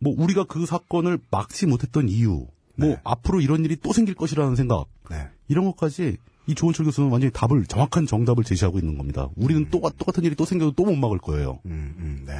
뭐 0.00 0.14
우리가 0.16 0.44
그 0.44 0.66
사건을 0.66 1.18
막지 1.30 1.66
못했던 1.66 2.08
이유, 2.08 2.46
뭐 2.76 2.96
앞으로 3.04 3.40
이런 3.40 3.64
일이 3.64 3.76
또 3.76 3.92
생길 3.92 4.14
것이라는 4.14 4.56
생각, 4.56 4.86
네. 5.10 5.28
이런 5.48 5.64
것까지 5.66 6.16
이 6.46 6.54
조원철 6.54 6.84
교수는 6.86 7.10
완전히 7.10 7.32
답을 7.32 7.66
정확한 7.66 8.06
정답을 8.06 8.42
제시하고 8.44 8.78
있는 8.78 8.98
겁니다. 8.98 9.28
우리는 9.36 9.68
또 9.70 9.80
똑같은 9.96 10.24
일이 10.24 10.34
또 10.34 10.44
생겨도 10.44 10.72
또 10.72 10.84
못 10.84 10.96
막을 10.96 11.18
거예요. 11.18 11.60
음, 11.66 11.94
음, 11.98 12.24
네. 12.26 12.34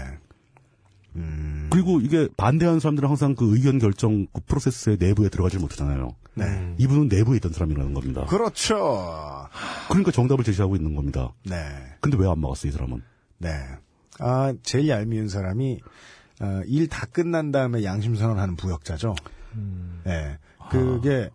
그리고 1.70 2.00
이게 2.00 2.26
반대하는 2.36 2.80
사람들은 2.80 3.08
항상 3.08 3.34
그 3.34 3.54
의견 3.54 3.78
결정 3.78 4.26
그 4.32 4.40
프로세스의 4.46 4.96
내부에 4.98 5.28
들어가질 5.28 5.60
못하잖아요. 5.60 6.14
네. 6.34 6.74
이분은 6.78 7.08
내부에 7.08 7.36
있던 7.36 7.52
사람이라는 7.52 7.92
겁니다. 7.94 8.24
그렇죠. 8.26 9.46
그러니까 9.88 10.10
정답을 10.10 10.42
제시하고 10.44 10.74
있는 10.76 10.94
겁니다. 10.94 11.32
네. 11.44 11.56
근데 12.00 12.16
왜 12.18 12.26
안 12.26 12.40
막았어, 12.40 12.66
이 12.68 12.70
사람은? 12.70 13.02
네. 13.38 13.50
아, 14.20 14.54
제일 14.62 14.88
얄미운 14.88 15.28
사람이, 15.28 15.80
어, 16.40 16.62
일 16.66 16.88
다 16.88 17.06
끝난 17.06 17.52
다음에 17.52 17.84
양심선언하는 17.84 18.56
부역자죠. 18.56 19.14
네. 20.04 20.38
그게, 20.70 21.28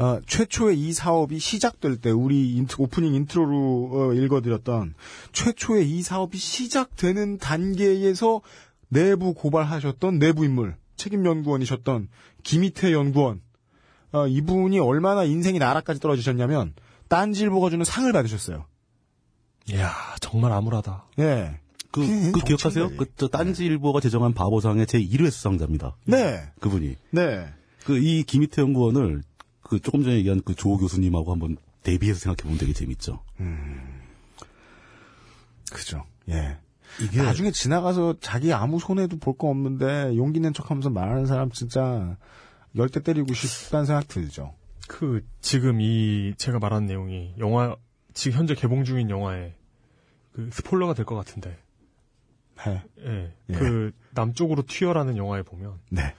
어, 0.00 0.18
최초에 0.26 0.72
이 0.72 0.94
사업이 0.94 1.38
시작될 1.38 1.98
때, 1.98 2.10
우리 2.10 2.54
인트, 2.54 2.76
opening 2.78 3.14
intro로 3.14 3.90
어, 3.92 4.14
읽어드렸던, 4.14 4.94
최초에 5.32 5.82
이 5.82 6.00
사업이 6.00 6.38
시작되는 6.38 7.36
단계에서 7.36 8.40
내부 8.88 9.34
고발하셨던 9.34 10.18
내부 10.18 10.46
인물, 10.46 10.74
책임 10.96 11.26
연구원이셨던 11.26 12.08
김희태 12.44 12.94
연구원, 12.94 13.42
어, 14.12 14.26
이분이 14.26 14.78
얼마나 14.78 15.24
인생이 15.24 15.58
나락까지 15.58 16.00
떨어지셨냐면, 16.00 16.72
딴지일보가 17.08 17.68
주는 17.68 17.84
상을 17.84 18.10
받으셨어요. 18.10 18.64
이야, 19.68 19.92
정말 20.20 20.52
암울하다. 20.52 21.04
예. 21.18 21.60
그, 21.90 22.00
그그 22.06 22.40
기억하세요? 22.40 22.96
그, 22.96 23.04
저, 23.16 23.28
딴지일보가 23.28 24.00
제정한 24.00 24.32
바보상의 24.32 24.86
제 24.86 24.98
1회 24.98 25.30
수상자입니다. 25.30 25.96
네. 26.06 26.40
그분이. 26.60 26.96
네. 27.10 27.48
그, 27.84 27.98
이 27.98 28.22
김희태 28.22 28.62
연구원을, 28.62 29.24
그, 29.70 29.80
조금 29.80 30.02
전에 30.02 30.16
얘기한 30.16 30.42
그 30.42 30.54
조 30.54 30.76
교수님하고 30.76 31.32
한번 31.32 31.56
대비해서 31.82 32.18
생각해 32.20 32.42
보면 32.42 32.58
되게 32.58 32.72
재밌죠. 32.72 33.22
그죠. 35.72 36.04
예. 36.28 36.58
이게. 37.00 37.22
나중에 37.22 37.50
지나가서 37.52 38.16
자기 38.20 38.52
아무 38.52 38.80
손해도 38.80 39.18
볼 39.18 39.38
거 39.38 39.48
없는데 39.48 40.16
용기 40.16 40.40
낸 40.40 40.52
척하면서 40.52 40.90
말하는 40.90 41.26
사람 41.26 41.50
진짜 41.50 42.16
열대 42.76 43.02
때리고 43.02 43.32
싶다는 43.32 43.86
생각 43.86 44.08
들죠. 44.08 44.54
그 44.88 45.24
지금 45.40 45.80
이 45.80 46.34
제가 46.36 46.58
말한 46.58 46.86
내용이 46.86 47.34
영화 47.38 47.76
지금 48.12 48.38
현재 48.40 48.54
개봉 48.56 48.82
중인 48.84 49.08
영화에 49.08 49.54
그 50.32 50.50
스포일러가 50.52 50.94
될 50.94 51.04
것 51.04 51.14
같은데. 51.14 51.56
네. 52.66 52.82
예. 53.06 53.32
예. 53.50 53.52
그 53.54 53.92
남쪽으로 54.10 54.64
튀어라는 54.66 55.16
영화에 55.16 55.42
보면 55.42 55.78
네. 55.90 56.14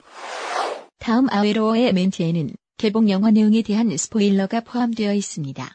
다음 1.00 1.28
아웨로어의 1.30 1.94
멘트에는 1.94 2.50
개봉 2.82 3.12
영화 3.12 3.30
내용에 3.30 3.62
대한 3.62 3.96
스포일러가 3.96 4.62
포함되어 4.62 5.14
있습니다. 5.14 5.70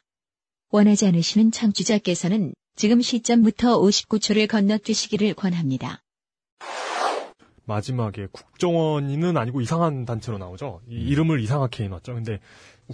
원하지 0.73 1.07
않으시는 1.07 1.53
청취자께서는 1.53 2.53
지금 2.74 3.01
시점부터 3.01 3.78
59초를 3.81 4.49
건너뛰시기를 4.49 5.35
권합니다. 5.35 6.03
마지막에 7.65 8.27
국정원이는 8.33 9.37
아니고 9.37 9.61
이상한 9.61 10.05
단체로 10.05 10.39
나오죠. 10.39 10.81
이 10.89 10.97
음. 10.97 11.07
이름을 11.07 11.39
이상하게 11.39 11.85
해놨죠. 11.85 12.15
근데 12.15 12.41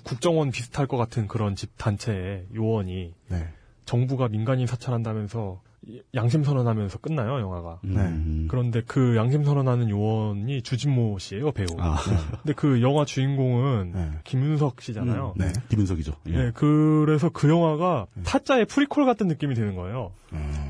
국정원 0.05 0.51
비슷할 0.51 0.87
것 0.87 0.99
같은 0.99 1.27
그런 1.27 1.57
집 1.57 1.79
단체의 1.79 2.49
요원이 2.55 3.15
네. 3.29 3.49
정부가 3.87 4.29
민간인 4.29 4.67
사찰한다면서 4.67 5.63
양심 6.15 6.45
선언하면서 6.45 6.99
끝나요 6.99 7.41
영화가. 7.41 7.81
음, 7.85 8.47
그런데 8.49 8.83
그 8.87 9.17
양심 9.17 9.45
선언하는 9.45 9.89
요원이 9.91 10.63
주진모 10.63 11.19
씨예요 11.19 11.51
배우. 11.53 11.67
아, 11.79 11.97
근데 12.43 12.53
그 12.55 12.81
영화 12.83 13.05
주인공은 13.05 13.93
네. 13.93 14.11
김윤석 14.25 14.81
씨잖아요. 14.81 15.35
네. 15.37 15.53
김윤석이죠. 15.71 16.13
예. 16.29 16.35
예, 16.35 16.51
그래서 16.55 17.31
그 17.31 17.49
영화가 17.49 18.07
음. 18.17 18.23
타짜의 18.25 18.67
프리퀄 18.67 19.05
같은 19.05 19.27
느낌이 19.27 19.55
드는 19.55 19.75
거예요. 19.75 20.13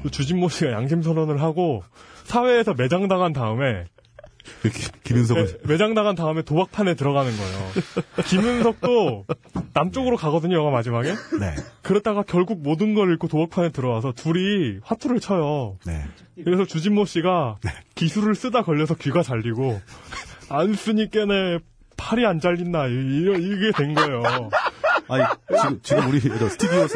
그 0.02 0.10
주진모 0.10 0.48
씨가 0.48 0.72
양심 0.72 1.02
선언을 1.02 1.40
하고 1.40 1.82
사회에서 2.24 2.74
매장당한 2.74 3.32
다음에 3.32 3.84
기- 3.84 4.01
김윤석은 5.04 5.58
매, 5.64 5.76
장당한 5.76 6.14
다음에 6.14 6.42
도박판에 6.42 6.94
들어가는 6.94 7.32
거예요. 7.36 7.72
김윤석도 8.26 9.26
남쪽으로 9.74 10.16
가거든요, 10.16 10.56
영화 10.56 10.70
마지막에. 10.70 11.10
네. 11.40 11.54
그러다가 11.82 12.22
결국 12.22 12.62
모든 12.62 12.94
걸 12.94 13.10
잃고 13.10 13.28
도박판에 13.28 13.70
들어와서 13.70 14.12
둘이 14.12 14.78
화투를 14.82 15.20
쳐요. 15.20 15.78
네. 15.86 16.04
그래서 16.44 16.64
주진모 16.64 17.04
씨가 17.06 17.56
기술을 17.94 18.34
쓰다 18.34 18.62
걸려서 18.62 18.94
귀가 18.94 19.22
잘리고 19.22 19.80
안 20.48 20.74
쓰니까네 20.74 21.58
팔이 21.96 22.26
안 22.26 22.40
잘린다 22.40 22.86
이- 22.88 22.90
이게 22.92 23.70
된 23.76 23.94
거예요. 23.94 24.22
아니, 25.08 25.24
지금, 25.60 25.80
지금 25.82 26.08
우리 26.10 26.20
저 26.20 26.48
스튜디오, 26.48 26.86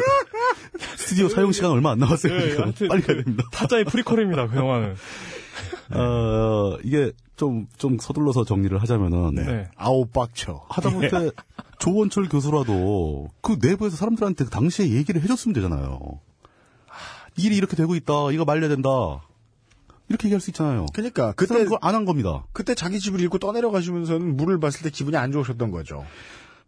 스튜디오 0.95 1.29
사용 1.29 1.51
시간 1.51 1.71
얼마 1.71 1.91
안 1.91 1.99
남았어요. 1.99 2.61
아무튼 2.63 2.87
빨리 2.87 3.01
가야 3.01 3.17
됩니다. 3.23 3.43
타짜의 3.51 3.85
프리퀄입니다, 3.85 4.47
그 4.47 4.57
영화는. 4.57 4.95
어, 5.91 6.77
이게 6.83 7.11
좀, 7.35 7.67
좀 7.77 7.97
서둘러서 7.99 8.43
정리를 8.45 8.77
하자면은. 8.81 9.35
네. 9.35 9.69
아홉 9.75 10.11
빡쳐. 10.11 10.65
하다못해 10.69 11.31
조원철 11.79 12.27
교수라도 12.29 13.29
그 13.41 13.57
내부에서 13.61 13.95
사람들한테 13.95 14.45
그 14.45 14.49
당시에 14.49 14.89
얘기를 14.89 15.21
해줬으면 15.21 15.53
되잖아요. 15.53 15.99
일이 17.37 17.55
이렇게 17.55 17.75
되고 17.75 17.95
있다. 17.95 18.31
이거 18.31 18.45
말려야 18.45 18.69
된다. 18.69 18.89
이렇게 20.09 20.27
얘기할 20.27 20.39
수 20.41 20.49
있잖아요. 20.49 20.85
그러니까 20.93 21.33
그 21.33 21.45
사람 21.45 21.63
그때 21.63 21.65
그걸 21.65 21.79
안 21.81 21.93
한 21.95 22.05
겁니다. 22.05 22.45
그때 22.53 22.73
자기 22.73 22.99
집을 22.99 23.19
잃고 23.19 23.37
떠내려 23.39 23.69
가시면서는 23.71 24.37
물을 24.37 24.59
봤을 24.59 24.81
때 24.81 24.89
기분이 24.89 25.17
안 25.17 25.31
좋으셨던 25.31 25.69
거죠. 25.71 26.05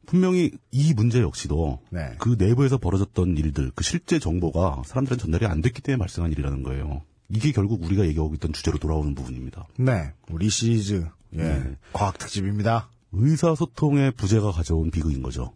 분명히 0.05 0.51
이 0.71 0.93
문제 0.93 1.21
역시도 1.21 1.79
네. 1.91 2.15
그 2.19 2.35
내부에서 2.37 2.77
벌어졌던 2.77 3.37
일들, 3.37 3.71
그 3.75 3.83
실제 3.83 4.19
정보가 4.19 4.81
사람들한테 4.85 5.21
전달이 5.23 5.45
안 5.45 5.61
됐기 5.61 5.81
때문에 5.81 5.99
발생한 5.99 6.31
일이라는 6.31 6.63
거예요. 6.63 7.01
이게 7.29 7.51
결국 7.51 7.83
우리가 7.83 8.05
얘기하고 8.07 8.33
있던 8.35 8.53
주제로 8.53 8.77
돌아오는 8.77 9.13
부분입니다. 9.15 9.67
네. 9.77 10.13
우리 10.29 10.49
시리즈 10.49 11.05
예. 11.33 11.37
네. 11.37 11.75
과학 11.93 12.17
특집입니다. 12.17 12.89
의사소통의 13.11 14.11
부재가 14.11 14.51
가져온 14.51 14.91
비극인 14.91 15.21
거죠. 15.21 15.53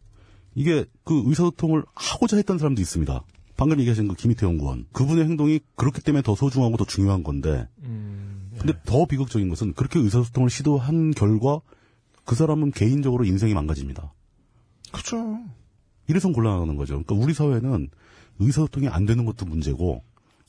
이게 0.56 0.86
그 1.04 1.24
의사소통을 1.26 1.84
하고자 1.95 2.38
했던 2.38 2.58
사람도 2.58 2.82
있습니다. 2.82 3.24
방금 3.58 3.80
얘기하신 3.80 4.08
그 4.08 4.16
김희태 4.16 4.45
연구원. 4.45 4.86
그분의 4.94 5.26
행동이 5.26 5.60
그렇기 5.76 6.02
때문에 6.02 6.22
더 6.22 6.36
소중하고 6.36 6.78
더 6.78 6.86
중요한 6.86 7.24
건데. 7.24 7.68
음, 7.84 8.52
근데 8.58 8.74
더 8.86 9.06
비극적인 9.06 9.50
것은 9.50 9.74
그렇게 9.74 10.00
의사소통을 10.00 10.50
시도한 10.50 11.12
결과 11.12 11.62
그 12.26 12.36
사람은 12.36 12.72
개인적으로 12.72 13.26
인생이 13.26 13.54
망가집니다. 13.54 14.14
그렇죠. 14.91 15.40
이래서 16.08 16.32
곤란하는 16.32 16.76
거죠. 16.76 17.02
그러니까 17.04 17.16
우리 17.16 17.34
사회는 17.34 17.90
의사소통이 18.40 18.88
안 18.88 19.06
되는 19.06 19.26
것도 19.26 19.45
문제고 19.45 20.04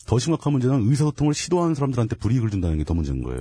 더 0.06 0.18
심각한 0.18 0.52
문제는 0.52 0.89
의사소통을 0.89 1.35
시도하는 1.35 1.74
사람들한테 1.74 2.16
불이익을 2.16 2.51
준다는 2.51 2.78
게 2.78 2.85
더 2.85 2.94
문제인 2.94 3.22
거예요. 3.22 3.40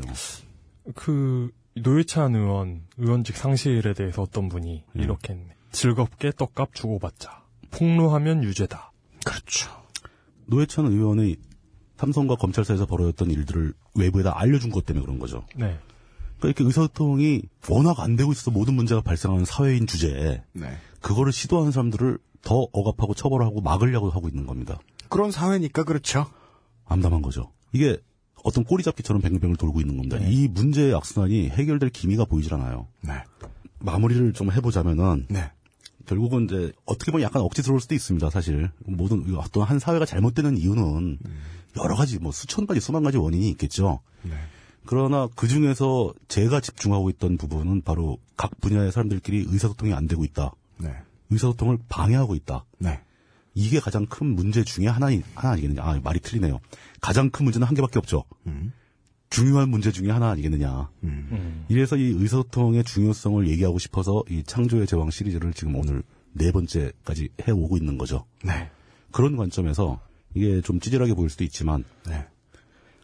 그 0.95 1.49
노회찬 1.75 2.35
의원 2.35 2.83
의원직 2.97 3.35
상실에 3.35 3.93
대해서 3.93 4.21
어떤 4.21 4.49
분이 4.49 4.83
음. 4.95 5.01
이렇게 5.01 5.33
했네. 5.33 5.55
즐겁게 5.71 6.31
떡값 6.31 6.73
주고받자. 6.75 7.43
폭로하면 7.71 8.43
유죄다. 8.43 8.91
그렇죠. 9.25 9.69
노회찬 10.45 10.85
의원의 10.85 11.37
삼성과 11.97 12.35
검찰사에서 12.35 12.85
벌어졌던 12.85 13.31
일들을 13.31 13.73
외부에다 13.95 14.39
알려준 14.39 14.71
것 14.71 14.85
때문에 14.85 15.05
그런 15.05 15.19
거죠. 15.19 15.45
네. 15.55 15.77
그러니까 16.37 16.47
이렇게 16.47 16.63
의사소통이 16.65 17.41
워낙 17.69 17.99
안 18.01 18.15
되고 18.15 18.31
있어서 18.31 18.51
모든 18.51 18.73
문제가 18.75 19.01
발생하는 19.01 19.45
사회인 19.45 19.87
주제에 19.87 20.43
네. 20.53 20.77
그거를 21.01 21.31
시도하는 21.31 21.71
사람들을 21.71 22.19
더 22.41 22.67
억압하고 22.73 23.13
처벌하고 23.13 23.61
막으려고 23.61 24.09
하고 24.09 24.27
있는 24.27 24.45
겁니다. 24.45 24.77
그런 25.09 25.31
사회니까 25.31 25.83
그렇죠. 25.85 26.27
암담한 26.85 27.21
거죠. 27.21 27.51
이게 27.71 27.97
어떤 28.43 28.63
꼬리 28.63 28.83
잡기처럼 28.83 29.21
뱅글뱅글 29.21 29.57
돌고 29.57 29.79
있는 29.79 29.97
겁니다. 29.97 30.17
이 30.17 30.47
문제의 30.47 30.93
악순환이 30.93 31.49
해결될 31.49 31.89
기미가 31.89 32.25
보이질 32.25 32.53
않아요. 32.55 32.87
네. 33.01 33.13
마무리를 33.79 34.33
좀 34.33 34.51
해보자면은 34.51 35.27
네. 35.29 35.51
결국은 36.05 36.45
이제 36.45 36.73
어떻게 36.85 37.11
보면 37.11 37.23
약간 37.23 37.41
억지스러울 37.41 37.79
수도 37.79 37.95
있습니다. 37.95 38.29
사실 38.29 38.69
모든 38.85 39.33
어떤 39.35 39.63
한 39.63 39.79
사회가 39.79 40.05
잘못되는 40.05 40.57
이유는 40.57 41.19
여러 41.77 41.95
가지 41.95 42.19
뭐 42.19 42.31
수천 42.31 42.67
가지 42.67 42.81
수만 42.81 43.03
가지 43.03 43.17
원인이 43.17 43.49
있겠죠. 43.51 44.01
그러나 44.85 45.29
그 45.35 45.47
중에서 45.47 46.13
제가 46.27 46.59
집중하고 46.59 47.09
있던 47.11 47.37
부분은 47.37 47.83
바로 47.83 48.17
각 48.35 48.59
분야의 48.59 48.91
사람들끼리 48.91 49.45
의사소통이 49.47 49.93
안 49.93 50.07
되고 50.07 50.25
있다. 50.25 50.51
네. 50.77 50.93
의사소통을 51.29 51.77
방해하고 51.87 52.35
있다. 52.35 52.65
네. 53.55 53.63
이게 53.63 53.79
가장 53.79 54.05
큰 54.05 54.35
문제 54.35 54.63
중에 54.63 54.87
하나, 54.87 55.07
하나 55.35 55.53
아니겠느냐. 55.53 55.83
아, 55.83 55.99
말이 56.03 56.19
틀리네요. 56.19 56.59
가장 57.01 57.29
큰 57.29 57.45
문제는 57.45 57.67
한 57.67 57.75
개밖에 57.75 57.99
없죠. 57.99 58.23
중요한 59.29 59.69
문제 59.69 59.91
중에 59.91 60.09
하나 60.11 60.29
아니겠느냐. 60.31 60.89
이래서 61.69 61.95
이 61.95 62.03
의사소통의 62.03 62.83
중요성을 62.83 63.47
얘기하고 63.47 63.79
싶어서 63.79 64.23
이 64.29 64.43
창조의 64.43 64.87
제왕 64.87 65.09
시리즈를 65.09 65.53
지금 65.53 65.75
오늘 65.75 66.03
네 66.31 66.51
번째까지 66.51 67.29
해오고 67.47 67.77
있는 67.77 67.97
거죠. 67.97 68.25
네. 68.43 68.69
그런 69.11 69.37
관점에서 69.37 69.99
이게 70.33 70.61
좀 70.61 70.79
찌질하게 70.79 71.13
보일 71.13 71.29
수도 71.29 71.43
있지만 71.43 71.83
네. 72.07 72.25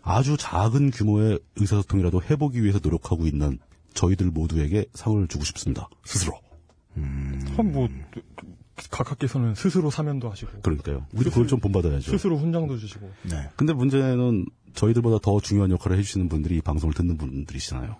아주 0.01 0.35
작은 0.37 0.91
규모의 0.91 1.39
의사소통이라도 1.55 2.23
해보기 2.23 2.63
위해서 2.63 2.79
노력하고 2.81 3.27
있는 3.27 3.59
저희들 3.93 4.31
모두에게 4.31 4.85
상을 4.93 5.27
주고 5.27 5.43
싶습니다. 5.43 5.87
스스로. 6.05 6.39
참 6.95 7.71
뭐, 7.71 7.87
각하께서는 8.91 9.55
스스로 9.55 9.89
사면도 9.89 10.29
하시고, 10.29 10.61
그러니까요. 10.61 11.05
우리도 11.13 11.29
그걸 11.31 11.47
좀 11.47 11.59
본받아야죠. 11.59 12.11
스스로 12.11 12.37
훈장도 12.37 12.77
주시고. 12.77 13.09
네. 13.23 13.49
근데 13.55 13.73
문제는 13.73 14.45
저희들보다 14.73 15.17
더 15.21 15.39
중요한 15.39 15.71
역할을 15.71 15.97
해주시는 15.97 16.29
분들이 16.29 16.57
이 16.57 16.61
방송을 16.61 16.93
듣는 16.93 17.17
분들이시잖아요. 17.17 17.95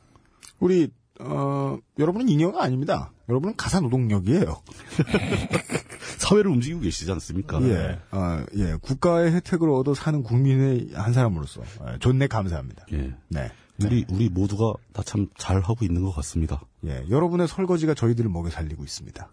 우리 0.60 0.90
어, 1.22 1.78
여러분은 1.98 2.30
잉여가 2.30 2.64
아닙니다. 2.64 3.12
여러분은 3.28 3.56
가사 3.58 3.80
노동력이에요. 3.82 4.62
사회를 6.18 6.50
움직이고 6.52 6.80
계시지 6.82 7.12
않습니까? 7.12 7.62
예, 7.64 8.00
어, 8.12 8.44
예, 8.56 8.76
국가의 8.82 9.32
혜택을 9.34 9.70
얻어 9.70 9.94
사는 9.94 10.24
국민의 10.24 10.90
한 10.94 11.12
사람으로서 11.14 11.62
예, 11.94 11.98
존내 12.00 12.28
감사합니다. 12.28 12.86
예. 12.94 13.14
네, 13.30 13.52
우리, 13.84 14.06
우리 14.10 14.30
모두가 14.30 14.74
다 14.94 15.04
참 15.04 15.28
잘하고 15.38 15.84
있는 15.86 16.04
것 16.04 16.12
같습니다. 16.16 16.62
예, 16.86 17.04
여러분의 17.10 17.48
설거지가 17.48 17.94
저희들을 17.96 18.30
먹여 18.30 18.50
살리고 18.50 18.84
있습니다. 18.84 19.30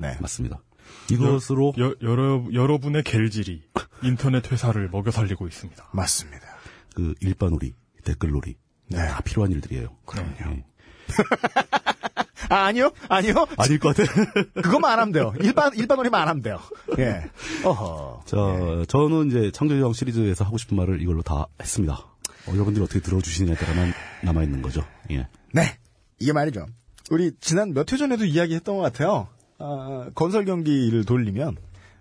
네, 0.00 0.16
맞습니다. 0.20 0.60
이것으로 1.10 1.74
여, 1.78 1.94
여러, 2.02 2.44
여러분의 2.52 3.02
갤질이 3.04 3.62
인터넷 4.02 4.50
회사를 4.50 4.88
먹여 4.90 5.10
살리고 5.10 5.46
있습니다. 5.46 5.88
맞습니다. 5.92 6.44
그 6.94 7.14
일반놀이, 7.20 7.74
댓글놀이 8.04 8.56
네. 8.88 9.06
다 9.08 9.20
필요한 9.22 9.52
일들이에요. 9.52 9.88
그럼요. 10.04 10.62
아, 12.48 12.66
아니요, 12.66 12.90
아니요. 13.08 13.46
아닐 13.58 13.78
것 13.80 13.96
같아. 13.96 14.12
그것만 14.62 14.92
안 14.92 14.98
하면 15.00 15.12
돼요. 15.12 15.34
일반 15.40 15.74
일반 15.74 15.96
노래만 15.96 16.22
안 16.22 16.28
하면 16.28 16.42
돼요. 16.42 16.60
예, 16.98 17.24
어허. 17.64 18.22
자, 18.24 18.36
저는 18.88 19.28
이제 19.30 19.50
창조여왕 19.50 19.92
시리즈에서 19.92 20.44
하고 20.44 20.56
싶은 20.58 20.76
말을 20.76 21.02
이걸로 21.02 21.22
다 21.22 21.46
했습니다. 21.60 21.94
어, 21.94 22.52
여러분들이 22.52 22.84
어떻게 22.84 23.00
들어주시느냐에 23.00 23.56
따라만 23.56 23.92
남아있는 24.22 24.62
거죠. 24.62 24.84
예. 25.10 25.26
네, 25.52 25.76
이게 26.20 26.32
말이죠. 26.32 26.66
우리 27.10 27.32
지난 27.40 27.72
몇 27.74 27.92
회 27.92 27.96
전에도 27.96 28.24
이야기했던 28.24 28.76
것 28.76 28.82
같아요. 28.82 29.28
아, 29.58 30.10
건설 30.14 30.44
경기를 30.44 31.04
돌리면 31.04 31.56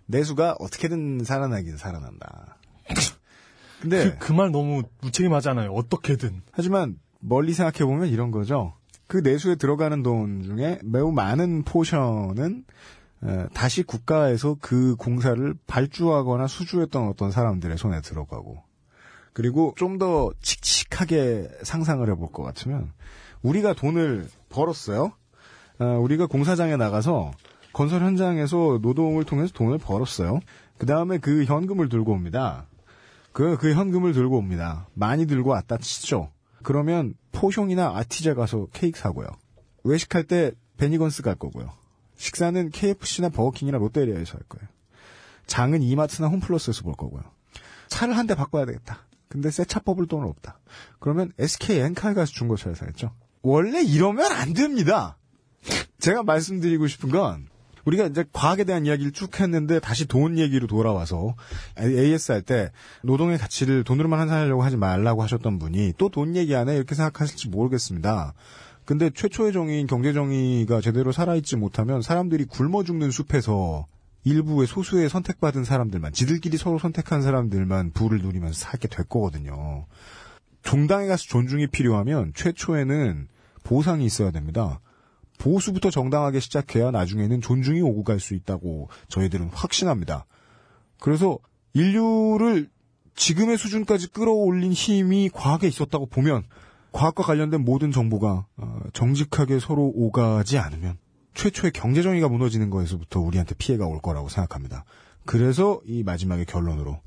내수가 0.07 0.57
어떻게든 0.59 1.23
살아나긴 1.23 1.77
살아난다. 1.77 2.57
근데 3.81 4.11
그, 4.11 4.27
그말 4.27 4.51
너무 4.51 4.83
무책임하잖아요. 5.01 5.71
어떻게든. 5.71 6.41
하지만 6.51 6.97
멀리 7.19 7.53
생각해 7.53 7.85
보면 7.89 8.09
이런 8.09 8.31
거죠. 8.31 8.73
그 9.07 9.17
내수에 9.17 9.55
들어가는 9.55 10.01
돈 10.03 10.43
중에 10.43 10.79
매우 10.83 11.11
많은 11.11 11.63
포션은 11.63 12.65
어, 13.21 13.45
다시 13.53 13.83
국가에서 13.83 14.57
그 14.59 14.95
공사를 14.95 15.55
발주하거나 15.67 16.47
수주했던 16.47 17.07
어떤 17.07 17.31
사람들의 17.31 17.77
손에 17.77 18.01
들어가고 18.01 18.63
그리고 19.33 19.73
좀 19.77 19.97
더 19.97 20.31
칙칙하게 20.41 21.49
상상을 21.63 22.07
해볼 22.09 22.31
것 22.31 22.43
같으면 22.43 22.91
우리가 23.41 23.73
돈을 23.73 24.27
벌었어요. 24.49 25.11
어, 25.79 25.85
우리가 25.85 26.25
공사장에 26.27 26.75
나가서 26.77 27.31
건설 27.75 28.01
현장에서 28.03 28.79
노동을 28.81 29.25
통해서 29.25 29.51
돈을 29.51 29.79
벌었어요. 29.79 30.39
그 30.77 30.85
다음에 30.85 31.17
그 31.17 31.43
현금을 31.43 31.89
들고 31.89 32.13
옵니다. 32.13 32.67
그, 33.33 33.57
그 33.57 33.73
현금을 33.73 34.13
들고 34.13 34.37
옵니다. 34.37 34.87
많이 34.93 35.27
들고 35.27 35.49
왔다 35.49 35.75
치죠. 35.77 36.31
그러면 36.63 37.15
포숑이나 37.33 37.93
아티제 37.93 38.33
가서 38.33 38.67
케이크 38.71 38.97
사고요. 38.97 39.27
외식할 39.83 40.23
때 40.23 40.53
베니건스 40.77 41.21
갈 41.21 41.35
거고요. 41.35 41.69
식사는 42.15 42.69
KFC나 42.69 43.27
버거킹이나 43.27 43.77
롯데리아에서 43.77 44.37
할 44.37 44.43
거예요. 44.47 44.69
장은 45.45 45.83
이마트나 45.83 46.29
홈플러스에서 46.29 46.83
볼 46.83 46.93
거고요. 46.93 47.23
차를 47.89 48.15
한 48.17 48.25
대 48.25 48.35
바꿔야 48.35 48.65
되겠다. 48.65 48.99
근데 49.27 49.51
새 49.51 49.65
차 49.65 49.81
뽑을 49.81 50.07
돈은 50.07 50.25
없다. 50.29 50.59
그러면 50.99 51.33
SK 51.37 51.79
엔카에 51.79 52.13
가서 52.13 52.31
중고차를 52.31 52.77
사겠죠. 52.77 53.11
원래 53.41 53.83
이러면 53.83 54.31
안 54.31 54.53
됩니다. 54.53 55.17
제가 55.99 56.23
말씀드리고 56.23 56.87
싶은 56.87 57.09
건 57.09 57.49
우리가 57.85 58.07
이제 58.07 58.25
과학에 58.33 58.63
대한 58.63 58.85
이야기를 58.85 59.11
쭉 59.11 59.39
했는데 59.39 59.79
다시 59.79 60.05
돈 60.07 60.37
얘기로 60.37 60.67
돌아와서 60.67 61.35
AS 61.79 62.31
할 62.31 62.41
때 62.41 62.71
노동의 63.03 63.37
가치를 63.37 63.83
돈으로만 63.83 64.19
환산하려고 64.19 64.63
하지 64.63 64.75
말라고 64.77 65.23
하셨던 65.23 65.59
분이 65.59 65.93
또 65.97 66.09
돈 66.09 66.35
얘기 66.35 66.55
안해 66.55 66.75
이렇게 66.75 66.95
생각하실지 66.95 67.49
모르겠습니다. 67.49 68.33
근데 68.85 69.09
최초의 69.09 69.51
정의인 69.53 69.87
경제 69.87 70.13
정의가 70.13 70.79
제대로 70.81 71.11
살아있지 71.11 71.55
못하면 71.55 72.01
사람들이 72.01 72.45
굶어 72.45 72.83
죽는 72.83 73.09
숲에서 73.11 73.87
일부의 74.23 74.67
소수의 74.67 75.09
선택받은 75.09 75.63
사람들만 75.63 76.13
지들끼리 76.13 76.57
서로 76.57 76.79
선택한 76.79 77.21
사람들만 77.21 77.91
부를 77.91 78.19
누리면서 78.19 78.53
살게 78.53 78.87
될 78.87 79.05
거거든요. 79.05 79.85
종당에 80.63 81.07
가서 81.07 81.23
존중이 81.27 81.67
필요하면 81.67 82.33
최초에는 82.35 83.27
보상이 83.63 84.05
있어야 84.05 84.31
됩니다. 84.31 84.79
보수부터 85.37 85.89
정당하게 85.89 86.39
시작해야 86.39 86.91
나중에는 86.91 87.41
존중이 87.41 87.81
오고 87.81 88.03
갈 88.03 88.19
수 88.19 88.33
있다고 88.33 88.89
저희들은 89.09 89.49
확신합니다. 89.53 90.25
그래서 90.99 91.37
인류를 91.73 92.69
지금의 93.15 93.57
수준까지 93.57 94.07
끌어올린 94.09 94.71
힘이 94.73 95.29
과학에 95.33 95.67
있었다고 95.67 96.07
보면 96.07 96.43
과학과 96.91 97.23
관련된 97.23 97.63
모든 97.63 97.91
정보가 97.91 98.45
어, 98.57 98.79
정직하게 98.93 99.59
서로 99.59 99.91
오가지 99.93 100.57
않으면 100.57 100.97
최초의 101.33 101.71
경제정의가 101.73 102.29
무너지는 102.29 102.69
거에서부터 102.69 103.19
우리한테 103.19 103.55
피해가 103.55 103.85
올 103.85 103.99
거라고 103.99 104.29
생각합니다. 104.29 104.85
그래서 105.25 105.81
이 105.85 106.03
마지막의 106.03 106.45
결론으로 106.45 107.01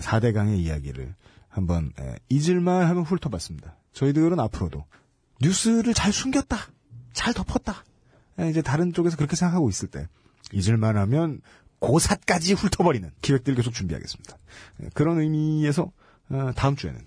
4대강의 0.00 0.58
이야기를 0.58 1.14
한번 1.48 1.92
에, 1.98 2.16
잊을만 2.28 2.86
하면 2.86 3.02
훑어봤습니다. 3.04 3.76
저희들은 3.92 4.38
앞으로도 4.40 4.84
뉴스를 5.40 5.94
잘 5.94 6.12
숨겼다. 6.12 6.58
잘 7.16 7.32
덮었다. 7.32 7.82
에, 8.38 8.50
이제 8.50 8.60
다른 8.60 8.92
쪽에서 8.92 9.16
그렇게 9.16 9.34
생각하고 9.34 9.68
있을 9.70 9.88
때 9.88 10.06
잊을만 10.52 10.96
하면 10.98 11.40
고사까지 11.78 12.52
훑어버리는 12.52 13.10
기획들을 13.22 13.56
계속 13.56 13.72
준비하겠습니다. 13.72 14.36
에, 14.82 14.88
그런 14.92 15.18
의미에서 15.18 15.90
어, 16.28 16.52
다음 16.54 16.76
주에는 16.76 17.00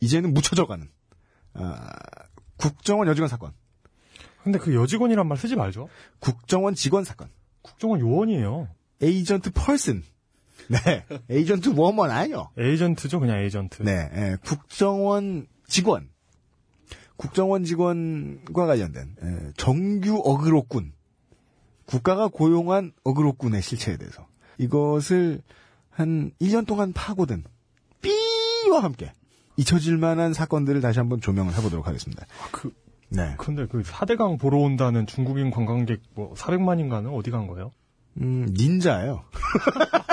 이제는 0.00 0.34
묻혀져가는 0.34 0.88
어, 1.54 1.76
국정원 2.56 3.06
여직원 3.08 3.28
사건, 3.28 3.52
근데 4.42 4.58
그 4.58 4.74
여직원이란 4.74 5.28
말 5.28 5.38
쓰지 5.38 5.54
말죠. 5.54 5.88
국정원 6.18 6.74
직원 6.74 7.04
사건, 7.04 7.28
국정원 7.62 8.00
요원이에요. 8.00 8.68
agent 9.00 9.52
person, 9.52 10.02
네, 10.68 11.04
agent 11.30 11.74
woman 11.76 12.10
아니요. 12.10 12.50
agent죠, 12.58 13.20
그냥 13.20 13.38
에이전트. 13.38 13.82
네, 13.82 14.10
예, 14.14 14.36
국정원 14.44 15.46
직원, 15.68 16.08
국정원 17.22 17.62
직원과 17.62 18.66
관련된 18.66 19.14
예, 19.22 19.52
정규 19.56 20.20
어그로꾼, 20.24 20.92
국가가 21.86 22.26
고용한 22.26 22.92
어그로꾼의 23.04 23.62
실체에 23.62 23.96
대해서 23.96 24.26
이것을 24.58 25.40
한 25.88 26.32
1년 26.40 26.66
동안 26.66 26.92
파고든 26.92 27.44
삐와 28.00 28.82
함께 28.82 29.12
잊혀질 29.56 29.98
만한 29.98 30.32
사건들을 30.32 30.80
다시 30.80 30.98
한번 30.98 31.20
조명을 31.20 31.54
해보도록 31.58 31.86
하겠습니다. 31.86 32.26
그, 32.50 32.72
네, 33.08 33.36
근데 33.38 33.66
그 33.66 33.82
4대강 33.82 34.40
보러 34.40 34.58
온다는 34.58 35.06
중국인 35.06 35.52
관광객 35.52 36.00
뭐 36.16 36.34
400만인가는 36.34 37.16
어디 37.16 37.30
간 37.30 37.46
거예요? 37.46 37.70
음, 38.20 38.52
닌자예요. 38.52 39.22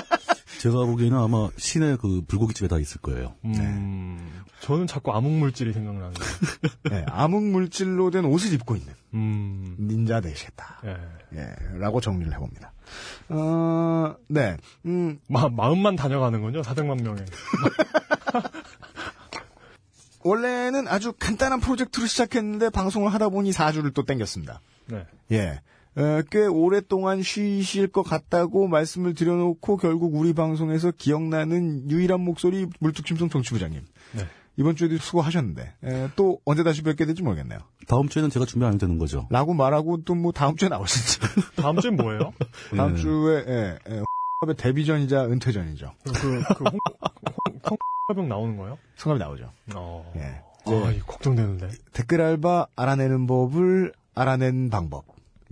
제가 0.59 0.85
보기에는 0.85 1.17
아마 1.17 1.49
시내 1.55 1.95
그 1.95 2.21
불고기집에 2.27 2.67
다 2.67 2.77
있을 2.79 2.99
거예요. 2.99 3.33
음, 3.45 4.43
저는 4.59 4.87
자꾸 4.87 5.13
암흑물질이 5.13 5.71
생각나는데. 5.71 6.19
네, 6.91 7.05
암흑 7.07 7.43
물질로 7.43 8.11
된 8.11 8.25
옷을 8.25 8.51
입고 8.53 8.75
있는 8.75 8.93
음, 9.13 9.77
닌자 9.79 10.19
되시겠다. 10.19 10.81
예. 10.83 10.97
예, 11.37 11.55
라고 11.77 12.01
정리를 12.01 12.33
해봅니다. 12.33 12.73
어, 13.29 14.15
네, 14.27 14.57
음, 14.85 15.19
마, 15.27 15.47
마음만 15.47 15.95
다녀가는군요, 15.95 16.61
400만 16.61 17.03
명에. 17.03 17.23
원래는 20.21 20.89
아주 20.89 21.13
간단한 21.17 21.61
프로젝트로 21.61 22.05
시작했는데 22.05 22.69
방송을 22.69 23.13
하다 23.13 23.29
보니 23.29 23.51
4주를 23.51 23.93
또 23.93 24.03
땡겼습니다. 24.03 24.59
네. 24.87 25.05
예. 25.31 25.61
어, 25.99 26.21
꽤 26.31 26.45
오랫동안 26.45 27.21
쉬실 27.21 27.87
것 27.87 28.03
같다고 28.03 28.67
말씀을 28.67 29.13
드려놓고 29.13 29.77
결국 29.77 30.15
우리 30.15 30.33
방송에서 30.33 30.91
기억나는 30.91 31.91
유일한 31.91 32.21
목소리 32.21 32.67
물뚝심송 32.79 33.29
정치부장님. 33.29 33.81
네. 34.15 34.23
이번 34.55 34.75
주에도 34.75 34.97
수고하셨는데 34.97 35.73
에, 35.83 36.09
또 36.15 36.39
언제 36.45 36.63
다시 36.63 36.83
뵙게 36.83 37.05
될지 37.05 37.21
모르겠네요. 37.23 37.59
다음 37.87 38.07
주에는 38.09 38.29
제가 38.29 38.45
준비 38.45 38.65
안 38.65 38.73
해도 38.73 38.79
되는 38.79 38.97
거죠. 38.97 39.27
라고 39.29 39.53
말하고 39.53 40.03
또 40.03 40.15
뭐 40.15 40.31
다음 40.31 40.55
주에 40.55 40.69
나오실지. 40.69 41.19
다음 41.61 41.79
주엔 41.79 41.95
뭐예요? 41.95 42.33
다음 42.75 42.93
예. 42.93 42.95
주에 42.97 43.43
예, 43.47 43.79
예, 43.89 43.95
의 44.47 44.55
데뷔전이자 44.55 45.25
은퇴전이죠. 45.25 45.93
그, 46.05 46.11
그, 46.11 46.63
홍, 46.63 46.79
홍, 47.69 47.77
홍병 48.09 48.29
나오는 48.29 48.57
거예요? 48.57 48.77
성함이 48.95 49.19
나오죠. 49.19 49.51
어. 49.75 50.13
예. 50.15 50.41
아, 50.65 50.91
이거 50.91 51.05
걱정되는데. 51.05 51.69
댓글 51.93 52.21
알바 52.21 52.67
알아내는 52.75 53.27
법을 53.27 53.93
알아낸 54.15 54.69
방법. 54.69 55.05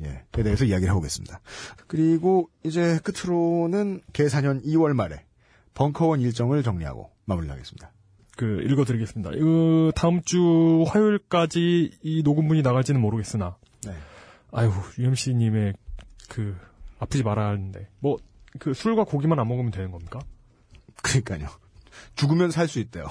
예. 0.03 0.23
에 0.37 0.43
대해서 0.43 0.65
이야기를 0.65 0.91
해보겠습니다. 0.91 1.41
그리고 1.87 2.49
이제 2.63 2.99
끝으로는 3.03 4.01
계산년 4.13 4.61
2월 4.63 4.93
말에 4.93 5.25
벙커원 5.73 6.21
일정을 6.21 6.63
정리하고 6.63 7.11
마무리하겠습니다. 7.25 7.91
그, 8.35 8.61
읽어드리겠습니다. 8.69 9.31
그, 9.31 9.91
다음 9.95 10.21
주 10.21 10.85
화요일까지 10.87 11.97
이 12.03 12.21
녹음분이 12.23 12.61
나갈지는 12.61 13.01
모르겠으나, 13.01 13.57
네. 13.85 13.93
아유, 14.51 14.71
UMC님의 14.99 15.73
그, 16.29 16.55
아프지 16.99 17.23
말아야 17.23 17.47
하는데, 17.47 17.89
뭐, 17.99 18.17
그 18.59 18.75
술과 18.75 19.05
고기만 19.05 19.39
안 19.39 19.47
먹으면 19.47 19.71
되는 19.71 19.89
겁니까? 19.91 20.19
그러니까요. 21.01 21.47
죽으면 22.15 22.51
살 22.51 22.67
수 22.67 22.79
있대요. 22.79 23.05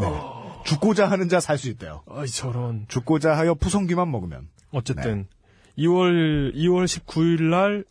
네. 0.00 0.06
죽고자 0.64 1.08
하는 1.08 1.28
자 1.28 1.38
살 1.38 1.58
수 1.58 1.68
있대요. 1.68 2.02
아이, 2.10 2.26
저런. 2.26 2.86
죽고자 2.88 3.36
하여 3.36 3.54
푸성귀만 3.54 4.10
먹으면. 4.10 4.48
어쨌든, 4.72 5.28
2월, 5.78 6.54
2월 6.54 6.84
19일 6.84 7.42
날 7.44 7.84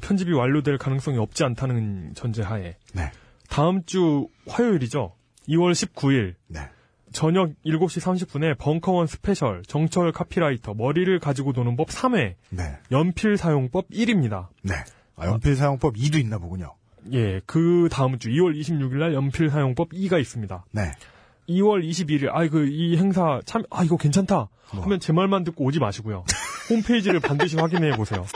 편집이 0.00 0.32
완료될 0.32 0.78
가능성이 0.78 1.18
없지 1.18 1.44
않다는 1.44 2.14
전제하에, 2.14 2.76
네. 2.94 3.10
다음 3.48 3.84
주 3.84 4.28
화요일이죠. 4.48 5.12
2월 5.48 5.72
19일, 5.72 6.34
네. 6.48 6.60
저녁 7.12 7.50
7시 7.66 8.00
30분에 8.00 8.56
벙커원 8.58 9.06
special 9.06 9.62
정철 9.66 10.12
카피라이터 10.12 10.72
머리를 10.72 11.18
가지고 11.18 11.52
노는 11.52 11.76
법 11.76 11.88
3회 11.88 12.36
네. 12.50 12.62
연필 12.90 13.36
사용법 13.36 13.90
1입니다. 13.90 14.48
네. 14.62 14.74
아, 15.16 15.26
연필 15.26 15.54
사용법 15.56 15.94
2도 15.96 16.18
있나 16.18 16.38
보군요. 16.38 16.74
예, 17.12 17.40
그 17.44 17.88
다음 17.92 18.18
주 18.18 18.30
2월 18.30 18.58
26일 18.58 18.94
날 18.94 19.12
연필 19.12 19.50
사용법 19.50 19.90
2가 19.90 20.18
있습니다. 20.20 20.64
네. 20.72 20.92
2월 21.50 21.84
21일 21.86 22.30
아 22.32 22.46
그 22.48 22.66
이 22.68 22.96
행사 22.96 23.40
참 23.44 23.62
아 23.70 23.82
이거 23.84 23.96
괜찮다 23.98 24.48
하면 24.84 25.00
제 25.00 25.12
말만 25.12 25.44
듣고 25.44 25.64
오지 25.64 25.80
마시고요. 25.80 26.24
홈페이지를 26.76 27.20
반드시 27.20 27.56
확인해 27.56 27.96
보세요. 27.96 28.26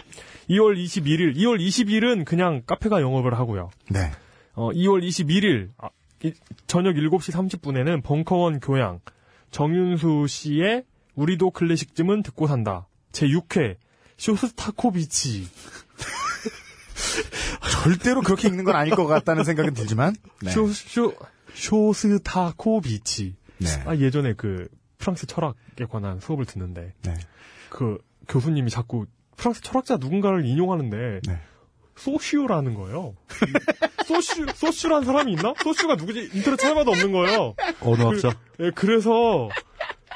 2월 0.51 0.77
21일 0.83 1.37
2월 1.37 1.59
20일은 1.61 2.25
그냥 2.25 2.63
카페가 2.67 3.01
영업을 3.01 3.35
하고요. 3.35 3.71
네. 3.91 4.11
어, 4.55 4.71
2월 4.71 5.07
21일 5.07 5.71
아, 5.79 5.89
이- 6.23 6.33
저녁 6.67 6.95
7시 6.95 7.33
30분에는 7.33 8.03
벙커원 8.03 8.61
교양 8.61 9.01
정윤수 9.51 10.27
씨의 10.29 10.85
우리도 11.15 11.51
클래식쯤은 11.51 12.23
듣고 12.23 12.47
산다. 12.47 12.87
제 13.13 13.27
6회 13.27 13.77
쇼스타코비치 14.19 15.47
절대로 17.83 18.21
그렇게 18.23 18.49
읽는 18.49 18.65
건 18.65 18.77
아닐 18.77 18.95
것 18.95 19.07
같다는 19.07 19.45
생각은 19.45 19.75
들지만. 19.75 20.15
네. 20.43 20.51
쇼, 20.51 20.69
쇼, 20.69 21.15
쇼스타코비치. 21.55 23.35
네. 23.59 23.69
아, 23.87 23.97
예전에 23.97 24.35
그 24.35 24.69
프랑스 24.99 25.27
철학에 25.27 25.85
관한 25.89 26.21
수업을 26.21 26.45
듣는데 26.47 26.93
네. 27.03 27.15
그 27.71 27.99
교수님이 28.29 28.71
자꾸 28.71 29.07
프랑스 29.37 29.61
철학자 29.63 29.97
누군가를 29.97 30.45
인용하는데 30.45 31.21
네. 31.27 31.39
소슈라는 31.97 32.75
거예요. 32.75 33.15
소슈 34.05 34.47
소슈란 34.55 35.05
사람이 35.05 35.33
있나? 35.33 35.55
소슈가 35.63 35.97
누구지? 35.97 36.31
인터넷 36.35 36.57
찾아봐도 36.59 36.91
없는 36.91 37.13
거예요. 37.13 37.55
언어학자. 37.81 38.37
예, 38.61 38.71
그래서 38.75 39.49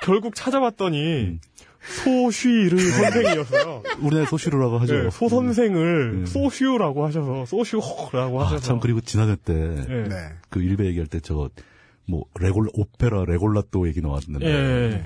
결국 0.03 0.35
찾아봤더니 0.35 1.39
소슈르 1.81 2.79
선생이었어요. 2.79 3.83
우리나라 4.01 4.27
소시루라고 4.29 4.79
하죠. 4.81 5.07
예, 5.07 5.11
소 5.11 5.29
선생을 5.29 6.13
음. 6.15 6.27
소슈라고 6.27 7.07
하셔서 7.07 7.47
소슈라고 7.47 8.41
아, 8.41 8.47
하셔서 8.47 8.63
참 8.63 8.81
그리고 8.81 9.01
지난해 9.01 9.37
때 9.37 9.55
예. 9.55 10.09
네. 10.09 10.17
그 10.51 10.63
일베 10.63 10.85
얘기할 10.87 11.07
때 11.07 11.21
저거 11.21 11.49
뭐 12.07 12.25
레골 12.39 12.69
오페라 12.75 13.25
레골라또 13.25 13.89
얘기 13.89 14.03
나왔는데 14.03 14.47
예. 14.47 15.05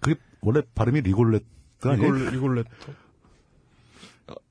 그게 0.00 0.18
원래 0.40 0.62
발음이 0.74 1.02
리골레 1.02 1.40
트가 1.80 1.94
아니에요? 1.94 2.12
리골 2.12 2.30
리골레토. 2.32 2.70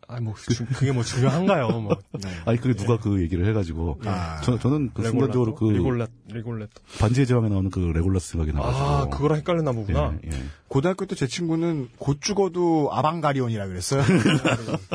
아, 0.07 0.19
뭐 0.21 0.35
주- 0.35 0.65
그게 0.67 0.91
뭐 0.91 1.01
중요한가요? 1.03 1.67
뭐 1.81 1.97
아니 2.45 2.59
그게 2.59 2.75
누가 2.75 2.97
그 2.99 3.21
얘기를 3.23 3.47
해가지고 3.47 3.99
아. 4.05 4.39
저, 4.43 4.59
저는 4.59 4.91
그 4.93 5.01
순간적으로? 5.03 5.55
그 5.55 5.65
리골레 5.65 6.05
리골레토. 6.27 6.71
반지의 6.99 7.25
제왕에 7.25 7.49
나오는 7.49 7.71
그 7.71 7.79
레골라스 7.79 8.33
생각이 8.33 8.53
나가지고 8.53 8.85
아, 8.85 9.09
그거랑 9.09 9.39
헷갈렸나 9.39 9.71
보구나. 9.71 10.13
예, 10.23 10.29
예. 10.31 10.43
고등학교 10.67 11.07
때 11.07 11.15
제 11.15 11.25
친구는 11.25 11.89
곧 11.97 12.19
죽어도 12.21 12.89
아방가리온이라 12.93 13.65
그랬어요. 13.65 14.03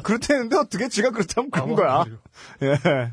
그렇다는데 0.05 0.57
어떻게 0.57 0.89
지가 0.89 1.11
그렇다면 1.11 1.51
그런 1.51 1.75
거야. 1.75 2.05
예. 2.63 2.69
예. 2.69 3.13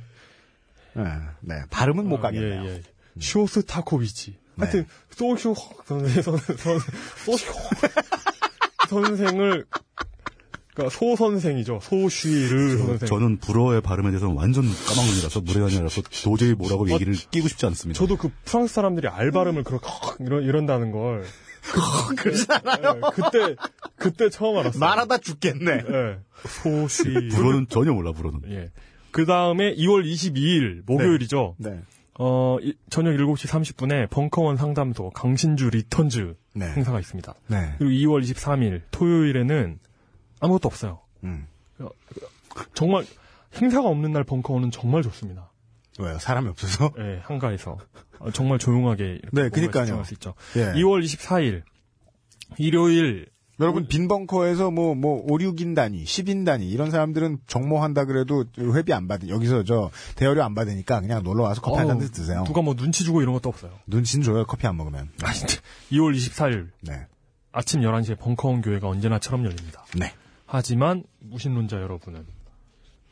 네. 1.41 1.56
발음은 1.72 2.07
못 2.07 2.19
까겠네요. 2.21 2.63
예, 2.64 2.69
예. 2.76 2.81
쇼스 3.19 3.65
타코비치. 3.65 4.35
하여튼 4.60 4.85
소슈 5.10 5.56
선생 5.85 6.22
선, 6.22 6.38
선, 6.38 6.80
소슈 7.26 7.45
선생을 8.88 9.65
그러니까 10.73 10.95
소 10.95 11.15
선생이죠. 11.15 11.80
소슈르 11.81 12.77
선생. 12.77 13.07
저는 13.07 13.38
불어의 13.38 13.81
발음에 13.81 14.11
대해서는 14.11 14.35
완전 14.35 14.64
까막눈이라서 14.64 15.41
무례한이라서 15.41 16.01
도저히 16.23 16.53
뭐라고 16.53 16.89
얘기를 16.91 17.14
끼고 17.14 17.47
싶지 17.47 17.65
않습니다. 17.65 17.97
저도 17.97 18.15
그 18.15 18.30
프랑스 18.45 18.76
사람들이 18.76 19.07
알 19.07 19.31
발음을 19.31 19.64
그렇게 19.64 19.88
이런 20.19 20.43
이런다는 20.43 20.91
걸 20.91 21.23
그러잖아요. 22.15 23.01
그때 23.14 23.55
그때 23.95 24.30
처음 24.30 24.57
알았어요. 24.59 24.80
말하다 24.80 25.18
죽겠네. 25.18 25.72
예. 25.72 26.18
소슈. 26.45 27.03
불어는 27.31 27.68
전혀 27.69 27.91
몰라 27.91 28.11
불어는. 28.11 28.41
예. 28.51 28.69
그 29.09 29.26
다음에 29.26 29.73
2월 29.76 30.05
22일 30.05 30.84
목요일이죠. 30.85 31.55
네. 31.57 31.81
어, 32.19 32.57
이- 32.61 32.73
저녁 32.89 33.11
7시 33.11 33.48
30분에 33.48 34.10
벙커원 34.10 34.57
상담소 34.57 35.11
강신주 35.11 35.69
Returns 35.69 36.35
네. 36.56 36.65
행사가 36.72 36.99
있습니다. 36.99 37.34
네. 37.48 37.76
그리고 37.77 37.91
2월 38.19 38.23
23일 38.23 38.81
토요일에는 38.91 39.80
아무것도 40.39 40.68
없어요. 40.68 40.99
음. 41.23 41.48
정말 42.73 43.06
행사가 43.61 43.88
없는 43.88 44.11
날 44.14 44.23
벙커원은 44.23 44.72
정말 44.72 45.03
좋습니다. 45.03 45.52
왜요? 45.99 46.18
사람이 46.19 46.48
없어서? 46.49 46.91
예, 46.99 47.19
한가해서 47.23 47.77
어, 48.19 48.31
정말 48.31 48.57
조용하게 48.60 49.03
이렇게 49.03 49.27
네, 49.31 49.41
뭔가 49.41 49.56
그니까요. 49.56 49.85
집중할 49.85 50.06
수 50.06 50.14
있죠. 50.15 50.34
예. 50.56 50.73
2월 50.73 51.03
24일 51.03 51.61
일요일 52.57 53.27
여러분 53.59 53.88
빈 53.88 54.07
벙커에서 54.07 54.69
뭐뭐 54.69 55.23
5, 55.27 55.38
6인 55.38 55.75
단위, 55.75 56.03
10인 56.03 56.45
단위 56.45 56.69
이런 56.69 56.91
사람들은 56.91 57.39
정모한다 57.47 58.05
그래도 58.05 58.45
회비 58.57 58.93
안 58.93 59.07
받으 59.07 59.29
여기서 59.29 59.63
저 59.63 59.89
대여료 60.15 60.43
안 60.43 60.53
받으니까 60.53 61.01
그냥 61.01 61.23
놀러 61.23 61.43
와서 61.43 61.61
커피 61.61 61.77
한잔 61.77 61.97
어우, 61.97 62.07
드세요. 62.09 62.43
누가 62.45 62.61
뭐 62.61 62.75
눈치 62.75 63.03
주고 63.03 63.21
이런 63.21 63.34
것도 63.34 63.49
없어요. 63.49 63.71
눈치는 63.88 64.23
줘요. 64.23 64.45
커피 64.45 64.67
안 64.67 64.77
먹으면. 64.77 65.09
아, 65.23 65.34
진짜. 65.34 65.59
2월 65.91 66.15
24일 66.15 66.69
네. 66.81 67.07
아침 67.51 67.81
11시에 67.81 68.19
벙커원 68.19 68.61
교회가 68.61 68.88
언제나처럼 68.88 69.43
열립니다. 69.45 69.84
네. 69.95 70.13
하지만 70.45 71.03
무신론자 71.19 71.77
여러분은 71.77 72.25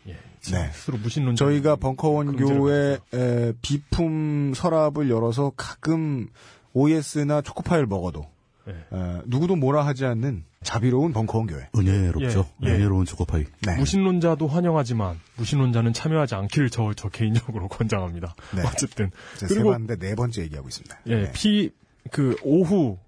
예, 0.07 0.13
네. 0.51 0.69
스스로 0.73 0.99
무신론자 0.99 1.43
저희가 1.43 1.75
벙커원 1.77 2.35
교회 2.35 2.99
에, 3.13 3.53
비품 3.61 4.53
서랍을 4.53 5.09
열어서 5.09 5.51
가끔 5.57 6.27
OS나 6.73 7.41
초코파이를 7.41 7.87
먹어도 7.87 8.25
예. 8.67 8.71
에, 8.71 9.21
누구도 9.25 9.55
뭐라 9.55 9.85
하지 9.85 10.05
않는 10.05 10.43
자비로운 10.63 11.13
벙커원 11.13 11.47
교회. 11.47 11.67
은혜롭죠. 11.75 12.47
예, 12.63 12.67
예. 12.67 12.71
은혜로운 12.73 13.05
초코파이. 13.05 13.43
네. 13.65 13.75
무신론자도 13.77 14.47
환영하지만 14.47 15.19
무신론자는 15.37 15.93
참여하지 15.93 16.35
않기를 16.35 16.69
저, 16.69 16.93
저 16.95 17.09
개인적으로 17.09 17.67
권장합니다. 17.69 18.35
네. 18.55 18.61
어쨌든 18.65 19.11
제가 19.37 19.47
세 19.47 19.53
그리고 19.53 19.71
봤는데 19.71 19.97
네 19.97 20.15
번째 20.15 20.41
얘기하고 20.43 20.67
있습니다. 20.67 20.99
예, 21.07 21.15
네. 21.15 21.31
피 21.33 21.71
그 22.11 22.35
오후 22.43 22.99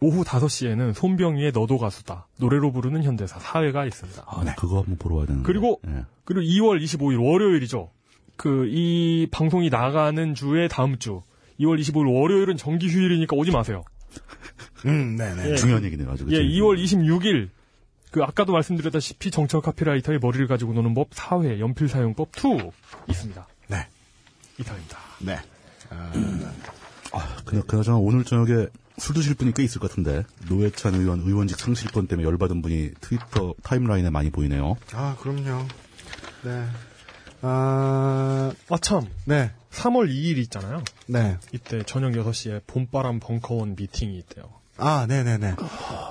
오후 0.00 0.24
5시에는 0.24 0.94
손병희의 0.94 1.52
너도 1.52 1.76
가수다 1.78 2.26
노래로 2.38 2.72
부르는 2.72 3.02
현대사 3.04 3.38
사회가 3.38 3.84
있습니다. 3.84 4.24
아, 4.26 4.44
네. 4.44 4.52
그거 4.56 4.78
한번 4.78 4.96
보러 4.96 5.16
와야 5.16 5.26
되는데. 5.26 5.46
그리고 5.46 5.78
예. 5.86 6.04
그리고 6.24 6.40
2월 6.40 6.82
25일 6.82 7.22
월요일이죠. 7.22 7.90
그 8.36 8.66
이 8.68 9.28
방송이 9.30 9.68
나가는 9.70 10.34
주에 10.34 10.68
다음 10.68 10.98
주 10.98 11.22
2월 11.60 11.78
25일 11.80 12.18
월요일은 12.20 12.56
정기 12.56 12.88
휴일이니까 12.88 13.36
오지 13.36 13.50
마세요. 13.50 13.82
음, 14.86 15.16
네네. 15.16 15.50
예. 15.50 15.56
중요한 15.56 15.84
얘기네요. 15.84 16.10
아주. 16.10 16.24
예, 16.28 16.38
그치? 16.38 16.60
2월 16.60 16.82
26일 16.82 17.48
그 18.10 18.22
아까도 18.22 18.52
말씀드렸다시피 18.52 19.30
정철 19.30 19.60
카피라이터의 19.60 20.18
머리를 20.20 20.46
가지고 20.46 20.72
노는 20.72 20.94
법 20.94 21.10
4회 21.10 21.58
연필 21.60 21.88
사용법 21.88 22.30
2 22.36 22.70
있습니다. 23.10 23.46
네. 23.68 23.86
이상입니다. 24.58 24.98
네. 25.20 25.38
아, 25.90 27.36
그나, 27.44 27.62
그나저나 27.62 27.98
오늘 27.98 28.24
저녁에 28.24 28.66
술 28.98 29.14
드실 29.14 29.34
분이 29.34 29.52
꽤 29.52 29.62
있을 29.62 29.80
것 29.80 29.90
같은데 29.90 30.24
노회찬 30.48 30.94
의원 30.94 31.20
의원직 31.20 31.58
상실권 31.58 32.06
때문에 32.06 32.26
열받은 32.26 32.62
분이 32.62 32.92
트위터 33.00 33.54
타임라인에 33.62 34.10
많이 34.10 34.30
보이네요. 34.30 34.76
아, 34.92 35.16
그럼요. 35.20 35.66
네. 36.44 36.64
아, 37.42 38.52
아 38.68 38.78
참. 38.80 39.06
네. 39.24 39.52
3월 39.76 40.08
2일 40.08 40.38
있잖아요. 40.38 40.82
네. 41.06 41.36
이때 41.52 41.82
저녁 41.84 42.12
6시에 42.12 42.62
봄바람 42.66 43.20
벙커원 43.20 43.76
미팅이 43.76 44.16
있대요. 44.18 44.44
아, 44.78 45.06
네네네. 45.08 45.56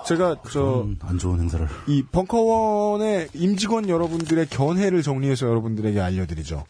제가 0.08 0.42
저 0.52 0.82
음, 0.82 0.98
안 1.02 1.18
좋은 1.20 1.40
행사를. 1.40 1.68
이 1.88 2.04
벙커원의 2.04 3.30
임직원 3.34 3.90
여러분들의 3.90 4.48
견해를 4.48 5.04
정리해서 5.04 5.48
여러분들에게 5.48 6.00
알려드리죠. 6.00 6.66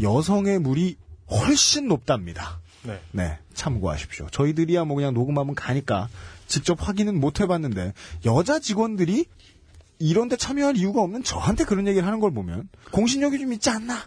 여성의 0.00 0.58
물이 0.60 0.96
훨씬 1.30 1.88
높답니다. 1.88 2.60
네. 2.82 3.00
네, 3.12 3.38
참고하십시오. 3.54 4.28
저희들이야 4.30 4.84
뭐 4.84 4.96
그냥 4.96 5.14
녹음하면 5.14 5.54
가니까 5.54 6.08
직접 6.46 6.86
확인은 6.86 7.18
못 7.18 7.40
해봤는데 7.40 7.94
여자 8.26 8.58
직원들이 8.58 9.26
이런데 9.98 10.36
참여할 10.36 10.76
이유가 10.76 11.00
없는 11.02 11.22
저한테 11.22 11.64
그런 11.64 11.86
얘기를 11.86 12.06
하는 12.06 12.20
걸 12.20 12.32
보면 12.32 12.68
공신력이 12.90 13.38
좀 13.38 13.52
있지 13.54 13.70
않나 13.70 14.04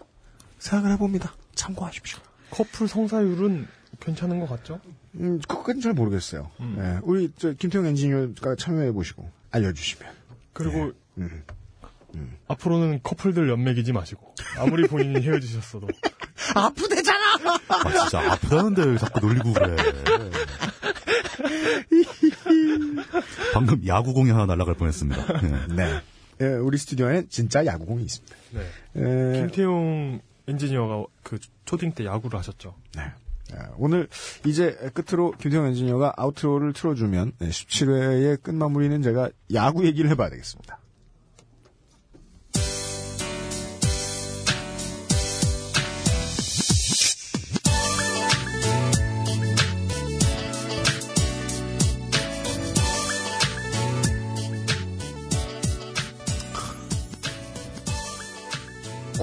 생각을 0.58 0.92
해봅니다. 0.94 1.34
참고하십시오. 1.54 2.18
커플 2.50 2.88
성사율은 2.88 3.66
괜찮은 4.00 4.40
것 4.40 4.48
같죠? 4.48 4.80
음, 5.14 5.40
그건 5.48 5.80
잘 5.80 5.92
모르겠어요. 5.92 6.50
네, 6.76 6.98
우리 7.02 7.32
저 7.36 7.52
김태형 7.52 7.86
엔지니어가 7.86 8.56
참여해 8.56 8.92
보시고 8.92 9.28
알려주시면. 9.50 10.12
그리고 10.52 10.92
음. 11.18 11.42
앞으로는 12.48 13.00
커플들 13.02 13.48
연맥이지 13.48 13.92
마시고 13.92 14.34
아무리 14.58 14.88
본인이 14.88 15.20
헤어지셨어도 15.20 15.88
아프대잖아. 16.54 17.18
아, 17.68 17.90
진짜 18.00 18.32
아프다는데 18.32 18.84
왜 18.84 18.98
자꾸 18.98 19.20
놀리고 19.20 19.52
그래. 19.52 19.76
방금 23.52 23.86
야구공이 23.86 24.30
하나 24.30 24.46
날아갈 24.46 24.74
뻔했습니다. 24.74 25.26
예. 25.42 25.74
네. 25.74 26.00
예, 26.40 26.46
우리 26.46 26.78
스튜디오에 26.78 27.26
진짜 27.28 27.66
야구공이 27.66 28.04
있습니다. 28.04 28.36
네. 28.52 28.60
예, 28.96 29.40
김태용 29.40 30.20
엔지니어가 30.48 31.04
그 31.22 31.38
초딩 31.64 31.92
때 31.92 32.04
야구를 32.04 32.38
하셨죠. 32.38 32.74
네. 32.96 33.02
예, 33.52 33.56
오늘 33.78 34.08
이제 34.44 34.76
끝으로 34.92 35.32
김태형 35.32 35.66
엔지니어가 35.68 36.14
아우트로를 36.16 36.72
틀어주면 36.72 37.32
17회의 37.38 38.42
끝 38.42 38.54
마무리는 38.54 39.00
제가 39.02 39.30
야구 39.54 39.86
얘기를 39.86 40.10
해봐야 40.10 40.28
되겠습니다. 40.30 40.78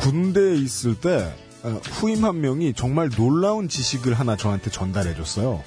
군대에 0.06 0.54
있을 0.58 0.94
때 0.94 1.34
어, 1.64 1.82
후임 1.84 2.26
한 2.26 2.40
명이 2.40 2.76
정말 2.76 3.10
놀라운 3.10 3.68
지식을 3.68 4.14
하나 4.14 4.38
저한테 4.38 4.70
전달해 4.70 5.16
줬어요. 5.16 5.64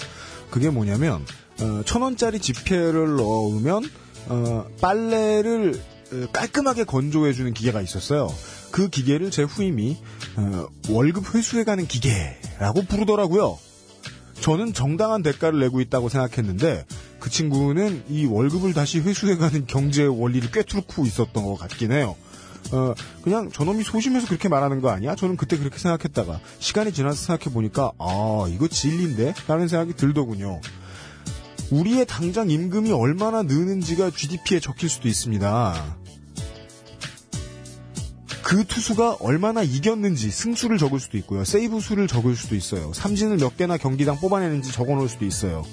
그게 0.48 0.70
뭐냐면 0.70 1.24
어, 1.60 1.82
천 1.84 2.02
원짜리 2.02 2.38
지폐를 2.38 3.16
넣으면 3.16 3.82
어, 4.28 4.64
빨래를 4.80 5.82
어, 6.12 6.26
깔끔하게 6.32 6.84
건조해주는 6.84 7.52
기계가 7.52 7.80
있었어요. 7.82 8.32
그 8.70 8.88
기계를 8.88 9.32
제 9.32 9.42
후임이 9.42 9.96
어, 10.36 10.68
월급 10.88 11.34
회수해가는 11.34 11.88
기계라고 11.88 12.84
부르더라고요. 12.88 13.58
저는 14.40 14.72
정당한 14.72 15.24
대가를 15.24 15.58
내고 15.58 15.80
있다고 15.80 16.08
생각했는데 16.08 16.86
그 17.18 17.28
친구는 17.28 18.04
이 18.08 18.24
월급을 18.24 18.72
다시 18.72 19.00
회수해가는 19.00 19.66
경제 19.66 20.04
원리를 20.04 20.52
꿰뚫고 20.52 21.06
있었던 21.06 21.42
것 21.42 21.56
같긴 21.56 21.90
해요. 21.90 22.14
어, 22.72 22.94
그냥 23.22 23.50
저놈이 23.50 23.82
소심해서 23.82 24.26
그렇게 24.26 24.48
말하는 24.48 24.80
거 24.80 24.90
아니야? 24.90 25.14
저는 25.14 25.36
그때 25.36 25.56
그렇게 25.56 25.78
생각했다가 25.78 26.40
시간이 26.58 26.92
지나서 26.92 27.16
생각해 27.16 27.52
보니까 27.52 27.92
아 27.98 28.46
이거 28.48 28.68
진리인데? 28.68 29.34
라는 29.46 29.68
생각이 29.68 29.94
들더군요. 29.94 30.60
우리의 31.70 32.06
당장 32.06 32.50
임금이 32.50 32.92
얼마나 32.92 33.42
느는지가 33.42 34.10
GDP에 34.10 34.60
적힐 34.60 34.88
수도 34.88 35.08
있습니다. 35.08 35.96
그 38.42 38.64
투수가 38.64 39.18
얼마나 39.20 39.62
이겼는지 39.62 40.30
승수를 40.30 40.78
적을 40.78 41.00
수도 41.00 41.18
있고요. 41.18 41.44
세이브 41.44 41.80
수를 41.80 42.08
적을 42.08 42.34
수도 42.34 42.54
있어요. 42.54 42.94
삼진을 42.94 43.36
몇 43.36 43.58
개나 43.58 43.76
경기당 43.76 44.18
뽑아내는지 44.18 44.72
적어 44.72 44.94
놓을 44.94 45.10
수도 45.10 45.26
있어요. 45.26 45.66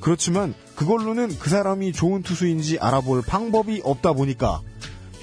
그렇지만 0.00 0.54
그걸로는 0.74 1.38
그 1.38 1.50
사람이 1.50 1.92
좋은 1.92 2.22
투수인지 2.22 2.78
알아볼 2.78 3.20
방법이 3.22 3.82
없다 3.84 4.14
보니까 4.14 4.62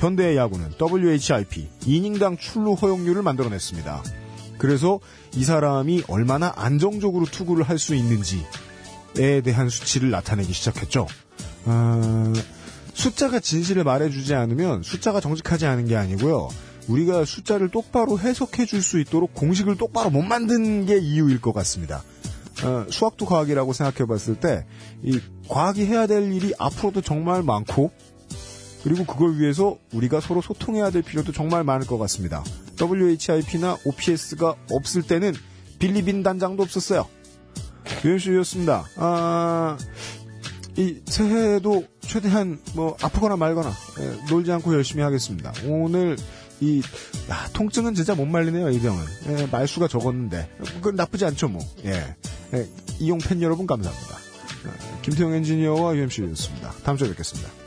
현대의 0.02 0.36
야구는 0.36 0.74
WHIP 0.82 1.70
이닝당 1.86 2.38
출루 2.38 2.74
허용률을 2.74 3.22
만들어냈습니다. 3.22 4.04
그래서 4.58 5.00
이 5.36 5.44
사람이 5.44 6.04
얼마나 6.08 6.52
안정적으로 6.56 7.26
투구를 7.26 7.64
할 7.64 7.78
수 7.78 7.94
있는지에 7.94 9.42
대한 9.44 9.70
수치를 9.70 10.10
나타내기 10.10 10.54
시작했죠. 10.54 11.06
어, 11.66 12.34
숫자가 12.94 13.40
진실을 13.40 13.84
말해주지 13.84 14.34
않으면 14.34 14.82
숫자가 14.82 15.22
정직하지 15.22 15.68
않은 15.68 15.86
게 15.86 15.96
아니고요. 15.96 16.50
우리가 16.88 17.24
숫자를 17.26 17.70
똑바로 17.70 18.18
해석해 18.18 18.66
줄 18.66 18.82
수 18.82 19.00
있도록 19.00 19.36
공식을 19.36 19.78
똑바로 19.78 20.10
못 20.10 20.24
만든 20.24 20.88
게 20.88 20.98
이유일 20.98 21.42
것 21.42 21.54
같습니다. 21.54 22.04
어, 22.64 22.86
수학도 22.90 23.26
과학이라고 23.28 23.74
생각해 23.74 24.08
봤을 24.08 24.36
때, 24.36 24.66
이 25.04 25.20
과학이 25.48 25.86
해야 25.86 26.06
될 26.08 26.32
일이 26.32 26.54
앞으로도 26.60 27.02
정말 27.02 27.44
많고, 27.44 27.92
그리고 28.84 29.06
그걸 29.06 29.40
위해서 29.40 29.78
우리가 29.94 30.20
서로 30.20 30.42
소통해야 30.42 30.90
될 30.90 31.02
필요도 31.02 31.32
정말 31.32 31.64
많을 31.64 31.86
것 31.86 31.98
같습니다. 31.98 32.44
WHIP나 32.80 33.78
OPS가 33.86 34.56
없을 34.72 35.04
때는 35.04 35.34
빌리빈 35.80 36.24
단장도 36.24 36.64
없었어요. 36.64 37.08
유현수였습니다. 38.04 38.86
아, 38.96 39.78
이 40.78 41.02
새해에도 41.06 41.86
최대한 42.00 42.60
뭐 42.76 42.96
아프거나 43.02 43.36
말거나 43.36 43.72
예, 44.00 44.30
놀지 44.30 44.52
않고 44.52 44.74
열심히 44.74 45.04
하겠습니다. 45.04 45.54
오늘 45.66 46.16
이 46.60 46.82
야, 47.30 47.48
통증은 47.54 47.96
진짜 47.96 48.16
못 48.16 48.26
말리네요 48.26 48.70
이 48.70 48.80
병은 48.80 49.04
예, 49.28 49.46
말수가 49.48 49.88
적었는데 49.88 50.50
그건 50.76 50.96
나쁘지 50.96 51.26
않죠 51.26 51.50
뭐. 51.50 51.62
예. 51.86 52.16
예, 52.54 52.70
이용 53.00 53.18
팬 53.18 53.42
여러분 53.42 53.66
감사합니다. 53.66 54.16
어, 54.16 55.00
김태형 55.02 55.34
엔지니어와 55.34 55.96
UMC였습니다. 55.96 56.74
다음 56.84 56.98
주에 56.98 57.10
뵙겠습니다. 57.10 57.61